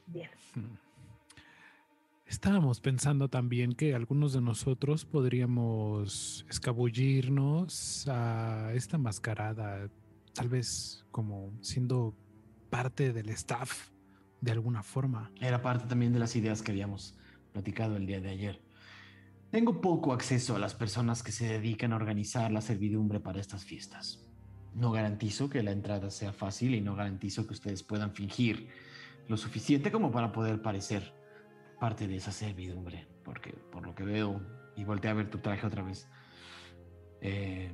Bien. 0.06 0.30
Estábamos 2.26 2.80
pensando 2.80 3.28
también 3.28 3.72
que 3.72 3.94
algunos 3.94 4.32
de 4.32 4.40
nosotros 4.40 5.04
podríamos 5.04 6.44
escabullirnos 6.50 8.08
a 8.08 8.72
esta 8.74 8.98
mascarada, 8.98 9.88
tal 10.34 10.48
vez 10.48 11.04
como 11.12 11.52
siendo 11.60 12.16
parte 12.68 13.12
del 13.12 13.28
staff 13.28 13.90
de 14.40 14.50
alguna 14.50 14.82
forma. 14.82 15.30
Era 15.40 15.62
parte 15.62 15.86
también 15.86 16.12
de 16.12 16.18
las 16.18 16.34
ideas 16.34 16.62
que 16.62 16.72
habíamos 16.72 17.16
platicado 17.52 17.96
el 17.96 18.06
día 18.06 18.20
de 18.20 18.30
ayer. 18.30 18.60
Tengo 19.50 19.80
poco 19.80 20.12
acceso 20.12 20.56
a 20.56 20.58
las 20.58 20.74
personas 20.74 21.22
que 21.22 21.30
se 21.30 21.46
dedican 21.46 21.92
a 21.92 21.96
organizar 21.96 22.50
la 22.50 22.60
servidumbre 22.60 23.20
para 23.20 23.40
estas 23.40 23.64
fiestas. 23.64 24.25
No 24.76 24.92
garantizo 24.92 25.48
que 25.48 25.62
la 25.62 25.72
entrada 25.72 26.10
sea 26.10 26.34
fácil 26.34 26.74
y 26.74 26.82
no 26.82 26.94
garantizo 26.94 27.46
que 27.46 27.54
ustedes 27.54 27.82
puedan 27.82 28.12
fingir 28.12 28.68
lo 29.26 29.38
suficiente 29.38 29.90
como 29.90 30.12
para 30.12 30.32
poder 30.32 30.60
parecer 30.60 31.14
parte 31.80 32.06
de 32.06 32.16
esa 32.16 32.30
servidumbre, 32.30 33.08
porque 33.24 33.52
por 33.72 33.86
lo 33.86 33.94
que 33.94 34.04
veo, 34.04 34.40
y 34.76 34.84
volteé 34.84 35.10
a 35.10 35.14
ver 35.14 35.30
tu 35.30 35.38
traje 35.38 35.66
otra 35.66 35.82
vez, 35.82 36.06
eh, 37.22 37.72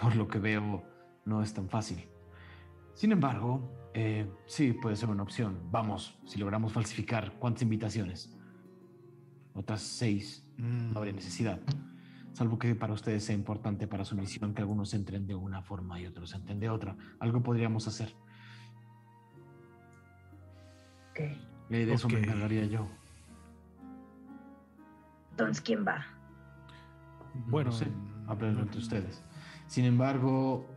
por 0.00 0.16
lo 0.16 0.26
que 0.26 0.38
veo 0.38 0.82
no 1.26 1.42
es 1.42 1.52
tan 1.52 1.68
fácil. 1.68 2.08
Sin 2.94 3.12
embargo, 3.12 3.70
eh, 3.92 4.26
sí 4.46 4.72
puede 4.72 4.96
ser 4.96 5.10
una 5.10 5.24
opción. 5.24 5.60
Vamos, 5.70 6.18
si 6.24 6.38
logramos 6.38 6.72
falsificar, 6.72 7.34
¿cuántas 7.38 7.62
invitaciones? 7.62 8.34
Otras 9.52 9.82
seis. 9.82 10.42
No 10.56 10.98
habría 10.98 11.12
necesidad. 11.12 11.60
Salvo 12.36 12.58
que 12.58 12.74
para 12.74 12.92
ustedes 12.92 13.24
sea 13.24 13.34
importante 13.34 13.86
para 13.86 14.04
su 14.04 14.14
misión 14.14 14.52
que 14.52 14.60
algunos 14.60 14.92
entren 14.92 15.26
de 15.26 15.34
una 15.34 15.62
forma 15.62 15.98
y 15.98 16.04
otros 16.04 16.34
entren 16.34 16.60
de 16.60 16.68
otra. 16.68 16.94
Algo 17.18 17.42
podríamos 17.42 17.88
hacer. 17.88 18.14
Ok. 21.12 21.20
Eh, 21.20 21.36
de 21.70 21.94
eso 21.94 22.10
me 22.10 22.18
encargaría 22.18 22.66
yo. 22.66 22.86
Entonces, 25.30 25.62
¿quién 25.62 25.86
va? 25.86 26.04
Bueno, 27.46 27.70
no 27.70 27.76
sé, 27.76 27.86
háblenlo 28.26 28.60
entre 28.60 28.80
ustedes. 28.80 29.24
Sin 29.66 29.86
embargo, 29.86 30.68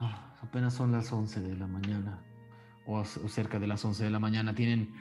ah, 0.00 0.34
apenas 0.42 0.74
son 0.74 0.92
las 0.92 1.10
11 1.10 1.40
de 1.40 1.56
la 1.56 1.66
mañana, 1.66 2.18
o, 2.84 3.02
cerca 3.06 3.58
de 3.58 3.66
las 3.66 3.82
11 3.82 4.04
de 4.04 4.10
la 4.10 4.18
mañana. 4.18 4.54
Tienen 4.54 4.92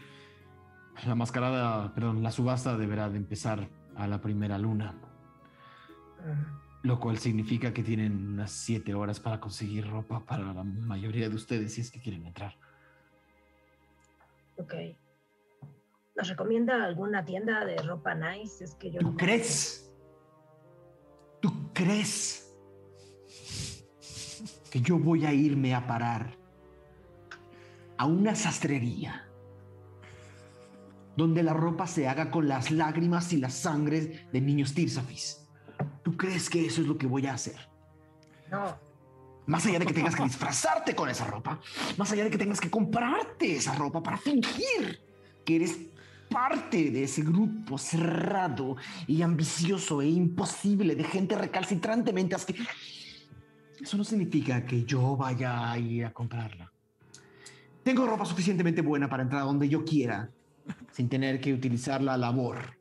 la 1.05 1.15
mascarada, 1.15 1.93
perdón, 1.93 2.23
la 2.23 2.31
subasta 2.31 2.77
deberá 2.77 3.09
de 3.09 3.17
empezar 3.17 3.67
a 3.97 4.07
la 4.07 4.21
primera 4.21 4.57
luna, 4.57 4.95
Mm, 4.95 5.08
lo 6.83 6.99
cual 6.99 7.17
significa 7.17 7.73
que 7.73 7.83
tienen 7.83 8.27
unas 8.33 8.51
7 8.51 8.93
horas 8.93 9.19
para 9.19 9.39
conseguir 9.39 9.87
ropa 9.89 10.25
para 10.25 10.53
la 10.53 10.63
mayoría 10.63 11.27
de 11.29 11.35
ustedes 11.35 11.73
si 11.73 11.81
es 11.81 11.91
que 11.91 11.99
quieren 12.01 12.25
entrar. 12.25 12.55
Ok. 14.57 14.73
¿Nos 16.15 16.27
recomienda 16.27 16.83
alguna 16.83 17.23
tienda 17.25 17.63
de 17.65 17.77
ropa 17.77 18.13
nice? 18.15 18.63
Es 18.63 18.75
que 18.75 18.91
yo 18.91 18.99
¿Tú 18.99 19.11
no- 19.11 19.17
crees? 19.17 19.91
¿Tú 21.41 21.71
crees 21.73 22.45
que 24.71 24.81
yo 24.81 24.99
voy 24.99 25.25
a 25.25 25.33
irme 25.33 25.73
a 25.73 25.87
parar 25.87 26.37
a 27.97 28.05
una 28.05 28.35
sastrería 28.35 29.25
donde 31.17 31.43
la 31.43 31.53
ropa 31.53 31.87
se 31.87 32.07
haga 32.07 32.31
con 32.31 32.47
las 32.47 32.71
lágrimas 32.71 33.33
y 33.33 33.37
la 33.37 33.49
sangre 33.49 34.27
de 34.31 34.41
niños 34.41 34.73
Tirsafis? 34.73 35.48
¿Tú 36.03 36.15
crees 36.17 36.49
que 36.49 36.65
eso 36.65 36.81
es 36.81 36.87
lo 36.87 36.97
que 36.97 37.07
voy 37.07 37.27
a 37.27 37.33
hacer? 37.33 37.57
No, 38.51 38.77
Más 39.45 39.65
allá 39.65 39.79
de 39.79 39.85
que 39.85 39.93
tengas 39.93 40.15
que 40.15 40.23
disfrazarte 40.23 40.95
con 40.95 41.09
esa 41.09 41.25
ropa, 41.25 41.59
más 41.97 42.11
allá 42.11 42.23
de 42.23 42.29
que 42.29 42.37
tengas 42.37 42.59
que 42.59 42.69
comprarte 42.69 43.55
esa 43.55 43.73
ropa 43.75 44.01
para 44.01 44.17
fingir 44.17 45.01
que 45.45 45.55
eres 45.55 45.77
parte 46.29 46.91
de 46.91 47.03
ese 47.03 47.23
grupo 47.23 47.77
cerrado 47.77 48.77
y 49.07 49.21
ambicioso 49.21 50.01
e 50.01 50.07
imposible 50.07 50.95
de 50.95 51.03
gente 51.03 51.35
recalcitrantemente 51.35 52.35
así. 52.35 52.55
Eso 53.81 53.97
no 53.97 54.03
significa 54.03 54.65
que 54.65 54.83
yo 54.83 55.15
vaya 55.15 55.71
a 55.71 55.77
ir 55.79 56.05
a 56.05 56.13
comprarla. 56.13 56.71
Tengo 57.83 58.05
ropa 58.05 58.25
suficientemente 58.25 58.81
buena 58.81 59.09
para 59.09 59.23
entrar 59.23 59.41
a 59.41 59.45
donde 59.45 59.69
yo 59.69 59.83
quiera 59.83 60.29
sin 60.91 61.09
tener 61.09 61.39
que 61.39 61.53
utilizar 61.53 62.01
la 62.01 62.17
labor 62.17 62.77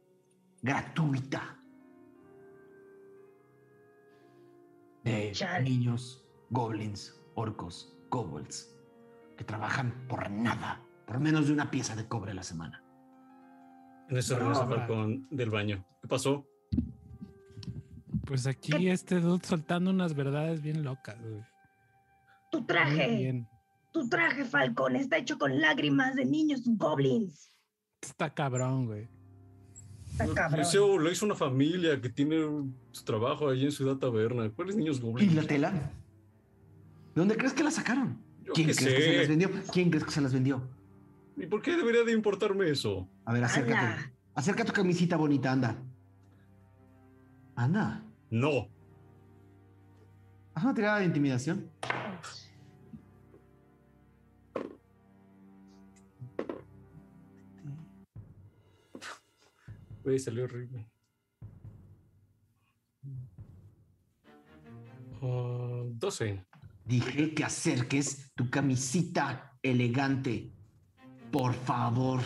gratuita 0.60 1.57
de 5.04 5.32
Chale. 5.32 5.68
niños, 5.68 6.24
goblins, 6.50 7.20
orcos, 7.34 7.96
kobolds, 8.08 8.74
que 9.36 9.44
trabajan 9.44 10.06
por 10.08 10.30
nada, 10.30 10.82
por 11.06 11.20
menos 11.20 11.46
de 11.46 11.52
una 11.52 11.70
pieza 11.70 11.94
de 11.96 12.06
cobre 12.06 12.32
a 12.32 12.34
la 12.34 12.42
semana. 12.42 12.82
En 14.08 14.16
eso 14.16 14.38
regresa. 14.38 14.66
Falcón 14.66 15.26
del 15.30 15.50
baño. 15.50 15.84
¿Qué 16.00 16.08
pasó? 16.08 16.46
Pues 18.24 18.46
aquí 18.46 18.88
este 18.90 19.20
dude 19.20 19.46
soltando 19.46 19.90
unas 19.90 20.14
verdades 20.14 20.60
bien 20.60 20.82
locas, 20.84 21.18
güey. 21.20 21.42
tu 22.50 22.64
traje, 22.64 23.16
bien. 23.16 23.48
tu 23.92 24.08
traje, 24.08 24.44
Falcón, 24.44 24.96
está 24.96 25.16
hecho 25.16 25.38
con 25.38 25.60
lágrimas 25.60 26.14
de 26.14 26.24
niños 26.24 26.62
goblins. 26.64 27.52
Está 28.02 28.32
cabrón, 28.32 28.86
güey. 28.86 29.08
Cabrón. 30.34 31.04
Lo 31.04 31.10
hizo 31.10 31.24
una 31.24 31.34
familia 31.34 32.00
que 32.00 32.08
tiene 32.08 32.36
su 32.90 33.04
trabajo 33.04 33.48
allí 33.48 33.66
en 33.66 33.72
Ciudad 33.72 33.96
Taberna. 33.96 34.50
¿Cuáles 34.50 34.76
niños 34.76 34.98
¿Y 34.98 35.00
goblins? 35.02 35.34
la 35.34 35.42
tela? 35.42 35.70
¿De 35.70 35.80
dónde 37.14 37.36
crees 37.36 37.52
que 37.52 37.64
la 37.64 37.70
sacaron? 37.70 38.20
Yo 38.44 38.52
¿Quién 38.52 38.66
crees 38.68 38.78
que 38.78 39.02
se 39.02 39.18
las 39.18 39.28
vendió? 39.28 39.50
¿Quién 39.72 39.90
crees 39.90 40.04
que 40.04 40.10
se 40.10 40.20
las 40.20 40.32
vendió? 40.32 40.62
¿Y 41.36 41.46
por 41.46 41.62
qué 41.62 41.76
debería 41.76 42.02
de 42.04 42.12
importarme 42.12 42.68
eso? 42.70 43.08
A 43.24 43.32
ver, 43.32 43.44
acércate. 43.44 44.12
Acerca 44.34 44.64
tu 44.64 44.72
camisita 44.72 45.16
bonita, 45.16 45.52
anda. 45.52 45.76
Anda. 47.54 48.04
No. 48.30 48.68
Haz 50.54 50.64
una 50.64 50.74
tirada 50.74 50.98
de 50.98 51.04
intimidación. 51.04 51.70
Güey, 60.08 60.18
salió 60.18 60.44
horrible. 60.44 60.88
Ah, 65.20 65.82
12. 65.84 66.46
Dije 66.86 67.34
que 67.34 67.44
acerques 67.44 68.32
tu 68.34 68.48
camisita 68.48 69.58
elegante. 69.62 70.50
Por 71.30 71.52
favor. 71.52 72.22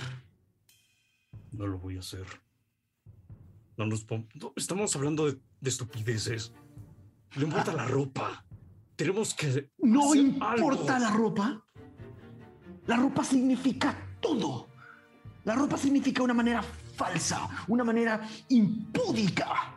No 1.51 1.67
lo 1.67 1.81
voy 1.81 1.97
a 1.97 1.99
hacer. 1.99 2.25
No 3.77 3.87
nos 3.87 4.09
no, 4.09 4.53
estamos 4.55 4.95
hablando 4.95 5.27
de, 5.27 5.41
de 5.61 5.69
estupideces. 5.69 6.53
Le 7.35 7.47
importa 7.47 7.73
la 7.73 7.87
ropa. 7.89 8.47
Tenemos 8.95 9.35
que. 9.35 9.73
¿No 9.79 10.15
importa 10.15 10.99
algo. 10.99 11.09
la 11.09 11.11
ropa? 11.11 11.67
La 12.87 12.95
ropa 12.95 13.25
significa 13.25 14.17
todo. 14.21 14.69
La 15.43 15.57
ropa 15.57 15.77
significa 15.77 16.23
una 16.23 16.35
manera 16.35 16.63
falsa, 16.95 17.49
una 17.69 17.85
manera 17.85 18.29
impúdica. 18.49 19.77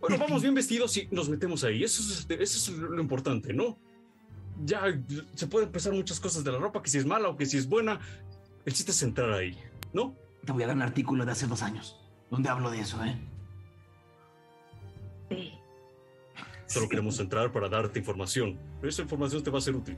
Bueno, 0.00 0.18
vamos 0.18 0.42
bien 0.42 0.54
vestidos 0.54 0.96
y 0.96 1.08
nos 1.10 1.28
metemos 1.28 1.64
ahí. 1.64 1.82
Eso 1.82 2.02
es, 2.02 2.26
eso 2.28 2.72
es 2.72 2.78
lo 2.78 3.00
importante, 3.00 3.54
¿no? 3.54 3.78
Ya 4.64 4.82
se 5.34 5.46
pueden 5.46 5.70
pensar 5.70 5.92
muchas 5.92 6.20
cosas 6.20 6.44
de 6.44 6.52
la 6.52 6.58
ropa, 6.58 6.82
que 6.82 6.90
si 6.90 6.98
es 6.98 7.06
mala 7.06 7.28
o 7.28 7.36
que 7.36 7.46
si 7.46 7.56
es 7.56 7.68
buena. 7.68 8.00
El 8.64 8.72
chiste 8.72 8.92
es 8.92 9.02
entrar 9.02 9.32
ahí, 9.32 9.58
¿no? 9.92 10.14
Te 10.44 10.52
voy 10.52 10.62
a 10.62 10.66
dar 10.66 10.76
un 10.76 10.82
artículo 10.82 11.24
de 11.24 11.32
hace 11.32 11.46
dos 11.46 11.62
años 11.62 11.98
donde 12.30 12.48
hablo 12.48 12.70
de 12.70 12.80
eso, 12.80 13.02
¿eh? 13.04 13.18
Sí. 15.30 15.52
Solo 16.66 16.88
queremos 16.88 17.18
entrar 17.20 17.52
para 17.52 17.68
darte 17.68 17.98
información. 17.98 18.58
Esa 18.82 19.02
información 19.02 19.42
te 19.42 19.50
va 19.50 19.58
a 19.58 19.60
ser 19.60 19.74
útil. 19.76 19.96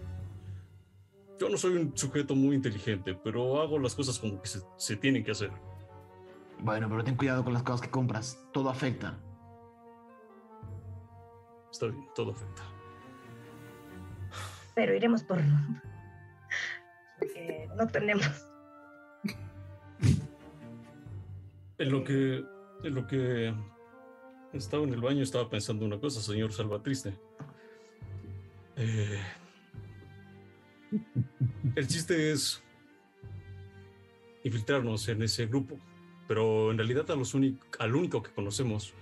Yo 1.38 1.48
no 1.48 1.58
soy 1.58 1.76
un 1.76 1.96
sujeto 1.96 2.34
muy 2.34 2.56
inteligente, 2.56 3.14
pero 3.14 3.60
hago 3.60 3.78
las 3.78 3.94
cosas 3.94 4.18
como 4.18 4.40
que 4.40 4.48
se, 4.48 4.60
se 4.76 4.96
tienen 4.96 5.22
que 5.22 5.32
hacer. 5.32 5.50
Bueno, 6.60 6.88
pero 6.88 7.04
ten 7.04 7.16
cuidado 7.16 7.44
con 7.44 7.52
las 7.52 7.62
cosas 7.62 7.82
que 7.82 7.90
compras. 7.90 8.42
Todo 8.52 8.70
afecta. 8.70 9.18
Está 11.70 11.86
bien, 11.86 12.08
todo 12.14 12.30
afecta. 12.32 12.62
Pero 14.74 14.94
iremos 14.94 15.22
por. 15.22 15.38
Porque 17.18 17.68
no 17.76 17.86
tenemos. 17.86 18.26
En 21.78 21.92
lo 21.92 22.04
que, 22.04 22.42
en 22.84 22.94
lo 22.94 23.06
que 23.06 23.54
estaba 24.54 24.84
en 24.84 24.94
el 24.94 25.00
baño 25.02 25.22
estaba 25.22 25.50
pensando 25.50 25.84
una 25.84 26.00
cosa, 26.00 26.22
señor 26.22 26.52
Salvatriste. 26.52 27.18
Eh, 28.76 29.20
el 31.74 31.86
chiste 31.86 32.32
es 32.32 32.62
infiltrarnos 34.44 35.08
en 35.08 35.22
ese 35.22 35.46
grupo, 35.46 35.78
pero 36.28 36.70
en 36.70 36.78
realidad 36.78 37.06
al 37.10 37.94
único 37.94 38.22
que 38.22 38.30
conocemos 38.30 38.94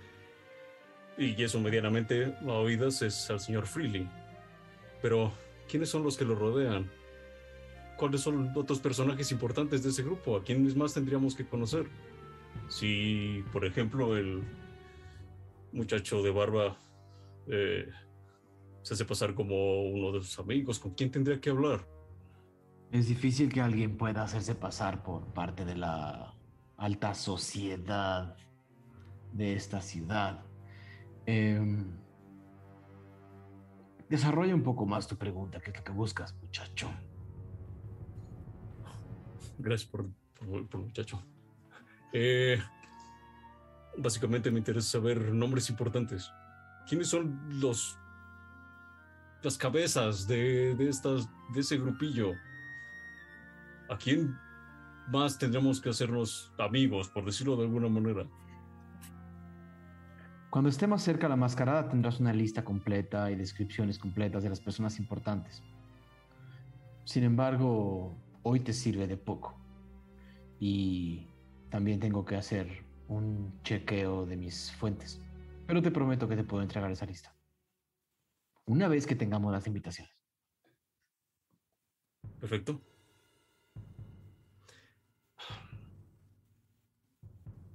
Y 1.19 1.40
eso 1.43 1.61
medianamente 1.61 2.35
a 2.43 2.52
oídas 2.52 3.02
es 3.02 3.31
al 3.31 3.40
señor 3.40 3.66
Freely. 3.66 4.09
Pero, 5.01 5.32
¿quiénes 5.69 5.90
son 5.90 6.02
los 6.02 6.16
que 6.16 6.24
lo 6.24 6.35
rodean? 6.35 6.90
¿Cuáles 7.97 8.23
son 8.23 8.52
otros 8.56 8.81
personajes 8.81 9.31
importantes 9.31 9.82
de 9.82 9.90
ese 9.90 10.02
grupo? 10.02 10.36
¿A 10.36 10.43
quiénes 10.43 10.74
más 10.74 10.94
tendríamos 10.94 11.35
que 11.35 11.47
conocer? 11.47 11.86
Si, 12.69 13.44
por 13.52 13.65
ejemplo, 13.65 14.16
el 14.16 14.43
muchacho 15.73 16.23
de 16.23 16.31
barba 16.31 16.77
eh, 17.47 17.89
se 18.85 18.93
hace 18.93 19.06
pasar 19.06 19.35
como 19.35 19.82
uno 19.82 20.12
de 20.12 20.20
sus 20.23 20.39
amigos, 20.39 20.78
¿con 20.78 20.93
quién 20.93 21.11
tendría 21.11 21.40
que 21.40 21.48
hablar? 21.48 21.89
Es 22.93 23.09
difícil 23.09 23.51
que 23.51 23.62
alguien 23.62 23.97
pueda 23.97 24.23
hacerse 24.23 24.55
pasar 24.55 25.02
por 25.02 25.32
parte 25.32 25.65
de 25.65 25.74
la 25.74 26.35
alta 26.77 27.15
sociedad 27.15 28.36
de 29.32 29.55
esta 29.55 29.81
ciudad. 29.81 30.44
Em, 31.24 31.97
desarrolla 34.11 34.55
un 34.55 34.62
poco 34.62 34.85
más 34.85 35.09
tu 35.09 35.16
pregunta, 35.16 35.61
¿qué 35.61 35.70
es 35.70 35.78
lo 35.78 35.82
que 35.82 35.93
buscas, 35.93 36.35
muchacho? 36.43 36.90
Gracias 39.56 39.90
por, 39.90 40.11
por, 40.69 40.78
muchacho. 40.78 41.24
Eh, 42.12 42.59
básicamente 43.97 44.51
me 44.51 44.59
interesa 44.59 44.90
saber 44.90 45.32
nombres 45.32 45.70
importantes. 45.70 46.31
¿Quiénes 46.86 47.09
son 47.09 47.61
los 47.61 47.98
las 49.45 49.59
cabezas 49.59 50.27
de, 50.27 50.75
de, 50.75 50.89
estas, 50.89 51.29
de 51.53 51.61
ese 51.61 51.77
grupillo? 51.77 52.33
¿A 53.91 53.97
quién 53.99 54.35
más 55.09 55.39
tendremos 55.39 55.81
que 55.81 55.91
hacernos 55.91 56.53
amigos, 56.59 57.09
por 57.11 57.25
decirlo 57.25 57.57
de 57.57 57.65
alguna 57.65 57.89
manera? 57.89 58.27
Cuando 60.51 60.71
esté 60.71 60.87
más 60.87 61.03
cerca 61.03 61.29
la 61.29 61.37
mascarada 61.37 61.89
tendrás 61.89 62.21
una 62.21 62.33
lista 62.33 62.65
completa 62.65 63.31
y 63.31 63.35
descripciones 63.35 63.99
completas 63.99 64.43
de 64.43 64.49
las 64.49 64.61
personas 64.61 64.99
importantes. 64.99 65.62
Sin 67.05 67.25
embargo, 67.25 68.15
hoy 68.45 68.61
te 68.61 68.73
sirve 68.73 69.07
de 69.07 69.16
poco. 69.16 69.55
Y 70.61 71.27
también 71.71 71.99
tengo 71.99 72.25
que 72.25 72.37
hacer 72.37 72.85
un 73.09 73.53
chequeo 73.65 74.27
de 74.27 74.37
mis 74.37 74.73
fuentes. 74.73 75.21
Pero 75.66 75.83
te 75.83 75.91
prometo 75.91 76.29
que 76.29 76.37
te 76.37 76.45
puedo 76.45 76.62
entregar 76.62 76.91
esa 76.91 77.05
lista. 77.05 77.34
Una 78.66 78.89
vez 78.89 79.07
que 79.07 79.15
tengamos 79.15 79.53
las 79.53 79.66
invitaciones. 79.66 80.15
Perfecto. 82.41 82.81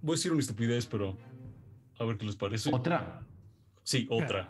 Voy 0.02 0.14
a 0.14 0.16
decir 0.16 0.32
una 0.32 0.42
estupidez, 0.42 0.86
pero 0.86 1.18
a 2.00 2.06
ver 2.06 2.18
qué 2.18 2.26
les 2.26 2.36
parece. 2.36 2.74
¿Otra? 2.74 3.22
Sí, 3.84 4.08
otra. 4.10 4.48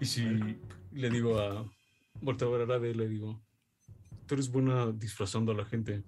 Y 0.00 0.04
si 0.06 0.24
le 0.92 1.10
digo 1.10 1.38
a 1.38 1.64
Volta 2.20 2.46
le 2.46 3.08
digo, 3.08 3.40
tú 4.26 4.34
eres 4.34 4.50
buena 4.50 4.92
disfrazando 4.92 5.52
a 5.52 5.54
la 5.54 5.64
gente. 5.64 6.04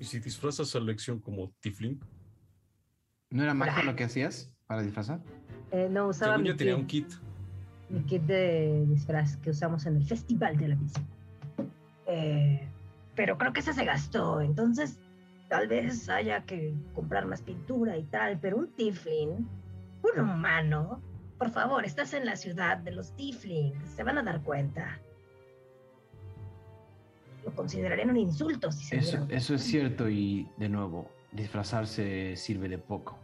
¿Y 0.00 0.04
si 0.04 0.18
disfrazas 0.18 0.74
a 0.74 0.80
la 0.80 0.86
lección 0.86 1.20
como 1.20 1.52
Tiflin? 1.60 2.00
¿No 3.30 3.42
era 3.42 3.54
magia 3.54 3.84
lo 3.84 3.94
que 3.94 4.04
hacías 4.04 4.52
para 4.66 4.82
disfrazar? 4.82 5.22
Eh, 5.72 5.88
no, 5.90 6.08
usaba 6.08 6.38
mi 6.38 6.54
tenía 6.54 6.76
un 6.76 6.86
kit. 6.86 7.06
Mi 7.88 8.00
kit 8.02 8.22
de 8.22 8.84
disfraz 8.88 9.36
que 9.36 9.50
usamos 9.50 9.86
en 9.86 9.96
el 9.96 10.04
Festival 10.04 10.56
de 10.56 10.68
la 10.68 10.76
Misa. 10.76 11.02
Eh, 12.06 12.68
pero 13.14 13.38
creo 13.38 13.52
que 13.52 13.60
ese 13.60 13.72
se 13.72 13.84
gastó, 13.84 14.40
entonces 14.40 14.98
tal 15.48 15.68
vez 15.68 16.08
haya 16.08 16.44
que 16.44 16.74
comprar 16.94 17.26
más 17.26 17.42
pintura 17.42 17.96
y 17.96 18.04
tal, 18.04 18.38
pero 18.40 18.56
un 18.56 18.68
Tiflin, 18.68 19.48
un 20.02 20.20
humano, 20.20 21.00
por 21.38 21.50
favor, 21.50 21.84
estás 21.84 22.14
en 22.14 22.24
la 22.24 22.36
ciudad 22.36 22.78
de 22.78 22.92
los 22.92 23.14
Tiflins, 23.16 23.76
se 23.94 24.02
van 24.02 24.18
a 24.18 24.22
dar 24.22 24.42
cuenta. 24.42 25.00
Lo 27.44 27.52
considerarían 27.54 28.10
un 28.10 28.16
insulto 28.16 28.70
si 28.70 28.84
se 28.84 28.96
Eso, 28.98 29.26
eso 29.28 29.54
es 29.54 29.62
cierto 29.62 30.08
y, 30.08 30.48
de 30.56 30.68
nuevo, 30.68 31.10
disfrazarse 31.32 32.36
sirve 32.36 32.68
de 32.68 32.78
poco. 32.78 33.18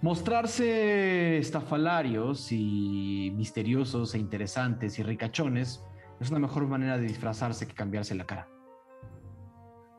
Mostrarse 0.00 1.38
estafalarios 1.38 2.52
y 2.52 3.32
misteriosos 3.34 4.14
e 4.14 4.18
interesantes 4.18 4.96
y 5.00 5.02
ricachones 5.02 5.84
es 6.20 6.30
una 6.30 6.38
mejor 6.38 6.68
manera 6.68 6.96
de 6.98 7.06
disfrazarse 7.06 7.66
que 7.66 7.74
cambiarse 7.74 8.14
la 8.14 8.24
cara. 8.24 8.48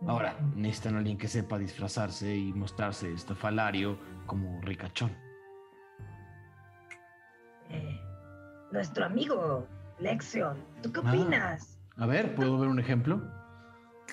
Ahora, 0.07 0.39
necesitan 0.55 0.95
alguien 0.95 1.17
que 1.17 1.27
sepa 1.27 1.59
disfrazarse 1.59 2.33
y 2.33 2.53
mostrarse 2.53 3.11
estafalario 3.11 3.99
como 4.25 4.61
ricachón. 4.61 5.11
Eh, 7.69 7.99
nuestro 8.71 9.03
amigo 9.03 9.67
Lexion, 9.99 10.57
¿tú 10.81 10.93
qué 10.93 11.01
ah, 11.03 11.09
opinas? 11.09 11.77
a 11.97 12.05
ver, 12.05 12.35
¿puedo 12.35 12.57
ver 12.57 12.69
un 12.69 12.79
ejemplo? 12.79 13.21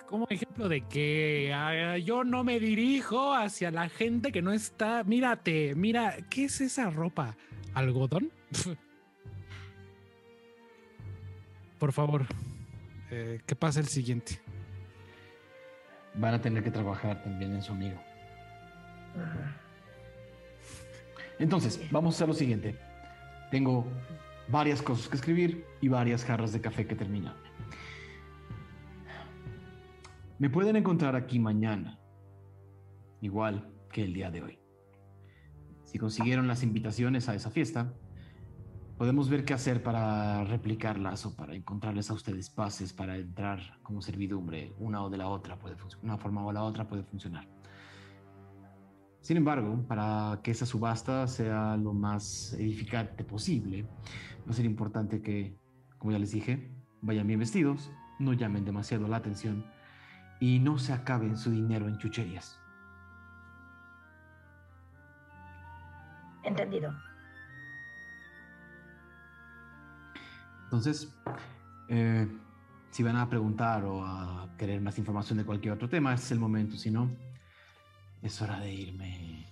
Como 0.09 0.27
ejemplo 0.28 0.68
de 0.68 0.82
que 0.82 1.52
ah, 1.55 1.98
yo 1.98 2.24
no 2.24 2.44
me 2.44 2.60
dirijo 2.60 3.35
hacia 3.35 3.70
la 3.70 3.89
gente 3.89 4.32
que 4.32 4.43
no 4.43 4.52
está. 4.52 5.05
Mírate, 5.05 5.74
mira, 5.74 6.16
¿qué 6.28 6.44
es 6.44 6.60
esa 6.60 6.90
ropa? 6.90 7.36
¿Algodón? 7.74 8.31
Por 11.78 11.93
favor, 11.93 12.27
eh, 13.10 13.40
que 13.47 13.55
pase 13.55 13.81
el 13.81 13.86
siguiente. 13.86 14.40
Van 16.14 16.35
a 16.35 16.40
tener 16.40 16.64
que 16.64 16.70
trabajar 16.70 17.23
también 17.23 17.55
en 17.55 17.62
su 17.62 17.73
amigo. 17.73 18.01
Entonces, 21.39 21.81
vamos 21.90 22.14
a 22.14 22.16
hacer 22.16 22.28
lo 22.28 22.35
siguiente. 22.35 22.77
Tengo 23.51 23.86
varias 24.48 24.81
cosas 24.81 25.09
que 25.09 25.16
escribir 25.16 25.64
y 25.81 25.89
varias 25.89 26.24
jarras 26.24 26.52
de 26.52 26.60
café 26.60 26.86
que 26.86 26.94
terminar. 26.94 27.35
Me 30.38 30.50
pueden 30.50 30.76
encontrar 30.76 31.16
aquí 31.16 31.38
mañana, 31.38 31.98
igual 33.22 33.72
que 33.90 34.04
el 34.04 34.12
día 34.12 34.30
de 34.30 34.42
hoy. 34.42 34.58
Si 35.84 35.98
consiguieron 35.98 36.46
las 36.46 36.62
invitaciones 36.62 37.30
a 37.30 37.34
esa 37.34 37.48
fiesta, 37.48 37.94
podemos 38.98 39.30
ver 39.30 39.46
qué 39.46 39.54
hacer 39.54 39.82
para 39.82 40.44
replicarlas 40.44 41.24
o 41.24 41.34
para 41.34 41.54
encontrarles 41.54 42.10
a 42.10 42.14
ustedes 42.14 42.50
pases 42.50 42.92
para 42.92 43.16
entrar 43.16 43.80
como 43.82 44.02
servidumbre. 44.02 44.74
Una 44.78 45.02
o 45.02 45.08
de 45.08 45.16
la 45.16 45.28
otra 45.28 45.58
puede 45.58 45.76
una 46.02 46.18
forma 46.18 46.44
o 46.44 46.52
la 46.52 46.64
otra 46.64 46.86
puede 46.86 47.02
funcionar. 47.02 47.48
Sin 49.22 49.38
embargo, 49.38 49.86
para 49.88 50.40
que 50.42 50.50
esa 50.50 50.66
subasta 50.66 51.26
sea 51.28 51.78
lo 51.78 51.94
más 51.94 52.52
edificante 52.52 53.24
posible, 53.24 53.84
va 54.46 54.50
a 54.50 54.52
ser 54.52 54.66
importante 54.66 55.22
que, 55.22 55.56
como 55.96 56.12
ya 56.12 56.18
les 56.18 56.32
dije, 56.32 56.70
vayan 57.00 57.26
bien 57.26 57.40
vestidos, 57.40 57.90
no 58.18 58.34
llamen 58.34 58.66
demasiado 58.66 59.08
la 59.08 59.16
atención 59.16 59.64
y 60.40 60.58
no 60.58 60.78
se 60.78 60.92
acaben 60.92 61.36
su 61.36 61.50
dinero 61.50 61.88
en 61.88 61.98
chucherías. 61.98 62.58
Entendido. 66.44 66.94
Entonces, 70.64 71.12
eh, 71.88 72.28
si 72.90 73.02
van 73.02 73.16
a 73.16 73.28
preguntar 73.28 73.84
o 73.84 74.04
a 74.04 74.48
querer 74.56 74.80
más 74.80 74.98
información 74.98 75.38
de 75.38 75.44
cualquier 75.44 75.74
otro 75.74 75.88
tema, 75.88 76.14
este 76.14 76.26
es 76.26 76.32
el 76.32 76.38
momento. 76.38 76.76
Si 76.76 76.90
no, 76.90 77.10
es 78.22 78.40
hora 78.42 78.58
de 78.60 78.72
irme 78.72 79.46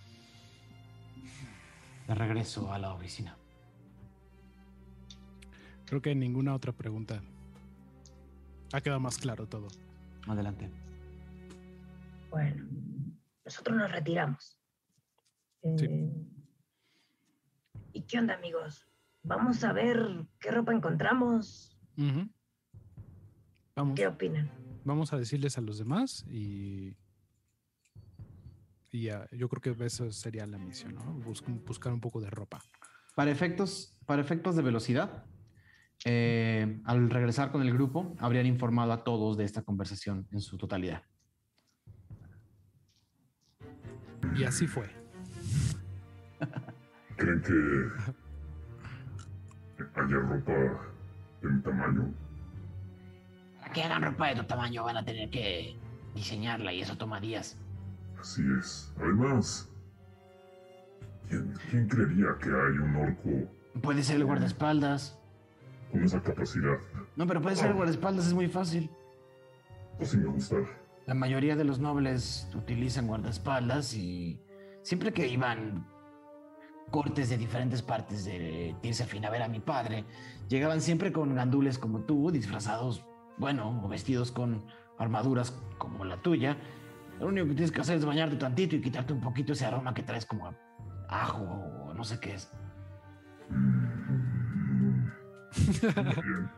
de 2.06 2.14
regreso 2.14 2.72
a 2.72 2.78
la 2.78 2.92
oficina. 2.92 3.36
Creo 5.86 6.02
que 6.02 6.14
ninguna 6.14 6.54
otra 6.54 6.72
pregunta. 6.72 7.20
Ha 8.72 8.80
quedado 8.80 9.00
más 9.00 9.18
claro 9.18 9.46
todo. 9.46 9.68
Adelante. 10.26 10.70
Bueno, 12.30 12.66
nosotros 13.44 13.76
nos 13.76 13.90
retiramos. 13.90 14.58
Eh, 15.62 16.12
¿Y 17.92 18.02
qué 18.02 18.18
onda, 18.18 18.34
amigos? 18.34 18.86
Vamos 19.22 19.64
a 19.64 19.72
ver 19.72 20.26
qué 20.40 20.50
ropa 20.50 20.72
encontramos. 20.72 21.78
Vamos. 23.74 23.94
¿Qué 23.94 24.06
opinan? 24.06 24.50
Vamos 24.84 25.12
a 25.12 25.18
decirles 25.18 25.56
a 25.56 25.60
los 25.60 25.78
demás 25.78 26.24
y 26.28 26.96
y 28.94 29.08
yo 29.36 29.48
creo 29.48 29.76
que 29.76 29.84
eso 29.84 30.12
sería 30.12 30.46
la 30.46 30.56
misión, 30.56 30.94
¿no? 30.94 31.02
buscar 31.66 31.92
un 31.92 32.00
poco 32.00 32.20
de 32.20 32.30
ropa. 32.30 32.62
Para 33.16 33.32
efectos, 33.32 33.98
para 34.06 34.22
efectos 34.22 34.54
de 34.54 34.62
velocidad, 34.62 35.24
eh, 36.04 36.80
al 36.84 37.10
regresar 37.10 37.50
con 37.50 37.62
el 37.62 37.72
grupo, 37.72 38.14
habrían 38.18 38.46
informado 38.46 38.92
a 38.92 39.04
todos 39.04 39.36
de 39.36 39.44
esta 39.44 39.62
conversación 39.62 40.26
en 40.30 40.40
su 40.40 40.56
totalidad. 40.58 41.02
Y 44.36 44.44
así 44.44 44.66
fue. 44.66 44.90
¿Creen 47.16 47.42
que 47.42 47.52
haya 49.94 50.16
ropa 50.16 50.52
de 51.42 51.48
mi 51.48 51.62
tamaño? 51.62 52.12
Para 53.60 53.72
que 53.72 53.82
hagan 53.82 54.02
ropa 54.02 54.28
de 54.28 54.36
tu 54.36 54.44
tamaño 54.44 54.84
van 54.84 54.96
a 54.96 55.04
tener 55.04 55.30
que 55.30 55.76
diseñarla 56.14 56.72
y 56.72 56.80
eso 56.82 56.96
toma 56.96 57.20
días. 57.20 57.56
Así 58.18 58.42
es. 58.58 58.92
Además, 58.98 59.70
¿Quién, 61.28 61.54
quién 61.70 61.88
creería 61.88 62.36
que 62.40 62.48
hay 62.48 62.78
un 62.78 62.96
orco 62.96 63.30
Puede 63.82 64.02
ser 64.02 64.16
el 64.16 64.24
guardaespaldas. 64.24 65.18
Con 65.94 66.04
esa 66.04 66.20
capacidad? 66.20 66.76
No, 67.14 67.24
pero 67.26 67.40
puede 67.40 67.54
ser 67.54 67.68
el 67.68 67.74
guardaespaldas, 67.74 68.26
es 68.26 68.34
muy 68.34 68.48
fácil. 68.48 68.90
Pues 69.96 70.10
sí 70.10 70.18
me 70.18 70.26
gusta. 70.26 70.56
La 71.06 71.14
mayoría 71.14 71.54
de 71.54 71.62
los 71.62 71.78
nobles 71.78 72.48
utilizan 72.52 73.06
guardaespaldas 73.06 73.94
y 73.94 74.40
siempre 74.82 75.12
que 75.12 75.28
iban 75.28 75.86
cortes 76.90 77.28
de 77.30 77.38
diferentes 77.38 77.80
partes 77.80 78.24
de 78.24 78.74
Tirsafin 78.80 79.24
a 79.24 79.30
ver 79.30 79.42
a 79.42 79.48
mi 79.48 79.60
padre, 79.60 80.04
llegaban 80.48 80.80
siempre 80.80 81.12
con 81.12 81.32
gandules 81.34 81.78
como 81.78 82.00
tú, 82.00 82.32
disfrazados, 82.32 83.04
bueno, 83.38 83.80
o 83.84 83.88
vestidos 83.88 84.32
con 84.32 84.64
armaduras 84.98 85.56
como 85.78 86.04
la 86.04 86.16
tuya. 86.22 86.56
Lo 87.20 87.28
único 87.28 87.46
que 87.46 87.54
tienes 87.54 87.70
que 87.70 87.82
hacer 87.82 87.98
es 87.98 88.04
bañarte 88.04 88.34
tantito 88.34 88.74
y 88.74 88.80
quitarte 88.80 89.12
un 89.12 89.20
poquito 89.20 89.52
ese 89.52 89.64
aroma 89.64 89.94
que 89.94 90.02
traes 90.02 90.26
como 90.26 90.48
a 90.48 90.54
ajo 91.08 91.44
o 91.44 91.94
no 91.94 92.02
sé 92.02 92.18
qué 92.18 92.34
es. 92.34 92.50
Mm, 93.48 93.83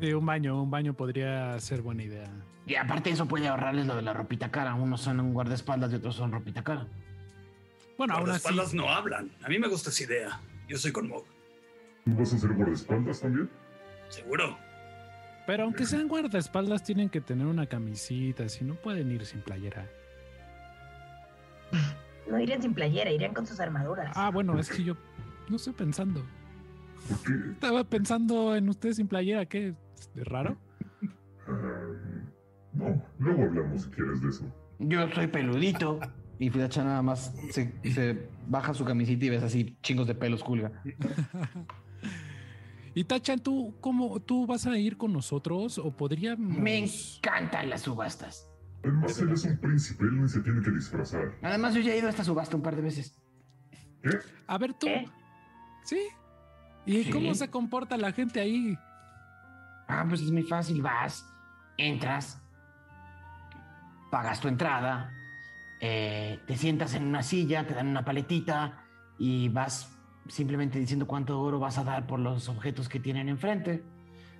Sí, 0.00 0.12
un 0.12 0.26
baño, 0.26 0.60
un 0.62 0.70
baño 0.70 0.94
podría 0.94 1.58
ser 1.60 1.80
buena 1.82 2.02
idea. 2.02 2.28
Y 2.66 2.74
aparte 2.74 3.10
eso 3.10 3.26
puede 3.26 3.46
ahorrarles 3.46 3.86
lo 3.86 3.94
de 3.94 4.02
la 4.02 4.12
ropita 4.12 4.50
cara. 4.50 4.74
Unos 4.74 5.00
son 5.02 5.20
un 5.20 5.32
guardaespaldas 5.32 5.92
y 5.92 5.96
otros 5.96 6.16
son 6.16 6.32
ropita 6.32 6.64
cara. 6.64 6.86
Bueno, 7.96 8.14
aún 8.14 8.26
Las 8.26 8.38
así. 8.38 8.48
espaldas 8.48 8.74
no 8.74 8.88
hablan. 8.88 9.30
A 9.44 9.48
mí 9.48 9.58
me 9.58 9.68
gusta 9.68 9.90
esa 9.90 10.02
idea. 10.04 10.40
Yo 10.68 10.76
soy 10.78 10.90
con 10.90 11.08
Mog. 11.08 11.24
¿Tú 12.04 12.16
vas 12.16 12.32
a 12.34 12.38
ser 12.38 12.52
guardaespaldas 12.54 13.20
también? 13.20 13.48
Seguro. 14.08 14.58
Pero 15.46 15.62
aunque 15.64 15.84
sean 15.86 16.08
guardaespaldas, 16.08 16.82
tienen 16.82 17.08
que 17.08 17.20
tener 17.20 17.46
una 17.46 17.66
camisita, 17.66 18.48
si 18.48 18.64
no 18.64 18.74
pueden 18.74 19.10
ir 19.12 19.24
sin 19.26 19.40
playera. 19.42 19.86
No 22.26 22.40
irían 22.40 22.62
sin 22.62 22.72
playera, 22.72 23.10
irían 23.10 23.34
con 23.34 23.46
sus 23.46 23.60
armaduras. 23.60 24.10
Ah, 24.16 24.30
bueno, 24.30 24.58
es 24.58 24.70
que 24.70 24.82
yo 24.82 24.96
no 25.48 25.56
estoy 25.56 25.72
pensando. 25.72 26.24
¿Por 27.08 27.18
qué? 27.22 27.50
Estaba 27.52 27.84
pensando 27.84 28.56
en 28.56 28.68
ustedes 28.68 28.96
sin 28.96 29.08
playera, 29.08 29.46
¿qué? 29.46 29.74
¿Es 30.14 30.26
raro? 30.26 30.56
Ah, 31.46 31.52
no, 32.72 33.02
luego 33.18 33.42
hablamos 33.42 33.82
si 33.82 33.90
quieres 33.90 34.20
de 34.22 34.28
eso. 34.28 34.44
Yo 34.78 35.08
soy 35.10 35.26
peludito. 35.26 36.00
Y 36.38 36.50
Fidacha 36.50 36.82
nada 36.82 37.00
más 37.00 37.32
se, 37.50 37.72
se 37.84 38.28
baja 38.48 38.74
su 38.74 38.84
camisita 38.84 39.24
y 39.26 39.30
ves 39.30 39.42
así 39.44 39.76
chingos 39.82 40.06
de 40.06 40.14
pelos 40.14 40.42
culga. 40.42 40.82
Y 42.96 43.02
Tachan, 43.02 43.40
¿tú 43.40 43.74
cómo 43.80 44.20
tú 44.20 44.46
vas 44.46 44.66
a 44.66 44.78
ir 44.78 44.96
con 44.96 45.12
nosotros 45.12 45.78
o 45.78 45.90
podríamos 45.90 46.56
Me 46.56 46.78
encantan 46.78 47.68
las 47.68 47.82
subastas. 47.82 48.48
Además, 48.84 49.18
él 49.18 49.30
es 49.32 49.44
un 49.44 49.58
príncipe, 49.58 50.04
él 50.04 50.22
ni 50.22 50.28
se 50.28 50.40
tiene 50.40 50.62
que 50.62 50.70
disfrazar. 50.70 51.34
Además, 51.42 51.74
yo 51.74 51.80
ya 51.80 51.92
he 51.92 51.98
ido 51.98 52.06
a 52.06 52.10
esta 52.10 52.22
subasta 52.22 52.56
un 52.56 52.62
par 52.62 52.76
de 52.76 52.82
veces. 52.82 53.20
¿Qué? 54.00 54.10
A 54.46 54.58
ver 54.58 54.74
tú. 54.74 54.86
¿Qué? 54.86 55.08
¿Sí? 55.84 56.00
¿Y 56.86 57.10
cómo 57.10 57.34
se 57.34 57.48
comporta 57.48 57.96
la 57.96 58.12
gente 58.12 58.40
ahí? 58.40 58.76
Ah, 59.88 60.04
pues 60.08 60.20
es 60.20 60.30
muy 60.30 60.42
fácil. 60.42 60.82
Vas, 60.82 61.26
entras, 61.76 62.40
pagas 64.10 64.40
tu 64.40 64.48
entrada, 64.48 65.12
eh, 65.80 66.40
te 66.46 66.56
sientas 66.56 66.94
en 66.94 67.04
una 67.04 67.22
silla, 67.22 67.66
te 67.66 67.74
dan 67.74 67.88
una 67.88 68.04
paletita 68.04 68.84
y 69.18 69.48
vas 69.48 69.90
simplemente 70.28 70.78
diciendo 70.78 71.06
cuánto 71.06 71.40
oro 71.40 71.58
vas 71.58 71.78
a 71.78 71.84
dar 71.84 72.06
por 72.06 72.18
los 72.18 72.48
objetos 72.48 72.88
que 72.88 73.00
tienen 73.00 73.28
enfrente. 73.28 73.82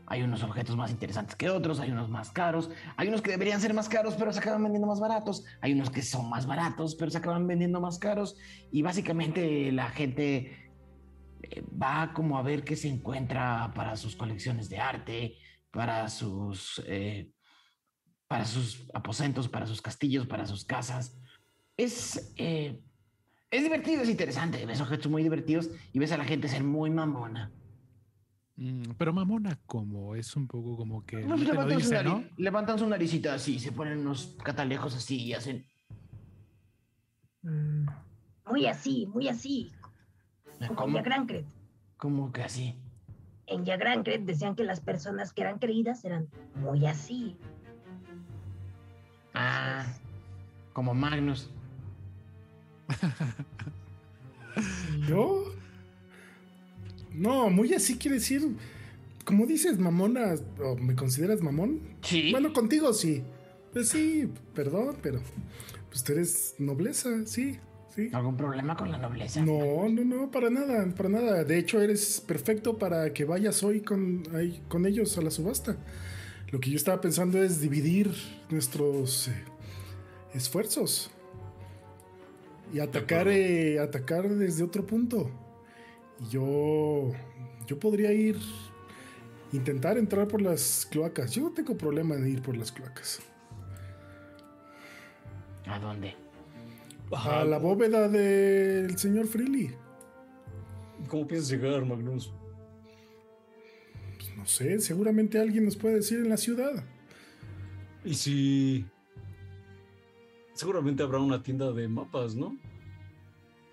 Hay 0.07 0.23
unos 0.23 0.43
objetos 0.43 0.77
más 0.77 0.91
interesantes 0.91 1.35
que 1.35 1.49
otros, 1.49 1.81
hay 1.81 1.91
unos 1.91 2.11
más 2.11 2.31
caros, 2.31 2.71
hay 2.97 3.09
unos 3.09 3.23
que 3.23 3.31
deberían 3.31 3.61
ser 3.61 3.73
más 3.73 3.89
caros 3.89 4.15
pero 4.19 4.33
se 4.33 4.39
acaban 4.39 4.63
vendiendo 4.63 4.87
más 4.87 5.01
baratos, 5.01 5.45
hay 5.63 5.73
unos 5.73 5.91
que 5.91 6.03
son 6.03 6.29
más 6.29 6.47
baratos 6.47 6.95
pero 6.95 7.11
se 7.11 7.19
acaban 7.19 7.47
vendiendo 7.47 7.81
más 7.81 7.99
caros 7.99 8.37
y 8.71 8.83
básicamente 8.83 9.73
la 9.73 9.89
gente 9.89 10.64
va 11.63 12.13
como 12.13 12.39
a 12.39 12.43
ver 12.43 12.65
qué 12.65 12.77
se 12.77 12.89
encuentra 12.89 13.73
para 13.75 13.97
sus 13.97 14.17
colecciones 14.17 14.69
de 14.69 14.79
arte, 14.79 15.37
para 15.71 16.09
sus, 16.09 16.83
eh, 16.87 17.31
para 18.29 18.45
sus 18.45 18.89
aposentos, 18.95 19.49
para 19.49 19.67
sus 19.67 19.83
castillos, 19.83 20.27
para 20.27 20.47
sus 20.47 20.65
casas. 20.65 21.19
Es, 21.77 22.33
eh, 22.37 22.81
es 23.51 23.63
divertido, 23.63 24.03
es 24.03 24.09
interesante. 24.09 24.65
Ves 24.67 24.81
objetos 24.81 25.11
muy 25.11 25.23
divertidos 25.23 25.71
y 25.93 25.99
ves 25.99 26.13
a 26.13 26.17
la 26.17 26.25
gente 26.25 26.49
ser 26.49 26.65
muy 26.65 26.91
mamona. 26.91 27.53
Mm, 28.57 28.93
pero 28.97 29.13
mamona, 29.13 29.59
como 29.67 30.15
es 30.15 30.37
un 30.37 30.47
poco 30.47 30.77
como 30.77 31.05
que 31.05 31.25
no 31.25 31.37
te 31.37 31.45
lo 31.45 31.53
levantan, 31.53 31.81
su 31.81 31.91
dice, 31.91 32.05
¿no? 32.05 32.25
levantan 32.37 32.79
su 32.79 32.87
naricita 32.89 33.35
así, 33.35 33.59
se 33.59 33.73
ponen 33.73 33.99
unos 33.99 34.37
catalejos 34.43 34.95
así 34.95 35.23
y 35.23 35.33
hacen... 35.33 35.67
Mm, 37.43 37.87
Muy 38.51 38.67
así, 38.67 39.07
muy 39.07 39.29
así. 39.29 39.73
Como 40.59 40.75
¿Cómo, 40.77 40.97
Yagrancret. 40.99 41.47
cómo 41.97 42.33
que 42.33 42.43
así? 42.43 42.77
En 43.47 43.65
Yagrancret 43.65 44.25
decían 44.25 44.55
que 44.57 44.65
las 44.65 44.81
personas 44.81 45.33
que 45.33 45.43
eran 45.43 45.59
creídas 45.59 46.05
eran 46.05 46.29
muy 46.57 46.87
así. 46.87 47.37
Ah, 49.35 49.85
como 50.73 50.95
Magnus. 50.95 51.51
¿Yo? 55.09 55.45
No, 57.13 57.51
muy 57.51 57.75
así 57.75 57.97
quiere 57.99 58.17
decir. 58.17 58.57
Como 59.25 59.47
dices, 59.47 59.79
mamona, 59.79 60.35
o 60.63 60.77
me 60.77 60.95
consideras 60.95 61.41
mamón. 61.41 61.81
Sí. 62.03 62.31
Bueno, 62.31 62.53
contigo 62.53 62.93
sí. 62.93 63.25
Pues 63.73 63.89
sí, 63.89 64.31
perdón, 64.55 64.97
pero. 65.03 65.21
Pues 65.89 66.03
tú 66.05 66.13
eres 66.13 66.55
nobleza, 66.59 67.25
sí, 67.25 67.59
sí. 67.95 68.11
¿Algún 68.13 68.37
problema 68.37 68.77
con 68.77 68.91
la 68.91 68.99
nobleza? 68.99 69.41
No, 69.45 69.89
no, 69.89 70.05
no, 70.05 70.31
para 70.31 70.51
nada, 70.51 70.87
para 70.95 71.09
nada. 71.09 71.45
De 71.45 71.59
hecho, 71.59 71.81
eres 71.81 72.21
perfecto 72.21 72.77
para 72.79 73.13
que 73.13 73.25
vayas 73.25 73.63
hoy 73.63 73.81
con, 73.81 74.23
ahí- 74.35 74.63
con 74.69 74.87
ellos 74.87 75.17
a 75.19 75.23
la 75.23 75.31
subasta. 75.31 75.77
Lo 76.51 76.61
que 76.61 76.71
yo 76.71 76.77
estaba 76.77 77.01
pensando 77.01 77.43
es 77.43 77.61
dividir 77.61 78.11
nuestros 78.51 79.29
eh, 79.29 79.45
esfuerzos 80.35 81.11
y 82.73 82.81
atacar, 82.81 83.29
eh, 83.29 83.79
atacar 83.81 84.29
desde 84.29 84.63
otro 84.65 84.87
punto. 84.87 85.31
Y 86.21 86.29
yo, 86.31 87.13
yo 87.67 87.79
podría 87.79 88.13
ir, 88.13 88.37
intentar 89.53 89.99
entrar 89.99 90.29
por 90.29 90.41
las 90.43 90.87
cloacas. 90.91 91.33
Yo 91.33 91.43
no 91.43 91.53
tengo 91.53 91.77
problema 91.77 92.15
en 92.15 92.29
ir 92.29 92.43
por 92.43 92.57
las 92.57 92.71
cloacas. 92.71 93.21
¿A 95.67 95.79
dónde? 95.79 96.15
A 97.13 97.45
la 97.45 97.59
bóveda 97.59 98.09
del 98.09 98.97
señor 98.99 99.27
Freely. 99.27 99.71
¿Cómo 101.09 101.27
piensas 101.27 101.51
llegar, 101.51 101.85
Magnus? 101.85 102.33
Pues 104.17 104.37
no 104.37 104.47
sé, 104.47 104.81
seguramente 104.81 105.39
alguien 105.39 105.65
nos 105.65 105.77
puede 105.77 105.97
decir 105.97 106.19
en 106.19 106.29
la 106.31 106.37
ciudad. 106.37 106.83
Y 108.05 108.15
si. 108.15 108.85
Seguramente 110.55 111.03
habrá 111.03 111.19
una 111.19 111.43
tienda 111.43 111.73
de 111.73 111.89
mapas, 111.89 112.35
¿no? 112.35 112.57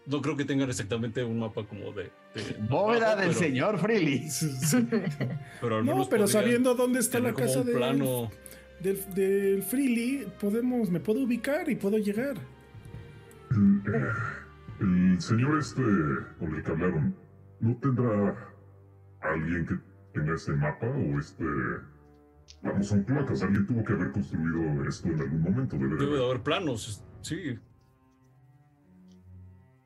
No 0.07 0.21
creo 0.21 0.35
que 0.35 0.45
tengan 0.45 0.69
exactamente 0.69 1.23
un 1.23 1.39
mapa 1.39 1.65
como 1.65 1.91
de. 1.93 2.11
de 2.35 2.57
Bóveda 2.69 3.15
del 3.15 3.29
pero- 3.29 3.39
señor 3.39 3.79
Freely. 3.79 4.27
Pero 5.61 5.77
al 5.77 5.85
No, 5.85 6.07
pero 6.09 6.27
sabiendo 6.27 6.75
dónde 6.75 6.99
está 6.99 7.19
la 7.19 7.33
casa 7.33 7.61
un 7.61 7.67
de- 7.67 7.73
plano. 7.73 8.29
del, 8.81 9.13
del 9.15 9.63
Freely, 9.63 10.27
podemos, 10.39 10.89
me 10.89 10.99
puedo 10.99 11.21
ubicar 11.21 11.69
y 11.69 11.75
puedo 11.75 11.97
llegar. 11.97 12.35
El, 13.51 13.93
eh, 13.93 14.13
el 14.79 15.21
señor 15.21 15.59
este 15.59 15.83
con 16.39 16.55
el 16.55 16.63
que 16.63 16.71
hablaron, 16.71 17.15
¿no 17.59 17.75
tendrá 17.77 18.53
alguien 19.21 19.65
que 19.65 19.75
tenga 20.13 20.33
este 20.35 20.53
mapa 20.53 20.87
o 20.87 21.19
este... 21.19 21.45
Vamos, 22.63 22.87
son 22.87 23.03
placas, 23.03 23.41
alguien 23.43 23.65
tuvo 23.65 23.83
que 23.83 23.93
haber 23.93 24.11
construido 24.11 24.83
esto 24.87 25.07
en 25.07 25.19
algún 25.21 25.41
momento, 25.41 25.77
debe 25.77 25.95
de 25.95 26.05
Debe 26.05 26.17
de 26.17 26.25
haber. 26.25 26.43
planos, 26.43 27.03
sí. 27.21 27.57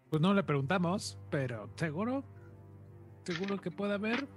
Pues 0.10 0.22
no 0.22 0.34
le 0.34 0.44
preguntamos, 0.44 1.20
pero 1.30 1.70
seguro, 1.76 2.24
seguro 3.24 3.60
que 3.60 3.72
puede 3.72 3.94
haber. 3.94 4.28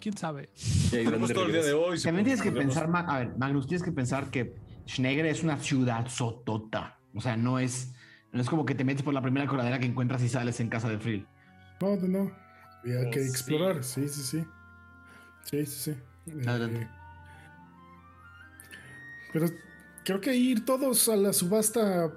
¿Quién 0.00 0.16
sabe? 0.16 0.48
De 0.92 1.04
todo 1.34 1.46
el 1.46 1.52
día 1.52 1.64
de 1.64 1.72
hoy. 1.72 2.00
También 2.00 2.24
tienes 2.24 2.42
que 2.42 2.52
pensar, 2.52 2.88
a 2.94 3.18
ver, 3.18 3.36
Magnus, 3.36 3.66
tienes 3.66 3.82
que 3.82 3.90
pensar 3.90 4.30
que 4.30 4.54
Schneger 4.86 5.26
es 5.26 5.42
una 5.42 5.58
ciudad 5.58 6.06
sotota. 6.06 7.00
O 7.14 7.20
sea, 7.20 7.36
no 7.36 7.58
es, 7.58 7.94
no 8.32 8.40
es 8.42 8.48
como 8.48 8.64
que 8.66 8.74
te 8.74 8.84
metes 8.84 9.02
por 9.02 9.14
la 9.14 9.22
primera 9.22 9.46
coladera 9.46 9.78
que 9.78 9.86
encuentras 9.86 10.22
y 10.22 10.28
sales 10.28 10.60
en 10.60 10.68
casa 10.68 10.88
de 10.88 10.98
Frill. 10.98 11.26
No, 11.80 11.96
no, 11.96 12.08
no. 12.08 12.32
Había 12.82 13.08
Oh, 13.08 13.10
que 13.10 13.22
sí. 13.22 13.28
explorar, 13.28 13.82
sí, 13.84 14.08
sí, 14.08 14.22
sí. 14.22 14.44
Sí, 15.44 15.66
sí, 15.66 15.94
sí. 16.26 16.40
Adelante. 16.46 16.82
Eh, 16.82 16.88
pero 19.32 19.46
creo 20.04 20.20
que 20.20 20.34
ir 20.34 20.64
todos 20.64 21.08
a 21.08 21.16
la 21.16 21.32
subasta 21.32 22.04
a 22.04 22.12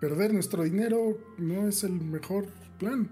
perder 0.00 0.32
nuestro 0.34 0.62
dinero 0.62 1.16
no 1.38 1.66
es 1.68 1.84
el 1.84 1.92
mejor 1.92 2.46
plan. 2.78 3.08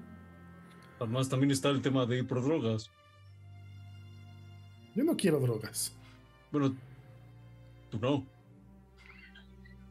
Además, 1.01 1.29
también 1.29 1.51
está 1.51 1.71
el 1.71 1.83
tema 1.83 2.07
de 2.07 2.19
ir 2.19 2.27
por 2.27 2.43
drogas. 2.45 2.91
Yo 4.95 5.05
no 5.05 5.17
quiero 5.17 5.41
drogas. 5.41 5.97
Bueno, 6.51 6.77
tú 7.91 7.99
no. 7.99 8.27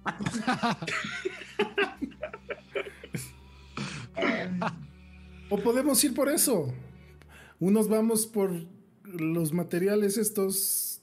O 5.50 5.58
podemos 5.58 6.04
ir 6.04 6.14
por 6.14 6.30
eso. 6.30 6.74
Unos 7.60 7.88
vamos 7.90 8.26
por 8.26 8.52
los 9.04 9.52
materiales 9.54 10.18
estos 10.18 11.02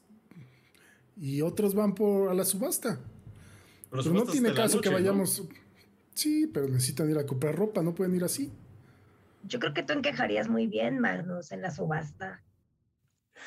y 1.17 1.43
otros 1.43 1.75
van 1.75 1.95
por 1.95 2.31
a 2.31 2.35
la 2.35 2.45
subasta. 2.45 2.99
Pero, 3.91 4.03
Pero 4.03 4.15
no 4.15 4.25
tiene 4.25 4.53
caso 4.55 4.81
que 4.81 4.89
¿no? 4.89 4.95
vayamos. 4.97 5.47
Sí, 6.15 6.47
pero 6.53 6.67
necesitan 6.69 7.11
ir 7.11 7.19
a 7.19 7.27
comprar 7.27 7.55
ropa, 7.55 7.83
no 7.83 7.95
pueden 7.95 8.15
ir 8.17 8.25
así. 8.25 8.53
Yo 9.45 9.61
creo 9.61 9.73
que 9.73 9.83
tú 9.83 9.93
encajarías 9.93 10.49
muy 10.49 10.67
bien, 10.67 10.99
Magnus, 10.99 11.53
en 11.53 11.63
la 11.63 11.71
subasta. 11.71 12.43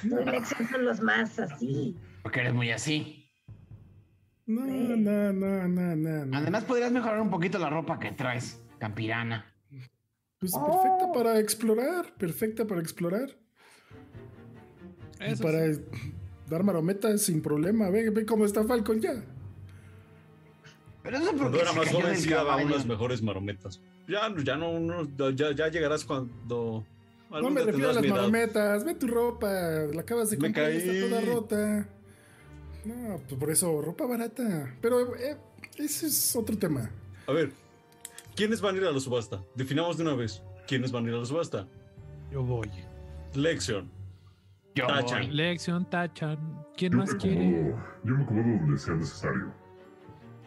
Y 0.03 0.07
Lexion 0.07 0.69
son 0.69 0.85
los 0.85 1.01
más 1.01 1.37
así. 1.37 1.97
Porque 2.23 2.39
eres 2.39 2.53
muy 2.53 2.71
así. 2.71 3.29
No, 4.45 4.65
Sí. 4.65 4.71
no, 4.71 5.33
no, 5.33 5.67
no, 5.67 5.95
no, 5.95 6.25
no. 6.25 6.37
Además, 6.37 6.63
podrías 6.63 6.91
mejorar 6.91 7.19
un 7.21 7.29
poquito 7.29 7.59
la 7.59 7.69
ropa 7.69 7.99
que 7.99 8.11
traes, 8.11 8.59
campirana. 8.79 9.50
Pues 10.41 10.53
Oh. 10.55 10.65
perfecta 10.65 11.13
para 11.13 11.39
explorar, 11.39 12.13
perfecta 12.15 12.65
para 12.65 12.81
explorar. 12.81 13.29
Y 15.19 15.25
Eso 15.33 15.43
para 15.43 15.71
sí. 15.71 15.81
dar 16.49 16.63
marometas 16.63 17.21
sin 17.21 17.43
problema. 17.43 17.91
Ve, 17.91 18.09
ve 18.09 18.25
cómo 18.25 18.45
está 18.45 18.63
Falcon 18.63 18.99
ya. 18.99 19.23
Pero 21.03 21.17
eso 21.17 21.31
Cuando 21.37 21.61
era 21.61 21.71
más 21.73 21.89
joven 21.89 22.17
sí 22.17 22.29
daba 22.29 22.57
unas 22.57 22.87
mejores 22.87 23.21
marometas. 23.21 23.79
Ya, 24.07 24.33
ya 24.43 24.55
no, 24.57 24.79
no, 24.79 25.29
ya, 25.29 25.51
ya 25.55 25.67
llegarás 25.67 26.03
cuando. 26.05 26.83
No 27.29 27.49
me 27.51 27.61
refiero 27.63 27.91
a 27.91 27.93
las 27.93 28.07
marometas. 28.07 28.83
Ve 28.83 28.95
tu 28.95 29.05
ropa. 29.07 29.47
La 29.93 30.01
acabas 30.01 30.31
de 30.31 30.37
Me 30.37 30.47
comprar 30.47 30.73
y 30.73 30.77
está 30.77 31.07
toda 31.07 31.21
rota. 31.21 31.87
No, 32.85 33.17
pues 33.27 33.39
por 33.39 33.51
eso, 33.51 33.79
ropa 33.79 34.07
barata. 34.07 34.75
Pero 34.81 35.15
eh, 35.15 35.37
ese 35.77 36.07
es 36.07 36.35
otro 36.35 36.57
tema. 36.57 36.89
A 37.27 37.31
ver, 37.31 37.51
¿quiénes 38.41 38.59
van 38.59 38.73
a 38.73 38.77
ir 38.79 38.85
a 38.85 38.91
la 38.91 38.99
subasta? 38.99 39.39
Definamos 39.53 39.97
de 39.97 40.03
una 40.03 40.15
vez. 40.15 40.43
¿Quiénes 40.67 40.91
van 40.91 41.05
a 41.05 41.09
ir 41.09 41.13
a 41.13 41.19
la 41.19 41.25
subasta? 41.25 41.67
Yo 42.31 42.41
voy. 42.41 42.71
Lexion. 43.35 43.87
Yo 44.73 44.87
Tachan. 44.87 45.27
voy. 45.27 45.31
Lección, 45.31 45.87
Tachan. 45.87 46.65
¿Quién 46.75 46.93
Yo 46.93 46.97
más 46.97 47.13
me 47.13 47.19
quiere? 47.19 47.45
acomodo, 47.45 47.83
yo 48.03 48.15
me 48.15 48.23
acomodo 48.23 48.59
donde 48.61 48.77
sea 48.79 48.95
necesario. 48.95 49.53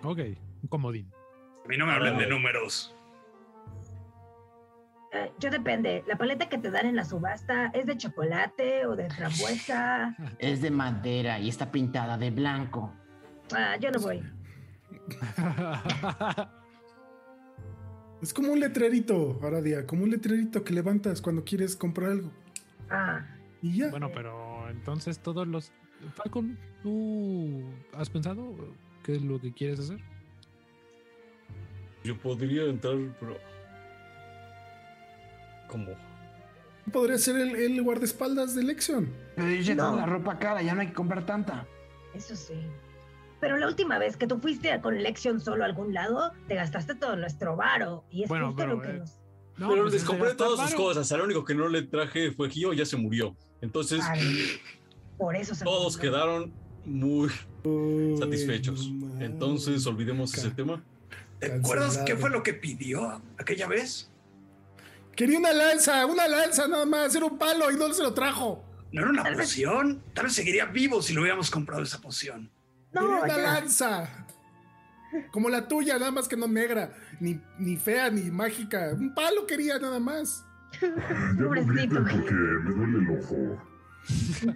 Ok, 0.03 0.19
un 0.63 0.69
comodín. 0.69 1.09
A 1.65 1.69
mí 1.69 1.77
no 1.77 1.87
me 1.87 1.93
hablen 1.93 2.19
de 2.19 2.27
números. 2.27 2.93
Eh, 5.13 5.31
yo 5.39 5.51
depende. 5.51 6.03
La 6.09 6.17
paleta 6.19 6.49
que 6.49 6.59
te 6.59 6.73
dan 6.73 6.87
en 6.87 6.97
la 6.97 7.05
subasta 7.05 7.67
es 7.69 7.87
de 7.87 7.97
chocolate 7.97 8.87
o 8.87 8.97
de 8.97 9.09
frambuesa. 9.09 10.17
Es 10.41 10.61
de 10.61 10.73
madera 10.73 11.39
y 11.39 11.49
está 11.49 11.71
pintada 11.71 12.19
de 12.19 12.33
blanco. 12.33 12.93
Ah, 13.55 13.77
yo 13.79 13.93
no 13.93 14.01
voy. 14.01 14.21
Es 18.25 18.33
como 18.33 18.53
un 18.53 18.59
letrerito, 18.61 19.39
Aradia. 19.43 19.87
Como 19.87 20.05
un 20.05 20.11
letrerito 20.11 20.65
que 20.65 20.73
levantas 20.73 21.21
cuando 21.21 21.45
quieres 21.45 21.77
comprar 21.77 22.11
algo. 22.13 22.31
Ah, 22.89 23.23
Y 23.61 23.77
ya. 23.79 23.91
bueno, 23.91 24.11
pero 24.15 24.67
entonces 24.71 25.19
todos 25.19 25.47
los... 25.47 25.73
Falcon, 26.15 26.59
¿tú 26.83 27.63
has 27.93 28.09
pensado 28.09 28.55
qué 29.03 29.17
es 29.17 29.23
lo 29.23 29.39
que 29.41 29.53
quieres 29.53 29.79
hacer? 29.81 29.99
Yo 32.03 32.19
podría 32.19 32.65
entrar, 32.65 32.97
pero. 33.21 33.37
¿Cómo? 35.69 35.93
Podría 36.93 37.19
ser 37.19 37.37
el, 37.37 37.57
el 37.57 37.83
guardaespaldas 37.83 38.55
de 38.55 38.63
Lexion. 38.63 39.09
Pero 39.37 39.49
yo 39.51 39.61
ya 39.61 39.75
No. 39.75 39.85
tengo 39.85 39.97
la 39.99 40.07
ropa 40.07 40.39
cara, 40.39 40.63
ya 40.63 40.75
no 40.75 40.81
hay 40.83 40.89
que 40.89 40.93
comprar 40.95 41.25
tanta. 41.27 41.67
eso 42.15 42.35
sí. 42.37 42.55
Pero 43.45 43.59
la 43.59 43.67
última 43.67 43.99
vez 43.99 44.17
que 44.17 44.27
tú 44.27 44.39
fuiste 44.39 44.81
con 44.81 45.03
Lexion 45.03 45.39
solo 45.39 45.65
a 45.65 45.67
algún 45.67 45.93
lado, 45.93 46.33
te 46.49 46.55
gastaste 46.55 46.95
todo 46.95 47.15
nuestro 47.15 47.57
varo. 47.57 48.07
Y 48.11 48.23
es 48.23 48.29
Bueno, 48.31 48.47
justo 48.47 48.57
pero, 48.63 48.77
lo 48.77 48.81
que 48.81 48.89
eh, 48.89 48.93
nos... 49.01 49.11
No, 49.59 49.69
pero 49.69 49.83
pues 49.83 49.93
les 49.93 50.05
compré 50.05 50.35
todas 50.35 50.59
sus 50.61 50.71
varo. 50.73 50.83
cosas. 50.85 51.13
Al 51.13 51.21
único 51.21 51.45
que 51.45 51.55
no 51.55 51.69
le 51.69 51.83
traje 51.83 52.33
fue 52.33 52.49
Gio, 52.49 52.73
ya 52.73 52.87
se 52.87 52.97
murió. 52.97 53.37
Entonces, 53.61 54.01
Ay, 54.03 54.59
por 55.19 55.37
eso 55.37 55.55
se 55.55 55.63
todos 55.63 55.97
murió. 55.99 56.11
quedaron 56.11 56.55
muy 56.87 57.29
Uy, 57.65 58.17
satisfechos. 58.19 58.91
Entonces, 59.21 59.87
olvidemos 59.87 60.33
ese 60.33 60.51
tema. 60.51 60.83
¿Te 61.39 61.53
acuerdas 61.53 61.99
qué 62.07 62.17
fue 62.17 62.31
lo 62.31 62.43
que 62.43 62.55
pidió 62.55 63.21
aquella 63.37 63.67
vez? 63.69 64.11
Quería 65.15 65.39
una 65.39 65.53
lanza, 65.53 66.07
una 66.07 66.27
lanza 66.29 66.67
nada 66.67 66.87
más. 66.87 67.15
Era 67.15 67.27
un 67.27 67.37
palo 67.37 67.71
y 67.71 67.77
no 67.77 67.93
se 67.93 68.03
lo 68.03 68.15
trajo. 68.15 68.65
¿No 68.91 69.03
era 69.03 69.11
una 69.11 69.23
Tal 69.23 69.35
vez- 69.35 69.49
poción? 69.49 70.03
Tal 70.15 70.25
vez 70.25 70.35
seguiría 70.35 70.65
vivo 70.65 71.03
si 71.03 71.13
le 71.13 71.21
hubiéramos 71.21 71.51
comprado 71.51 71.83
esa 71.83 72.01
poción. 72.01 72.51
No, 72.95 73.07
una 73.23 73.29
ya. 73.29 73.37
lanza. 73.39 74.09
Como 75.31 75.49
la 75.49 75.69
tuya, 75.69 75.99
nada 75.99 76.11
más 76.11 76.27
que 76.27 76.37
no 76.37 76.49
negra, 76.49 76.93
ni, 77.21 77.41
ni 77.59 77.77
fea, 77.77 78.11
ni 78.11 78.31
mágica. 78.31 78.91
Un 78.93 79.15
palo 79.15 79.47
quería 79.47 79.79
nada 79.79 80.01
más. 80.01 80.45
Ya 80.81 80.89
no 80.89 81.51
griten 81.51 82.05
porque 82.05 82.33
me 82.33 82.71
duele 82.73 82.99
el 82.99 83.19
ojo. 83.21 83.63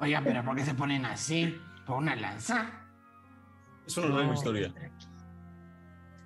Oigan, 0.00 0.24
pero 0.24 0.44
¿por 0.44 0.56
qué 0.56 0.64
se 0.64 0.74
ponen 0.74 1.04
así? 1.04 1.60
¿Por 1.86 1.98
una 1.98 2.14
lanza? 2.16 2.70
Es 3.86 3.96
una 3.98 4.08
larga 4.14 4.32
historia. 4.34 4.72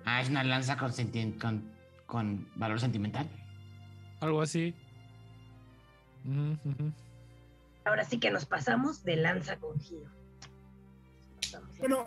Ah, 0.05 0.21
es 0.21 0.29
una 0.29 0.43
lanza 0.43 0.77
con, 0.77 0.91
senti- 0.91 1.37
con, 1.39 1.71
con 2.05 2.47
valor 2.55 2.79
sentimental. 2.79 3.27
Algo 4.21 4.41
así. 4.43 4.75
Ujú, 6.23 6.57
ujú. 6.69 6.93
Ahora 7.85 8.03
sí 8.03 8.19
que 8.19 8.31
nos 8.31 8.45
pasamos 8.45 9.03
de 9.03 9.15
lanza 9.17 9.57
con 9.57 9.79
Gio. 9.79 9.99
Bueno. 11.79 12.05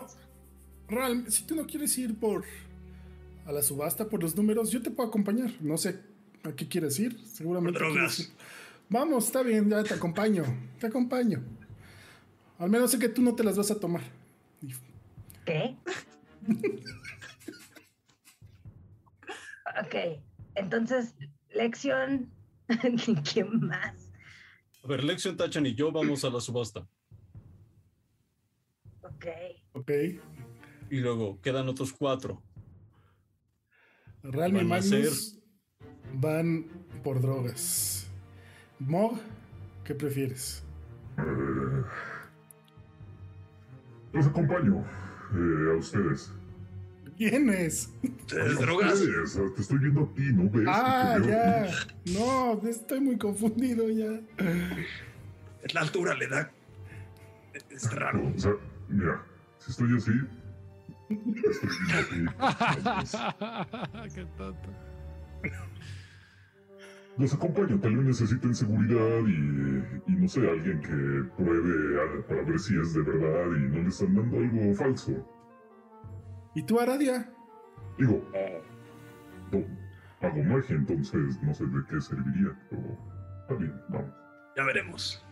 Ral, 0.87 1.31
si 1.31 1.43
tú 1.43 1.55
no 1.55 1.67
quieres 1.67 1.95
ir 1.99 2.17
por 2.17 2.43
a 3.45 3.51
la 3.51 3.61
subasta 3.61 4.07
por 4.07 4.21
los 4.21 4.35
números, 4.35 4.71
yo 4.71 4.81
te 4.81 4.89
puedo 4.89 5.09
acompañar. 5.09 5.51
No 5.59 5.77
sé 5.77 5.99
a 6.43 6.51
qué 6.53 6.67
quieres 6.67 6.99
ir. 6.99 7.19
Seguramente. 7.27 7.79
Drogas. 7.79 8.19
ir. 8.19 8.27
Vamos, 8.89 9.25
está 9.25 9.43
bien, 9.43 9.69
ya 9.69 9.83
te 9.83 9.93
acompaño. 9.93 10.43
Te 10.79 10.87
acompaño. 10.87 11.43
Al 12.57 12.69
menos 12.69 12.91
sé 12.91 12.99
que 12.99 13.09
tú 13.09 13.21
no 13.21 13.35
te 13.35 13.43
las 13.43 13.55
vas 13.55 13.69
a 13.71 13.79
tomar. 13.79 14.01
¿Qué? 15.45 15.75
ok, 19.81 19.95
entonces, 20.55 21.13
lección. 21.53 22.29
¿Quién 23.33 23.67
más? 23.67 24.11
A 24.83 24.87
ver, 24.87 25.03
Lexion, 25.03 25.37
Tachan 25.37 25.65
y 25.65 25.75
yo 25.75 25.91
vamos 25.91 26.23
a 26.23 26.29
la 26.29 26.39
subasta. 26.39 26.87
Ok. 29.19 29.25
Ok. 29.73 29.91
Y 30.89 30.97
luego 31.01 31.39
quedan 31.41 31.67
otros 31.67 31.91
cuatro. 31.93 32.41
Ral 34.23 34.51
y 34.51 34.53
Van 34.55 34.65
a 34.65 34.67
Magnus 34.69 35.39
van 36.13 36.65
por 37.03 37.21
drogas. 37.21 38.07
Mog, 38.79 39.19
¿qué 39.83 39.93
prefieres? 39.93 40.63
Eh, 41.17 41.83
los 44.13 44.25
acompaño 44.25 44.85
eh, 45.33 45.71
a 45.73 45.77
ustedes. 45.77 46.31
¿Quiénes? 47.17 47.93
¿Ustedes 48.01 48.57
A 48.57 48.61
drogas? 48.61 48.93
ustedes, 49.01 49.37
ah, 49.37 49.51
Te 49.53 49.61
estoy 49.61 49.79
viendo 49.79 50.01
a 50.03 50.13
ti, 50.13 50.21
¿no 50.33 50.49
ves? 50.49 50.65
Ah, 50.67 51.17
ya. 51.21 51.69
No, 52.13 52.61
estoy 52.67 53.01
muy 53.01 53.17
confundido 53.17 53.89
ya. 53.89 54.21
Es 55.61 55.73
la 55.73 55.81
altura, 55.81 56.15
le 56.15 56.27
da. 56.27 56.51
Es 57.69 57.93
raro. 57.93 58.31
O 58.33 58.39
sea, 58.39 58.53
mira, 58.89 59.23
si 59.59 59.71
estoy 59.71 59.95
así, 59.97 60.11
estoy 61.09 61.69
viendo 61.79 61.99
a 61.99 62.03
ti. 62.09 62.19
Qué 64.15 64.25
tonto. 64.37 64.69
Los 67.17 67.33
acompaño, 67.33 67.79
tal 67.81 67.95
vez 67.97 68.05
necesiten 68.05 68.53
seguridad 68.55 69.19
y, 69.27 70.11
y 70.11 70.15
no 70.15 70.27
sé, 70.27 70.49
alguien 70.49 70.79
que 70.81 71.23
pruebe 71.43 72.01
a- 72.01 72.27
para 72.27 72.41
ver 72.43 72.59
si 72.59 72.79
es 72.79 72.93
de 72.93 73.01
verdad 73.01 73.47
y 73.57 73.59
no 73.69 73.81
le 73.81 73.89
están 73.89 74.15
dando 74.15 74.37
algo 74.37 74.73
falso. 74.75 75.11
¿Y 76.55 76.63
tú, 76.63 76.79
Aradia? 76.79 77.29
Digo, 77.97 78.23
no, 79.51 79.65
hago 80.21 80.43
magia, 80.43 80.75
entonces 80.77 81.37
no 81.43 81.53
sé 81.53 81.65
de 81.65 81.83
qué 81.89 81.99
serviría, 81.99 82.57
pero 82.69 82.97
está 83.41 83.55
bien, 83.55 83.73
vamos. 83.89 84.13
Ya 84.55 84.63
veremos. 84.63 85.25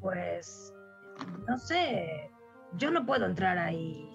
pues, 0.00 0.72
no 1.48 1.58
sé. 1.58 2.30
Yo 2.76 2.90
no 2.90 3.04
puedo 3.04 3.26
entrar 3.26 3.58
ahí. 3.58 4.08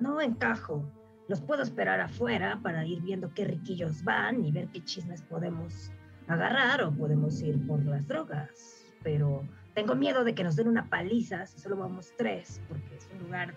No 0.00 0.20
encajo. 0.20 0.84
Los 1.28 1.40
puedo 1.40 1.62
esperar 1.62 2.00
afuera 2.00 2.58
para 2.62 2.84
ir 2.84 3.00
viendo 3.00 3.32
qué 3.32 3.44
riquillos 3.44 4.02
van 4.04 4.44
y 4.44 4.52
ver 4.52 4.68
qué 4.68 4.84
chismes 4.84 5.22
podemos 5.22 5.90
agarrar 6.28 6.82
o 6.82 6.92
podemos 6.92 7.40
ir 7.40 7.66
por 7.66 7.84
las 7.86 8.06
drogas. 8.06 8.84
Pero 9.02 9.46
tengo 9.74 9.94
miedo 9.94 10.24
de 10.24 10.34
que 10.34 10.44
nos 10.44 10.56
den 10.56 10.68
una 10.68 10.88
paliza 10.88 11.46
si 11.46 11.58
solo 11.58 11.76
vamos 11.76 12.12
tres, 12.16 12.60
porque 12.68 12.96
es 12.96 13.08
un 13.12 13.24
lugar 13.24 13.54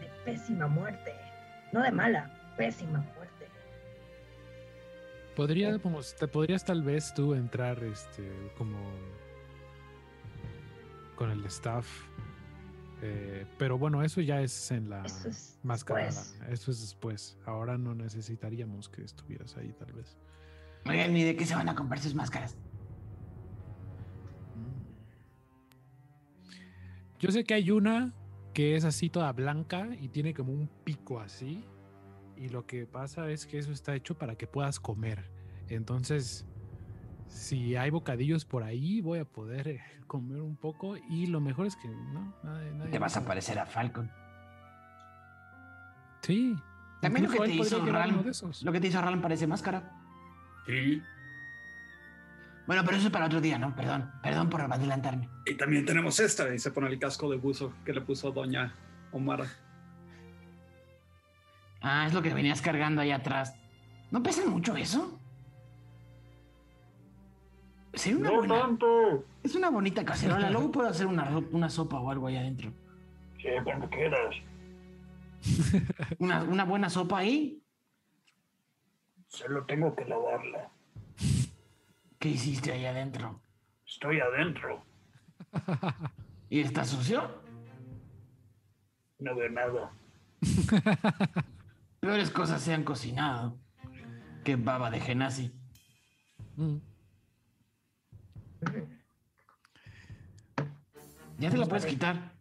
de 0.00 0.08
pésima 0.24 0.66
muerte. 0.66 1.12
No 1.72 1.82
de 1.82 1.92
mala, 1.92 2.54
pésima 2.56 2.98
muerte. 2.98 3.46
Podríamos, 5.36 6.16
te 6.16 6.26
podrías 6.26 6.64
tal 6.64 6.82
vez 6.82 7.14
tú 7.14 7.34
entrar 7.34 7.82
este 7.84 8.28
como 8.56 8.78
con 11.18 11.30
el 11.32 11.44
staff 11.46 11.86
Eh, 13.00 13.44
pero 13.58 13.78
bueno, 13.78 14.02
eso 14.02 14.20
ya 14.20 14.40
es 14.40 14.72
en 14.72 14.90
la 14.90 15.04
Eso 15.04 15.28
es 15.28 15.58
mascarada. 15.62 16.06
después. 16.06 16.50
Eso 16.50 16.70
es 16.72 16.80
después. 16.80 17.38
Ahora 17.46 17.78
no 17.78 17.94
necesitaríamos 17.94 18.88
que 18.88 19.02
estuvieras 19.04 19.56
ahí, 19.56 19.72
tal 19.72 19.92
vez. 19.92 20.16
Oigan, 20.84 21.16
¿y 21.16 21.22
de 21.22 21.36
qué 21.36 21.44
se 21.46 21.54
van 21.54 21.68
a 21.68 21.76
comprar 21.76 22.00
sus 22.00 22.14
máscaras? 22.14 22.56
Yo 27.20 27.30
sé 27.30 27.44
que 27.44 27.54
hay 27.54 27.70
una 27.70 28.12
que 28.52 28.74
es 28.74 28.84
así 28.84 29.08
toda 29.10 29.32
blanca 29.32 29.88
y 30.00 30.08
tiene 30.08 30.34
como 30.34 30.52
un 30.52 30.68
pico 30.84 31.20
así. 31.20 31.64
Y 32.36 32.48
lo 32.48 32.66
que 32.66 32.86
pasa 32.86 33.30
es 33.30 33.46
que 33.46 33.58
eso 33.58 33.70
está 33.72 33.94
hecho 33.94 34.16
para 34.18 34.34
que 34.36 34.46
puedas 34.48 34.80
comer. 34.80 35.30
Entonces, 35.68 36.46
si 37.28 37.76
hay 37.76 37.90
bocadillos 37.90 38.44
por 38.44 38.62
ahí, 38.62 39.00
voy 39.00 39.20
a 39.20 39.24
poder 39.24 39.80
comer 40.06 40.40
un 40.40 40.56
poco. 40.56 40.96
Y 40.96 41.26
lo 41.26 41.40
mejor 41.40 41.66
es 41.66 41.76
que 41.76 41.88
no, 41.88 42.34
nadie, 42.42 42.72
nadie 42.72 42.90
Te 42.90 42.98
vas 42.98 43.16
a 43.16 43.24
parecer 43.24 43.58
a 43.58 43.66
Falcon. 43.66 44.10
Sí. 46.22 46.56
También 47.00 47.26
lo 47.26 47.30
que 47.30 47.38
te 47.38 47.54
hizo 47.54 47.84
Ram. 47.84 48.24
Lo 48.62 48.72
que 48.72 48.80
te 48.80 48.88
hizo 48.88 49.00
Ram 49.00 49.22
parece 49.22 49.46
máscara. 49.46 49.92
Sí. 50.66 51.02
Bueno, 52.66 52.82
pero 52.84 52.98
eso 52.98 53.06
es 53.06 53.12
para 53.12 53.26
otro 53.26 53.40
día, 53.40 53.58
¿no? 53.58 53.74
Perdón, 53.74 54.12
perdón 54.22 54.50
por 54.50 54.60
adelantarme. 54.60 55.28
Y 55.46 55.54
también 55.54 55.86
tenemos 55.86 56.20
esta, 56.20 56.54
y 56.54 56.58
se 56.58 56.70
pone 56.70 56.88
el 56.88 56.98
casco 56.98 57.30
de 57.30 57.38
buzo 57.38 57.72
que 57.82 57.94
le 57.94 58.02
puso 58.02 58.30
Doña 58.30 58.74
Omara. 59.10 59.46
Ah, 61.80 62.04
es 62.06 62.12
lo 62.12 62.20
que 62.20 62.34
venías 62.34 62.60
cargando 62.60 63.00
ahí 63.00 63.10
atrás. 63.10 63.54
¿No 64.10 64.22
pesa 64.22 64.44
mucho 64.44 64.76
eso? 64.76 65.17
Sería 67.98 68.18
una 68.18 68.30
No 68.30 68.36
buena. 68.38 68.60
tanto. 68.60 69.24
Es 69.42 69.54
una 69.54 69.70
bonita 69.70 70.04
cacerola. 70.04 70.50
Luego 70.50 70.70
puedo 70.70 70.88
hacer 70.88 71.06
una, 71.06 71.36
una 71.50 71.68
sopa 71.68 71.98
o 72.00 72.10
algo 72.10 72.26
ahí 72.28 72.36
adentro. 72.36 72.72
Sí, 73.42 73.48
cuando 73.64 73.88
quieras. 73.90 74.34
Una, 76.18 76.42
una 76.42 76.64
buena 76.64 76.90
sopa 76.90 77.18
ahí. 77.18 77.62
Solo 79.28 79.64
tengo 79.66 79.94
que 79.94 80.04
lavarla. 80.04 80.68
¿Qué 82.18 82.28
hiciste 82.30 82.72
ahí 82.72 82.84
adentro? 82.86 83.40
Estoy 83.86 84.18
adentro. 84.20 84.84
¿Y 86.50 86.60
está 86.60 86.84
sucio? 86.84 87.40
No 89.20 89.36
veo 89.36 89.48
nada. 89.50 89.92
Peores 92.00 92.30
cosas 92.30 92.60
se 92.60 92.74
han 92.74 92.82
cocinado. 92.82 93.56
Qué 94.44 94.56
baba 94.56 94.90
de 94.90 94.98
genasi. 95.00 95.52
Mm. 96.56 96.76
Ya 101.38 101.50
te 101.50 101.56
la 101.56 101.66
puedes 101.66 101.86
quitar. 101.86 102.32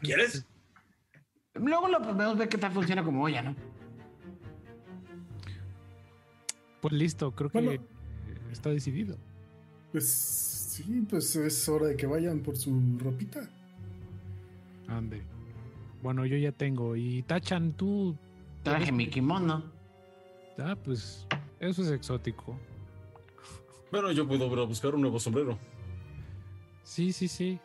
¿Quieres? 0.00 0.46
Luego 1.54 1.88
lo 1.88 2.00
podemos 2.00 2.38
ver 2.38 2.48
qué 2.48 2.56
tal 2.58 2.72
funciona 2.72 3.02
como 3.04 3.22
olla, 3.24 3.42
¿no? 3.42 3.56
Pues 6.80 6.94
listo, 6.94 7.32
creo 7.32 7.50
que 7.50 7.60
Bueno. 7.60 7.82
está 8.50 8.70
decidido. 8.70 9.18
Pues 9.92 10.08
sí, 10.08 11.04
pues 11.08 11.34
es 11.36 11.68
hora 11.68 11.88
de 11.88 11.96
que 11.96 12.06
vayan 12.06 12.40
por 12.40 12.56
su 12.56 12.98
ropita. 12.98 13.48
Ande. 14.88 15.22
Bueno, 16.02 16.24
yo 16.24 16.36
ya 16.36 16.52
tengo. 16.52 16.96
Y 16.96 17.22
Tachan, 17.24 17.72
tú. 17.72 18.16
Traje 18.62 18.92
mi 18.92 19.08
kimono. 19.08 19.64
Ah, 20.58 20.76
pues 20.82 21.26
eso 21.58 21.82
es 21.82 21.90
exótico. 21.90 22.58
Bueno, 23.90 24.12
yo 24.12 24.26
puedo 24.26 24.66
buscar 24.66 24.94
un 24.94 25.02
nuevo 25.02 25.18
sombrero. 25.18 25.58
Sí, 26.82 27.12
sí, 27.12 27.28
sí. 27.28 27.58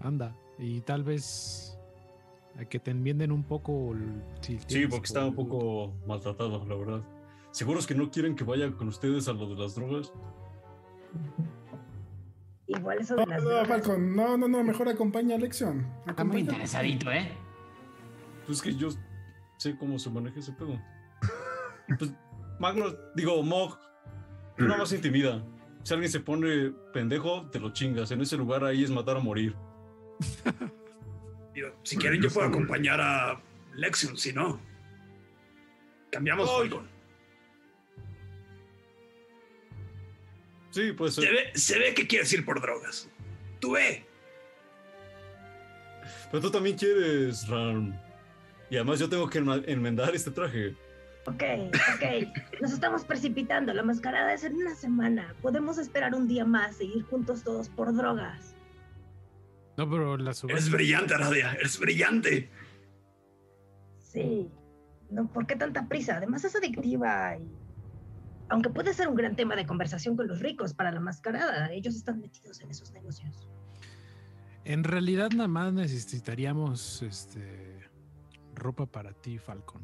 Anda. 0.00 0.34
Y 0.58 0.80
tal 0.80 1.04
vez 1.04 1.78
a 2.58 2.64
que 2.64 2.78
te 2.78 2.90
enmienden 2.90 3.32
un 3.32 3.42
poco. 3.44 3.92
el- 3.92 4.22
si 4.40 4.58
Sí, 4.66 4.86
porque 4.86 5.06
está 5.06 5.24
un 5.26 5.34
poco 5.34 5.92
maltratado, 6.06 6.64
la 6.66 6.74
verdad. 6.74 7.02
¿Seguros 7.52 7.86
que 7.86 7.94
no 7.94 8.10
quieren 8.10 8.34
que 8.36 8.44
vaya 8.44 8.70
con 8.72 8.88
ustedes 8.88 9.28
a 9.28 9.32
lo 9.32 9.48
de 9.48 9.56
las 9.56 9.74
drogas? 9.74 10.12
Igual 12.66 12.98
eso 13.00 13.16
No, 13.16 13.22
de 13.22 13.26
las 13.26 13.42
no, 13.42 13.48
drogas. 13.50 13.68
Falcon, 13.68 14.14
no, 14.16 14.36
no, 14.36 14.46
no, 14.48 14.62
mejor 14.62 14.88
acompaña 14.88 15.34
a 15.36 15.38
Lexion. 15.38 15.86
Está 16.06 16.22
muy 16.24 16.40
interesadito, 16.42 17.10
¿eh? 17.10 17.32
Pues 18.46 18.58
es 18.58 18.62
que 18.62 18.74
yo 18.76 18.88
sé 19.56 19.76
cómo 19.76 19.98
se 19.98 20.10
maneja 20.10 20.38
ese 20.38 20.52
pedo. 20.52 20.80
Pues, 21.98 22.12
Magnus, 22.60 22.94
digo, 23.16 23.42
Mog, 23.42 23.76
nada 24.58 24.78
más 24.78 24.92
intimida. 24.92 25.42
Si 25.82 25.92
alguien 25.94 26.12
se 26.12 26.20
pone 26.20 26.70
pendejo, 26.92 27.48
te 27.50 27.58
lo 27.58 27.70
chingas. 27.72 28.10
En 28.12 28.20
ese 28.20 28.36
lugar 28.36 28.62
ahí 28.64 28.84
es 28.84 28.90
matar 28.90 29.16
a 29.16 29.20
morir. 29.20 29.56
Digo, 31.54 31.74
si 31.82 31.96
quieren, 31.96 32.22
yo 32.22 32.30
puedo 32.30 32.48
acompañar 32.48 33.00
a 33.00 33.40
Lexion, 33.74 34.16
si 34.16 34.32
no. 34.32 34.60
Cambiamos. 36.10 36.50
Falcon. 36.50 36.88
Sí, 40.70 40.92
pues. 40.92 41.14
Se 41.14 41.30
ve, 41.30 41.50
se 41.54 41.78
ve 41.78 41.94
que 41.94 42.06
quieres 42.06 42.32
ir 42.32 42.44
por 42.44 42.60
drogas. 42.60 43.08
Tú 43.58 43.72
ve. 43.72 44.04
Pero 46.30 46.40
tú 46.40 46.50
también 46.50 46.76
quieres, 46.76 47.46
Ram. 47.48 47.98
Y 48.70 48.76
además 48.76 49.00
yo 49.00 49.08
tengo 49.08 49.28
que 49.28 49.38
enmendar 49.38 50.14
este 50.14 50.30
traje. 50.30 50.76
Ok, 51.26 51.42
ok. 51.96 52.60
Nos 52.60 52.72
estamos 52.72 53.04
precipitando. 53.04 53.74
La 53.74 53.82
mascarada 53.82 54.32
es 54.32 54.44
en 54.44 54.54
una 54.54 54.74
semana. 54.74 55.34
Podemos 55.42 55.76
esperar 55.78 56.14
un 56.14 56.28
día 56.28 56.44
más 56.44 56.80
e 56.80 56.84
ir 56.84 57.02
juntos 57.04 57.42
todos 57.42 57.68
por 57.68 57.94
drogas. 57.94 58.49
No, 59.76 59.88
pero 59.88 60.16
la 60.16 60.34
subasta. 60.34 60.58
Eres 60.58 60.70
brillante, 60.70 61.14
Aradia. 61.14 61.52
Eres 61.54 61.78
brillante. 61.78 62.50
Sí. 63.98 64.50
No, 65.10 65.32
¿por 65.32 65.46
qué 65.46 65.56
tanta 65.56 65.88
prisa? 65.88 66.16
Además 66.16 66.44
es 66.44 66.54
adictiva 66.56 67.36
y... 67.36 67.48
Aunque 68.48 68.68
puede 68.68 68.92
ser 68.94 69.06
un 69.06 69.14
gran 69.14 69.36
tema 69.36 69.54
de 69.54 69.64
conversación 69.64 70.16
con 70.16 70.26
los 70.26 70.40
ricos 70.40 70.74
para 70.74 70.90
la 70.90 70.98
mascarada, 70.98 71.70
ellos 71.72 71.94
están 71.94 72.20
metidos 72.20 72.60
en 72.60 72.70
esos 72.70 72.92
negocios. 72.92 73.48
En 74.64 74.82
realidad, 74.82 75.30
nada 75.30 75.48
más 75.48 75.72
necesitaríamos 75.72 77.02
este 77.02 77.88
ropa 78.54 78.86
para 78.86 79.12
ti, 79.12 79.38
Falcon. 79.38 79.82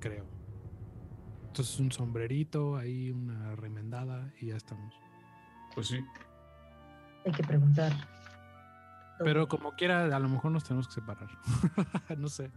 Creo. 0.00 0.26
Entonces, 1.46 1.78
un 1.78 1.92
sombrerito, 1.92 2.76
ahí 2.76 3.10
una 3.10 3.54
remendada 3.54 4.32
y 4.40 4.48
ya 4.48 4.56
estamos. 4.56 4.94
Pues 5.74 5.88
sí. 5.88 6.00
Hay 7.24 7.32
que 7.32 7.42
preguntar. 7.44 7.92
Pero 9.18 9.48
como 9.48 9.72
quiera, 9.72 10.04
a 10.14 10.18
lo 10.20 10.28
mejor 10.28 10.50
nos 10.52 10.64
tenemos 10.64 10.86
que 10.88 10.94
separar. 10.94 11.28
no 12.18 12.28
sé. 12.28 12.50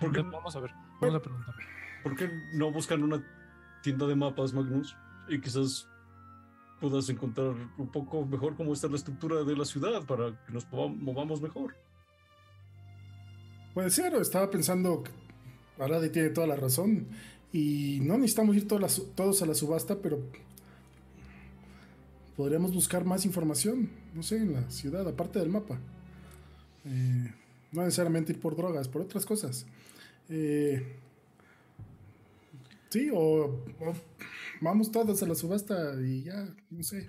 ¿Por 0.00 0.12
qué, 0.12 0.22
Vamos 0.22 0.56
a 0.56 0.60
ver. 0.60 0.72
Vamos 1.00 1.16
a 1.16 1.20
preguntar. 1.22 1.54
por 2.02 2.16
qué 2.16 2.30
no 2.54 2.72
buscan 2.72 3.02
una 3.02 3.22
tienda 3.82 4.06
de 4.06 4.14
mapas, 4.16 4.52
Magnus? 4.52 4.96
Y 5.28 5.40
quizás 5.40 5.86
puedas 6.80 7.08
encontrar 7.10 7.54
un 7.78 7.92
poco 7.92 8.24
mejor 8.24 8.56
cómo 8.56 8.72
está 8.72 8.88
la 8.88 8.96
estructura 8.96 9.44
de 9.44 9.56
la 9.56 9.64
ciudad 9.64 10.02
para 10.04 10.30
que 10.46 10.52
nos 10.52 10.66
movamos 10.72 11.40
mejor. 11.42 11.76
Puede 13.74 13.90
ser, 13.90 14.14
estaba 14.14 14.50
pensando, 14.50 15.02
que 15.04 15.12
Aradi 15.82 16.10
tiene 16.10 16.30
toda 16.30 16.46
la 16.46 16.56
razón, 16.56 17.06
y 17.52 18.00
no 18.02 18.14
necesitamos 18.16 18.56
ir 18.56 18.66
todas 18.66 18.82
las- 18.82 19.14
todos 19.14 19.42
a 19.42 19.46
la 19.46 19.54
subasta, 19.54 19.96
pero 20.02 20.18
podríamos 22.36 22.72
buscar 22.72 23.04
más 23.04 23.24
información, 23.26 23.90
no 24.14 24.22
sé, 24.22 24.38
en 24.38 24.54
la 24.54 24.70
ciudad, 24.70 25.06
aparte 25.06 25.38
del 25.38 25.50
mapa. 25.50 25.78
Eh, 26.84 27.34
no 27.72 27.82
necesariamente 27.82 28.32
ir 28.32 28.40
por 28.40 28.56
drogas, 28.56 28.88
por 28.88 29.02
otras 29.02 29.24
cosas. 29.26 29.66
Eh, 30.28 30.96
sí, 32.88 33.10
o, 33.12 33.44
o 33.80 33.94
vamos 34.60 34.90
todos 34.90 35.22
a 35.22 35.26
la 35.26 35.34
subasta 35.34 35.94
y 36.02 36.22
ya, 36.24 36.48
no 36.70 36.82
sé. 36.82 37.08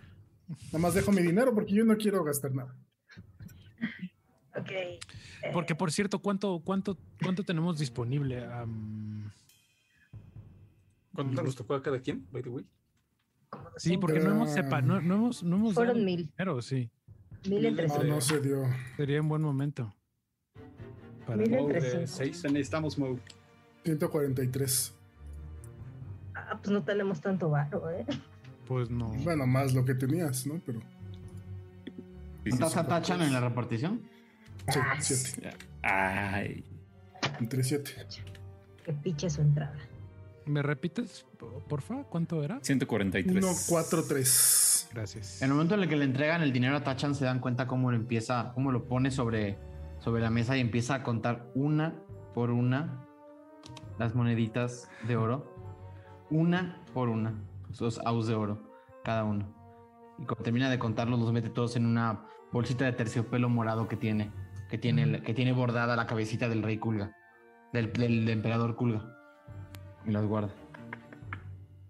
Nada 0.67 0.79
más 0.79 0.93
dejo 0.93 1.11
mi 1.11 1.21
dinero 1.21 1.53
porque 1.53 1.73
yo 1.73 1.85
no 1.85 1.95
quiero 1.97 2.23
gastar 2.23 2.53
nada. 2.53 2.75
Ok. 4.55 4.69
eh, 4.69 4.99
Porque, 5.53 5.75
por 5.75 5.91
cierto, 5.91 6.19
¿cuánto, 6.19 6.59
cuánto, 6.63 6.97
cuánto 7.23 7.43
tenemos 7.43 7.79
disponible? 7.79 8.45
¿Cuánto 11.13 11.41
nos 11.43 11.55
tocó 11.55 11.75
a 11.75 11.81
cada 11.81 11.99
quien, 11.99 12.27
by 12.31 12.41
the 12.43 12.49
way? 12.49 12.65
sí, 13.77 13.97
porque 13.97 14.19
no 14.19 14.31
hemos, 14.31 14.51
sepa, 14.53 14.81
no, 14.81 15.01
no 15.01 15.15
hemos, 15.15 15.43
no 15.43 15.55
hemos 15.57 15.73
Fueron 15.73 15.95
dado 15.95 16.05
mil. 16.05 16.27
dinero, 16.37 16.61
sí. 16.61 16.89
Mil 17.47 17.65
entre 17.65 17.87
No, 17.87 17.93
cinco. 17.95 18.07
no 18.07 18.21
se 18.21 18.39
dio. 18.39 18.63
Sería 18.97 19.21
un 19.21 19.29
buen 19.29 19.41
momento. 19.41 19.93
Para 21.25 21.37
Mil 21.37 21.49
Moe 21.51 21.59
entre 21.61 21.81
de 21.81 21.91
cinco. 21.91 22.07
seis, 22.07 22.43
necesitamos 22.43 22.97
Moe. 22.97 23.17
143. 23.83 24.93
Ah, 26.35 26.59
pues 26.61 26.69
no 26.69 26.83
tenemos 26.83 27.19
tanto 27.21 27.49
varo, 27.49 27.89
¿eh? 27.89 28.05
Pues 28.67 28.89
no. 28.89 29.09
Bueno, 29.23 29.47
más 29.47 29.73
lo 29.73 29.83
que 29.83 29.95
tenías, 29.95 30.45
¿no? 30.45 30.61
Pero 30.65 30.81
¿Estás 32.45 32.77
a 32.77 32.87
Tachan 32.87 33.21
en 33.21 33.33
la 33.33 33.39
repartición? 33.39 34.01
sí, 34.67 34.79
Ah, 34.81 34.95
7. 34.99 35.57
Ay, 35.81 36.63
Entre 37.39 37.63
7. 37.63 37.91
Que 38.85 38.93
piche 38.93 39.29
su 39.29 39.41
entrada. 39.41 39.75
¿Me 40.45 40.61
repites, 40.61 41.25
po- 41.37 41.63
porfa? 41.67 42.03
¿Cuánto 42.03 42.43
era? 42.43 42.59
143. 42.63 43.43
1, 43.43 43.53
4, 43.67 44.03
3. 44.03 44.80
Gracias. 44.93 45.41
En 45.41 45.49
el 45.49 45.53
momento 45.53 45.75
en 45.75 45.83
el 45.83 45.89
que 45.89 45.95
le 45.95 46.05
entregan 46.05 46.41
el 46.41 46.51
dinero 46.51 46.75
a 46.75 46.83
Tachan 46.83 47.15
se 47.15 47.25
dan 47.25 47.39
cuenta 47.39 47.67
cómo 47.67 47.91
lo 47.91 47.97
empieza, 47.97 48.51
cómo 48.53 48.71
lo 48.71 48.87
pone 48.87 49.09
sobre, 49.09 49.57
sobre 49.99 50.21
la 50.21 50.29
mesa 50.29 50.57
y 50.57 50.59
empieza 50.59 50.95
a 50.95 51.03
contar 51.03 51.49
una 51.55 51.95
por 52.33 52.51
una 52.51 53.07
las 53.97 54.15
moneditas 54.15 54.89
de 55.07 55.15
oro. 55.15 55.45
Una 56.29 56.81
por 56.93 57.09
una. 57.09 57.35
Esos 57.69 57.99
aus 57.99 58.27
de 58.27 58.35
oro, 58.35 58.61
cada 59.03 59.23
uno. 59.23 59.45
Y 60.17 60.25
cuando 60.25 60.43
termina 60.43 60.69
de 60.69 60.79
contarlos, 60.79 61.19
los 61.19 61.31
mete 61.31 61.49
todos 61.49 61.75
en 61.75 61.85
una 61.85 62.25
bolsita 62.51 62.85
de 62.85 62.93
terciopelo 62.93 63.49
morado 63.49 63.87
que 63.87 63.97
tiene. 63.97 64.31
Que 64.69 64.77
tiene, 64.77 65.21
que 65.21 65.33
tiene 65.33 65.51
bordada 65.51 65.95
la 65.95 66.07
cabecita 66.07 66.49
del 66.49 66.63
rey 66.63 66.77
Kulga. 66.77 67.15
Del, 67.73 67.91
del 67.93 68.27
emperador 68.29 68.75
Kulga. 68.75 69.05
Y 70.05 70.11
las 70.11 70.25
guarda. 70.25 70.53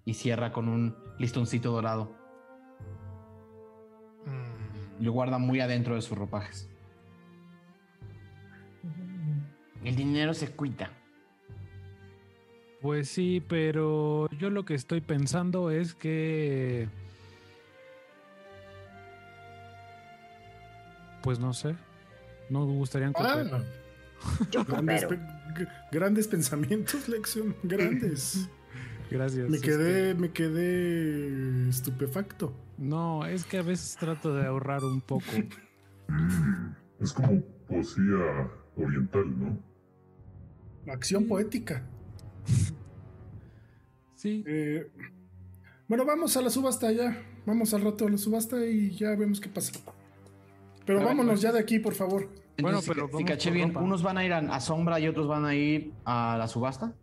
Y 0.05 0.15
cierra 0.15 0.51
con 0.51 0.67
un 0.67 0.95
listoncito 1.17 1.71
dorado. 1.71 2.20
Lo 5.01 5.11
guarda 5.11 5.37
muy 5.39 5.59
adentro 5.59 5.95
de 5.95 6.01
sus 6.01 6.17
ropajes. 6.17 6.69
El 9.83 9.95
dinero 9.95 10.33
se 10.33 10.47
cuita. 10.51 10.91
Pues 12.81 13.09
sí, 13.09 13.43
pero 13.47 14.29
yo 14.37 14.49
lo 14.49 14.63
que 14.63 14.75
estoy 14.75 15.01
pensando 15.01 15.71
es 15.71 15.95
que... 15.95 16.87
Pues 21.23 21.39
no 21.39 21.53
sé. 21.53 21.75
No 22.49 22.65
me 22.65 22.73
gustaría 22.73 23.11
Ah, 23.15 23.43
Yo 24.51 24.63
grandes, 24.65 25.05
pe- 25.05 25.19
grandes 25.91 26.27
pensamientos, 26.27 27.07
Lexion. 27.09 27.55
Grandes. 27.63 28.47
Gracias. 29.11 29.49
Me 29.49 29.59
quedé, 29.59 30.15
me 30.15 30.31
quedé 30.31 31.69
estupefacto. 31.69 32.53
No, 32.77 33.25
es 33.25 33.43
que 33.45 33.57
a 33.57 33.61
veces 33.61 33.97
trato 33.99 34.33
de 34.33 34.45
ahorrar 34.45 34.83
un 34.83 35.01
poco. 35.01 35.25
Mm, 36.07 36.73
es 36.99 37.13
como 37.13 37.41
poesía 37.69 38.51
oriental, 38.75 39.39
¿no? 39.39 40.91
Acción 40.91 41.25
poética. 41.25 41.87
Sí. 44.15 44.43
Eh, 44.45 44.91
bueno, 45.87 46.03
vamos 46.03 46.35
a 46.35 46.41
la 46.41 46.49
subasta 46.49 46.91
ya. 46.91 47.17
Vamos 47.45 47.73
al 47.73 47.83
rato 47.83 48.07
a 48.07 48.09
la 48.09 48.17
subasta 48.17 48.65
y 48.65 48.91
ya 48.91 49.15
vemos 49.15 49.39
qué 49.39 49.47
pasa. 49.47 49.71
Pero 49.71 49.95
Pero 50.85 50.99
vámonos 50.99 51.25
bueno. 51.25 51.41
ya 51.41 51.53
de 51.53 51.59
aquí, 51.59 51.79
por 51.79 51.93
favor. 51.93 52.27
Bueno, 52.61 52.79
pero 52.85 53.09
si, 53.17 53.23
caché 53.23 53.51
bien, 53.51 53.69
ropa. 53.69 53.85
unos 53.85 54.03
van 54.03 54.17
a 54.17 54.25
ir 54.25 54.33
a, 54.33 54.39
a 54.39 54.59
sombra 54.59 54.99
y 54.99 55.07
otros 55.07 55.29
van 55.29 55.45
a 55.45 55.55
ir 55.55 55.93
a 56.03 56.35
la 56.37 56.49
subasta. 56.49 56.93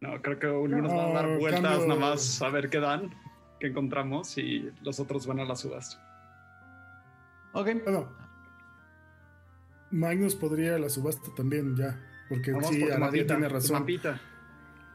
No, 0.00 0.20
creo 0.20 0.38
que 0.38 0.46
unos 0.48 0.82
van 0.90 0.98
a 1.00 1.06
No, 1.08 1.12
dar 1.14 1.38
vueltas 1.38 1.60
cambio- 1.62 1.86
nada 1.86 2.00
más 2.00 2.42
a 2.42 2.48
ver 2.50 2.68
qué 2.68 2.78
dan, 2.80 3.14
qué 3.58 3.68
encontramos 3.68 4.36
y 4.38 4.70
los 4.82 5.00
otros 5.00 5.26
van 5.26 5.40
a 5.40 5.44
la 5.44 5.56
subasta. 5.56 6.00
Ok. 7.54 7.68
Bueno, 7.84 8.08
Magnus 9.90 10.34
podría 10.34 10.66
ir 10.66 10.72
a 10.74 10.78
la 10.78 10.88
subasta 10.88 11.30
también 11.36 11.76
ya. 11.76 11.98
Porque 12.28 12.52
Vamos 12.52 12.68
sí, 12.68 12.80
por 12.80 13.10
tiene 13.12 13.48
razón. 13.48 13.80
mapita. 13.80 14.20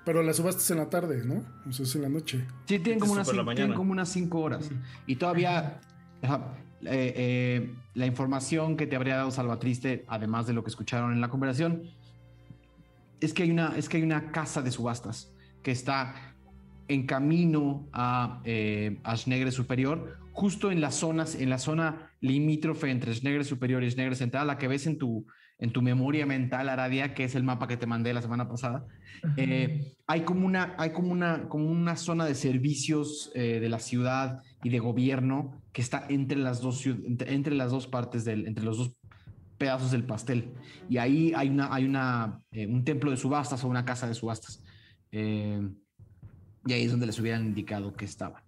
Pero 0.06 0.24
la 0.24 0.34
subasta 0.34 0.62
es 0.62 0.72
en 0.72 0.78
la 0.78 0.90
tarde, 0.90 1.24
¿no? 1.24 1.44
O 1.68 1.72
sea, 1.72 1.86
es 1.86 1.96
en 1.96 2.02
la 2.02 2.10
noche. 2.10 2.46
Sí, 2.66 2.80
tienen 2.80 3.00
como, 3.00 3.14
unas, 3.14 3.30
tienen 3.30 3.74
como 3.74 3.92
unas 3.92 4.10
cinco 4.10 4.40
horas. 4.40 4.70
Y 5.06 5.16
todavía 5.18 5.80
ajá, 6.22 6.54
eh, 6.82 7.14
eh, 7.16 7.76
la 7.94 8.06
información 8.06 8.76
que 8.78 8.88
te 8.88 8.96
habría 8.96 9.18
dado 9.18 9.32
Salvatriste, 9.32 10.06
además 10.08 10.48
de 10.48 10.54
lo 10.54 10.64
que 10.64 10.70
escucharon 10.70 11.14
en 11.14 11.22
la 11.22 11.30
conversación, 11.30 11.84
es 13.22 13.34
que 13.34 13.44
hay 13.44 13.52
una, 13.52 13.74
es 13.78 13.90
que 13.90 13.98
hay 13.98 14.04
una 14.04 14.32
casa 14.32 14.62
de 14.62 14.72
subastas 14.72 15.34
que 15.64 15.72
está 15.72 16.36
en 16.88 17.06
camino 17.06 17.88
a, 17.94 18.42
eh, 18.46 19.00
a 19.04 19.16
Schnegre 19.16 19.52
Superior, 19.52 20.18
justo 20.32 20.72
en 20.72 20.82
las 20.82 20.96
zonas, 20.96 21.36
en 21.36 21.50
la 21.50 21.60
zona 21.60 22.12
limítrofe 22.22 22.90
entre 22.90 23.14
Schnegre 23.14 23.44
Superior 23.44 23.84
y 23.84 23.92
Schnegre 23.92 24.16
Central, 24.16 24.48
la 24.48 24.58
que 24.58 24.68
ves 24.68 24.88
en 24.88 24.98
tu, 24.98 25.26
en 25.60 25.72
tu 25.72 25.82
memoria 25.82 26.26
mental, 26.26 26.70
Aradia, 26.70 27.14
que 27.14 27.26
es 27.26 27.36
el 27.36 27.44
mapa 27.44 27.68
que 27.68 27.78
te 27.78 27.86
mandé 27.86 28.14
la 28.14 28.22
semana 28.22 28.48
pasada. 28.48 28.88
Eh, 29.36 29.96
hay 30.08 30.22
como 30.22 30.46
una, 30.46 30.76
hay 30.78 30.92
como 30.92 31.12
una, 31.12 31.50
como 31.50 31.70
una 31.70 31.98
zona 31.98 32.26
de 32.26 32.36
servicios 32.36 33.32
eh, 33.36 33.60
de 33.60 33.70
la 33.70 33.80
ciudad 33.80 34.42
y 34.64 34.70
de 34.70 34.80
gobierno 34.80 35.62
que 35.74 35.82
está 35.82 36.06
entre 36.10 36.38
las 36.38 36.62
dos, 36.62 36.86
entre 36.86 37.54
las 37.56 37.72
dos 37.72 37.88
partes 37.88 38.24
del, 38.24 38.48
entre 38.48 38.64
los 38.64 38.78
dos 38.78 38.99
pedazos 39.60 39.92
del 39.92 40.04
pastel. 40.04 40.52
Y 40.90 40.98
ahí 40.98 41.34
hay 41.36 41.50
una, 41.50 41.72
hay 41.72 41.86
una, 41.86 42.42
eh, 42.52 42.66
un 42.66 42.84
templo 42.84 43.12
de 43.12 43.18
subastas 43.18 43.64
o 43.64 43.68
una 43.68 43.86
casa 43.86 44.08
de 44.08 44.16
subastas. 44.16 44.64
Eh, 45.12 45.62
y 46.66 46.74
ahí 46.74 46.84
es 46.84 46.92
donde 46.92 47.06
les 47.06 47.20
hubieran 47.20 47.46
indicado 47.46 47.94
que 47.94 48.06
estaban. 48.06 48.42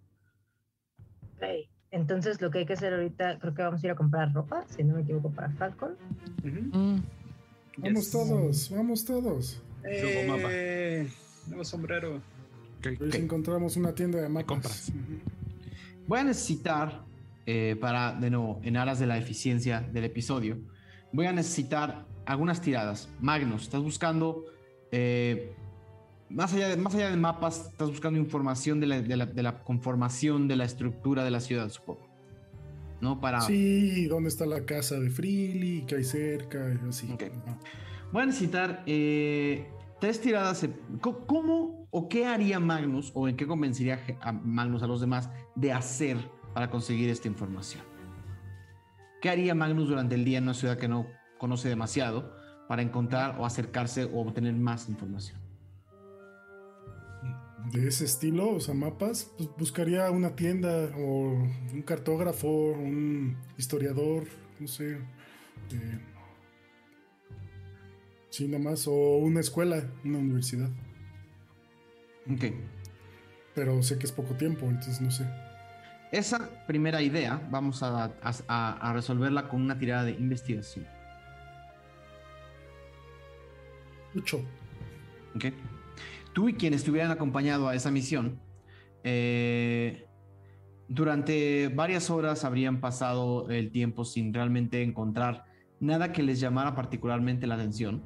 Ok, 1.38 1.44
Entonces 1.92 2.42
lo 2.42 2.50
que 2.50 2.60
hay 2.60 2.66
que 2.66 2.74
hacer 2.74 2.94
ahorita, 2.94 3.38
creo 3.40 3.54
que 3.54 3.62
vamos 3.62 3.84
a 3.84 3.88
ir 3.88 3.92
a 3.92 3.96
comprar 3.96 4.34
ropa, 4.34 4.66
si 4.70 4.84
no 4.84 4.96
me 4.96 5.02
equivoco, 5.02 5.30
para 5.32 5.50
Falcon. 5.52 5.96
Ujú. 6.44 6.78
Mm, 6.78 7.04
Vamos 7.78 8.04
Yes. 8.06 8.12
todos, 8.12 8.70
vamos 8.70 9.06
todos. 9.06 9.62
Eh, 9.84 11.10
nuevo 11.48 11.64
sombrero. 11.64 12.22
Hoy 12.86 13.10
encontramos 13.14 13.76
una 13.78 13.94
tienda 13.94 14.20
de 14.22 14.28
mapas. 14.30 14.46
compras? 14.46 14.92
Voy 16.08 16.20
a 16.20 16.24
necesitar, 16.24 17.04
eh, 17.46 17.78
para, 17.80 18.14
de 18.14 18.30
nuevo, 18.30 18.60
en 18.64 18.76
aras 18.78 19.00
de 19.00 19.08
la 19.08 19.18
eficiencia 19.18 19.82
del 19.82 20.04
episodio, 20.06 20.60
voy 21.14 21.26
a 21.26 21.32
necesitar 21.34 22.06
algunas 22.26 22.62
tiradas. 22.62 23.10
Magnus, 23.20 23.64
estás 23.64 23.82
buscando, 23.82 24.46
eh, 24.92 25.54
más, 26.30 26.54
allá 26.54 26.70
de, 26.70 26.78
más 26.78 26.96
allá 26.96 27.10
de 27.10 27.18
mapas, 27.18 27.68
estás 27.72 27.90
buscando 27.90 28.20
información 28.20 28.80
de 28.80 28.88
la, 28.88 29.02
de 29.02 29.18
la- 29.18 29.26
de 29.26 29.44
la 29.44 29.64
conformación 29.64 30.48
de 30.48 30.56
la 30.56 30.66
estructura 30.66 31.24
de 31.24 31.32
la 31.32 31.40
ciudad, 31.40 31.70
supongo. 31.70 32.08
¿No? 33.02 33.20
Para... 33.20 33.42
Sí, 33.42 34.06
¿dónde 34.06 34.30
está 34.30 34.46
la 34.46 34.64
casa 34.64 35.00
de 35.00 35.10
Freely? 35.10 35.86
¿Qué 35.88 35.96
hay 35.96 36.04
cerca? 36.04 36.78
Así. 36.88 37.10
Voy 38.12 38.22
a 38.22 38.26
necesitar 38.28 38.84
eh, 38.86 39.68
tres 40.00 40.22
tiradas. 40.22 40.68
¿Cómo 41.02 41.88
o 41.90 42.08
qué 42.08 42.28
haría 42.28 42.60
Magnus 42.60 43.12
o 43.16 43.28
en 43.28 43.36
qué 43.36 43.48
convencería 43.48 44.00
a 44.22 44.32
Magnus 44.32 44.84
a 44.84 44.88
los 44.88 45.02
demás 45.02 45.32
de 45.56 45.74
hacer 45.74 46.18
para 46.54 46.70
conseguir 46.70 47.10
esta 47.10 47.28
información? 47.28 47.82
¿Qué 49.22 49.30
haría 49.30 49.54
Magnus 49.54 49.88
durante 49.88 50.16
el 50.16 50.26
día 50.26 50.40
en 50.40 50.46
una 50.46 50.56
ciudad 50.56 50.78
que 50.78 50.88
no 50.88 51.08
conoce 51.38 51.70
demasiado 51.70 52.36
para 52.68 52.82
encontrar 52.82 53.40
o 53.40 53.46
acercarse 53.46 54.06
o 54.06 54.22
obtener 54.22 54.54
más 54.56 54.90
información? 54.90 55.40
De 57.72 57.88
ese 57.88 58.06
estilo, 58.06 58.50
o 58.50 58.60
sea, 58.60 58.74
mapas, 58.74 59.32
pues 59.38 59.50
buscaría 59.58 60.10
una 60.10 60.36
tienda 60.36 60.92
o 60.98 61.34
un 61.72 61.84
cartógrafo, 61.86 62.48
un 62.48 63.38
historiador, 63.58 64.24
no 64.60 64.68
sé. 64.68 64.94
eh, 64.94 66.00
sí, 68.32 68.48
nada 68.48 68.64
más. 68.64 68.88
O 68.88 69.18
una 69.18 69.40
escuela, 69.40 69.88
una 70.04 70.18
universidad. 70.18 70.70
Ok. 72.28 72.46
Pero 73.54 73.84
sé 73.84 74.00
que 74.00 74.06
es 74.06 74.12
poco 74.12 74.34
tiempo, 74.36 74.66
entonces 74.66 75.00
no 75.00 75.12
sé. 75.12 75.26
Esa 76.12 76.50
primera 76.68 77.02
idea 77.02 77.42
vamos 77.50 77.82
a, 77.84 78.06
a- 78.06 78.12
a- 78.48 78.90
a 78.90 78.94
resolverla 78.94 79.48
con 79.48 79.62
una 79.62 79.78
tirada 79.78 80.04
de 80.04 80.12
investigación. 80.12 80.86
Mucho. 84.14 84.42
¿ok? 85.36 85.46
Tú 86.34 86.50
y 86.50 86.54
quienes 86.54 86.84
te 86.84 86.92
hubieran 86.92 87.12
acompañado 87.12 87.68
a 87.70 87.76
esa 87.76 87.92
misión, 87.92 88.40
eh, 89.04 90.06
durante 90.90 91.70
varias 91.70 92.10
horas 92.10 92.44
habrían 92.44 92.82
pasado 92.82 93.50
el 93.50 93.72
tiempo 93.72 94.04
sin 94.04 94.34
realmente 94.34 94.84
encontrar 94.84 95.46
nada 95.80 96.12
que 96.12 96.24
les 96.24 96.40
llamara 96.42 96.76
particularmente 96.76 97.48
la 97.48 97.56
atención. 97.56 98.04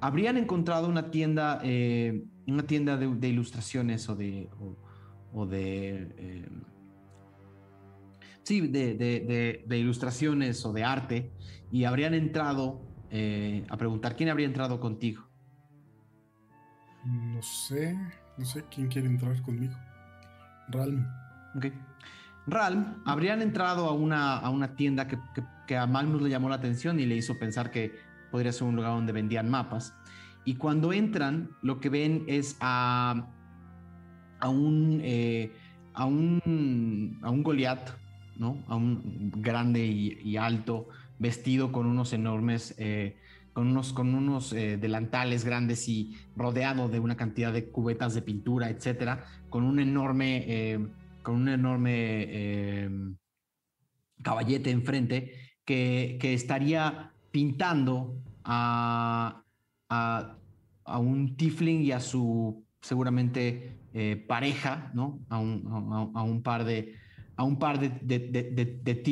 Habrían 0.00 0.36
encontrado 0.38 0.88
una 0.88 1.10
tienda, 1.10 1.60
eh, 1.62 2.24
una 2.46 2.62
tienda 2.66 2.96
de, 2.96 3.06
de 3.14 3.28
ilustraciones 3.28 4.08
o 4.08 4.16
de, 4.16 4.48
o, 4.58 4.76
o 5.34 5.46
de, 5.46 6.08
eh, 6.16 6.48
sí, 8.42 8.60
de, 8.60 8.94
de- 8.94 9.20
de- 9.20 9.64
de 9.66 9.78
ilustraciones 9.78 10.64
o 10.64 10.72
de 10.72 10.84
arte 10.84 11.32
y 11.70 11.84
habrían 11.84 12.14
entrado 12.14 12.82
eh, 13.10 13.64
a 13.68 13.76
preguntar 13.76 14.16
quién 14.16 14.28
habría 14.28 14.46
entrado 14.46 14.80
contigo. 14.80 15.24
No 17.04 17.42
sé. 17.42 17.96
No 18.38 18.44
sé 18.44 18.64
quién 18.70 18.88
quiere 18.88 19.08
entrar 19.08 19.40
conmigo. 19.42 19.74
Ralm. 20.68 21.06
Ok. 21.56 21.66
Ralm 22.46 23.02
habrían 23.04 23.42
entrado 23.42 23.86
a 23.88 23.92
una, 23.92 24.38
a 24.38 24.50
una 24.50 24.74
tienda 24.74 25.06
que, 25.06 25.16
que- 25.34 25.44
que 25.66 25.76
a 25.76 25.86
Magnus 25.86 26.22
le 26.22 26.28
llamó 26.30 26.48
la 26.48 26.56
atención 26.56 26.98
y 26.98 27.06
le 27.06 27.16
hizo 27.16 27.38
pensar 27.38 27.70
que 27.70 27.92
podría 28.30 28.52
ser 28.52 28.66
un 28.66 28.74
lugar 28.76 28.92
donde 28.92 29.12
vendían 29.12 29.48
mapas. 29.50 29.94
Y 30.44 30.54
cuando 30.56 30.92
entran, 30.92 31.50
lo 31.62 31.78
que 31.78 31.88
ven 31.88 32.24
es 32.26 32.56
a, 32.60 33.28
a 34.40 34.48
un, 34.48 35.00
eh, 35.04 35.52
a 35.94 36.04
un, 36.06 37.20
a 37.22 37.30
un 37.30 37.42
Goliath, 37.44 37.90
A 38.68 38.76
un 38.76 39.32
grande 39.36 39.84
y, 39.86 40.36
alto, 40.36 40.88
vestido 41.18 41.72
con 41.72 41.86
unos 41.86 42.12
enormes, 42.12 42.74
eh, 42.78 43.16
con 43.52 43.68
unos, 43.68 43.92
con 43.92 44.14
unos 44.14 44.52
eh, 44.52 44.78
delantales 44.78 45.44
grandes 45.44 45.88
y 45.88 46.16
rodeado 46.36 46.88
de 46.88 47.00
una 47.00 47.16
cantidad 47.16 47.52
de 47.52 47.68
cubetas 47.68 48.14
de 48.14 48.22
pintura, 48.22 48.70
etcétera, 48.70 49.26
con 49.50 49.64
un 49.64 49.78
enorme, 49.78 50.44
eh, 50.46 50.86
con 51.22 51.34
un 51.34 51.48
enorme 51.48 51.92
eh, 51.94 52.90
caballete 54.22 54.70
enfrente 54.70 55.34
que, 55.64 56.18
que 56.20 56.34
estaría 56.34 57.12
pintando 57.30 58.16
a, 58.44 59.42
a, 59.88 60.36
un 60.98 61.36
tiefling 61.36 61.82
y 61.82 61.92
a 61.92 62.00
su 62.00 62.64
seguramente 62.80 63.78
pareja, 64.26 64.90
¿no? 64.94 65.20
A 65.28 65.38
un, 65.38 66.10
a, 66.14 66.22
un, 66.22 66.42
par 66.42 66.64
de 66.64 66.96
a 67.42 67.44
un 67.44 67.58
par 67.58 67.80
de, 67.80 67.88
de, 67.90 69.02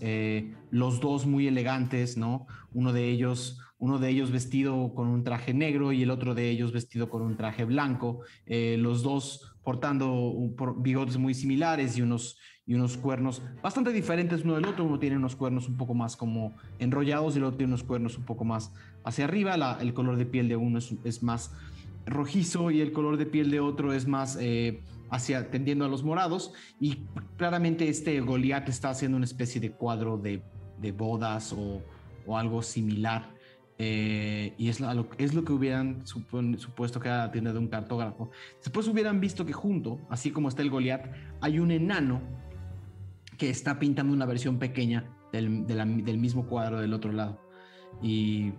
eh, 0.00 0.54
los 0.70 1.00
dos 1.00 1.26
muy 1.26 1.48
elegantes, 1.48 2.16
¿no? 2.16 2.46
Uno 2.72 2.92
de 2.92 3.10
ellos, 3.10 3.58
uno 3.78 3.98
de 3.98 4.10
ellos 4.10 4.30
vestido 4.30 4.94
con 4.94 5.08
un 5.08 5.24
traje 5.24 5.52
negro 5.54 5.90
y 5.90 6.04
el 6.04 6.10
otro 6.10 6.36
de 6.36 6.50
ellos 6.50 6.70
vestido 6.70 7.10
con 7.10 7.22
un 7.22 7.36
traje 7.36 7.64
blanco, 7.64 8.20
eh, 8.46 8.76
los 8.78 9.02
dos 9.02 9.56
portando 9.64 10.32
bigotes 10.76 11.18
muy 11.18 11.34
similares 11.34 11.98
y 11.98 12.02
unos, 12.02 12.38
y 12.64 12.74
unos 12.74 12.96
cuernos 12.96 13.42
bastante 13.60 13.92
diferentes 13.92 14.44
uno 14.44 14.54
del 14.54 14.66
otro. 14.66 14.84
Uno 14.84 15.00
tiene 15.00 15.16
unos 15.16 15.34
cuernos 15.34 15.68
un 15.68 15.76
poco 15.76 15.94
más 15.94 16.16
como 16.16 16.54
enrollados 16.78 17.34
y 17.34 17.38
el 17.38 17.44
otro 17.44 17.56
tiene 17.56 17.72
unos 17.72 17.82
cuernos 17.82 18.16
un 18.16 18.24
poco 18.24 18.44
más 18.44 18.72
hacia 19.02 19.24
arriba. 19.24 19.78
el 19.80 19.94
color 19.94 20.16
de 20.16 20.26
piel 20.26 20.48
de 20.48 20.54
uno 20.54 20.78
es, 20.78 21.22
más 21.24 21.52
rojizo 22.06 22.70
y 22.70 22.80
el 22.80 22.92
color 22.92 23.16
de 23.16 23.26
piel 23.26 23.50
de 23.50 23.58
otro 23.58 23.92
es 23.92 24.06
más 24.06 24.38
eh, 24.40 24.80
hacia 25.10 25.50
tendiendo 25.50 25.84
a 25.84 25.88
los 25.88 26.02
morados. 26.02 26.52
Y 26.80 27.04
claramente 27.36 27.88
este 27.88 28.20
Goliath 28.20 28.68
está 28.68 28.90
haciendo 28.90 29.16
una 29.16 29.26
especie 29.26 29.60
de 29.60 29.72
cuadro 29.72 30.18
de, 30.18 30.42
bodas 30.92 31.52
o, 31.52 31.82
algo 32.36 32.62
similar. 32.62 33.32
Eh, 33.76 34.54
y 34.56 34.68
es 34.68 34.80
lo, 34.80 35.08
es 35.18 35.34
lo 35.34 35.44
que 35.44 35.52
hubieran 35.52 36.06
supuesto 36.06 37.00
que 37.00 37.08
era 37.08 37.18
la 37.18 37.32
tienda 37.32 37.52
de 37.52 37.58
un 37.58 37.68
cartógrafo. 37.68 38.30
Después 38.58 38.86
hubieran 38.88 39.20
visto 39.20 39.44
que 39.44 39.52
junto, 39.52 40.00
así 40.08 40.30
como 40.30 40.48
está 40.48 40.62
el 40.62 40.70
Goliath, 40.70 41.06
hay 41.40 41.58
un 41.58 41.70
enano 41.70 42.22
que 43.36 43.50
está 43.50 43.78
pintando 43.78 44.12
una 44.12 44.26
versión 44.26 44.58
pequeña 44.58 45.10
del, 45.32 45.66
del 45.66 46.18
mismo 46.18 46.46
cuadro 46.46 46.80
del 46.80 46.94
otro 46.94 47.12
lado. 47.12 47.40
Y 48.00 48.52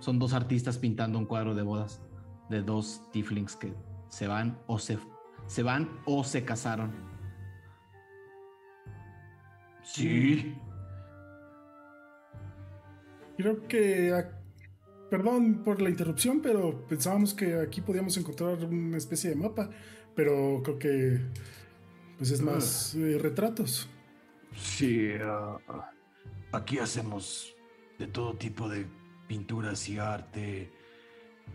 son 0.00 0.18
dos 0.18 0.32
artistas 0.32 0.78
pintando 0.78 1.18
un 1.18 1.26
cuadro 1.26 1.54
de 1.54 1.62
bodas 1.62 2.02
de 2.48 2.62
dos 2.62 3.02
tieflings 3.12 3.56
que 3.56 3.74
se 4.08 4.26
van 4.26 4.58
o 4.66 4.78
se, 4.78 4.98
se 5.46 5.62
van 5.62 5.88
o 6.04 6.24
se 6.24 6.44
casaron. 6.44 6.92
Sí. 9.82 10.54
Creo 13.36 13.66
que 13.66 14.12
perdón 15.10 15.62
por 15.64 15.80
la 15.80 15.90
interrupción, 15.90 16.40
pero 16.40 16.86
pensábamos 16.88 17.34
que 17.34 17.54
aquí 17.60 17.80
podíamos 17.80 18.16
encontrar 18.16 18.64
una 18.64 18.96
especie 18.96 19.30
de 19.30 19.36
mapa, 19.36 19.70
pero 20.14 20.60
creo 20.64 20.78
que 20.78 21.20
pues 22.18 22.30
es 22.30 22.42
más 22.42 22.94
eh, 22.94 23.18
retratos. 23.18 23.88
Sí, 24.56 25.10
ah, 25.20 25.58
ah, 25.68 25.90
aquí 26.52 26.78
hacemos 26.78 27.54
de 27.98 28.06
todo 28.06 28.34
tipo 28.34 28.68
de 28.68 28.86
pinturas 29.26 29.88
y 29.88 29.98
arte, 29.98 30.70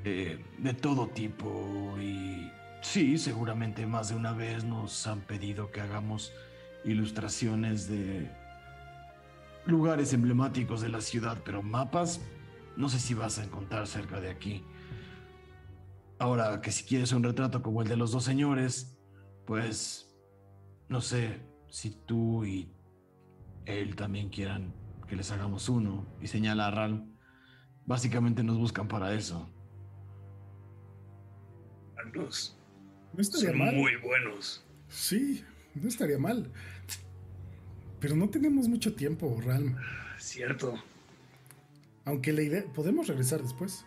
eh, 0.04 0.44
de 0.58 0.74
todo 0.74 1.08
tipo. 1.08 1.96
Y 2.00 2.50
sí, 2.82 3.18
seguramente 3.18 3.86
más 3.86 4.10
de 4.10 4.16
una 4.16 4.34
vez 4.34 4.64
nos 4.64 5.08
han 5.08 5.22
pedido 5.22 5.72
que 5.72 5.82
hagamos 5.82 6.32
ilustraciones 6.86 7.88
de 7.88 8.30
lugares 9.66 10.14
emblemáticos 10.14 10.82
de 10.82 10.90
la 10.90 11.02
ciudad, 11.02 11.38
pero 11.44 11.62
mapas 11.62 12.22
no 12.80 12.88
sé 12.88 13.00
si 13.00 13.14
vas 13.14 13.38
a 13.40 13.44
encontrar 13.44 13.88
cerca 13.88 14.22
de 14.22 14.30
aquí. 14.30 14.64
Ahora 16.18 16.62
que 16.62 16.72
si 16.72 16.86
quieres 16.86 17.12
un 17.12 17.24
retrato 17.24 17.62
como 17.62 17.82
el 17.82 17.90
de 17.90 17.98
los 17.98 18.12
dos 18.12 18.24
señores, 18.24 18.98
pues 19.46 20.16
no 20.88 21.02
sé 21.02 21.42
si 21.68 21.92
tú 21.92 22.46
y 22.46 22.74
él 23.66 23.96
también 23.96 24.30
quieran 24.30 24.74
que 25.08 25.16
les 25.16 25.32
hagamos 25.32 25.68
uno. 25.70 26.06
Y 26.22 26.28
señala 26.28 26.68
a 26.68 26.72
Ral. 26.72 27.06
Básicamente 27.86 28.44
nos 28.44 28.58
buscan 28.58 28.88
para 28.88 29.14
eso. 29.14 29.52
No 33.14 33.22
estaría 33.22 33.54
mal. 33.54 33.76
Muy 33.76 33.96
buenos. 33.98 34.64
Sí, 34.88 35.44
no 35.76 35.88
estaría 35.88 36.18
mal. 36.18 36.52
Pero 38.00 38.16
no 38.16 38.30
tenemos 38.30 38.68
mucho 38.68 38.94
tiempo, 38.94 39.40
Ral. 39.44 39.76
Cierto. 40.18 40.76
Aunque 42.06 42.32
la 42.34 42.42
idea. 42.42 42.64
Podemos 42.74 43.08
regresar 43.08 43.42
después. 43.42 43.86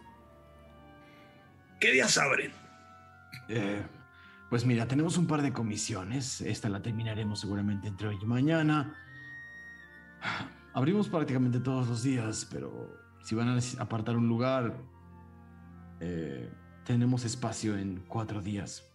¿Qué 1.81 1.93
días 1.93 2.17
abren? 2.19 2.53
Eh, 3.49 3.83
pues 4.51 4.65
mira, 4.65 4.87
tenemos 4.87 5.17
un 5.17 5.27
par 5.27 5.43
de 5.43 5.53
comisiones. 5.53 6.41
Esta 6.43 6.69
la 6.69 6.83
terminaremos 6.83 7.41
seguramente 7.41 7.89
entre 7.89 8.09
hoy 8.09 8.19
y 8.21 8.27
mañana. 8.27 8.97
Abrimos 10.75 11.09
prácticamente 11.09 11.59
todos 11.59 11.89
los 11.89 12.03
días, 12.03 12.47
pero 12.51 13.03
si 13.25 13.35
van 13.35 13.49
a 13.49 13.59
apartar 13.79 14.17
un 14.17 14.29
lugar, 14.29 14.77
eh, 16.01 16.51
tenemos 16.85 17.25
espacio 17.25 17.77
en 17.77 18.05
cuatro 18.07 18.41
días. 18.41 18.92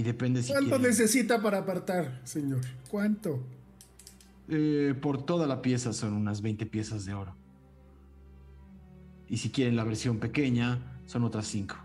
Y 0.00 0.02
depende 0.02 0.42
si. 0.42 0.50
¿Cuánto 0.50 0.78
necesita 0.78 1.42
para 1.42 1.58
apartar, 1.58 2.22
señor? 2.24 2.62
¿Cuánto? 2.90 3.38
Eh, 4.48 4.94
por 4.98 5.26
toda 5.26 5.46
la 5.46 5.60
pieza 5.60 5.92
son 5.92 6.14
unas 6.14 6.40
20 6.40 6.64
piezas 6.64 7.04
de 7.04 7.12
oro. 7.12 7.36
Y 9.28 9.36
si 9.36 9.50
quieren 9.50 9.76
la 9.76 9.84
versión 9.84 10.18
pequeña, 10.18 11.02
son 11.04 11.24
otras 11.24 11.48
5. 11.48 11.76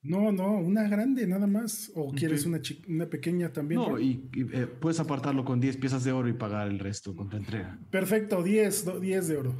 No, 0.00 0.32
no, 0.32 0.52
una 0.52 0.88
grande 0.88 1.26
nada 1.26 1.46
más. 1.46 1.92
¿O 1.94 2.10
quieres 2.12 2.46
una, 2.46 2.62
una 2.88 3.04
pequeña 3.04 3.52
también? 3.52 3.82
No, 3.82 4.00
y, 4.00 4.30
eh, 4.34 4.66
puedes 4.66 4.98
apartarlo 4.98 5.44
con 5.44 5.60
10 5.60 5.76
piezas 5.76 6.04
de 6.04 6.12
oro 6.12 6.26
y 6.26 6.32
pagar 6.32 6.68
el 6.68 6.78
resto 6.78 7.14
con 7.14 7.28
tu 7.28 7.36
entrega. 7.36 7.78
Perfecto, 7.90 8.42
10, 8.42 8.98
10 8.98 9.28
de 9.28 9.36
oro. 9.36 9.54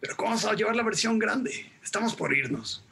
Pero 0.00 0.16
¿cómo 0.16 0.30
vamos 0.30 0.44
a 0.44 0.54
llevar 0.54 0.74
la 0.74 0.82
versión 0.82 1.20
grande? 1.20 1.52
Estamos 1.84 2.16
por 2.16 2.36
irnos. 2.36 2.84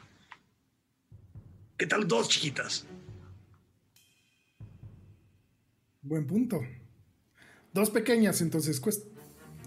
¿Qué 1.77 1.87
tal 1.87 2.07
dos 2.07 2.29
chiquitas? 2.29 2.87
Buen 6.03 6.27
punto. 6.27 6.61
Dos 7.73 7.91
pequeñas, 7.91 8.41
entonces. 8.41 8.81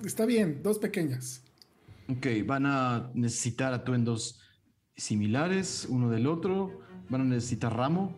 Está 0.05 0.25
bien, 0.25 0.61
dos 0.63 0.79
pequeñas. 0.79 1.43
Ok, 2.09 2.27
van 2.45 2.65
a 2.65 3.11
necesitar 3.13 3.73
atuendos 3.73 4.41
similares 4.95 5.85
uno 5.89 6.09
del 6.09 6.25
otro 6.27 6.87
¿Van 7.09 7.21
a 7.21 7.23
necesitar 7.23 7.75
ramo? 7.75 8.15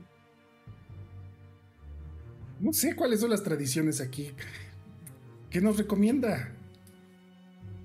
No 2.59 2.73
sé 2.73 2.95
cuáles 2.95 3.21
son 3.21 3.29
las 3.29 3.43
tradiciones 3.43 4.01
aquí. 4.01 4.31
¿Qué 5.49 5.61
nos 5.61 5.77
recomienda? 5.77 6.55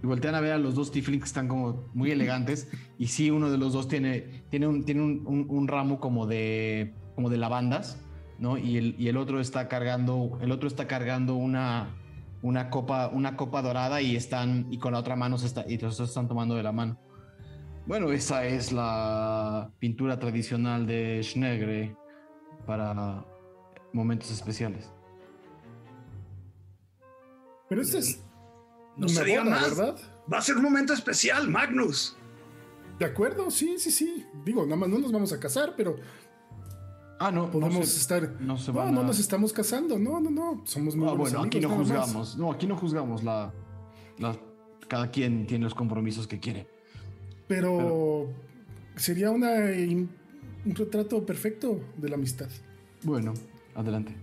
Y 0.04 0.06
voltean 0.06 0.34
a 0.34 0.40
ver 0.42 0.52
a 0.52 0.58
los 0.58 0.74
dos 0.74 0.92
tieflings 0.92 1.22
que 1.22 1.28
están 1.28 1.48
como 1.48 1.88
muy 1.94 2.10
elegantes. 2.10 2.68
Y 2.98 3.06
sí, 3.06 3.30
uno 3.30 3.50
de 3.50 3.56
los 3.56 3.72
dos 3.72 3.88
tiene, 3.88 4.44
tiene, 4.50 4.66
un, 4.66 4.84
tiene 4.84 5.00
un, 5.00 5.66
ramo 5.66 5.98
como 5.98 6.26
de, 6.26 6.92
como 7.14 7.30
de 7.30 7.38
lavandas, 7.38 8.04
¿no? 8.38 8.58
Y 8.58 8.76
el, 8.76 8.96
y 8.98 9.08
el 9.08 9.16
otro 9.16 9.40
está 9.40 9.66
cargando, 9.66 10.38
el 10.42 10.52
otro 10.52 10.68
está 10.68 10.86
cargando 10.86 11.36
una, 11.36 11.88
una, 12.42 12.68
copa, 12.68 13.08
una 13.08 13.38
copa 13.38 13.62
dorada 13.62 14.02
y 14.02 14.14
están, 14.14 14.66
y 14.70 14.76
con 14.76 14.92
la 14.92 14.98
otra 14.98 15.16
mano 15.16 15.38
se 15.38 15.46
está, 15.46 15.64
y 15.66 15.78
los 15.78 15.98
están 15.98 16.28
tomando 16.28 16.54
de 16.54 16.64
la 16.64 16.72
mano. 16.72 16.98
Bueno, 17.86 18.12
esa 18.12 18.44
es 18.44 18.72
la 18.72 19.70
pintura 19.78 20.18
tradicional 20.18 20.86
de 20.86 21.22
Schnegre 21.22 21.96
para 22.66 23.24
momentos 23.94 24.30
especiales. 24.30 24.92
Pero 27.70 27.80
este 27.80 28.00
es. 28.00 28.22
No 28.96 29.08
se 29.08 29.24
diga 29.24 29.44
más. 29.44 29.76
¿verdad? 29.76 29.96
Va 30.32 30.38
a 30.38 30.42
ser 30.42 30.56
un 30.56 30.62
momento 30.62 30.92
especial, 30.92 31.48
Magnus. 31.48 32.16
De 32.98 33.04
acuerdo, 33.04 33.50
sí, 33.50 33.76
sí, 33.78 33.90
sí. 33.90 34.24
Digo, 34.44 34.64
nada 34.64 34.76
más 34.76 34.88
no 34.88 34.98
nos 34.98 35.12
vamos 35.12 35.32
a 35.32 35.40
casar, 35.40 35.74
pero. 35.76 35.96
Ah, 37.18 37.30
no, 37.30 37.50
podemos 37.50 37.96
estar. 37.96 38.40
No, 38.40 38.56
no, 38.56 39.02
nos 39.02 39.18
estamos 39.18 39.52
casando. 39.52 39.98
No, 39.98 40.20
no, 40.20 40.30
no. 40.30 40.62
Somos 40.64 40.94
muy 40.96 41.08
ah, 41.08 41.12
bueno, 41.12 41.42
aquí 41.42 41.60
no 41.60 41.70
juzgamos. 41.70 42.36
No, 42.36 42.52
aquí 42.52 42.66
no 42.66 42.76
juzgamos 42.76 43.22
la, 43.24 43.52
la. 44.18 44.36
Cada 44.88 45.10
quien 45.10 45.46
tiene 45.46 45.64
los 45.64 45.74
compromisos 45.74 46.26
que 46.26 46.38
quiere. 46.38 46.68
Pero, 47.48 48.28
sería 48.96 49.30
una, 49.30 49.50
un 49.50 50.74
retrato 50.74 51.24
perfecto 51.24 51.80
de 51.96 52.08
la 52.08 52.16
amistad. 52.16 52.48
Bueno, 53.02 53.34
adelante. 53.74 54.14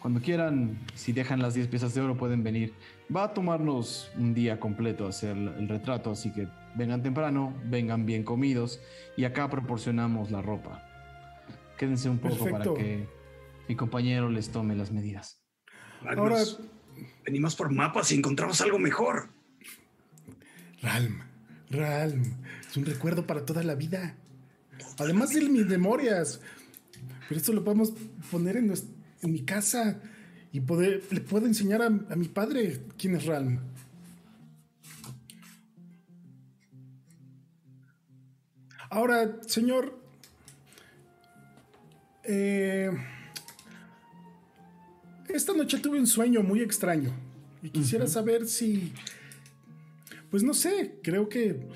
Cuando 0.00 0.20
quieran, 0.20 0.78
si 0.94 1.12
dejan 1.12 1.40
las 1.40 1.54
10 1.54 1.68
piezas 1.68 1.94
de 1.94 2.00
oro, 2.00 2.16
pueden 2.16 2.42
venir. 2.42 2.72
Va 3.14 3.24
a 3.24 3.34
tomarnos 3.34 4.10
un 4.16 4.34
día 4.34 4.58
completo 4.58 5.06
hacer 5.06 5.36
el 5.36 5.68
retrato, 5.68 6.10
así 6.10 6.32
que 6.32 6.48
vengan 6.74 7.02
temprano, 7.02 7.54
vengan 7.64 8.04
bien 8.04 8.24
comidos 8.24 8.80
y 9.16 9.24
acá 9.24 9.48
proporcionamos 9.48 10.30
la 10.30 10.42
ropa. 10.42 10.82
Quédense 11.78 12.08
un 12.08 12.18
poco 12.18 12.50
para 12.50 12.64
que 12.74 13.06
mi 13.68 13.76
compañero 13.76 14.28
les 14.28 14.50
tome 14.50 14.74
las 14.74 14.90
medidas. 14.90 15.40
Ahora 16.16 16.38
venimos 17.24 17.54
por 17.54 17.70
mapas 17.70 18.10
y 18.12 18.16
encontramos 18.16 18.60
algo 18.60 18.78
mejor. 18.78 19.28
Ralm, 20.82 21.20
Realm. 21.70 22.22
Es 22.68 22.76
un 22.76 22.86
recuerdo 22.86 23.26
para 23.26 23.44
toda 23.44 23.62
la 23.62 23.74
vida. 23.74 24.16
Además 24.98 25.30
de 25.30 25.48
mis 25.48 25.66
memorias. 25.66 26.40
Pero 27.28 27.40
esto 27.40 27.52
lo 27.52 27.64
podemos 27.64 27.92
poner 28.30 28.56
en, 28.56 28.72
mi 29.22 29.44
casa 29.44 30.00
y 30.52 30.60
poder, 30.60 31.02
le 31.10 31.20
puedo 31.20 31.46
enseñar 31.46 31.82
a, 31.82 31.86
a 31.86 32.16
mi 32.16 32.28
padre 32.28 32.80
quién 32.96 33.16
es 33.16 33.26
Ralm. 33.26 33.60
Ahora, 38.88 39.40
señor, 39.46 39.98
eh, 42.24 42.90
esta 45.28 45.52
noche 45.52 45.78
tuve 45.78 45.98
un 45.98 46.06
sueño 46.06 46.42
muy 46.42 46.60
extraño 46.62 47.12
y 47.62 47.70
quisiera 47.70 48.06
saber 48.06 48.46
si, 48.46 48.92
pues 50.30 50.42
no 50.42 50.54
sé, 50.54 50.98
creo 51.02 51.28
que 51.28 51.68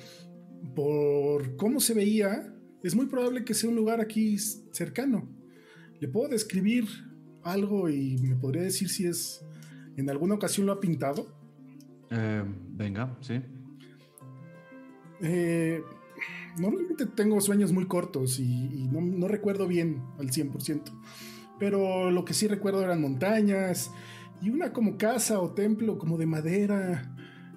por 0.74 1.56
cómo 1.56 1.80
se 1.80 1.94
veía, 1.94 2.54
es 2.82 2.94
muy 2.94 3.06
probable 3.06 3.44
que 3.44 3.54
sea 3.54 3.68
un 3.68 3.76
lugar 3.76 4.00
aquí 4.00 4.38
cercano. 4.38 5.28
¿Le 5.98 6.08
puedo 6.08 6.28
describir 6.28 6.86
algo 7.42 7.88
y 7.88 8.18
me 8.18 8.36
podría 8.36 8.62
decir 8.62 8.88
si 8.88 9.06
es, 9.06 9.44
en 9.96 10.08
alguna 10.10 10.34
ocasión 10.34 10.66
lo 10.66 10.72
ha 10.72 10.80
pintado? 10.80 11.26
Eh, 12.10 12.44
venga, 12.72 13.16
sí. 13.20 13.40
Eh, 15.22 15.82
normalmente 16.58 17.06
tengo 17.06 17.40
sueños 17.40 17.72
muy 17.72 17.86
cortos 17.86 18.38
y, 18.40 18.88
no, 18.90 19.00
no, 19.00 19.28
recuerdo 19.28 19.66
bien 19.66 20.02
al 20.18 20.30
100%. 20.30 20.82
Pero 21.58 22.10
lo 22.10 22.24
que 22.24 22.34
sí 22.34 22.46
recuerdo 22.48 22.82
eran 22.82 23.00
montañas 23.00 23.90
y 24.40 24.50
una 24.50 24.72
como 24.72 24.96
casa 24.96 25.40
o 25.40 25.52
templo 25.52 25.98
como 25.98 26.16
de 26.16 26.26
madera 26.26 27.14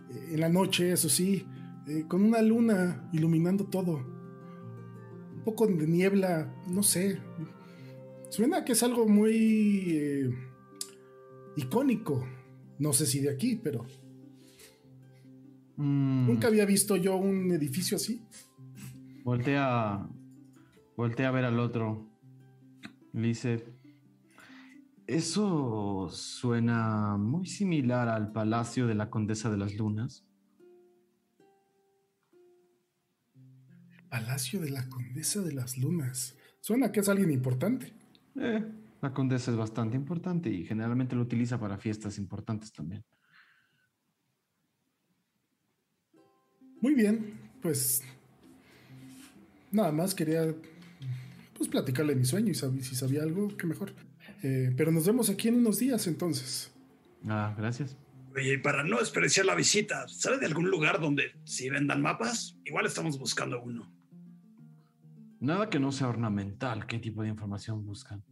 eh, 0.10 0.34
en 0.34 0.40
la 0.42 0.50
noche, 0.50 0.92
eso 0.92 1.10
sí, 1.10 1.48
eh, 1.88 2.06
con 2.08 2.24
una 2.24 2.42
luna 2.42 3.10
iluminando 3.14 3.66
todo. 3.66 4.06
Un 5.36 5.42
poco 5.44 5.68
de 5.68 5.88
niebla, 5.88 6.54
no 6.68 6.84
sé. 6.84 7.20
Suena 8.34 8.66
que 8.66 8.72
es 8.72 8.82
algo 8.82 9.08
muy 9.08 9.92
eh, 9.92 10.30
icónico. 11.56 12.28
No 12.80 12.92
sé 12.92 13.06
si 13.06 13.20
de 13.20 13.30
aquí, 13.30 13.58
pero... 13.58 13.86
Mm. 15.76 16.26
Nunca 16.26 16.48
había 16.48 16.66
visto 16.66 16.96
yo 16.96 17.16
un 17.16 17.52
edificio 17.52 17.98
así. 17.98 18.26
Voltea, 19.24 20.10
voltea 20.98 21.28
a 21.28 21.32
ver 21.32 21.46
al 21.46 21.60
otro. 21.60 22.10
Le 23.12 23.28
dice, 23.28 23.66
eso 25.06 26.10
suena 26.10 27.18
muy 27.18 27.46
similar 27.46 28.10
al 28.10 28.32
palacio 28.32 28.88
de 28.88 28.96
la 28.96 29.12
Condesa 29.12 29.52
de 29.52 29.58
las 29.58 29.76
Lunas. 29.76 30.26
Palacio 34.10 34.60
de 34.60 34.72
la 34.72 34.90
Condesa 34.90 35.42
de 35.42 35.54
las 35.54 35.78
Lunas. 35.78 36.36
Suena 36.62 36.92
que 36.92 37.02
es 37.02 37.10
alguien 37.10 37.30
importante. 37.30 37.94
Eh, 38.36 38.64
la 39.02 39.14
Condesa 39.14 39.52
es 39.52 39.58
bastante 39.58 39.98
importante 39.98 40.50
y 40.50 40.66
generalmente 40.66 41.16
lo 41.16 41.22
utiliza 41.22 41.60
para 41.60 41.78
fiestas 41.78 42.18
importantes 42.18 42.72
también. 42.72 43.04
Muy 46.80 46.96
bien, 46.96 47.52
pues 47.62 48.04
nada 49.72 49.92
más 49.92 50.14
quería 50.14 50.54
pues 51.58 51.70
platicarle 51.70 52.16
mi 52.16 52.26
sueño 52.26 52.52
y 52.52 52.56
si 52.56 52.96
sabía 52.96 53.24
algo, 53.24 53.56
qué 53.58 53.68
mejor. 53.68 53.94
Eh, 54.42 54.74
pero 54.76 54.92
nos 54.92 55.06
vemos 55.06 55.30
aquí 55.30 55.48
en 55.48 55.56
unos 55.56 55.80
días 55.80 56.08
entonces. 56.08 56.72
Ah, 57.28 57.56
gracias. 57.58 57.98
Oye, 58.36 58.56
y 58.56 58.58
para 58.58 58.84
no 58.84 59.00
desperdiciar 59.00 59.46
la 59.46 59.56
visita, 59.56 60.08
¿sabe 60.08 60.40
de 60.40 60.46
algún 60.48 60.70
lugar 60.70 61.00
donde 61.00 61.32
si 61.46 61.70
vendan 61.70 62.02
mapas? 62.02 62.58
Igual 62.66 62.86
estamos 62.86 63.18
buscando 63.20 63.62
uno. 63.62 63.94
Nada 65.44 65.70
que 65.70 65.78
no 65.78 65.92
sea 65.92 66.08
ornamental. 66.08 66.88
¿Qué 66.88 67.00
tipo 67.00 67.22
de 67.22 67.28
información 67.28 67.86
buscan? 67.86 68.24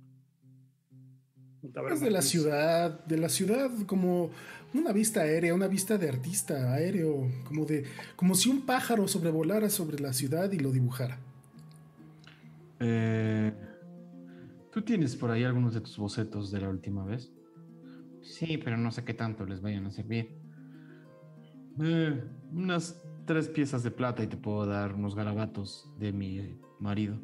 Es 1.91 1.99
de 1.99 2.09
la 2.09 2.21
ciudad, 2.21 3.03
de 3.03 3.17
la 3.17 3.27
ciudad 3.27 3.69
como 3.85 4.29
una 4.73 4.93
vista 4.93 5.19
aérea, 5.19 5.53
una 5.53 5.67
vista 5.67 5.97
de 5.97 6.07
artista 6.07 6.73
aéreo, 6.73 7.29
como 7.43 7.65
de 7.65 7.83
como 8.15 8.33
si 8.33 8.47
un 8.47 8.65
pájaro 8.65 9.09
sobrevolara 9.09 9.69
sobre 9.69 9.99
la 9.99 10.13
ciudad 10.13 10.49
y 10.53 10.59
lo 10.59 10.71
dibujara. 10.71 11.19
Eh, 12.79 13.51
¿Tú 14.71 14.81
tienes 14.81 15.17
por 15.17 15.31
ahí 15.31 15.43
algunos 15.43 15.73
de 15.73 15.81
tus 15.81 15.97
bocetos 15.97 16.49
de 16.49 16.61
la 16.61 16.69
última 16.69 17.03
vez? 17.03 17.29
Sí, 18.21 18.57
pero 18.57 18.77
no 18.77 18.89
sé 18.89 19.03
qué 19.03 19.13
tanto 19.13 19.45
les 19.45 19.59
vayan 19.59 19.85
a 19.85 19.91
servir. 19.91 20.39
Eh, 21.77 22.23
unas 22.53 23.03
tres 23.25 23.49
piezas 23.49 23.83
de 23.83 23.91
plata 23.91 24.23
y 24.23 24.27
te 24.27 24.37
puedo 24.37 24.65
dar 24.65 24.95
unos 24.95 25.13
garabatos 25.13 25.91
de 25.99 26.13
mi 26.13 26.57
marido. 26.81 27.17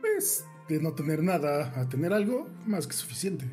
Pues 0.00 0.44
de 0.68 0.80
no 0.80 0.92
tener 0.92 1.22
nada 1.22 1.72
a 1.78 1.88
tener 1.88 2.12
algo, 2.12 2.48
más 2.66 2.86
que 2.86 2.94
suficiente. 2.94 3.48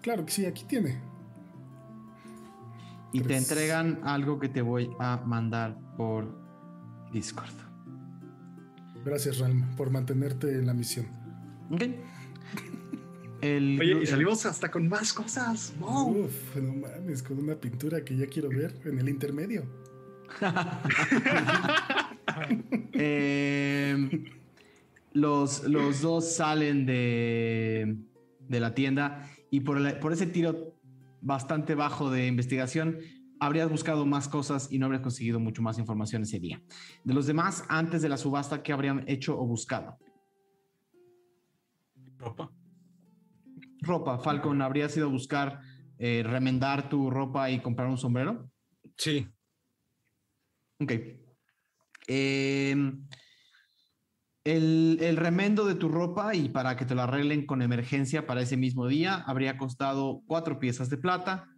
Claro 0.00 0.24
que 0.24 0.32
sí, 0.32 0.46
aquí 0.46 0.64
tiene. 0.64 1.00
Y 3.12 3.20
te 3.20 3.36
entregan 3.36 4.00
algo 4.04 4.38
que 4.38 4.48
te 4.48 4.62
voy 4.62 4.90
a 4.98 5.18
mandar 5.18 5.78
por 5.96 6.34
Discord. 7.12 7.52
Gracias, 9.04 9.38
Ralm, 9.38 9.74
por 9.76 9.90
mantenerte 9.90 10.48
en 10.54 10.66
la 10.66 10.72
misión. 10.72 11.06
Ok. 11.70 11.82
El, 13.42 13.78
Oye, 13.80 14.02
y 14.04 14.06
salimos 14.06 14.46
hasta 14.46 14.70
con 14.70 14.88
más 14.88 15.12
cosas. 15.12 15.74
Wow. 15.80 16.24
Uf, 16.24 16.56
no 16.56 16.74
mames, 16.74 17.22
con 17.24 17.38
una 17.38 17.56
pintura 17.56 18.04
que 18.04 18.16
ya 18.16 18.26
quiero 18.26 18.48
ver 18.48 18.80
en 18.84 18.98
el 19.00 19.08
intermedio. 19.08 19.64
eh, 22.92 24.24
los, 25.12 25.64
los 25.64 26.00
dos 26.00 26.34
salen 26.34 26.86
de, 26.86 27.96
de 28.40 28.60
la 28.60 28.74
tienda 28.74 29.28
y 29.50 29.60
por, 29.60 29.98
por 30.00 30.12
ese 30.12 30.26
tiro 30.26 30.74
bastante 31.20 31.74
bajo 31.74 32.10
de 32.10 32.26
investigación 32.26 32.98
habrías 33.40 33.68
buscado 33.68 34.06
más 34.06 34.28
cosas 34.28 34.70
y 34.70 34.78
no 34.78 34.86
habrías 34.86 35.02
conseguido 35.02 35.40
mucho 35.40 35.62
más 35.62 35.76
información 35.78 36.22
ese 36.22 36.38
día. 36.38 36.62
De 37.02 37.12
los 37.12 37.26
demás, 37.26 37.64
antes 37.68 38.00
de 38.00 38.08
la 38.08 38.16
subasta, 38.16 38.62
¿qué 38.62 38.72
habrían 38.72 39.04
hecho 39.08 39.36
o 39.38 39.44
buscado? 39.44 39.98
Ropa. 42.18 42.52
Ropa, 43.80 44.18
Falcon, 44.18 44.62
¿habrías 44.62 44.96
ido 44.96 45.06
a 45.06 45.10
buscar 45.10 45.60
eh, 45.98 46.22
remendar 46.24 46.88
tu 46.88 47.10
ropa 47.10 47.50
y 47.50 47.60
comprar 47.60 47.88
un 47.88 47.98
sombrero? 47.98 48.48
Sí. 48.96 49.26
Ok. 50.78 50.92
Eh, 52.08 52.74
el, 54.44 55.16
remendo 55.16 55.64
de 55.64 55.74
tu 55.74 55.88
ropa 55.88 56.34
y 56.34 56.48
para 56.48 56.76
que 56.76 56.84
te 56.84 56.94
lo 56.94 57.02
arreglen 57.02 57.46
con 57.46 57.62
emergencia 57.62 58.26
para 58.26 58.42
ese 58.42 58.56
mismo 58.56 58.88
día 58.88 59.22
habría 59.26 59.56
costado 59.56 60.22
cuatro 60.26 60.58
piezas 60.58 60.90
de 60.90 60.96
plata 60.96 61.48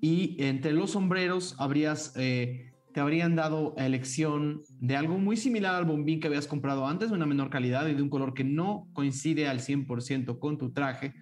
y 0.00 0.36
entre 0.42 0.72
los 0.72 0.92
sombreros 0.92 1.56
habrías, 1.58 2.12
eh, 2.16 2.70
te 2.94 3.00
habrían 3.00 3.34
dado 3.34 3.74
elección 3.76 4.62
de 4.78 4.96
algo 4.96 5.18
muy 5.18 5.36
similar 5.36 5.74
al 5.74 5.84
bombín 5.84 6.20
que 6.20 6.28
habías 6.28 6.46
comprado 6.46 6.86
antes, 6.86 7.10
de 7.10 7.16
una 7.16 7.26
menor 7.26 7.50
calidad 7.50 7.88
y 7.88 7.94
de 7.94 8.02
un 8.02 8.08
color 8.08 8.34
que 8.34 8.44
no 8.44 8.88
coincide 8.92 9.48
al 9.48 9.58
100% 9.58 10.38
con 10.38 10.58
tu 10.58 10.72
traje. 10.72 11.14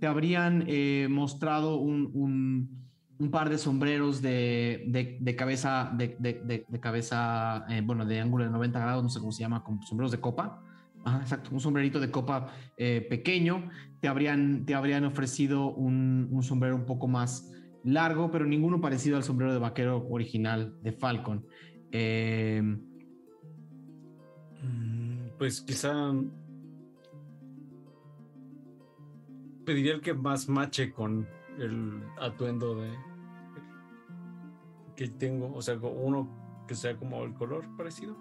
Te 0.00 0.06
habrían 0.06 0.64
eh, 0.66 1.06
mostrado 1.10 1.76
un, 1.76 2.83
un, 3.18 3.30
par 3.30 3.50
de 3.50 3.58
sombreros 3.58 4.22
de, 4.22 4.84
de, 5.20 5.36
cabeza, 5.36 5.92
de, 5.96 6.64
de 6.68 6.80
cabeza 6.80 7.64
eh, 7.68 7.82
bueno, 7.84 8.04
de 8.04 8.20
ángulo 8.20 8.44
de 8.44 8.50
90 8.50 8.78
grados, 8.80 9.02
no 9.02 9.08
sé 9.08 9.20
cómo 9.20 9.32
se 9.32 9.40
llama, 9.40 9.62
con 9.62 9.82
sombreros 9.82 10.12
de 10.12 10.20
copa. 10.20 10.62
Exacto, 11.20 11.50
un 11.52 11.60
sombrerito 11.60 12.00
de 12.00 12.10
copa 12.10 12.52
eh, 12.76 13.06
pequeño. 13.08 13.70
Te 14.00 14.08
habrían, 14.08 14.64
te 14.64 14.74
habrían 14.74 15.04
ofrecido 15.04 15.72
un, 15.74 16.28
un 16.30 16.42
sombrero 16.42 16.76
un 16.76 16.86
poco 16.86 17.08
más 17.08 17.50
largo, 17.84 18.30
pero 18.30 18.46
ninguno 18.46 18.80
parecido 18.80 19.16
al 19.16 19.22
sombrero 19.22 19.52
de 19.52 19.58
vaquero 19.58 20.06
original 20.08 20.74
de 20.82 20.92
Falcon. 20.92 21.46
Eh, 21.92 22.62
pues 25.38 25.60
quizá 25.60 26.12
pediría 29.64 29.94
el 29.94 30.00
que 30.00 30.14
más 30.14 30.48
mache 30.48 30.92
con 30.92 31.26
el 31.58 32.02
atuendo 32.20 32.74
de 32.74 32.90
que 34.96 35.08
tengo, 35.08 35.52
o 35.54 35.62
sea, 35.62 35.76
uno 35.76 36.28
que 36.66 36.74
sea 36.74 36.96
como 36.96 37.24
el 37.24 37.34
color 37.34 37.64
parecido. 37.76 38.16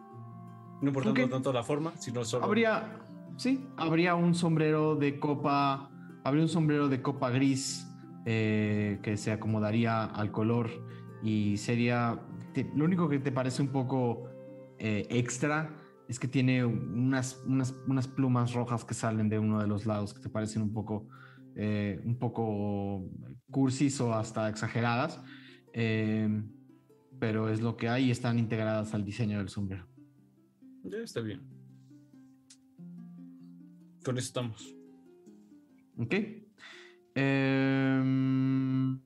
No 0.81 0.89
importando 0.89 1.11
okay. 1.11 1.29
tanto 1.29 1.53
la 1.53 1.63
forma, 1.63 1.95
sino 1.97 2.25
solo. 2.25 2.45
Habría, 2.45 2.99
sí, 3.37 3.67
habría 3.77 4.15
un 4.15 4.35
sombrero 4.35 4.95
de 4.95 5.19
copa, 5.19 5.89
habría 6.23 6.43
un 6.43 6.49
sombrero 6.49 6.89
de 6.89 7.01
copa 7.01 7.29
gris 7.29 7.87
eh, 8.25 8.99
que 9.01 9.17
se 9.17 9.31
acomodaría 9.31 10.03
al 10.03 10.31
color 10.31 10.69
y 11.21 11.57
sería, 11.57 12.19
te, 12.53 12.69
lo 12.75 12.85
único 12.85 13.07
que 13.07 13.19
te 13.19 13.31
parece 13.31 13.61
un 13.61 13.69
poco 13.69 14.29
eh, 14.77 15.07
extra 15.09 15.69
es 16.09 16.19
que 16.19 16.27
tiene 16.27 16.65
unas, 16.65 17.41
unas, 17.45 17.73
unas, 17.87 18.07
plumas 18.07 18.53
rojas 18.53 18.83
que 18.83 18.93
salen 18.93 19.29
de 19.29 19.39
uno 19.39 19.61
de 19.61 19.67
los 19.67 19.85
lados 19.85 20.13
que 20.13 20.21
te 20.21 20.29
parecen 20.29 20.61
un 20.61 20.73
poco, 20.73 21.07
eh, 21.55 22.01
un 22.03 22.17
poco 22.17 23.09
cursis 23.51 23.99
o 24.01 24.13
hasta 24.13 24.49
exageradas, 24.49 25.21
eh, 25.73 26.27
pero 27.19 27.49
es 27.49 27.61
lo 27.61 27.77
que 27.77 27.89
hay 27.89 28.05
y 28.05 28.11
están 28.11 28.39
integradas 28.39 28.93
al 28.93 29.05
diseño 29.05 29.37
del 29.37 29.49
sombrero. 29.49 29.87
Ya 30.83 30.97
está 30.97 31.21
bien. 31.21 31.41
Con 34.03 34.17
eso 34.17 34.27
estamos. 34.27 34.75
Ok. 35.97 36.15
Em, 37.15 38.99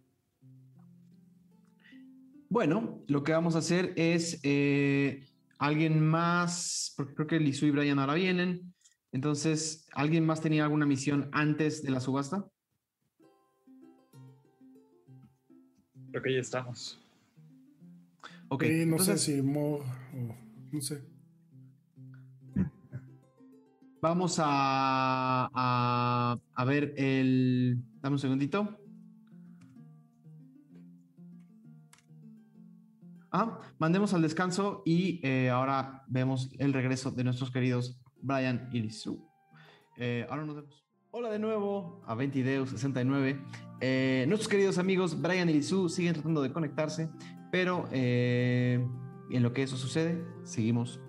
bueno, 2.50 3.04
lo 3.08 3.24
que 3.24 3.34
vamos 3.34 3.56
a 3.56 3.60
hacer 3.60 3.94
es 3.96 4.40
eh, 4.44 5.24
alguien 5.60 6.06
más, 6.06 6.94
porque 6.96 7.14
creo 7.14 7.28
que 7.28 7.40
Lizu 7.40 7.66
y 7.68 7.72
Brian 7.72 8.00
ahora 8.00 8.16
vienen. 8.16 8.74
Entonces, 9.18 9.88
¿alguien 9.94 10.28
más 10.28 10.42
tenía 10.42 10.64
alguna 10.64 10.86
misión 10.86 11.28
antes 11.34 11.82
de 11.82 11.90
la 11.90 12.00
subasta? 12.00 12.46
Creo 16.12 16.22
que 16.22 16.36
ya 16.36 16.40
estamos. 16.40 17.02
Ok. 18.48 18.66
Sí, 18.66 18.70
no 18.70 18.82
entonces, 18.84 19.22
sé 19.24 19.38
si 19.38 19.42
Mo. 19.42 19.78
o- 19.78 20.36
no 20.72 20.82
sé. 20.82 21.04
Vamos 24.04 24.38
a, 24.38 25.50
a, 25.52 26.38
a 26.54 26.66
ver 26.66 26.94
el... 26.96 27.82
Dame 28.00 28.14
un 28.18 28.20
segundito. 28.20 28.80
Ah, 33.32 33.62
mandemos 33.80 34.14
al 34.14 34.22
descanso 34.22 34.84
y 34.86 35.20
eh, 35.28 35.50
ahora 35.50 36.04
vemos 36.08 36.52
el 36.60 36.72
regreso 36.72 37.10
de 37.10 37.24
nuestros 37.24 37.50
queridos 37.50 38.00
Brian 38.22 38.70
y 38.72 38.82
Lizu. 38.82 39.26
Eh, 39.98 40.26
ahora 40.30 40.46
nos 40.46 40.56
vemos. 40.56 40.88
Hola 41.12 41.32
de 41.32 41.40
nuevo 41.40 42.02
a 42.06 42.16
20Deus69. 42.16 43.40
Eh, 43.80 44.26
nuestros 44.28 44.50
queridos 44.50 44.78
amigos 44.78 45.22
Brian 45.22 45.50
y 45.50 45.54
Lizu 45.54 45.88
siguen 45.88 46.14
tratando 46.14 46.42
de 46.42 46.52
conectarse, 46.52 47.10
pero 47.52 47.88
eh, 47.92 48.86
en 49.32 49.44
lo 49.44 49.54
que 49.54 49.64
eso 49.64 49.78
sucede, 49.78 50.24
seguimos 50.44 51.00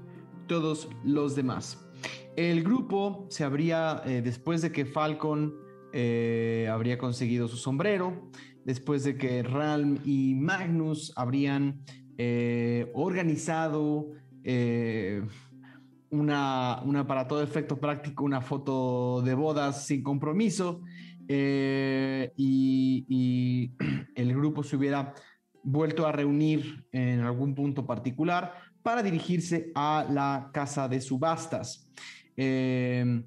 todos 0.46 0.88
los 1.04 1.34
demás. 1.34 1.90
El 2.36 2.62
grupo 2.62 3.26
se 3.28 3.44
habría, 3.44 4.02
eh, 4.06 4.22
después 4.22 4.62
de 4.62 4.72
que 4.72 4.86
Falcon 4.86 5.54
habría 6.70 6.96
conseguido 6.96 7.48
su 7.48 7.56
sombrero, 7.56 8.30
después 8.64 9.02
de 9.02 9.16
que 9.16 9.42
Ralm 9.42 9.98
y 10.04 10.34
Magnus 10.34 11.12
habrían 11.16 11.82
organizado 12.94 14.12
una, 16.10 17.04
para 17.06 17.26
todo 17.26 17.42
efecto 17.42 17.78
práctico, 17.78 18.24
una 18.24 18.40
foto 18.40 19.22
de 19.22 19.34
bodas 19.34 19.86
sin 19.86 20.02
compromiso, 20.02 20.82
eh, 21.28 22.32
y, 22.36 23.72
el 24.14 24.34
grupo 24.34 24.62
se 24.62 24.76
hubiera 24.76 25.14
vuelto 25.62 26.06
a 26.06 26.12
reunir 26.12 26.86
en 26.92 27.20
algún 27.20 27.54
punto 27.54 27.86
particular 27.86 28.54
para 28.82 29.02
dirigirse 29.02 29.70
a 29.74 30.06
la 30.10 30.50
casa 30.52 30.88
de 30.88 31.00
subastas. 31.00 31.90
Eh, 32.36 33.22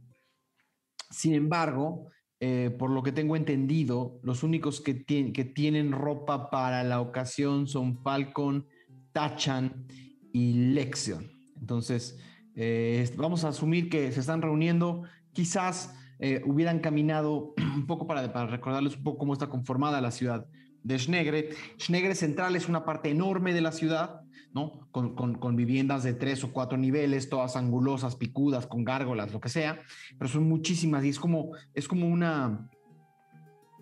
sin 1.09 1.35
embargo, 1.35 2.07
eh, 2.39 2.75
por 2.79 2.89
lo 2.89 3.03
que 3.03 3.11
tengo 3.11 3.35
entendido, 3.35 4.19
los 4.23 4.41
únicos 4.41 4.81
que, 4.81 5.05
que 5.05 5.45
tienen 5.45 5.91
ropa 5.91 6.49
para 6.49 6.83
la 6.83 6.99
ocasión 7.01 7.67
son 7.67 8.01
Falcon, 8.01 8.65
Tachan 9.11 9.85
y 10.33 10.53
Lexion. 10.73 11.29
Entonces, 11.59 12.17
eh, 12.55 13.09
vamos 13.15 13.43
a 13.43 13.49
asumir 13.49 13.89
que 13.89 14.11
se 14.11 14.19
están 14.19 14.41
reuniendo. 14.41 15.03
Quizás 15.33 15.95
eh, 16.19 16.41
hubieran 16.45 16.79
caminado 16.79 17.53
un 17.75 17.85
poco 17.87 18.07
para, 18.07 18.27
recordarles 18.47 18.97
un 18.97 19.03
poco 19.03 19.19
cómo 19.19 19.33
está 19.33 19.47
conformada 19.47 20.01
la 20.01 20.11
ciudad 20.11 20.45
de 20.83 20.97
Schnegre. 20.97 21.49
Schnegre 21.79 22.15
Central 22.15 22.55
es 22.55 22.67
una 22.67 22.85
parte 22.85 23.09
enorme 23.09 23.53
de 23.53 23.61
la 23.61 23.71
ciudad, 23.71 24.21
¿no? 24.53 24.87
Con, 24.91 25.55
viviendas 25.55 26.03
de 26.03 26.13
tres 26.13 26.43
o 26.43 26.51
cuatro 26.51 26.77
niveles, 26.77 27.29
todas 27.29 27.55
angulosas, 27.55 28.15
picudas, 28.15 28.67
con 28.67 28.83
gárgolas, 28.83 29.31
lo 29.31 29.39
que 29.39 29.49
sea, 29.49 29.79
pero 30.17 30.29
son 30.29 30.47
muchísimas 30.49 31.05
y 31.05 31.09
es 31.09 31.19
como, 31.19 31.51
es 31.73 31.87
como 31.87 32.07
una, 32.07 32.69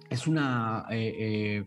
es 0.09 0.27
una, 0.27 0.85
eh, 0.91 1.65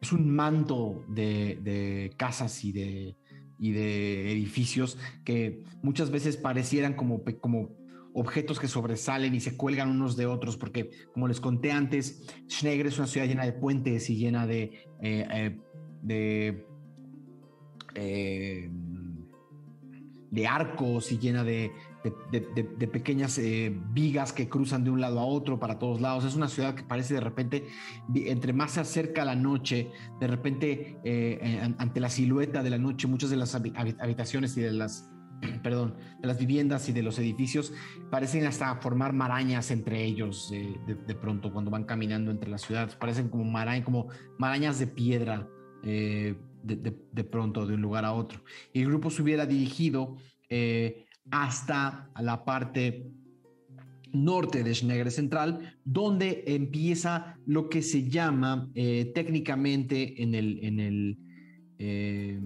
es 0.00 0.12
un 0.12 0.34
manto 0.34 1.04
de 1.08 2.12
casas 2.16 2.64
y 2.64 2.72
de, 2.72 3.16
y 3.62 3.70
de 3.70 4.32
edificios 4.32 4.98
que 5.24 5.62
muchas 5.82 6.10
veces 6.10 6.36
parecieran 6.36 6.94
como, 6.94 7.22
como 7.40 7.70
objetos 8.12 8.58
que 8.58 8.66
sobresalen 8.66 9.36
y 9.36 9.40
se 9.40 9.56
cuelgan 9.56 9.88
unos 9.88 10.16
de 10.16 10.26
otros, 10.26 10.56
porque 10.56 10.90
como 11.14 11.28
les 11.28 11.38
conté 11.38 11.70
antes, 11.70 12.26
Schnegre 12.48 12.88
es 12.88 12.98
una 12.98 13.06
ciudad 13.06 13.28
llena 13.28 13.44
de 13.44 13.52
puentes 13.52 14.10
y 14.10 14.16
llena 14.16 14.48
de, 14.48 14.84
eh, 15.00 15.60
eh, 16.08 16.66
eh, 17.94 18.68
de 20.32 20.46
arcos 20.48 21.12
y 21.12 21.18
llena 21.18 21.44
de, 21.44 21.70
de- 22.04 22.40
de- 22.40 22.62
de- 22.76 22.88
pequeñas 22.88 23.38
eh, 23.38 23.72
vigas 23.92 24.32
que 24.32 24.48
cruzan 24.48 24.84
de 24.84 24.90
un 24.90 25.00
lado 25.00 25.20
a 25.20 25.24
otro 25.24 25.58
para 25.60 25.78
todos 25.78 26.00
lados. 26.00 26.24
Es 26.24 26.34
una 26.34 26.48
ciudad 26.48 26.74
que 26.74 26.82
parece 26.82 27.14
de 27.14 27.20
repente, 27.20 27.66
entre 28.14 28.52
más 28.52 28.72
se 28.72 28.80
acerca 28.80 29.24
la 29.24 29.36
noche, 29.36 29.90
de 30.20 30.26
repente 30.26 30.98
eh, 31.04 31.38
eh, 31.42 31.60
an- 31.62 31.76
ante 31.78 32.00
la 32.00 32.08
silueta 32.10 32.62
de 32.62 32.70
la 32.70 32.78
noche, 32.78 33.06
muchas 33.06 33.30
de 33.30 33.36
las 33.36 33.54
habi- 33.54 33.72
habi- 33.74 33.96
habitaciones 34.00 34.56
y 34.56 34.62
de 34.62 34.72
las 34.72 35.08
perdón, 35.62 35.96
de 36.20 36.28
las 36.28 36.38
viviendas 36.38 36.88
y 36.88 36.92
de 36.92 37.02
los 37.02 37.18
edificios 37.18 37.72
parecen 38.10 38.46
hasta 38.46 38.76
formar 38.76 39.12
marañas 39.12 39.70
entre 39.72 40.04
ellos 40.04 40.50
eh, 40.54 40.76
de, 40.86 40.94
de 40.94 41.14
pronto 41.16 41.52
cuando 41.52 41.70
van 41.70 41.84
caminando 41.84 42.30
entre 42.30 42.48
las 42.50 42.62
ciudades. 42.62 42.94
Parecen 42.96 43.28
como, 43.28 43.44
marañ- 43.44 43.82
como 43.84 44.08
marañas 44.38 44.78
de 44.78 44.86
piedra 44.86 45.48
eh, 45.84 46.36
de, 46.62 46.76
de- 46.76 46.96
de 47.10 47.24
pronto 47.24 47.66
de 47.66 47.74
un 47.74 47.82
lugar 47.82 48.04
a 48.04 48.12
otro. 48.12 48.44
Y 48.72 48.82
el 48.82 48.88
grupo 48.88 49.10
se 49.10 49.22
hubiera 49.22 49.46
dirigido 49.46 50.16
eh, 50.48 51.06
hasta 51.30 52.10
la 52.20 52.44
parte 52.44 53.10
norte 54.12 54.62
de 54.62 54.74
Schnegre 54.74 55.10
Central, 55.10 55.78
donde 55.84 56.44
empieza 56.46 57.38
lo 57.46 57.68
que 57.68 57.82
se 57.82 58.08
llama 58.08 58.70
eh, 58.74 59.10
técnicamente 59.14 60.22
en 60.22 60.34
el, 60.34 60.58
en 60.62 60.80
el 60.80 61.18
eh, 61.78 62.40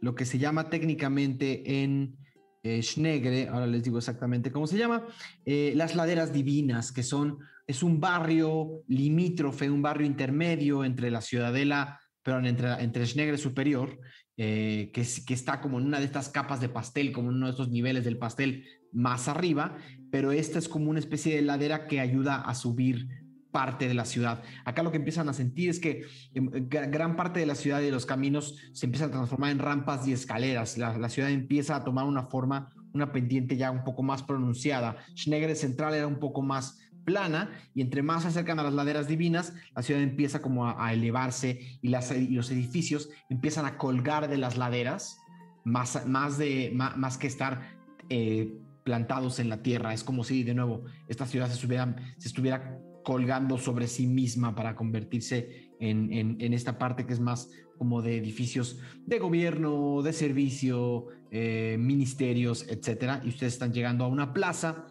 lo 0.00 0.14
que 0.14 0.24
se 0.24 0.38
llama 0.38 0.70
técnicamente 0.70 1.82
en 1.82 2.16
eh, 2.62 2.82
Schnegre, 2.82 3.48
ahora 3.48 3.66
les 3.66 3.82
digo 3.82 3.98
exactamente 3.98 4.50
cómo 4.50 4.66
se 4.66 4.78
llama, 4.78 5.06
eh, 5.44 5.72
las 5.76 5.94
laderas 5.94 6.32
divinas, 6.32 6.92
que 6.92 7.02
son, 7.02 7.38
es 7.66 7.82
un 7.82 8.00
barrio 8.00 8.82
limítrofe, 8.88 9.70
un 9.70 9.82
barrio 9.82 10.06
intermedio 10.06 10.84
entre 10.84 11.10
la 11.10 11.20
ciudadela, 11.20 12.00
perdón, 12.22 12.46
entre, 12.46 12.72
entre 12.82 13.06
Schnegre 13.06 13.38
superior, 13.38 13.98
eh, 14.38 14.90
que, 14.94 15.02
es- 15.02 15.24
que 15.24 15.34
está 15.34 15.60
como 15.60 15.78
en 15.78 15.86
una 15.86 15.98
de 15.98 16.06
estas 16.06 16.30
capas 16.30 16.60
de 16.62 16.70
pastel, 16.70 17.12
como 17.12 17.28
en 17.30 17.36
uno 17.36 17.46
de 17.46 17.50
estos 17.52 17.68
niveles 17.68 18.04
del 18.04 18.16
pastel 18.18 18.64
más 18.92 19.28
arriba, 19.28 19.76
pero 20.10 20.32
esta 20.32 20.58
es 20.58 20.68
como 20.68 20.88
una 20.88 20.98
especie 21.00 21.36
de 21.36 21.42
ladera 21.42 21.86
que 21.86 22.00
ayuda 22.00 22.40
a 22.40 22.54
subir 22.54 23.08
parte 23.50 23.88
de 23.88 23.94
la 23.94 24.04
ciudad. 24.04 24.42
Acá 24.64 24.82
lo 24.82 24.90
que 24.90 24.98
empiezan 24.98 25.28
a 25.28 25.32
sentir 25.32 25.70
es 25.70 25.80
que 25.80 26.04
em, 26.34 26.46
gra- 26.68 26.90
gran 26.90 27.16
parte 27.16 27.40
de 27.40 27.46
la 27.46 27.54
ciudad 27.54 27.80
y 27.80 27.84
de 27.86 27.90
los 27.90 28.06
caminos 28.06 28.56
se 28.72 28.86
empiezan 28.86 29.08
a 29.08 29.12
transformar 29.12 29.50
en 29.50 29.58
rampas 29.58 30.06
y 30.06 30.12
escaleras. 30.12 30.78
La, 30.78 30.96
la 30.96 31.08
ciudad 31.08 31.30
empieza 31.30 31.74
a 31.76 31.82
tomar 31.84 32.04
una 32.04 32.24
forma, 32.28 32.70
una 32.92 33.10
pendiente 33.10 33.56
ya 33.56 33.70
un 33.70 33.84
poco 33.84 34.02
más 34.02 34.22
pronunciada. 34.22 34.96
Schnegre 35.16 35.54
Central 35.54 35.94
era 35.94 36.06
un 36.06 36.18
poco 36.20 36.42
más 36.42 36.78
plana 37.08 37.50
y 37.74 37.80
entre 37.80 38.02
más 38.02 38.22
se 38.22 38.28
acercan 38.28 38.58
a 38.58 38.62
las 38.62 38.74
laderas 38.74 39.08
divinas, 39.08 39.54
la 39.74 39.82
ciudad 39.82 40.02
empieza 40.02 40.42
como 40.42 40.66
a, 40.66 40.86
a 40.86 40.92
elevarse 40.92 41.60
y, 41.80 41.88
las, 41.88 42.10
y 42.12 42.28
los 42.34 42.50
edificios 42.50 43.08
empiezan 43.30 43.64
a 43.64 43.78
colgar 43.78 44.28
de 44.28 44.36
las 44.36 44.58
laderas 44.58 45.16
más, 45.64 46.06
más, 46.06 46.36
de, 46.36 46.70
más, 46.74 46.96
más 46.98 47.16
que 47.16 47.26
estar 47.26 47.78
eh, 48.10 48.52
plantados 48.84 49.38
en 49.38 49.48
la 49.48 49.62
tierra. 49.62 49.94
Es 49.94 50.04
como 50.04 50.22
si 50.22 50.42
de 50.44 50.52
nuevo 50.54 50.84
esta 51.08 51.24
ciudad 51.26 51.46
se 51.48 51.54
estuviera, 51.54 51.96
se 52.18 52.28
estuviera 52.28 52.78
colgando 53.04 53.56
sobre 53.56 53.86
sí 53.86 54.06
misma 54.06 54.54
para 54.54 54.74
convertirse 54.76 55.70
en, 55.80 56.12
en- 56.12 56.36
en 56.40 56.52
esta 56.52 56.78
parte 56.78 57.06
que 57.06 57.14
es 57.14 57.20
más 57.20 57.48
como 57.78 58.02
de 58.02 58.18
edificios 58.18 58.80
de 59.06 59.18
gobierno, 59.18 60.02
de 60.02 60.12
servicio, 60.12 61.06
eh, 61.30 61.76
ministerios, 61.78 62.66
etcétera. 62.68 63.20
Y 63.24 63.28
ustedes 63.28 63.54
están 63.54 63.72
llegando 63.72 64.04
a 64.04 64.08
una 64.08 64.32
plaza 64.34 64.86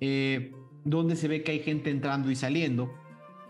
eh, 0.00 0.50
donde 0.84 1.16
se 1.16 1.28
ve 1.28 1.42
que 1.42 1.52
hay 1.52 1.60
gente 1.60 1.90
entrando 1.90 2.30
y 2.30 2.36
saliendo. 2.36 2.92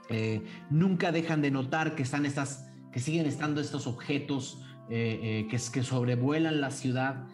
Eh, 0.09 0.43
nunca 0.71 1.13
dejan 1.13 1.41
de 1.41 1.51
notar 1.51 1.95
que 1.95 2.03
están 2.03 2.27
estas, 2.27 2.69
que 2.93 2.99
siguen 2.99 3.27
estando 3.27 3.61
estos 3.61 3.87
objetos 3.87 4.61
eh, 4.91 5.21
eh, 5.23 5.49
que, 5.49 5.59
sobrevuelan 5.59 6.61
la 6.61 6.71
ciudad 6.71 7.27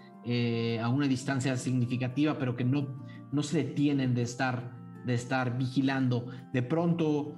a 0.82 0.88
una 0.88 1.06
distancia 1.06 1.56
significativa, 1.56 2.36
pero 2.36 2.56
que 2.56 2.64
no, 2.64 3.00
no 3.30 3.44
se 3.44 3.58
detienen 3.58 4.12
de 4.12 4.22
estar, 4.22 4.72
de 5.04 5.14
estar 5.14 5.56
vigilando. 5.56 6.26
De 6.52 6.64
pronto, 6.64 7.36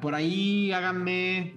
por 0.00 0.14
ahí 0.14 0.70
háganme. 0.70 1.56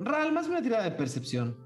Ral, 0.00 0.32
más 0.32 0.48
una 0.48 0.62
tirada 0.62 0.84
de 0.84 0.92
percepción. 0.92 1.65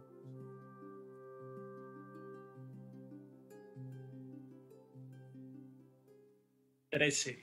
Trece. 6.91 7.39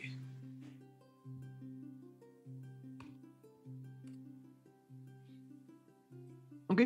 Ok. 6.68 6.82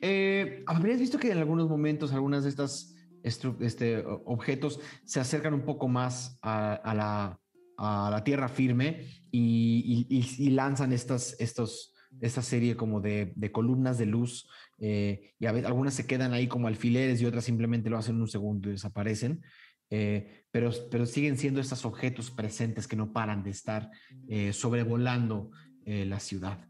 Eh, 0.00 0.64
¿Habrías 0.66 0.98
visto 0.98 1.18
que 1.18 1.30
en 1.30 1.38
algunos 1.38 1.68
momentos 1.68 2.12
algunas 2.12 2.42
de 2.42 2.50
estas 2.50 2.96
este, 3.22 4.04
objetos 4.24 4.80
se 5.04 5.20
acercan 5.20 5.54
un 5.54 5.64
poco 5.64 5.88
más 5.88 6.38
a, 6.42 6.92
la, 6.94 7.38
a 7.78 8.10
la 8.10 8.24
tierra 8.24 8.48
firme 8.48 9.06
y 9.30 10.50
lanzan 10.50 10.92
estas, 10.92 11.36
estos, 11.40 11.94
esta 12.20 12.42
serie 12.42 12.76
como 12.76 13.00
de, 13.00 13.32
de 13.36 13.52
columnas 13.52 13.98
de 13.98 14.06
luz 14.06 14.48
eh, 14.78 15.34
y 15.38 15.46
a 15.46 15.52
veces, 15.52 15.68
algunas 15.68 15.94
se 15.94 16.06
quedan 16.06 16.32
ahí 16.32 16.48
como 16.48 16.66
alfileres 16.66 17.20
y 17.20 17.26
otras 17.26 17.44
simplemente 17.44 17.88
lo 17.88 17.98
hacen 17.98 18.20
un 18.20 18.26
segundo 18.26 18.68
y 18.68 18.72
desaparecen. 18.72 19.42
Eh, 19.90 20.41
pero, 20.52 20.70
pero 20.90 21.06
siguen 21.06 21.36
siendo 21.36 21.60
estos 21.60 21.84
objetos 21.84 22.30
presentes 22.30 22.86
que 22.86 22.96
no 22.96 23.12
paran 23.12 23.42
de 23.42 23.50
estar 23.50 23.90
eh, 24.28 24.52
sobrevolando 24.52 25.50
la 25.84 26.20
ciudad. 26.20 26.68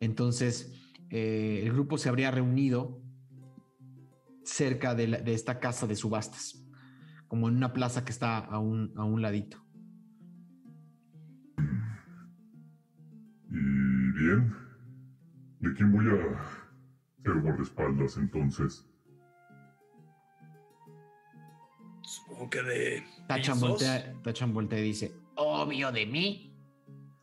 Entonces, 0.00 0.72
el 1.10 1.70
grupo 1.74 1.98
se 1.98 2.08
habría 2.08 2.30
reunido 2.30 3.02
cerca 4.46 4.94
de, 4.94 5.22
esta 5.26 5.58
casa 5.60 5.86
de 5.86 5.96
subastas, 5.96 6.64
como 7.28 7.48
en 7.48 7.56
una 7.56 7.72
plaza 7.72 8.04
que 8.04 8.12
está 8.12 8.38
a 8.38 8.58
un, 8.58 8.92
a 8.96 9.04
un 9.04 9.20
ladito. 9.20 9.62
Y 13.50 14.12
bien, 14.12 14.54
¿de 15.60 15.74
quién 15.74 15.92
voy 15.92 16.06
a 16.06 17.22
ser 17.22 17.40
guardaespaldas 17.40 18.16
entonces? 18.16 18.88
Supongo 22.06 22.48
que 22.48 22.62
de. 22.62 23.04
Tachan 23.26 23.58
voltea, 23.58 24.14
Tachan 24.22 24.54
voltea 24.54 24.78
y 24.78 24.82
dice: 24.82 25.12
Obvio 25.34 25.90
de 25.90 26.06
mí. 26.06 26.54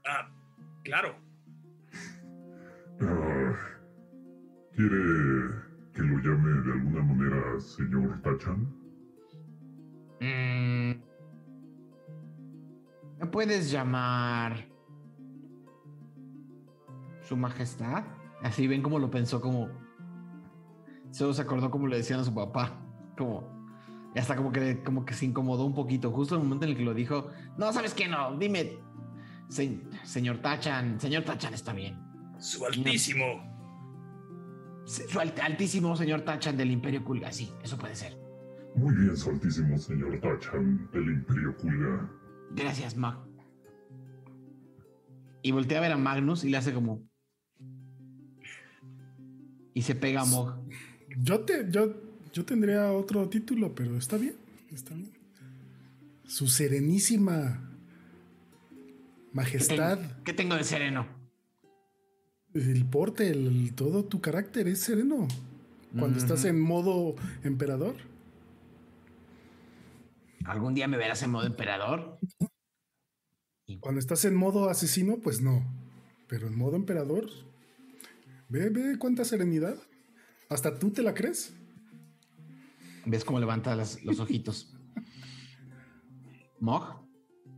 Ah, 0.05 0.29
claro. 0.83 1.15
Ah, 3.01 3.53
¿Quiere 4.75 4.97
que 5.93 6.01
lo 6.01 6.17
llame 6.19 6.61
de 6.65 6.73
alguna 6.73 7.01
manera 7.01 7.59
señor 7.61 8.21
Tachan? 8.21 8.63
Mm. 10.19 11.01
¿Me 13.19 13.25
puedes 13.27 13.71
llamar 13.71 14.67
su 17.21 17.37
majestad? 17.37 18.03
Así 18.41 18.67
ven 18.67 18.81
cómo 18.81 18.99
lo 18.99 19.09
pensó 19.09 19.39
como... 19.39 19.69
Solo 21.11 21.33
se 21.33 21.41
acordó 21.41 21.71
como 21.71 21.87
le 21.87 21.95
decían 21.97 22.19
a 22.19 22.25
su 22.25 22.35
papá. 22.35 22.77
Como... 23.17 23.52
Y 24.15 24.19
hasta 24.19 24.35
como 24.35 24.51
que, 24.51 24.83
como 24.83 25.05
que 25.05 25.13
se 25.13 25.25
incomodó 25.25 25.65
un 25.65 25.73
poquito. 25.73 26.11
Justo 26.11 26.35
en 26.35 26.41
el 26.41 26.47
momento 26.47 26.65
en 26.65 26.71
el 26.71 26.77
que 26.77 26.83
lo 26.83 26.93
dijo... 26.93 27.29
No, 27.57 27.71
¿sabes 27.73 27.93
qué? 27.93 28.07
No, 28.07 28.37
dime... 28.37 28.77
señor 30.03 30.39
Tachan. 30.39 30.99
Señor 30.99 31.23
Tachan 31.23 31.53
está 31.53 31.73
bien. 31.73 31.99
Su 32.37 32.65
altísimo. 32.65 33.25
Su 34.85 35.19
altísimo 35.19 35.95
señor 35.95 36.21
Tachan 36.21 36.57
del 36.57 36.71
Imperio 36.71 37.03
Kulga. 37.03 37.31
Sí, 37.31 37.51
eso 37.63 37.77
puede 37.77 37.95
ser. 37.95 38.17
Muy 38.75 38.93
bien, 38.95 39.15
su 39.15 39.29
altísimo 39.29 39.77
señor 39.77 40.19
Tachan 40.19 40.89
del 40.91 41.09
Imperio 41.09 41.55
Kulga. 41.57 42.09
Gracias, 42.51 42.95
Mag. 42.95 43.17
Y 45.41 45.51
voltea 45.51 45.79
a 45.79 45.81
ver 45.81 45.91
a 45.91 45.97
Magnus 45.97 46.43
y 46.43 46.49
le 46.49 46.57
hace 46.57 46.73
como 46.73 47.01
y 49.73 49.81
se 49.81 49.95
pega 49.95 50.21
a 50.21 50.25
Mog. 50.25 50.55
Yo, 51.17 51.41
te, 51.41 51.69
yo, 51.69 51.93
yo 52.33 52.43
tendría 52.43 52.91
otro 52.91 53.29
título, 53.29 53.73
pero 53.73 53.95
está 53.97 54.17
bien, 54.17 54.35
está 54.71 54.93
bien. 54.95 55.13
Su 56.25 56.47
serenísima 56.47 57.69
majestad. 59.31 59.99
¿Qué 60.23 60.33
tengo, 60.33 60.55
de 60.55 60.63
sereno? 60.63 61.07
El 62.53 62.85
porte, 62.85 63.29
el, 63.29 63.73
todo 63.75 64.05
tu 64.05 64.19
carácter 64.19 64.67
es 64.67 64.81
sereno. 64.81 65.27
Cuando 65.97 66.17
estás 66.17 66.43
en 66.45 66.59
modo 66.59 67.15
emperador. 67.43 67.95
¿Algún 70.45 70.73
día 70.73 70.87
me 70.87 70.97
verás 70.97 71.21
en 71.21 71.29
modo 71.29 71.45
emperador? 71.45 72.17
Cuando 73.79 73.99
estás 73.99 74.25
en 74.25 74.33
modo 74.33 74.69
asesino, 74.69 75.17
pues 75.17 75.41
no. 75.41 75.63
Pero 76.27 76.47
en 76.47 76.57
modo 76.57 76.75
emperador, 76.75 77.29
Ve, 78.49 78.69
ve 78.69 78.97
cuánta 78.99 79.25
serenidad. 79.25 79.75
¿Hasta 80.49 80.77
tú 80.77 80.91
te 80.91 81.01
la 81.01 81.13
crees? 81.13 81.55
¿Ves 83.05 83.25
cómo 83.25 83.39
levanta 83.39 83.75
los 83.75 84.19
ojitos? 84.19 84.73
¿Mog? 86.59 87.05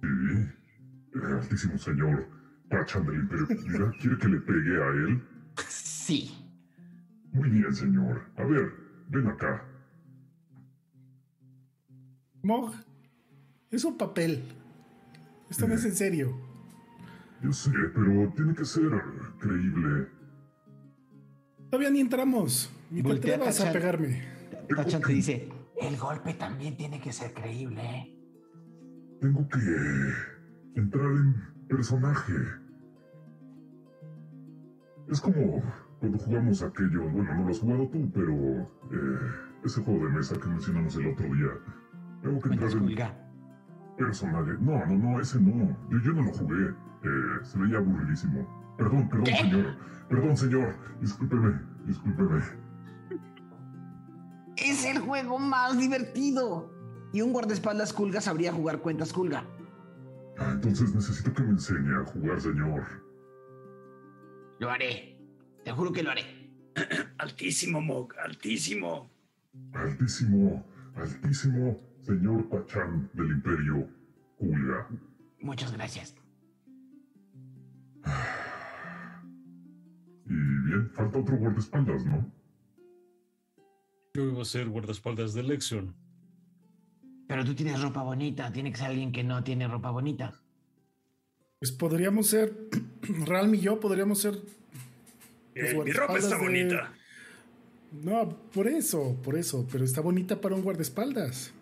Sí. 0.01 1.19
Altísimo 1.23 1.77
señor. 1.77 2.27
Tachan 2.69 3.05
del 3.05 3.15
Imperio 3.15 3.91
¿Quiere 3.99 4.17
que 4.17 4.27
le 4.27 4.39
pegue 4.41 4.83
a 4.83 4.87
él? 4.89 5.23
Sí. 5.67 6.33
Muy 7.31 7.49
bien, 7.49 7.73
señor. 7.73 8.23
A 8.37 8.43
ver, 8.43 8.71
ven 9.09 9.27
acá. 9.27 9.63
Mog, 12.41 12.73
es 13.71 13.85
un 13.85 13.97
papel. 13.97 14.43
Esto 15.49 15.67
no 15.67 15.75
es 15.75 15.85
en 15.85 15.95
serio. 15.95 16.35
Yo 17.43 17.51
sé, 17.53 17.71
pero 17.93 18.33
tiene 18.35 18.55
que 18.55 18.65
ser 18.65 18.89
creíble. 19.39 20.07
Todavía 21.69 21.91
ni 21.91 21.99
entramos. 21.99 22.71
Ni 22.89 23.03
te 23.03 23.11
atrevas 23.11 23.61
a 23.61 23.71
pegarme. 23.71 24.34
Tachan 24.67 25.01
te 25.01 25.13
dice: 25.13 25.49
El 25.79 25.97
golpe 25.97 26.33
también 26.33 26.77
tiene 26.77 26.99
que 26.99 27.11
ser 27.11 27.33
creíble. 27.33 27.81
¿eh? 27.81 28.15
Tengo 29.21 29.47
que 29.47 29.59
entrar 30.79 31.05
en 31.05 31.67
personaje. 31.67 32.33
Es 35.09 35.21
como 35.21 35.61
cuando 35.99 36.17
jugamos 36.17 36.61
aquello. 36.63 37.09
Bueno, 37.09 37.35
no 37.35 37.43
lo 37.43 37.49
has 37.49 37.59
jugado 37.59 37.87
tú, 37.89 38.11
pero. 38.13 38.33
Eh, 38.91 39.45
ese 39.65 39.81
juego 39.81 40.05
de 40.05 40.11
mesa 40.11 40.39
que 40.39 40.47
mencionamos 40.47 40.95
el 40.95 41.07
otro 41.07 41.25
día. 41.25 41.49
Tengo 42.21 42.39
que 42.39 42.49
entrar 42.49 42.71
en. 42.71 43.25
Personaje. 43.97 44.51
No, 44.59 44.85
no, 44.85 44.97
no, 44.97 45.19
ese 45.19 45.39
no. 45.39 45.77
Yo, 45.89 45.99
yo 45.99 46.13
no 46.13 46.23
lo 46.23 46.33
jugué. 46.33 46.69
Eh, 47.03 47.43
se 47.43 47.57
veía 47.59 47.77
aburridísimo. 47.77 48.75
Perdón, 48.77 49.09
perdón, 49.09 49.25
señor. 49.25 49.77
Perdón, 50.09 50.37
señor. 50.37 50.75
Discúlpeme, 50.99 51.61
discúlpeme. 51.85 52.41
Es 54.65 54.83
el 54.83 54.97
juego 54.97 55.37
más 55.37 55.77
divertido. 55.77 56.73
Y 57.13 57.21
un 57.21 57.31
guardaespaldas 57.33 57.93
Kulga 57.93 58.19
sabría 58.19 58.51
jugar 58.51 58.79
cuentas 58.79 59.13
Kulga. 59.13 59.45
Ah, 60.39 60.53
entonces 60.53 60.93
necesito 60.95 61.31
que 61.33 61.43
me 61.43 61.51
enseñe 61.51 62.01
a 62.01 62.03
jugar, 62.03 62.41
señor. 62.41 62.83
Lo 64.57 64.71
haré. 64.71 65.19
Te 65.63 65.71
juro 65.71 65.91
que 65.91 66.01
lo 66.01 66.09
haré. 66.09 66.23
altísimo, 67.19 67.79
Mog, 67.79 68.13
altísimo. 68.17 69.11
Altísimo, 69.73 70.65
altísimo, 70.95 71.79
señor 72.01 72.49
Pachán 72.49 73.11
del 73.13 73.27
Imperio 73.33 73.87
Kulga. 74.39 74.89
Muchas 75.41 75.71
gracias. 75.73 76.15
Y 80.25 80.33
bien, 80.33 80.89
falta 80.91 81.19
otro 81.19 81.37
guardaespaldas, 81.37 82.03
¿no? 82.03 82.34
Yo 84.15 84.23
iba 84.23 84.43
a 84.43 84.45
ser 84.45 84.69
guardaespaldas 84.69 85.33
de 85.33 85.43
Lexion. 85.43 85.93
Pero 87.27 87.43
tú 87.43 87.53
tienes 87.53 87.81
ropa 87.81 88.01
bonita, 88.01 88.49
tiene 88.53 88.71
que 88.71 88.77
ser 88.77 88.87
alguien 88.87 89.11
que 89.11 89.25
no 89.25 89.43
tiene 89.43 89.67
ropa 89.67 89.91
bonita. 89.91 90.41
Pues 91.59 91.73
podríamos 91.73 92.27
ser, 92.27 92.55
Ralm 93.25 93.53
y 93.55 93.59
yo 93.59 93.77
podríamos 93.81 94.21
ser... 94.21 94.35
Eh, 95.53 95.77
mi 95.83 95.91
ropa 95.91 96.17
está 96.17 96.37
bonita. 96.37 96.93
No, 97.91 98.29
por 98.53 98.69
eso, 98.69 99.19
por 99.21 99.37
eso, 99.37 99.67
pero 99.69 99.83
está 99.83 99.99
bonita 99.99 100.39
para 100.39 100.55
un 100.55 100.61
guardaespaldas. 100.61 101.53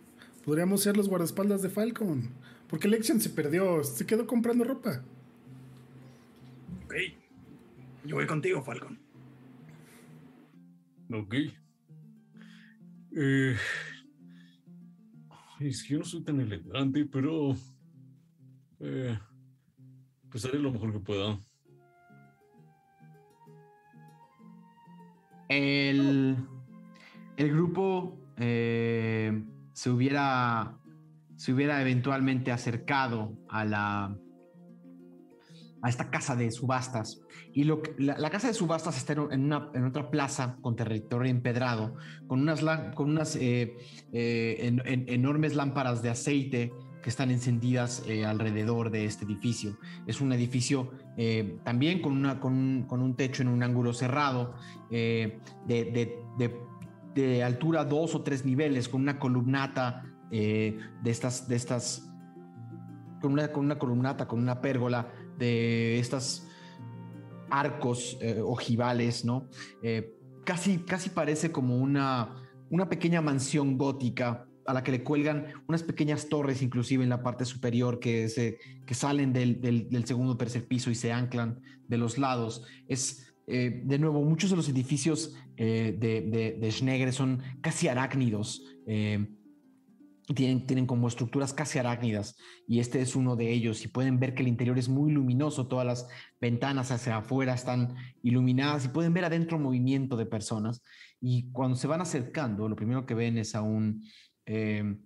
Podríamos 0.46 0.84
ser 0.84 0.96
los 0.96 1.10
guardaespaldas 1.10 1.64
de 1.64 1.70
Falcon. 1.70 2.30
Porque 2.68 2.88
Lexion 2.88 3.20
se 3.20 3.32
perdió, 3.32 3.84
se 3.84 4.06
quedó 4.06 4.28
comprando 4.28 4.64
ropa. 4.64 5.04
Ok. 6.86 6.94
Yo 8.06 8.16
voy 8.16 8.28
contigo, 8.28 8.62
Falcon. 8.62 9.00
Ok. 11.12 11.36
Eh, 13.16 13.56
es 15.60 15.84
que 15.84 15.94
yo 15.94 16.00
no 16.00 16.06
soy 16.06 16.24
tan 16.24 16.40
elegante, 16.40 17.06
pero... 17.06 17.56
Eh, 18.80 19.18
pues 20.30 20.46
haré 20.46 20.60
lo 20.60 20.72
mejor 20.72 20.92
que 20.92 21.00
pueda. 21.00 21.40
El, 25.48 26.36
el 27.38 27.52
grupo 27.52 28.18
eh, 28.38 29.44
se 29.74 29.90
hubiera 29.92 30.80
se 31.36 31.52
hubiera 31.52 31.82
eventualmente 31.82 32.52
acercado 32.52 33.38
a 33.50 33.66
la 33.66 34.18
a 35.84 35.90
esta 35.90 36.10
casa 36.10 36.36
de 36.36 36.50
subastas. 36.50 37.22
Y 37.52 37.66
lo 37.66 37.84
la, 37.98 38.30
casa 38.30 38.48
de 38.48 38.54
subastas 38.54 38.98
está 38.98 39.14
en, 39.14 39.44
una, 39.44 39.70
en 39.74 39.84
otra 39.84 40.10
plaza 40.10 40.58
con 40.62 40.78
territorio 40.78 41.30
empedrado, 41.30 41.96
con 42.26 42.40
unas, 42.40 42.64
con 42.96 43.10
unas 43.10 43.36
eh, 43.36 43.76
eh, 44.14 45.06
enormes 45.08 45.56
lámparas 45.56 46.02
de 46.02 46.10
aceite 46.10 46.74
que 47.02 47.10
están 47.10 47.32
encendidas 47.32 48.02
eh, 48.08 48.26
alrededor 48.26 48.92
de 48.92 49.04
este 49.04 49.26
edificio. 49.26 49.78
Es 50.08 50.22
un 50.22 50.32
edificio 50.32 50.92
también 51.64 52.02
con, 52.02 52.14
una, 52.14 52.40
con, 52.40 52.86
con, 52.88 53.02
un 53.02 53.16
techo 53.16 53.44
en 53.44 53.50
un 53.50 53.62
ángulo 53.62 53.94
cerrado, 53.94 54.56
de, 54.90 55.38
de, 55.68 56.18
de, 57.14 57.44
altura 57.44 57.84
dos 57.84 58.16
o 58.16 58.24
tres 58.24 58.46
niveles, 58.46 58.88
con 58.88 59.02
una 59.02 59.20
columnata 59.20 60.06
de 60.32 60.80
estas... 61.04 61.50
De 61.50 61.58
estas 61.58 62.10
con 63.22 63.32
una, 63.32 63.54
con 63.54 63.64
una 63.64 63.80
columnata, 63.80 64.28
con 64.28 64.40
una 64.40 64.60
pérgola 64.60 65.08
de 65.44 66.00
estas 66.00 66.48
arcos 67.50 68.18
eh, 68.22 68.42
ojivales, 68.42 69.26
¿no? 69.26 69.48
Eh, 69.82 70.16
casi, 70.46 70.80
casi 70.80 71.10
parece 71.10 71.52
como 71.52 71.78
una, 71.78 72.36
una 72.70 72.90
pequeña 72.90 73.22
mansión 73.22 73.78
gótica 73.78 74.48
a 74.66 74.74
la 74.74 74.84
que 74.84 74.92
le 74.92 75.04
cuelgan 75.04 75.48
unas 75.68 75.84
pequeñas 75.84 76.30
torres, 76.30 76.62
inclusive 76.62 77.04
en 77.04 77.10
la 77.10 77.22
parte 77.22 77.46
superior, 77.46 78.00
que, 78.00 78.30
se, 78.30 78.58
que 78.86 78.94
salen 78.94 79.34
del, 79.34 79.60
del, 79.60 80.06
segundo 80.06 80.38
tercer 80.38 80.66
piso 80.66 80.90
y 80.90 80.96
se 80.96 81.12
anclan 81.12 81.62
de 81.88 81.98
los 81.98 82.18
lados. 82.18 82.64
Es, 82.88 83.34
eh, 83.46 83.82
de 83.84 84.00
nuevo, 84.00 84.24
muchos 84.24 84.50
de 84.50 84.56
los 84.56 84.70
edificios 84.70 85.36
de, 85.58 85.92
de, 86.00 87.12
son 87.12 87.44
casi 87.62 87.88
arácnidos. 87.90 88.64
Tienen, 90.34 90.66
tienen, 90.66 90.86
como 90.86 91.08
estructuras 91.08 91.54
casi 91.54 91.80
arácnidas 91.80 92.38
y 92.68 92.80
este 92.80 93.02
es 93.02 93.16
uno 93.16 93.36
de 93.36 93.52
ellos 93.52 93.84
y 93.84 93.88
pueden 93.88 94.20
ver 94.20 94.34
que 94.34 94.42
el 94.42 94.48
interior 94.48 94.80
es 94.80 94.88
muy 94.88 95.12
luminoso, 95.12 95.68
todas 95.68 95.86
las 95.86 96.08
ventanas 96.40 96.92
hacia 96.92 97.18
afuera 97.18 97.54
están 97.54 97.96
iluminadas 98.22 98.86
y 98.86 98.88
pueden 98.90 99.14
ver 99.14 99.26
adentro 99.26 99.60
movimiento 99.60 100.16
de 100.16 100.26
personas 100.26 100.82
y 101.20 101.52
cuando 101.52 101.78
se 101.78 101.88
van 101.88 102.02
acercando 102.02 102.68
lo 102.68 102.76
primero 102.76 103.06
que 103.06 103.14
ven 103.14 103.38
es 103.38 103.56
a 103.56 103.62
un 103.62 104.04
eh, 104.46 104.98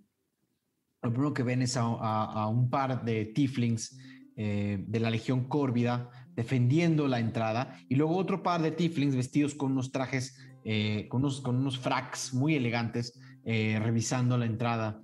lo 1.02 1.10
primero 1.12 1.32
que 1.32 1.44
ven 1.44 1.62
es 1.62 1.76
a, 1.76 2.46
un 2.48 2.70
par 2.70 3.04
de 3.04 3.26
tieflings 3.26 3.98
eh, 4.36 4.84
de 4.86 5.00
la 5.00 5.10
legión 5.10 5.48
córvida 5.48 6.10
defendiendo 6.34 7.06
la 7.06 7.20
entrada 7.20 7.76
y 7.88 7.94
luego 7.94 8.16
otro 8.16 8.42
par 8.42 8.62
de 8.62 8.72
tieflings 8.72 9.14
vestidos 9.14 9.54
con 9.54 9.72
unos 9.72 9.92
trajes 9.92 10.36
eh, 10.64 11.06
con, 11.08 11.20
unos, 11.20 11.40
con 11.40 11.56
unos 11.56 11.78
fracks 11.78 12.34
muy 12.34 12.54
elegantes 12.54 13.18
revisando 13.44 14.36
la 14.36 14.44
entrada 14.44 15.00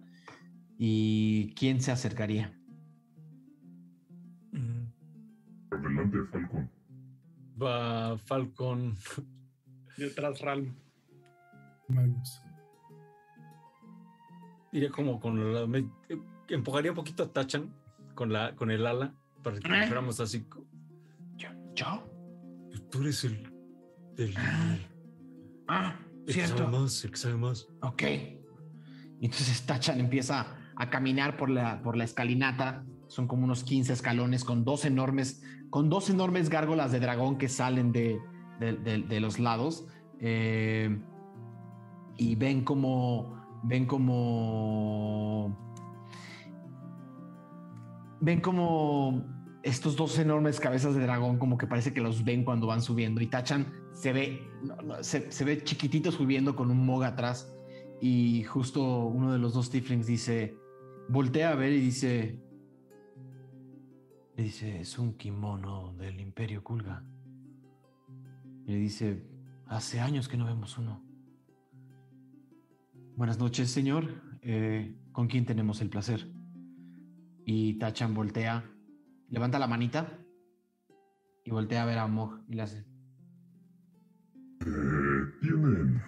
¿Y 0.79 1.55
quién 1.55 1.81
se 1.81 1.93
acercaría? 1.93 2.53
Adelante, 5.71 6.19
Falcon. 6.31 6.71
Va 7.61 8.19
Falcon. 8.19 8.97
Detrás 9.97 10.41
Ralm. 10.41 10.75
Magnus. 11.89 12.43
Iría 14.73 14.91
como 14.91 15.21
con 15.21 15.55
la. 15.55 15.67
Me, 15.67 15.89
empujaría 16.49 16.91
un 16.91 16.97
poquito 16.97 17.25
a 17.25 17.33
Tachan 17.33 17.73
con, 18.15 18.33
la, 18.33 18.55
con 18.57 18.71
el 18.71 18.87
ala 18.87 19.15
para 19.43 19.59
que 19.59 19.69
¿Eh? 19.69 19.87
fuéramos 19.87 20.19
así. 20.21 20.45
¿Yo? 21.37 21.49
¿Yo? 21.75 22.11
Tú 22.91 23.03
eres 23.03 23.25
el. 23.25 23.53
el 24.19 24.35
ah, 24.37 24.79
ah 25.69 26.01
el 26.27 26.33
cierto. 26.33 26.55
Que 26.55 26.59
sabe 26.59 26.79
más, 26.79 27.05
el 27.05 27.11
que 27.11 27.17
sabe 27.17 27.37
más. 27.37 27.69
Ok. 27.83 28.03
Entonces 29.21 29.65
Tachan 29.65 30.01
empieza 30.01 30.57
a 30.77 30.91
caminar 30.91 31.37
por 31.37 31.51
la, 31.51 31.83
por 31.83 31.97
la 31.97 32.05
escalinata. 32.05 32.85
Son 33.07 33.27
como 33.27 33.45
unos 33.45 33.65
15 33.65 33.93
escalones 33.93 34.45
con 34.45 34.65
dos 34.65 34.85
enormes, 34.85 35.43
con 35.71 35.89
dos 35.89 36.11
enormes 36.11 36.49
gárgolas 36.49 36.93
de 36.93 37.01
dragón 37.01 37.39
que 37.39 37.49
salen 37.49 37.93
de, 37.93 38.19
de, 38.59 39.21
los 39.21 39.39
lados. 39.39 39.87
Eh, 40.21 40.99
y 42.17 42.35
ven 42.37 42.65
como, 42.65 43.61
ven 43.65 43.87
como, 43.87 45.57
ven 48.21 48.41
como 48.41 49.25
estos 49.63 49.97
dos 49.97 50.19
enormes 50.19 50.61
cabezas 50.61 50.95
de 50.95 51.01
dragón 51.01 51.39
como 51.39 51.57
que 51.57 51.67
parece 51.67 51.93
que 51.95 52.01
los 52.01 52.23
ven 52.23 52.45
cuando 52.45 52.67
van 52.67 52.83
subiendo 52.83 53.23
y 53.23 53.27
Tachan 53.27 53.73
se 53.93 54.13
ve, 54.13 54.51
se, 55.01 55.45
ve 55.45 55.65
chiquitito 55.65 56.13
subiendo 56.13 56.55
con 56.55 56.71
un 56.71 56.85
mog 56.85 57.05
atrás 57.05 57.51
y 58.01 58.45
justo 58.45 59.07
uno 59.07 59.33
de 59.33 59.39
los 59.39 59.55
dos 59.55 59.71
tieflings 59.71 60.07
dice, 60.07 60.59
voltea 61.09 61.51
a 61.51 61.55
ver 61.55 61.73
y 61.73 61.81
dice, 61.81 62.41
le 64.37 64.43
dice, 64.43 64.81
es 64.81 64.99
un 64.99 65.15
kimono 65.15 65.95
del 65.95 66.21
imperio 66.21 66.63
Kulga. 66.63 67.05
Le 68.67 68.77
dice, 68.77 69.27
hace 69.67 70.01
años 70.01 70.29
que 70.29 70.37
no 70.37 70.47
vemos 70.47 70.79
uno. 70.79 71.03
Buenas 73.17 73.39
noches, 73.39 73.71
señor. 73.71 74.23
Eh, 74.43 74.97
¿Con 75.13 75.29
quién 75.29 75.47
tenemos 75.47 75.81
el 75.81 75.89
placer? 75.89 76.29
Y 77.45 77.79
Tachan 77.79 78.15
voltea, 78.15 78.65
levanta 79.29 79.59
la 79.59 79.67
manita 79.67 80.19
y 81.45 81.51
voltea 81.51 81.83
a 81.83 81.87
ver 81.87 81.99
a 81.99 82.07
Mog 82.07 82.41
y 82.49 82.55
le 82.55 82.63
hace. 82.63 82.79
Eh, 84.61 85.33
tienen 85.41 86.03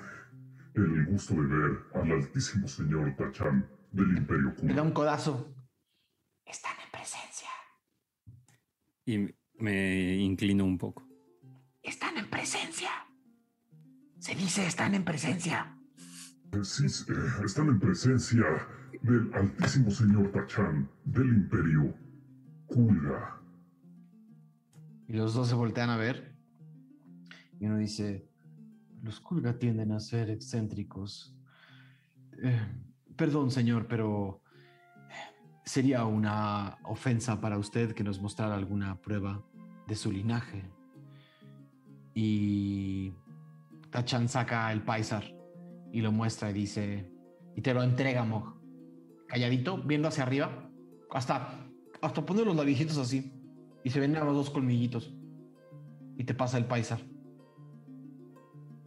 el 0.75 1.07
gusto 1.07 1.35
de 1.35 1.47
ver 1.47 1.79
al 1.95 2.13
altísimo 2.13 2.67
señor 2.67 3.15
Tachan 3.17 3.67
del 3.97 4.19
Imperio 4.19 4.55
Le 4.63 4.75
da 4.75 4.83
un 4.83 4.93
codazo. 4.93 5.55
Están 6.45 6.77
en 6.85 6.91
presencia. 6.93 7.49
Y 9.05 9.35
me 9.59 10.17
inclino 10.17 10.65
un 10.65 10.79
poco. 10.79 11.09
Están 11.83 12.17
en 12.19 12.29
presencia. 12.29 12.91
Se 14.19 14.35
dice 14.35 14.67
están 14.67 14.95
en 14.95 15.05
presencia. 15.05 15.79
Sí, 16.63 16.87
eh, 16.87 17.45
están 17.45 17.69
en 17.69 17.81
presencia 17.81 18.45
del 19.03 19.33
altísimo 19.35 19.91
señor 19.91 20.33
Tachan 20.33 20.89
del 21.05 21.29
Imperio 21.29 21.95
Kulga. 22.67 23.41
Y 25.09 25.13
los 25.13 25.35
dos 25.35 25.49
se 25.49 25.55
voltean 25.55 25.91
a 25.91 25.97
ver. 25.97 26.35
Y 27.59 27.67
uno 27.67 27.79
dice, 27.79 28.29
los 29.03 29.21
Kulga 29.21 29.59
tienden 29.59 29.93
a 29.93 30.01
ser 30.01 30.31
excéntricos. 30.31 31.37
Eh, 32.43 32.61
Perdón, 33.17 33.51
señor, 33.51 33.87
pero 33.87 34.43
sería 35.65 36.05
una 36.05 36.79
ofensa 36.85 37.41
para 37.41 37.59
usted 37.59 37.93
que 37.93 38.05
nos 38.05 38.21
mostrara 38.21 38.55
alguna 38.55 39.01
prueba 39.01 39.43
de 39.87 39.97
su 39.97 40.13
linaje. 40.13 40.63
Y 42.15 43.13
Tachan 43.91 44.29
saca 44.29 44.71
el 44.73 44.83
paisar 44.83 45.25
y 45.93 46.01
lo 46.03 46.13
muestra 46.13 46.51
y 46.51 46.53
dice, 46.55 47.11
y 47.55 47.63
te 47.63 47.73
lo 47.73 47.83
entrega, 47.83 48.25
Mog. 48.25 48.55
Calladito, 49.27 49.79
viendo 49.79 50.09
hacia 50.09 50.25
arriba, 50.25 50.71
hasta, 51.11 51.67
hasta 52.01 52.25
pone 52.27 52.45
los 52.45 52.55
labijitos 52.55 52.99
así, 52.99 53.33
y 53.83 53.91
se 53.91 53.99
ven 53.99 54.13
los 54.13 54.35
dos 54.35 54.51
colmillitos. 54.51 55.15
Y 56.17 56.25
te 56.25 56.35
pasa 56.35 56.59
el 56.59 56.67
paisar. 56.67 57.01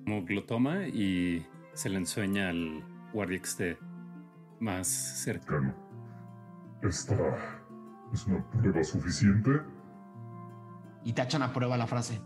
Mog 0.05 0.29
lo 0.29 0.43
toma 0.45 0.87
y 0.87 1.45
se 1.73 1.89
le 1.89 1.97
ensueña 1.97 2.49
al 2.49 2.83
Guardix 3.13 3.57
de 3.57 3.77
más 4.59 4.87
cercano. 4.87 5.73
¿Esta 6.81 7.15
es 8.13 8.25
una 8.27 8.49
prueba 8.49 8.83
suficiente? 8.83 9.51
Y 11.03 11.13
Tachan 11.13 11.41
aprueba 11.41 11.77
la 11.77 11.87
frase. 11.87 12.21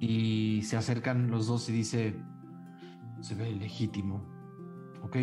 Y 0.00 0.62
se 0.62 0.76
acercan 0.76 1.30
los 1.30 1.46
dos 1.46 1.68
y 1.68 1.72
dice, 1.72 2.16
se 3.20 3.34
ve 3.34 3.50
legítimo. 3.52 4.24
¿Ok? 5.02 5.16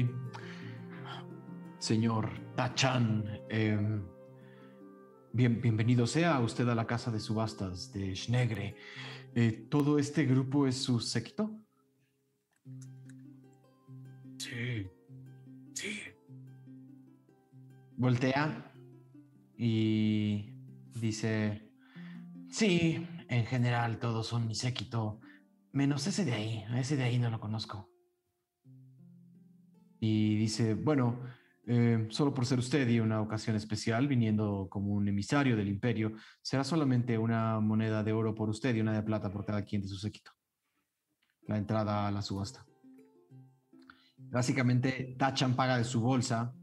Señor 1.79 2.29
Tachan, 2.55 3.25
em, 3.49 4.03
bien, 5.33 5.61
bienvenido 5.61 6.07
sea 6.07 6.39
usted 6.39 6.67
a 6.69 6.75
la 6.75 6.87
casa 6.87 7.11
de 7.11 7.19
subastas 7.19 7.91
de 7.91 8.15
Schnegre. 8.15 8.77
Eh, 9.35 9.67
¿Todo 9.69 9.99
este 9.99 10.25
grupo 10.25 10.67
es 10.67 10.77
su 10.77 10.99
séquito? 10.99 11.62
Voltea 17.95 18.71
y 19.55 20.49
dice, 20.99 21.71
sí, 22.49 23.07
en 23.29 23.45
general 23.45 23.99
todos 23.99 24.27
son 24.27 24.47
mi 24.47 24.55
séquito, 24.55 25.19
menos 25.71 26.07
ese 26.07 26.25
de 26.25 26.33
ahí, 26.33 26.65
ese 26.75 26.97
de 26.97 27.03
ahí 27.03 27.19
no 27.19 27.29
lo 27.29 27.39
conozco. 27.39 27.89
Y 29.99 30.35
dice, 30.37 30.73
bueno, 30.73 31.21
eh, 31.65 32.07
solo 32.09 32.33
por 32.33 32.45
ser 32.45 32.59
usted 32.59 32.87
y 32.89 32.99
una 32.99 33.21
ocasión 33.21 33.55
especial, 33.55 34.07
viniendo 34.07 34.67
como 34.69 34.91
un 34.93 35.07
emisario 35.07 35.55
del 35.55 35.69
imperio, 35.69 36.13
será 36.41 36.63
solamente 36.63 37.17
una 37.17 37.59
moneda 37.59 38.03
de 38.03 38.11
oro 38.11 38.35
por 38.35 38.49
usted 38.49 38.75
y 38.75 38.81
una 38.81 38.93
de 38.93 39.03
plata 39.03 39.31
por 39.31 39.45
cada 39.45 39.63
quien 39.63 39.81
de 39.81 39.87
su 39.87 39.97
séquito. 39.97 40.31
La 41.47 41.57
entrada 41.57 42.07
a 42.07 42.11
la 42.11 42.21
subasta. 42.21 42.65
Básicamente, 44.17 45.15
Tachan 45.17 45.55
paga 45.55 45.77
de 45.77 45.83
su 45.83 46.01
bolsa 46.01 46.53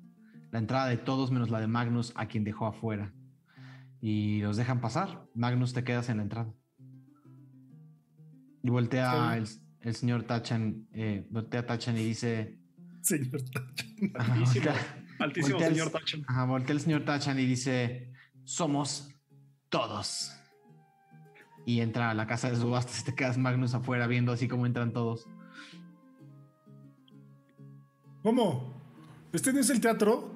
la 0.50 0.58
entrada 0.58 0.86
de 0.86 0.96
todos 0.96 1.30
menos 1.30 1.50
la 1.50 1.60
de 1.60 1.66
Magnus, 1.66 2.12
a 2.16 2.26
quien 2.26 2.44
dejó 2.44 2.66
afuera. 2.66 3.12
Y 4.00 4.40
los 4.40 4.56
dejan 4.56 4.80
pasar. 4.80 5.26
Magnus, 5.34 5.72
te 5.72 5.84
quedas 5.84 6.08
en 6.08 6.18
la 6.18 6.22
entrada. 6.24 6.52
Y 8.62 8.70
voltea 8.70 9.36
el, 9.36 9.94
señor 9.94 10.24
Tachan, 10.24 10.86
eh, 10.92 11.26
voltea 11.30 11.66
Tachan 11.66 11.96
y 11.96 12.04
dice... 12.04 12.58
Señor 13.00 13.42
Tachan. 13.42 14.74
altísimo 15.18 15.58
señor 15.58 15.90
Tachan. 15.90 16.24
Ajá, 16.26 16.44
voltea 16.44 16.74
el 16.74 16.80
señor 16.80 17.04
Tachan 17.04 17.38
y 17.38 17.46
dice, 17.46 18.12
somos 18.44 19.14
todos. 19.68 20.36
Y 21.64 21.80
entra 21.80 22.10
a 22.10 22.14
la 22.14 22.26
casa 22.26 22.50
de 22.50 22.56
subastas 22.56 23.00
y 23.00 23.04
te 23.04 23.14
quedas 23.14 23.38
Magnus 23.38 23.74
afuera 23.74 24.06
viendo 24.06 24.32
así 24.32 24.48
como 24.48 24.66
entran 24.66 24.92
todos. 24.92 25.26
¿Cómo? 28.22 28.74
¿Este 29.32 29.52
no 29.52 29.60
es 29.60 29.70
el 29.70 29.80
teatro? 29.80 30.29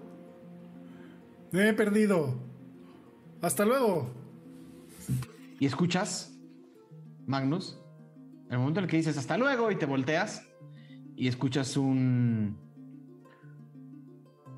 Me 1.54 1.68
he 1.68 1.72
perdido. 1.72 2.34
Hasta 3.40 3.64
luego. 3.64 4.10
Y 5.60 5.66
escuchas, 5.66 6.36
Magnus, 7.28 7.80
el 8.50 8.58
momento 8.58 8.80
en 8.80 8.84
el 8.86 8.90
que 8.90 8.96
dices 8.96 9.16
hasta 9.16 9.38
luego 9.38 9.70
y 9.70 9.76
te 9.76 9.86
volteas 9.86 10.44
y 11.14 11.28
escuchas 11.28 11.76
un... 11.76 12.56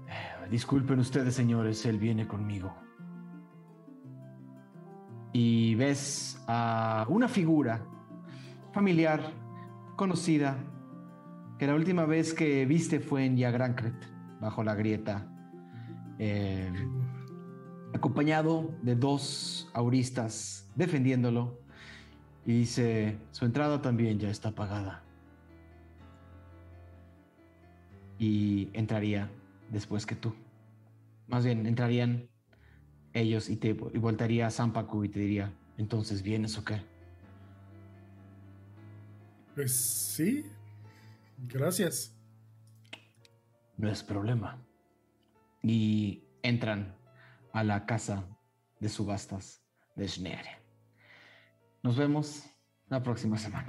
Eh, 0.08 0.48
Disculpen 0.50 0.98
ustedes, 0.98 1.34
señores, 1.34 1.84
él 1.84 1.98
viene 1.98 2.26
conmigo. 2.26 2.74
Y 5.34 5.74
ves 5.74 6.42
a 6.46 7.04
una 7.10 7.28
figura 7.28 7.84
familiar, 8.72 9.34
conocida, 9.96 10.56
que 11.58 11.66
la 11.66 11.74
última 11.74 12.06
vez 12.06 12.32
que 12.32 12.64
viste 12.64 13.00
fue 13.00 13.26
en 13.26 13.36
Yagrancret, 13.36 13.96
bajo 14.40 14.64
la 14.64 14.74
grieta, 14.74 15.35
eh, 16.18 16.72
acompañado 17.92 18.74
de 18.82 18.94
dos 18.94 19.68
auristas 19.74 20.68
defendiéndolo. 20.74 21.58
Y 22.44 22.52
dice, 22.60 23.18
su 23.32 23.44
entrada 23.44 23.82
también 23.82 24.18
ya 24.18 24.30
está 24.30 24.52
pagada. 24.52 25.02
Y 28.18 28.70
entraría 28.72 29.30
después 29.70 30.06
que 30.06 30.14
tú. 30.14 30.34
Más 31.26 31.44
bien, 31.44 31.66
entrarían 31.66 32.28
ellos 33.12 33.48
y 33.48 33.56
te 33.56 33.70
y 33.70 33.98
voltaría 33.98 34.46
a 34.46 34.50
Zampacu 34.50 35.04
y 35.04 35.08
te 35.08 35.18
diría, 35.18 35.52
entonces, 35.76 36.22
¿vienes 36.22 36.56
o 36.56 36.64
qué? 36.64 36.80
Pues 39.54 39.74
sí. 39.74 40.44
Gracias. 41.48 42.14
No 43.76 43.90
es 43.90 44.02
problema. 44.02 44.65
Y 45.68 46.22
entran 46.42 46.94
a 47.52 47.64
la 47.64 47.86
casa 47.86 48.24
de 48.78 48.88
subastas 48.88 49.64
de 49.96 50.06
Schneider. 50.06 50.62
Nos 51.82 51.96
vemos 51.96 52.44
la 52.88 53.02
próxima 53.02 53.36
semana. 53.36 53.66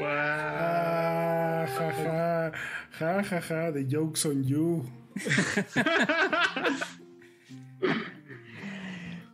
Ah, 0.00 1.66
ja, 1.66 1.92
ja, 1.92 2.52
ja, 2.98 3.22
ja, 3.22 3.40
ja, 3.40 3.72
the 3.72 3.86
jokes 3.88 4.26
on 4.26 4.42
you. 4.42 4.84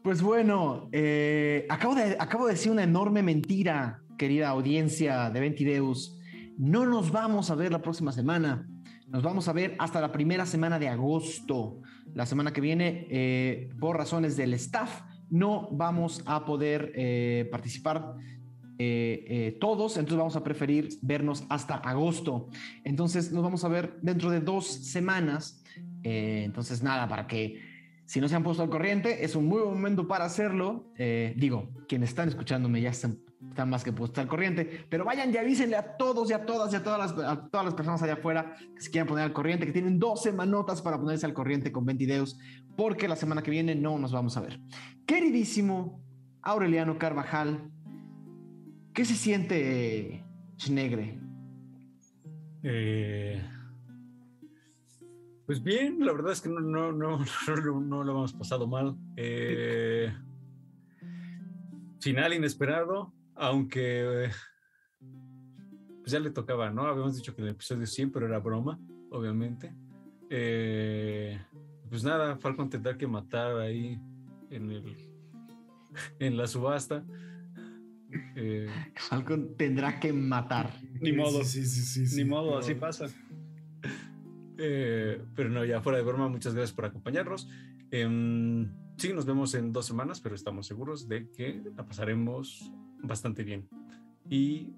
Pues 0.03 0.21
bueno, 0.21 0.91
eh, 0.93 1.67
acabo, 1.71 1.95
de, 1.95 2.17
acabo 2.21 2.45
de 2.47 2.53
decir 2.53 2.71
una 2.71 2.83
enorme 2.83 3.23
mentira, 3.23 4.03
querida 4.19 4.51
audiencia 4.51 5.31
de 5.31 5.41
Ventideus. 5.41 6.19
No 6.59 6.85
nos 6.85 7.11
vamos 7.11 7.51
a 7.51 7.55
ver 7.55 7.73
la 7.73 7.81
próxima 7.81 8.13
semana. 8.13 8.69
Nos 9.15 9.23
vamos 9.23 9.47
a 9.47 9.53
ver 9.53 9.77
hasta 9.78 10.01
la 10.01 10.11
primera 10.11 10.45
semana 10.45 10.81
de 10.81 10.89
agosto. 10.89 11.81
La 12.15 12.27
semana 12.27 12.53
que 12.53 12.61
viene, 12.61 13.07
eh, 13.09 13.70
por 13.78 13.97
razones 13.97 14.36
del 14.36 14.55
staff, 14.55 15.03
no 15.31 15.69
vamos 15.70 16.24
a 16.27 16.45
poder 16.45 16.91
eh, 16.97 17.49
participar 17.49 18.16
eh, 18.77 19.57
todos, 19.61 19.99
entonces 19.99 20.19
vamos 20.19 20.35
a 20.35 20.43
preferir 20.43 20.89
vernos 21.01 21.45
hasta 21.49 21.77
agosto. 21.77 22.49
Entonces 22.82 23.31
nos 23.31 23.45
vamos 23.45 23.65
a 23.65 23.69
ver 23.69 24.01
dentro 24.03 24.31
de 24.31 24.41
dos 24.41 24.66
semanas. 24.66 25.62
Entonces 26.03 26.82
nada, 26.82 27.07
para 27.07 27.28
que 27.28 27.61
si 28.07 28.21
no 28.21 28.29
se 28.29 28.37
han 28.37 28.43
puesto 28.43 28.63
al 28.63 28.69
corriente, 28.69 29.25
es 29.25 29.35
un 29.35 29.47
muy 29.47 29.61
buen 29.61 29.75
momento 29.75 30.07
para 30.07 30.25
hacerlo. 30.25 30.93
Eh, 30.97 31.35
digo, 31.37 31.71
quienes 31.89 32.11
están 32.11 32.29
escuchándome 32.29 32.81
ya 32.81 32.91
están, 32.91 33.19
más 33.67 33.85
que 33.85 33.93
puestos 33.93 34.19
al 34.19 34.29
corriente, 34.29 34.87
pero 34.89 35.05
vayan 35.05 35.33
y 35.33 35.37
avísenle 35.37 35.77
a 35.77 35.97
todos 35.97 36.31
y 36.31 36.33
a 36.33 36.45
todas 36.45 36.73
y 36.73 36.77
a 36.77 36.83
todas 36.83 36.99
las, 36.99 37.51
todas 37.51 37.65
las 37.65 37.75
personas 37.75 38.03
allá 38.03 38.15
afuera 38.15 38.57
que 38.75 38.81
se 38.81 38.91
quieran 38.91 39.07
poner 39.07 39.25
al 39.25 39.33
corriente, 39.33 39.67
que 39.67 39.73
tienen 39.73 39.99
dos 39.99 40.23
semanotas 40.23 40.83
para 40.83 40.99
ponerse 40.99 41.25
al 41.25 41.35
corriente 41.35 41.73
con 41.73 41.85
Ventideus, 41.85 42.39
porque 42.77 43.09
la 43.09 43.17
semana 43.17 43.43
que 43.43 43.51
viene 43.51 43.75
no 43.75 43.99
nos 43.99 44.13
vamos 44.13 44.37
a 44.37 44.41
ver. 44.41 44.61
Queridísimo 45.07 46.03
Aureliano 46.43 46.99
Carvajal, 46.99 47.71
¿qué 48.93 49.05
se 49.05 49.15
siente 49.15 50.25
Schnegre? 50.59 51.21
Eh, 52.63 53.43
pues 55.47 55.62
bien, 55.62 56.05
la 56.05 56.12
verdad 56.12 56.33
es 56.33 56.41
que 56.41 56.49
no, 56.49 56.61
no, 56.61 56.93
no, 56.93 57.19
no, 57.65 57.81
no 57.81 58.05
lo 58.05 58.12
hemos 58.12 58.33
pasado 58.33 58.66
mal. 58.66 58.97
Eh, 59.16 60.12
final 62.01 62.35
inesperado, 62.35 63.12
aunque 63.35 64.27
eh, 64.27 64.31
pues 66.01 66.12
ya 66.12 66.21
le 66.21 66.31
tocaba, 66.31 66.71
¿no? 66.71 66.83
Habíamos 66.83 67.16
dicho 67.16 67.35
que 67.35 67.41
en 67.41 67.49
el 67.49 67.55
episodio 67.55 67.87
100, 67.87 68.12
pero 68.12 68.27
era 68.27 68.39
broma, 68.39 68.79
obviamente. 69.11 69.75
Eh, 70.29 71.41
pues 71.89 72.05
nada, 72.05 72.37
Falcon 72.37 72.69
tendrá 72.69 72.97
que 72.99 73.07
matar 73.07 73.59
ahí 73.59 73.99
en, 74.51 74.71
el, 74.71 74.97
en 76.19 76.37
la 76.37 76.47
subasta. 76.47 77.05
Eh, 78.37 78.69
Falcon 78.97 79.57
tendrá 79.57 79.99
que 79.99 80.12
matar. 80.12 80.71
Ni 81.01 81.12
modo. 81.12 81.43
Sí, 81.43 81.65
sí, 81.65 81.81
sí, 81.81 82.07
sí. 82.07 82.16
Ni 82.23 82.29
modo, 82.29 82.59
así 82.59 82.75
pasa. 82.75 83.07
Eh, 84.59 85.23
pero 85.35 85.49
no, 85.49 85.65
ya 85.65 85.81
fuera 85.81 85.99
de 85.99 86.05
broma, 86.05 86.29
muchas 86.29 86.55
gracias 86.55 86.75
por 86.75 86.85
acompañarnos. 86.85 87.49
Em, 87.91 88.73
sí, 88.97 89.13
nos 89.13 89.27
vemos 89.27 89.55
en 89.55 89.73
dos 89.73 89.87
semanas, 89.87 90.21
pero 90.21 90.35
estamos 90.35 90.67
seguros 90.67 91.09
de 91.09 91.31
que 91.31 91.63
la 91.77 91.87
pasaremos 91.87 92.71
bastante 93.03 93.45
bien. 93.45 93.69
Y 94.29 94.75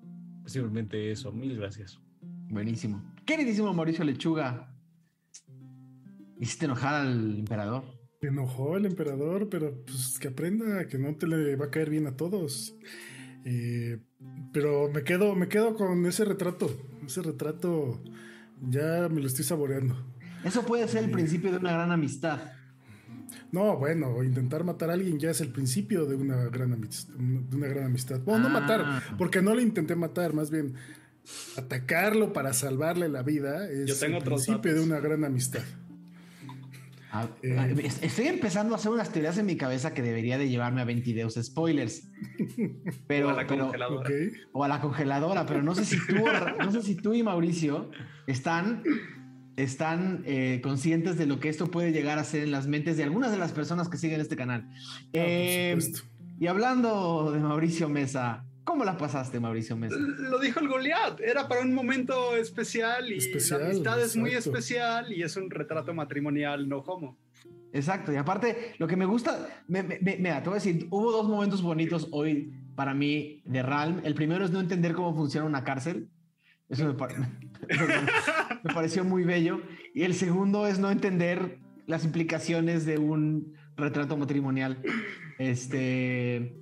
simplemente 0.46 1.10
eso, 1.10 1.32
mil 1.32 1.56
gracias. 1.56 2.00
Buenísimo. 2.48 3.02
Queridísimo 3.24 3.72
Mauricio 3.74 4.04
Lechuga, 4.04 4.72
hiciste 6.38 6.66
enojar 6.66 6.94
al 6.94 7.38
emperador. 7.38 7.84
Me 8.22 8.28
enojó 8.28 8.76
el 8.76 8.86
emperador, 8.86 9.48
pero 9.48 9.84
pues 9.84 10.18
que 10.18 10.28
aprenda 10.28 10.86
que 10.86 10.98
no 10.98 11.14
te 11.16 11.26
le 11.26 11.56
va 11.56 11.66
a 11.66 11.70
caer 11.70 11.90
bien 11.90 12.06
a 12.06 12.16
todos. 12.16 12.74
Eh, 13.44 13.98
pero 14.52 14.90
me 14.90 15.04
quedo, 15.04 15.34
me 15.34 15.48
quedo 15.48 15.74
con 15.74 16.06
ese 16.06 16.24
retrato. 16.24 16.68
Ese 17.04 17.22
retrato 17.22 18.02
ya 18.60 19.08
me 19.10 19.20
lo 19.20 19.26
estoy 19.26 19.44
saboreando. 19.44 19.96
Eso 20.44 20.62
puede 20.64 20.86
ser 20.88 21.04
el 21.04 21.10
principio 21.10 21.50
de 21.50 21.58
una 21.58 21.72
gran 21.72 21.90
amistad. 21.90 22.38
No, 23.52 23.76
bueno, 23.76 24.22
intentar 24.22 24.64
matar 24.64 24.90
a 24.90 24.94
alguien 24.94 25.18
ya 25.18 25.30
es 25.30 25.40
el 25.40 25.48
principio 25.48 26.04
de 26.06 26.16
una 26.16 26.44
gran 26.46 26.72
amistad. 26.72 27.14
De 27.14 27.56
una 27.56 27.66
gran 27.68 27.84
amistad. 27.84 28.20
Bueno, 28.20 28.48
no 28.48 28.56
Ah. 28.56 28.60
matar, 28.60 29.02
porque 29.18 29.40
no 29.42 29.54
le 29.54 29.62
intenté 29.62 29.94
matar, 29.96 30.34
más 30.34 30.50
bien 30.50 30.74
atacarlo 31.56 32.32
para 32.32 32.52
salvarle 32.52 33.08
la 33.08 33.22
vida 33.22 33.68
es 33.68 33.86
Yo 33.86 33.96
tengo 33.96 34.18
el 34.18 34.24
principio 34.24 34.74
de 34.74 34.80
una 34.80 35.00
gran 35.00 35.24
amistad. 35.24 35.62
Ah, 37.22 37.28
Eh. 37.42 37.74
es- 37.84 38.02
Estoy 38.02 38.26
empezando 38.28 38.74
a 38.74 38.78
hacer 38.78 38.90
unas 38.92 39.10
teorías 39.10 39.38
en 39.38 39.46
mi 39.46 39.56
cabeza 39.56 39.94
que 39.94 40.02
debería 40.02 40.38
de 40.38 40.48
llevarme 40.48 40.80
a 40.80 40.84
22 40.84 41.34
spoilers. 41.42 42.08
Pero, 43.06 43.28
O 43.28 43.30
a 43.30 43.34
la 43.34 43.46
pero- 43.46 43.64
congeladora. 43.64 44.10
O 44.52 44.64
a 44.64 44.68
la 44.68 44.80
congeladora, 44.80 45.46
pero 45.46 45.62
no 45.62 45.74
sé 45.74 45.84
si 45.84 45.96
tú, 46.06 46.14
no 46.58 46.72
sé 46.72 46.82
si 46.82 46.94
tú 46.96 47.14
y 47.14 47.22
Mauricio 47.22 47.90
están, 48.26 48.82
están 49.56 50.22
eh, 50.26 50.60
conscientes 50.62 51.16
de 51.16 51.26
lo 51.26 51.40
que 51.40 51.48
esto 51.48 51.70
puede 51.70 51.92
llegar 51.92 52.18
a 52.18 52.24
ser 52.24 52.42
en 52.42 52.50
las 52.50 52.66
mentes 52.66 52.96
de 52.96 53.04
algunas 53.04 53.30
de 53.32 53.38
las 53.38 53.52
personas 53.52 53.88
que 53.88 53.96
siguen 53.96 54.20
este 54.20 54.36
canal. 54.36 54.68
Ah, 54.68 55.08
Eh, 55.12 55.78
y 56.38 56.46
hablando 56.48 57.32
de 57.32 57.40
Mauricio 57.40 57.88
Mesa, 57.88 58.44
¿cómo 58.66 58.84
la 58.84 58.98
pasaste, 58.98 59.40
Mauricio 59.40 59.76
Mesa? 59.76 59.96
Lo 59.96 60.38
dijo 60.38 60.60
el 60.60 60.68
Goliath, 60.68 61.20
era 61.20 61.48
para 61.48 61.62
un 61.62 61.72
momento 61.72 62.36
especial 62.36 63.10
y 63.10 63.16
Especial, 63.16 63.60
la 63.60 63.66
amistad 63.68 64.02
es 64.02 64.14
muy 64.16 64.30
exacto. 64.32 64.50
especial 64.50 65.12
y 65.12 65.22
es 65.22 65.36
un 65.36 65.48
retrato 65.48 65.94
matrimonial 65.94 66.68
no 66.68 66.78
homo. 66.80 67.16
Exacto, 67.72 68.12
y 68.12 68.16
aparte, 68.16 68.74
lo 68.78 68.86
que 68.86 68.96
me 68.96 69.04
gusta, 69.06 69.62
me- 69.68 69.82
me- 69.82 69.98
me- 70.00 70.16
mira, 70.18 70.42
te 70.42 70.48
voy 70.48 70.56
a 70.58 70.62
decir, 70.62 70.86
hubo 70.90 71.10
dos 71.12 71.28
momentos 71.28 71.62
bonitos 71.62 72.08
hoy 72.10 72.52
para 72.74 72.92
mí 72.92 73.42
de 73.44 73.62
Ralm. 73.62 74.00
El 74.04 74.14
primero 74.14 74.44
es 74.44 74.50
no 74.50 74.60
entender 74.60 74.92
cómo 74.94 75.14
funciona 75.14 75.46
una 75.46 75.62
cárcel. 75.64 76.08
Eso 76.68 76.84
me, 76.86 76.94
pa- 76.94 77.08
me 78.64 78.74
pareció 78.74 79.04
muy 79.04 79.24
bello. 79.24 79.60
Y 79.94 80.02
el 80.02 80.14
segundo 80.14 80.66
es 80.66 80.78
no 80.78 80.90
entender 80.90 81.58
las 81.86 82.04
implicaciones 82.04 82.84
de 82.86 82.98
un 82.98 83.54
retrato 83.76 84.16
matrimonial. 84.16 84.82
Este, 85.38 86.56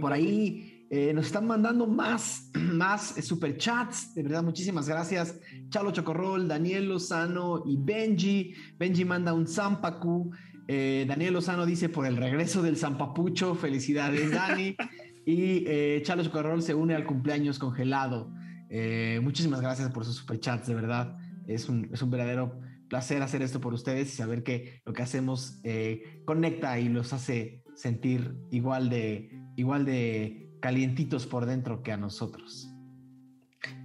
por 0.00 0.12
ahí 0.12 0.67
eh, 0.90 1.12
nos 1.12 1.26
están 1.26 1.46
mandando 1.46 1.86
más, 1.86 2.50
más 2.54 3.14
super 3.24 3.56
chats. 3.56 4.14
De 4.14 4.22
verdad, 4.22 4.42
muchísimas 4.42 4.88
gracias. 4.88 5.38
Chalo 5.68 5.90
Chocorrol, 5.90 6.48
Daniel 6.48 6.88
Lozano 6.88 7.62
y 7.66 7.76
Benji. 7.78 8.54
Benji 8.78 9.04
manda 9.04 9.32
un 9.32 9.46
Zampacu. 9.46 10.30
Eh, 10.66 11.04
Daniel 11.08 11.34
Lozano 11.34 11.64
dice 11.66 11.88
por 11.88 12.06
el 12.06 12.16
regreso 12.16 12.62
del 12.62 12.76
Zampapucho. 12.76 13.54
Felicidades, 13.54 14.30
Dani. 14.30 14.76
y 15.26 15.64
eh, 15.66 16.00
Chalo 16.04 16.24
Chocorrol 16.24 16.62
se 16.62 16.74
une 16.74 16.94
al 16.94 17.04
cumpleaños 17.04 17.58
congelado. 17.58 18.32
Eh, 18.70 19.20
muchísimas 19.22 19.60
gracias 19.60 19.90
por 19.90 20.04
sus 20.04 20.16
superchats, 20.16 20.66
de 20.66 20.74
verdad. 20.74 21.16
Es 21.46 21.68
un, 21.68 21.88
es 21.92 22.02
un 22.02 22.10
verdadero 22.10 22.60
placer 22.88 23.22
hacer 23.22 23.42
esto 23.42 23.60
por 23.60 23.74
ustedes 23.74 24.12
y 24.12 24.16
saber 24.16 24.42
que 24.42 24.80
lo 24.84 24.92
que 24.92 25.02
hacemos 25.02 25.60
eh, 25.64 26.22
conecta 26.24 26.78
y 26.78 26.88
los 26.88 27.12
hace 27.12 27.62
sentir 27.74 28.36
igual 28.50 28.88
de, 28.88 29.30
igual 29.56 29.84
de 29.84 30.47
calientitos 30.60 31.26
por 31.26 31.46
dentro 31.46 31.82
que 31.82 31.92
a 31.92 31.96
nosotros. 31.96 32.68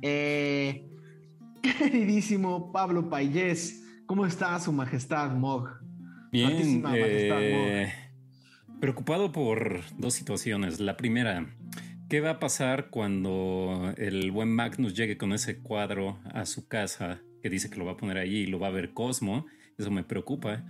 Eh, 0.01 0.89
queridísimo 1.61 2.71
Pablo 2.71 3.09
Payés, 3.09 3.83
¿cómo 4.05 4.25
está 4.25 4.59
su 4.59 4.71
majestad 4.71 5.31
Mog? 5.31 5.69
Bien, 6.31 6.83
eh, 6.93 7.93
preocupado 8.79 9.31
por 9.31 9.81
dos 9.97 10.13
situaciones. 10.13 10.79
La 10.79 10.97
primera, 10.97 11.55
¿qué 12.09 12.21
va 12.21 12.31
a 12.31 12.39
pasar 12.39 12.89
cuando 12.89 13.93
el 13.97 14.31
buen 14.31 14.49
Magnus 14.49 14.95
llegue 14.95 15.17
con 15.17 15.31
ese 15.31 15.59
cuadro 15.59 16.19
a 16.25 16.45
su 16.45 16.67
casa 16.67 17.21
que 17.41 17.49
dice 17.49 17.69
que 17.69 17.77
lo 17.77 17.85
va 17.85 17.93
a 17.93 17.97
poner 17.97 18.17
allí 18.17 18.39
y 18.39 18.47
lo 18.47 18.59
va 18.59 18.67
a 18.67 18.71
ver 18.71 18.93
Cosmo? 18.93 19.45
Eso 19.77 19.91
me 19.91 20.03
preocupa. 20.03 20.63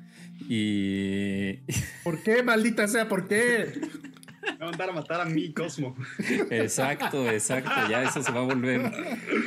Y. 0.50 1.60
¿Por 2.04 2.22
qué, 2.24 2.44
maldita 2.44 2.88
sea? 2.88 3.08
¿Por 3.08 3.28
qué? 3.28 3.68
Va 4.62 4.68
a 4.68 4.70
mandar 4.70 4.90
a 4.90 4.94
matar 4.94 5.22
a 5.22 5.26
mi 5.26 5.54
Cosmo. 5.54 5.96
Exacto, 6.50 7.30
exacto. 7.30 7.72
Ya 7.90 8.04
eso 8.04 8.22
se 8.22 8.32
va 8.32 8.42
a 8.42 8.44
volver 8.44 8.92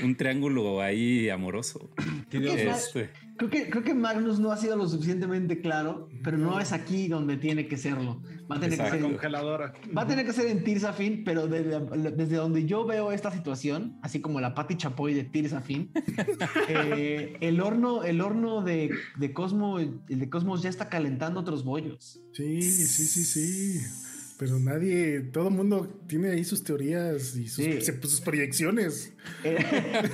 un 0.02 0.16
triángulo 0.16 0.80
ahí 0.80 1.28
amoroso. 1.28 1.90
Este. 2.30 3.10
Creo 3.36 3.50
que, 3.50 3.68
creo 3.68 3.82
que 3.82 3.94
Magnus 3.94 4.38
no 4.38 4.50
ha 4.50 4.56
sido 4.56 4.76
lo 4.76 4.88
suficientemente 4.88 5.60
claro, 5.60 6.08
pero 6.24 6.38
no 6.38 6.58
es 6.58 6.72
aquí 6.72 7.08
donde 7.08 7.36
tiene 7.36 7.68
que 7.68 7.76
serlo. 7.76 8.22
Va 8.50 8.56
a 8.56 8.60
tener 8.60 8.78
que 8.78 8.90
ser 8.90 9.00
congeladora. 9.00 9.74
Va 9.96 10.02
a 10.02 10.06
tener 10.06 10.24
que 10.24 10.32
ser 10.32 10.46
en 10.46 10.64
Tirsafin, 10.64 11.22
pero 11.22 11.46
desde, 11.46 11.80
desde 12.12 12.36
donde 12.36 12.64
yo 12.64 12.86
veo 12.86 13.12
esta 13.12 13.30
situación, 13.30 13.98
así 14.02 14.20
como 14.20 14.40
la 14.40 14.54
Pati 14.54 14.76
Chapoy 14.76 15.12
de 15.12 15.24
Tirsafin, 15.24 15.90
eh, 16.68 17.36
el 17.40 17.60
horno, 17.60 18.04
el 18.04 18.22
horno 18.22 18.62
de, 18.62 18.90
de 19.18 19.32
Cosmo, 19.34 19.80
el 19.80 20.00
de 20.06 20.30
Cosmos 20.30 20.62
ya 20.62 20.70
está 20.70 20.88
calentando 20.88 21.40
otros 21.40 21.62
bollos. 21.62 22.22
Sí, 22.32 22.62
sí, 22.62 22.86
sí, 22.86 23.24
sí. 23.24 24.05
Pero 24.38 24.58
nadie, 24.58 25.20
todo 25.20 25.48
el 25.48 25.54
mundo 25.54 25.88
tiene 26.06 26.30
ahí 26.30 26.44
sus 26.44 26.62
teorías 26.62 27.36
y 27.36 27.48
sus, 27.48 27.86
sus 27.86 28.20
proyecciones. 28.20 29.14
El, 29.42 29.56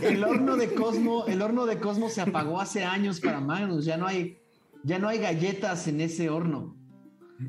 el, 0.05 0.24
horno 0.24 0.57
de 0.57 0.73
Cosmo, 0.74 1.27
el 1.27 1.43
horno 1.43 1.66
de 1.66 1.78
Cosmo 1.78 2.09
se 2.09 2.20
apagó 2.20 2.61
hace 2.61 2.85
años 2.85 3.19
para 3.19 3.40
Magnus. 3.40 3.84
Ya 3.84 3.97
no 3.97 4.07
hay, 4.07 4.39
ya 4.84 5.01
no 5.01 5.09
hay 5.09 5.18
galletas 5.18 5.89
en 5.89 6.01
ese 6.01 6.31
horno. 6.31 6.76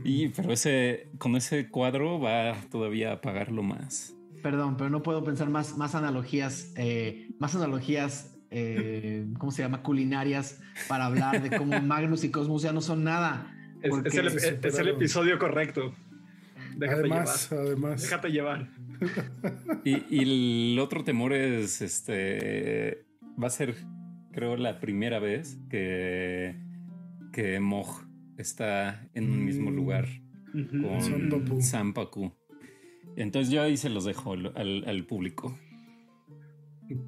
Y 0.04 0.30
pero 0.30 0.52
ese, 0.52 1.10
con 1.20 1.36
ese 1.36 1.70
cuadro 1.70 2.20
va 2.20 2.56
todavía 2.72 3.12
a 3.12 3.14
apagarlo 3.16 3.62
más. 3.62 4.16
Perdón, 4.42 4.76
pero 4.76 4.90
no 4.90 5.04
puedo 5.04 5.24
pensar 5.24 5.50
más, 5.50 5.78
más 5.78 5.94
analogías, 5.94 6.74
eh, 6.76 7.30
más 7.40 7.56
analogías, 7.56 8.36
eh, 8.50 9.26
¿cómo 9.38 9.52
se 9.52 9.62
llama? 9.62 9.84
Culinarias 9.84 10.60
para 10.88 11.06
hablar 11.06 11.42
de 11.42 11.56
cómo 11.56 11.80
Magnus 11.82 12.24
y 12.24 12.32
Cosmos 12.32 12.64
ya 12.64 12.74
no 12.74 12.82
son 12.82 13.04
nada. 13.04 13.56
Es, 13.82 14.16
el, 14.16 14.28
es 14.28 14.80
el 14.80 14.88
episodio 14.88 15.38
correcto. 15.38 15.94
Déjate 16.78 17.00
además, 17.00 17.50
llevar. 17.50 17.66
además. 17.66 18.02
Déjate 18.02 18.30
llevar. 18.30 18.70
Y, 19.84 20.20
el 20.22 20.80
otro 20.80 21.04
temor 21.04 21.34
es, 21.34 21.82
este, 21.82 23.06
va 23.42 23.48
a 23.48 23.50
ser, 23.50 23.76
creo, 24.32 24.56
la 24.58 24.80
primera 24.80 25.20
vez 25.20 25.58
que, 25.70 26.56
que 27.32 27.60
Moj 27.60 28.06
está 28.38 29.08
en 29.14 29.30
un 29.30 29.46
mismo 29.46 29.72
mm. 29.72 29.76
lugar 29.76 30.08
con 30.54 31.62
Sampaku. 31.62 32.32
Entonces 33.16 33.52
yo 33.52 33.62
ahí 33.62 33.78
se 33.78 33.90
los 33.90 34.06
dejo 34.06 34.34
al, 34.34 35.06
público. 35.08 35.58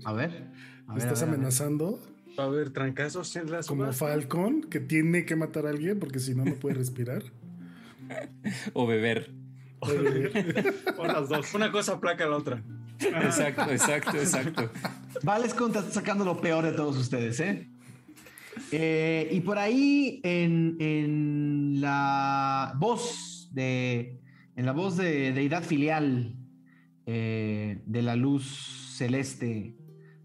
A 0.04 0.14
ver. 0.14 0.50
¿Me 0.88 0.98
estás 0.98 1.24
amenazando? 1.24 2.00
Va 2.38 2.44
a 2.44 2.48
haber 2.48 2.72
trancazos 2.72 3.36
en 3.38 3.50
las 3.50 3.68
Como 3.68 3.92
Falcon, 3.94 4.62
que 4.62 4.80
tiene 4.80 5.26
que 5.26 5.36
matar 5.36 5.66
a 5.66 5.70
alguien 5.70 6.00
porque 6.00 6.20
si 6.20 6.36
no, 6.36 6.44
no 6.44 6.56
puede 6.56 6.76
respirar. 6.76 7.24
o 8.74 8.86
beber. 8.86 9.32
O 10.98 11.06
las 11.06 11.30
dos. 11.30 11.54
Una 11.54 11.72
cosa 11.72 12.00
placa 12.00 12.26
la 12.26 12.38
otra. 12.38 12.64
Exacto, 13.00 13.70
exacto, 13.72 14.18
exacto. 14.18 14.72
Vales 15.24 15.54
contra 15.54 15.82
sacando 15.84 16.24
lo 16.24 16.40
peor 16.40 16.66
de 16.66 16.72
todos 16.72 16.98
ustedes, 16.98 17.40
¿eh? 17.40 17.70
eh 18.72 19.30
y 19.32 19.42
por 19.42 19.58
ahí 19.58 20.22
en, 20.24 21.82
la 21.82 22.74
voz 22.78 23.50
de 23.52 24.20
en 24.56 24.66
la 24.66 24.72
voz 24.72 24.96
de 24.98 25.34
deidad 25.34 25.64
filial 25.64 26.36
eh, 27.06 27.82
de 27.86 28.02
la 28.02 28.16
luz 28.16 28.94
celeste. 28.98 29.76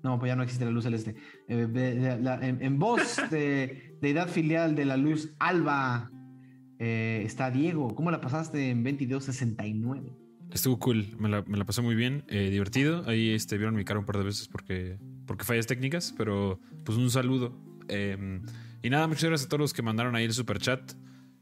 No, 0.03 0.19
pues 0.19 0.31
ya 0.31 0.37
no 0.37 0.43
existe 0.43 0.65
la 0.65 0.71
luz 0.71 0.85
celeste. 0.85 1.15
Eh, 1.49 1.69
en, 2.41 2.63
en, 2.63 2.79
voz 2.79 3.21
de 3.31 3.97
deidad 4.01 4.29
filial 4.29 4.75
de 4.75 4.85
la 4.87 4.97
luz 4.97 5.35
alba 5.39 6.11
eh, 6.81 7.23
está 7.27 7.51
Diego. 7.51 7.95
¿Cómo 7.95 8.11
la 8.11 8.23
pasaste 8.23 8.71
en 8.71 8.83
2269? 8.83 10.17
Estuvo 10.51 10.79
cool, 10.79 11.15
me 11.19 11.29
la, 11.29 11.45
pasé 11.45 11.83
muy 11.83 11.95
bien, 11.95 12.25
eh, 12.29 12.49
divertido. 12.51 13.05
Ahí 13.07 13.31
este, 13.31 13.59
vieron 13.59 13.77
mi 13.77 13.85
cara 13.85 14.01
un 14.01 14.07
par 14.07 14.17
de 14.17 14.25
veces 14.25 14.49
porque, 14.49 14.99
porque 15.27 15.45
fallas 15.45 15.67
técnicas, 15.67 16.15
pero 16.17 16.59
pues 16.85 16.97
un 16.97 17.11
saludo. 17.11 17.55
Em, 17.89 18.43
y 18.83 18.89
nada, 18.89 19.07
muchas 19.07 19.25
gracias 19.25 19.47
a 19.47 19.49
todos 19.51 19.61
los 19.61 19.75
que 19.75 19.83
mandaron 19.83 20.17
ahí 20.17 20.25
el 20.25 20.33
super 20.33 20.59
chat. 20.59 20.81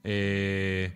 Eh, 0.03 0.93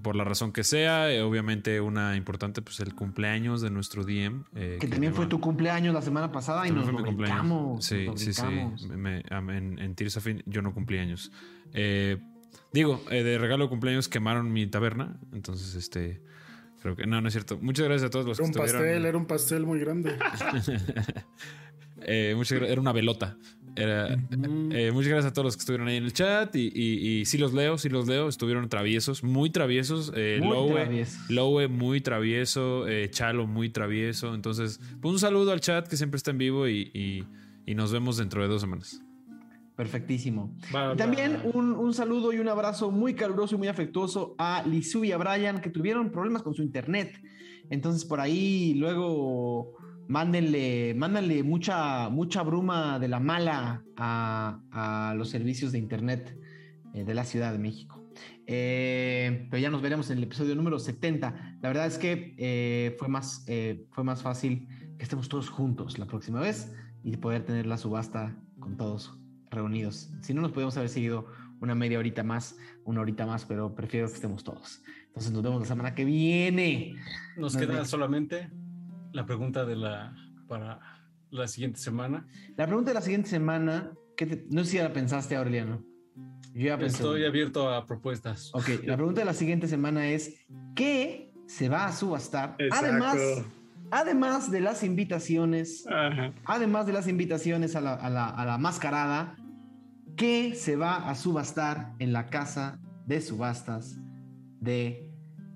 por 0.00 0.14
la 0.14 0.22
razón 0.22 0.52
que 0.52 0.62
sea, 0.62 1.08
obviamente 1.24 1.80
una 1.80 2.16
importante, 2.16 2.62
pues 2.62 2.78
el 2.78 2.94
cumpleaños 2.94 3.62
de 3.62 3.70
nuestro 3.70 4.04
DM. 4.04 4.44
que, 4.78 4.86
también 4.88 5.12
fue 5.12 5.26
tu 5.26 5.40
cumpleaños 5.40 5.92
la 5.92 6.02
semana 6.02 6.30
pasada 6.30 6.68
y 6.68 6.70
nos 6.70 6.86
lo 6.86 7.02
brincamos. 7.02 7.84
Sí, 7.84 8.06
sí, 8.14 8.32
sí. 8.32 8.42
en, 8.44 9.78
en 9.78 9.94
Tirsafin 9.96 10.42
yo 10.46 10.62
no 10.62 10.72
cumpleaños. 10.72 11.32
Eh, 11.72 12.18
Digo, 12.72 13.02
eh, 13.10 13.22
de 13.22 13.38
regalo 13.38 13.64
de 13.64 13.70
cumpleaños 13.70 14.08
quemaron 14.08 14.52
mi 14.52 14.66
taberna. 14.66 15.18
Entonces, 15.32 15.74
este. 15.74 16.20
Creo 16.82 16.96
que. 16.96 17.06
No, 17.06 17.20
no 17.20 17.28
es 17.28 17.34
cierto. 17.34 17.58
Muchas 17.58 17.86
gracias 17.86 18.08
a 18.08 18.10
todos 18.10 18.26
los 18.26 18.38
era 18.38 18.50
que 18.50 18.58
un 18.58 18.64
pastel, 18.64 19.06
era 19.06 19.18
un 19.18 19.26
pastel 19.26 19.66
muy 19.66 19.78
grande. 19.78 20.16
eh, 22.02 22.34
muchas, 22.36 22.62
era 22.62 22.80
una 22.80 22.92
velota. 22.92 23.36
Era, 23.76 24.08
eh, 24.08 24.90
muchas 24.90 25.10
gracias 25.10 25.26
a 25.26 25.32
todos 25.34 25.44
los 25.44 25.56
que 25.56 25.60
estuvieron 25.60 25.86
ahí 25.88 25.96
en 25.96 26.04
el 26.04 26.12
chat. 26.12 26.56
Y, 26.56 26.70
y, 26.74 27.24
sí 27.26 27.36
los 27.36 27.52
leo, 27.52 27.76
sí 27.76 27.90
los 27.90 28.08
leo. 28.08 28.28
Estuvieron 28.28 28.68
traviesos, 28.68 29.22
muy 29.22 29.50
traviesos. 29.50 30.12
Eh, 30.16 30.40
muy 30.42 31.04
Lowe, 31.28 31.68
muy 31.68 32.00
travieso. 32.00 32.88
Eh, 32.88 33.10
Chalo, 33.10 33.46
muy 33.46 33.68
travieso. 33.68 34.34
Entonces, 34.34 34.80
pues 35.00 35.12
un 35.12 35.18
saludo 35.18 35.52
al 35.52 35.60
chat 35.60 35.86
que 35.86 35.96
siempre 35.96 36.16
está 36.16 36.30
en 36.30 36.38
vivo 36.38 36.66
y, 36.68 37.26
y 37.66 37.74
nos 37.74 37.92
vemos 37.92 38.16
dentro 38.16 38.40
de 38.40 38.48
dos 38.48 38.62
semanas. 38.62 39.02
Perfectísimo. 39.76 40.56
y 40.94 40.96
también 40.96 41.38
un, 41.52 41.92
saludo 41.92 42.32
y 42.32 42.38
un 42.38 42.48
abrazo 42.48 42.90
muy 42.90 43.14
caluroso 43.14 43.56
y 43.56 43.58
muy 43.58 43.68
afectuoso 43.68 44.34
a 44.38 44.64
Lizu 44.66 45.04
y 45.04 45.12
a 45.12 45.18
Brian, 45.18 45.60
que 45.60 45.68
tuvieron 45.68 46.10
problemas 46.10 46.42
con 46.42 46.54
su 46.54 46.62
internet. 46.62 47.20
Entonces, 47.68 48.06
por 48.06 48.18
ahí 48.18 48.72
luego 48.74 49.74
mándenle, 50.08 50.94
mándenle 50.94 51.42
mucha, 51.42 52.08
mucha 52.08 52.42
bruma 52.42 52.98
de 52.98 53.08
la 53.08 53.20
mala 53.20 53.84
a, 53.98 55.14
los 55.14 55.28
servicios 55.28 55.72
de 55.72 55.78
internet 55.78 56.34
eh, 56.94 57.04
de 57.04 57.14
la 57.14 57.24
Ciudad 57.24 57.52
de 57.52 57.58
México. 57.58 58.02
Eh, 58.46 59.46
pero 59.50 59.60
ya 59.60 59.68
nos 59.68 59.82
veremos 59.82 60.08
en 60.10 60.16
el 60.16 60.24
episodio 60.24 60.54
número 60.54 60.78
70. 60.78 61.58
La 61.60 61.68
verdad 61.68 61.86
es 61.86 61.98
que 61.98 62.34
eh, 62.38 62.96
fue, 62.98 63.08
más, 63.08 63.44
fue 63.90 64.04
más 64.04 64.22
fácil 64.22 64.68
que 64.96 65.02
estemos 65.02 65.28
todos 65.28 65.50
juntos 65.50 65.98
la 65.98 66.06
próxima 66.06 66.40
vez 66.40 66.72
y 67.04 67.18
poder 67.18 67.44
tener 67.44 67.66
la 67.66 67.76
subasta 67.76 68.34
con 68.58 68.78
todos 68.78 69.18
reunidos. 69.50 70.10
Si 70.22 70.34
no, 70.34 70.42
nos 70.42 70.52
podemos 70.52 70.76
haber 70.76 70.88
seguido 70.88 71.26
una 71.60 71.74
media 71.74 71.98
horita 71.98 72.22
más, 72.22 72.56
una 72.84 73.00
horita 73.00 73.26
más, 73.26 73.44
pero 73.44 73.74
prefiero 73.74 74.08
que 74.08 74.14
estemos 74.14 74.44
todos. 74.44 74.82
Entonces 75.06 75.32
nos 75.32 75.42
vemos 75.42 75.60
la 75.60 75.66
semana 75.66 75.94
que 75.94 76.04
viene. 76.04 76.96
Nos, 77.36 77.56
queda 77.56 77.84
solamente 77.84 78.50
la 79.12 79.24
pregunta 79.24 79.64
de 79.64 79.76
la 79.76 80.14
para 80.46 80.80
la 81.30 81.48
siguiente 81.48 81.78
semana. 81.78 82.26
La 82.56 82.66
pregunta 82.66 82.90
de 82.90 82.94
la 82.94 83.00
siguiente 83.00 83.28
semana, 83.28 83.92
que 84.16 84.46
no 84.50 84.64
sé 84.64 84.70
si 84.70 84.76
ya 84.76 84.84
la 84.84 84.92
pensaste, 84.92 85.36
Aureliano. 85.36 85.82
Yo 86.52 86.66
ya 86.68 86.78
pensé. 86.78 86.98
Estoy 86.98 87.24
abierto 87.24 87.68
a 87.68 87.86
propuestas. 87.86 88.50
Ok, 88.54 88.84
la 88.84 88.96
pregunta 88.96 89.20
de 89.20 89.24
la 89.26 89.34
siguiente 89.34 89.68
semana 89.68 90.08
es: 90.08 90.46
¿qué 90.74 91.32
se 91.46 91.68
va 91.68 91.86
a 91.86 91.92
subastar? 91.92 92.56
Además, 92.70 93.16
además 93.90 94.50
de 94.50 94.60
las 94.60 94.82
invitaciones, 94.82 95.84
además 96.44 96.86
de 96.86 96.92
las 96.92 97.08
invitaciones 97.08 97.76
a 97.76 97.80
la, 97.80 97.94
a 97.94 98.10
la, 98.10 98.28
a 98.28 98.44
la 98.44 98.58
mascarada, 98.58 99.36
¿Qué 100.16 100.54
se 100.54 100.76
va 100.76 101.10
a 101.10 101.14
subastar 101.14 101.94
en 101.98 102.14
la 102.14 102.28
casa 102.28 102.80
de 103.06 103.20
subastas 103.20 103.98
de, 104.60 105.12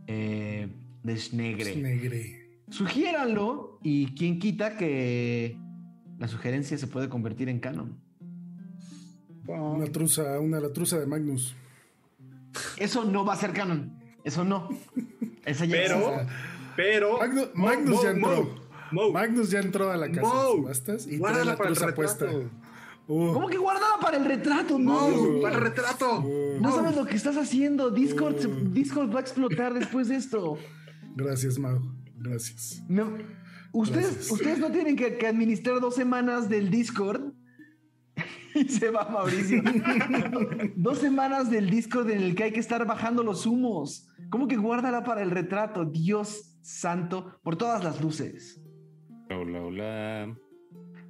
eh, 0.07 0.69
de 1.03 1.17
Schnegre. 1.17 2.61
Sugiéranlo 2.69 3.81
y 3.83 4.15
quien 4.15 4.39
quita 4.39 4.77
que 4.77 5.59
la 6.19 6.29
sugerencia 6.29 6.77
se 6.77 6.87
puede 6.87 7.09
convertir 7.09 7.49
en 7.49 7.59
canon. 7.59 7.99
Una 9.47 9.87
truza, 9.87 10.39
una 10.39 10.61
la 10.61 10.73
truza 10.73 10.99
de 10.99 11.07
Magnus. 11.07 11.57
Eso 12.77 13.05
no 13.05 13.25
va 13.25 13.33
a 13.33 13.37
ser 13.37 13.53
canon. 13.53 13.99
Eso 14.25 14.45
no. 14.45 14.69
Esa 15.47 15.65
ya 15.65 15.73
pero, 15.73 16.27
pero 16.77 17.19
Magnus, 17.55 18.03
ya 18.03 18.11
entró. 18.11 18.55
Magnus 19.13 19.51
ya 19.51 19.61
entró 19.61 19.91
a 19.91 19.97
la 19.97 20.11
casa 20.11 20.35
de 20.35 20.53
subastas 20.53 21.07
y 21.07 21.21
trae 21.21 21.45
la 21.45 21.57
truza 21.57 21.95
puesta. 21.95 22.27
Uh. 23.07 23.33
¿Cómo 23.33 23.49
que 23.49 23.59
guardaba 23.59 23.99
para 24.01 24.19
el 24.19 24.25
retrato? 24.25 24.79
No, 24.79 25.09
uh. 25.09 25.43
para 25.43 25.57
el 25.57 25.61
retrato. 25.63 26.25
No 26.61 26.73
sabes 26.73 26.95
lo 26.95 27.07
que 27.07 27.17
estás 27.17 27.37
haciendo. 27.37 27.91
Discord, 27.91 28.47
uh. 28.47 28.69
Discord 28.71 29.13
va 29.13 29.19
a 29.19 29.23
explotar 29.23 29.75
después 29.75 30.09
de 30.09 30.17
esto. 30.17 30.59
Gracias, 31.17 31.59
Mau. 31.59 31.81
Gracias. 32.17 32.83
Ustedes, 33.73 34.31
ustedes 34.31 34.59
no 34.59 34.71
tienen 34.71 34.97
que, 34.97 35.27
administrar 35.27 35.81
dos 35.81 35.95
semanas 35.95 36.49
del 36.49 36.71
Discord. 36.71 37.33
y 38.55 38.69
se 38.69 38.91
va 38.91 39.09
Mauricio. 39.09 39.63
Dos 40.77 40.99
semanas 40.99 41.51
del 41.51 41.71
disco 41.71 42.03
en 42.03 42.11
el 42.11 42.35
que 42.35 42.45
hay 42.45 42.53
que 42.53 42.61
estar 42.61 42.85
bajando 42.85 43.23
los 43.23 43.47
humos. 43.47 44.09
¿Cómo 44.29 44.49
que 44.49 44.57
guárdala 44.57 45.05
para 45.05 45.23
el 45.23 45.31
retrato? 45.31 45.85
Dios 45.85 46.50
santo, 46.61 47.39
por 47.43 47.57
todas 47.57 47.83
las 47.85 48.01
luces. 48.01 48.63
Hola, 49.31 49.63
hola. 49.63 50.37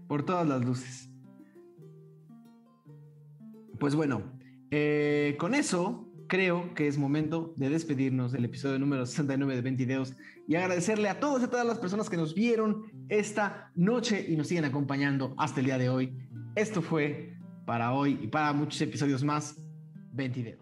Por 0.08 0.24
todas 0.24 0.46
las 0.46 0.64
luces. 0.64 1.10
Pues 3.78 3.94
bueno, 3.94 4.38
eh, 4.70 5.36
con 5.38 5.54
eso 5.54 6.10
creo 6.26 6.74
que 6.74 6.86
es 6.86 6.96
momento 6.96 7.54
de 7.56 7.70
despedirnos 7.70 8.30
del 8.30 8.44
episodio 8.44 8.78
número 8.78 9.04
69 9.04 9.56
de 9.56 9.62
20 9.62 9.84
videos 9.84 10.16
y 10.46 10.54
agradecerle 10.54 11.08
a 11.08 11.18
todos 11.18 11.40
y 11.40 11.44
a 11.44 11.50
todas 11.50 11.66
las 11.66 11.78
personas 11.78 12.08
que 12.08 12.16
nos 12.16 12.34
vieron 12.34 12.84
esta 13.08 13.72
noche 13.74 14.24
y 14.28 14.36
nos 14.36 14.48
siguen 14.48 14.64
acompañando 14.64 15.34
hasta 15.38 15.60
el 15.60 15.66
día 15.66 15.78
de 15.78 15.88
hoy. 15.88 16.16
Esto 16.54 16.82
fue 16.82 17.36
para 17.66 17.92
hoy 17.92 18.18
y 18.22 18.28
para 18.28 18.52
muchos 18.52 18.80
episodios 18.80 19.24
más 19.24 19.56
20 20.12 20.40
videos. 20.40 20.59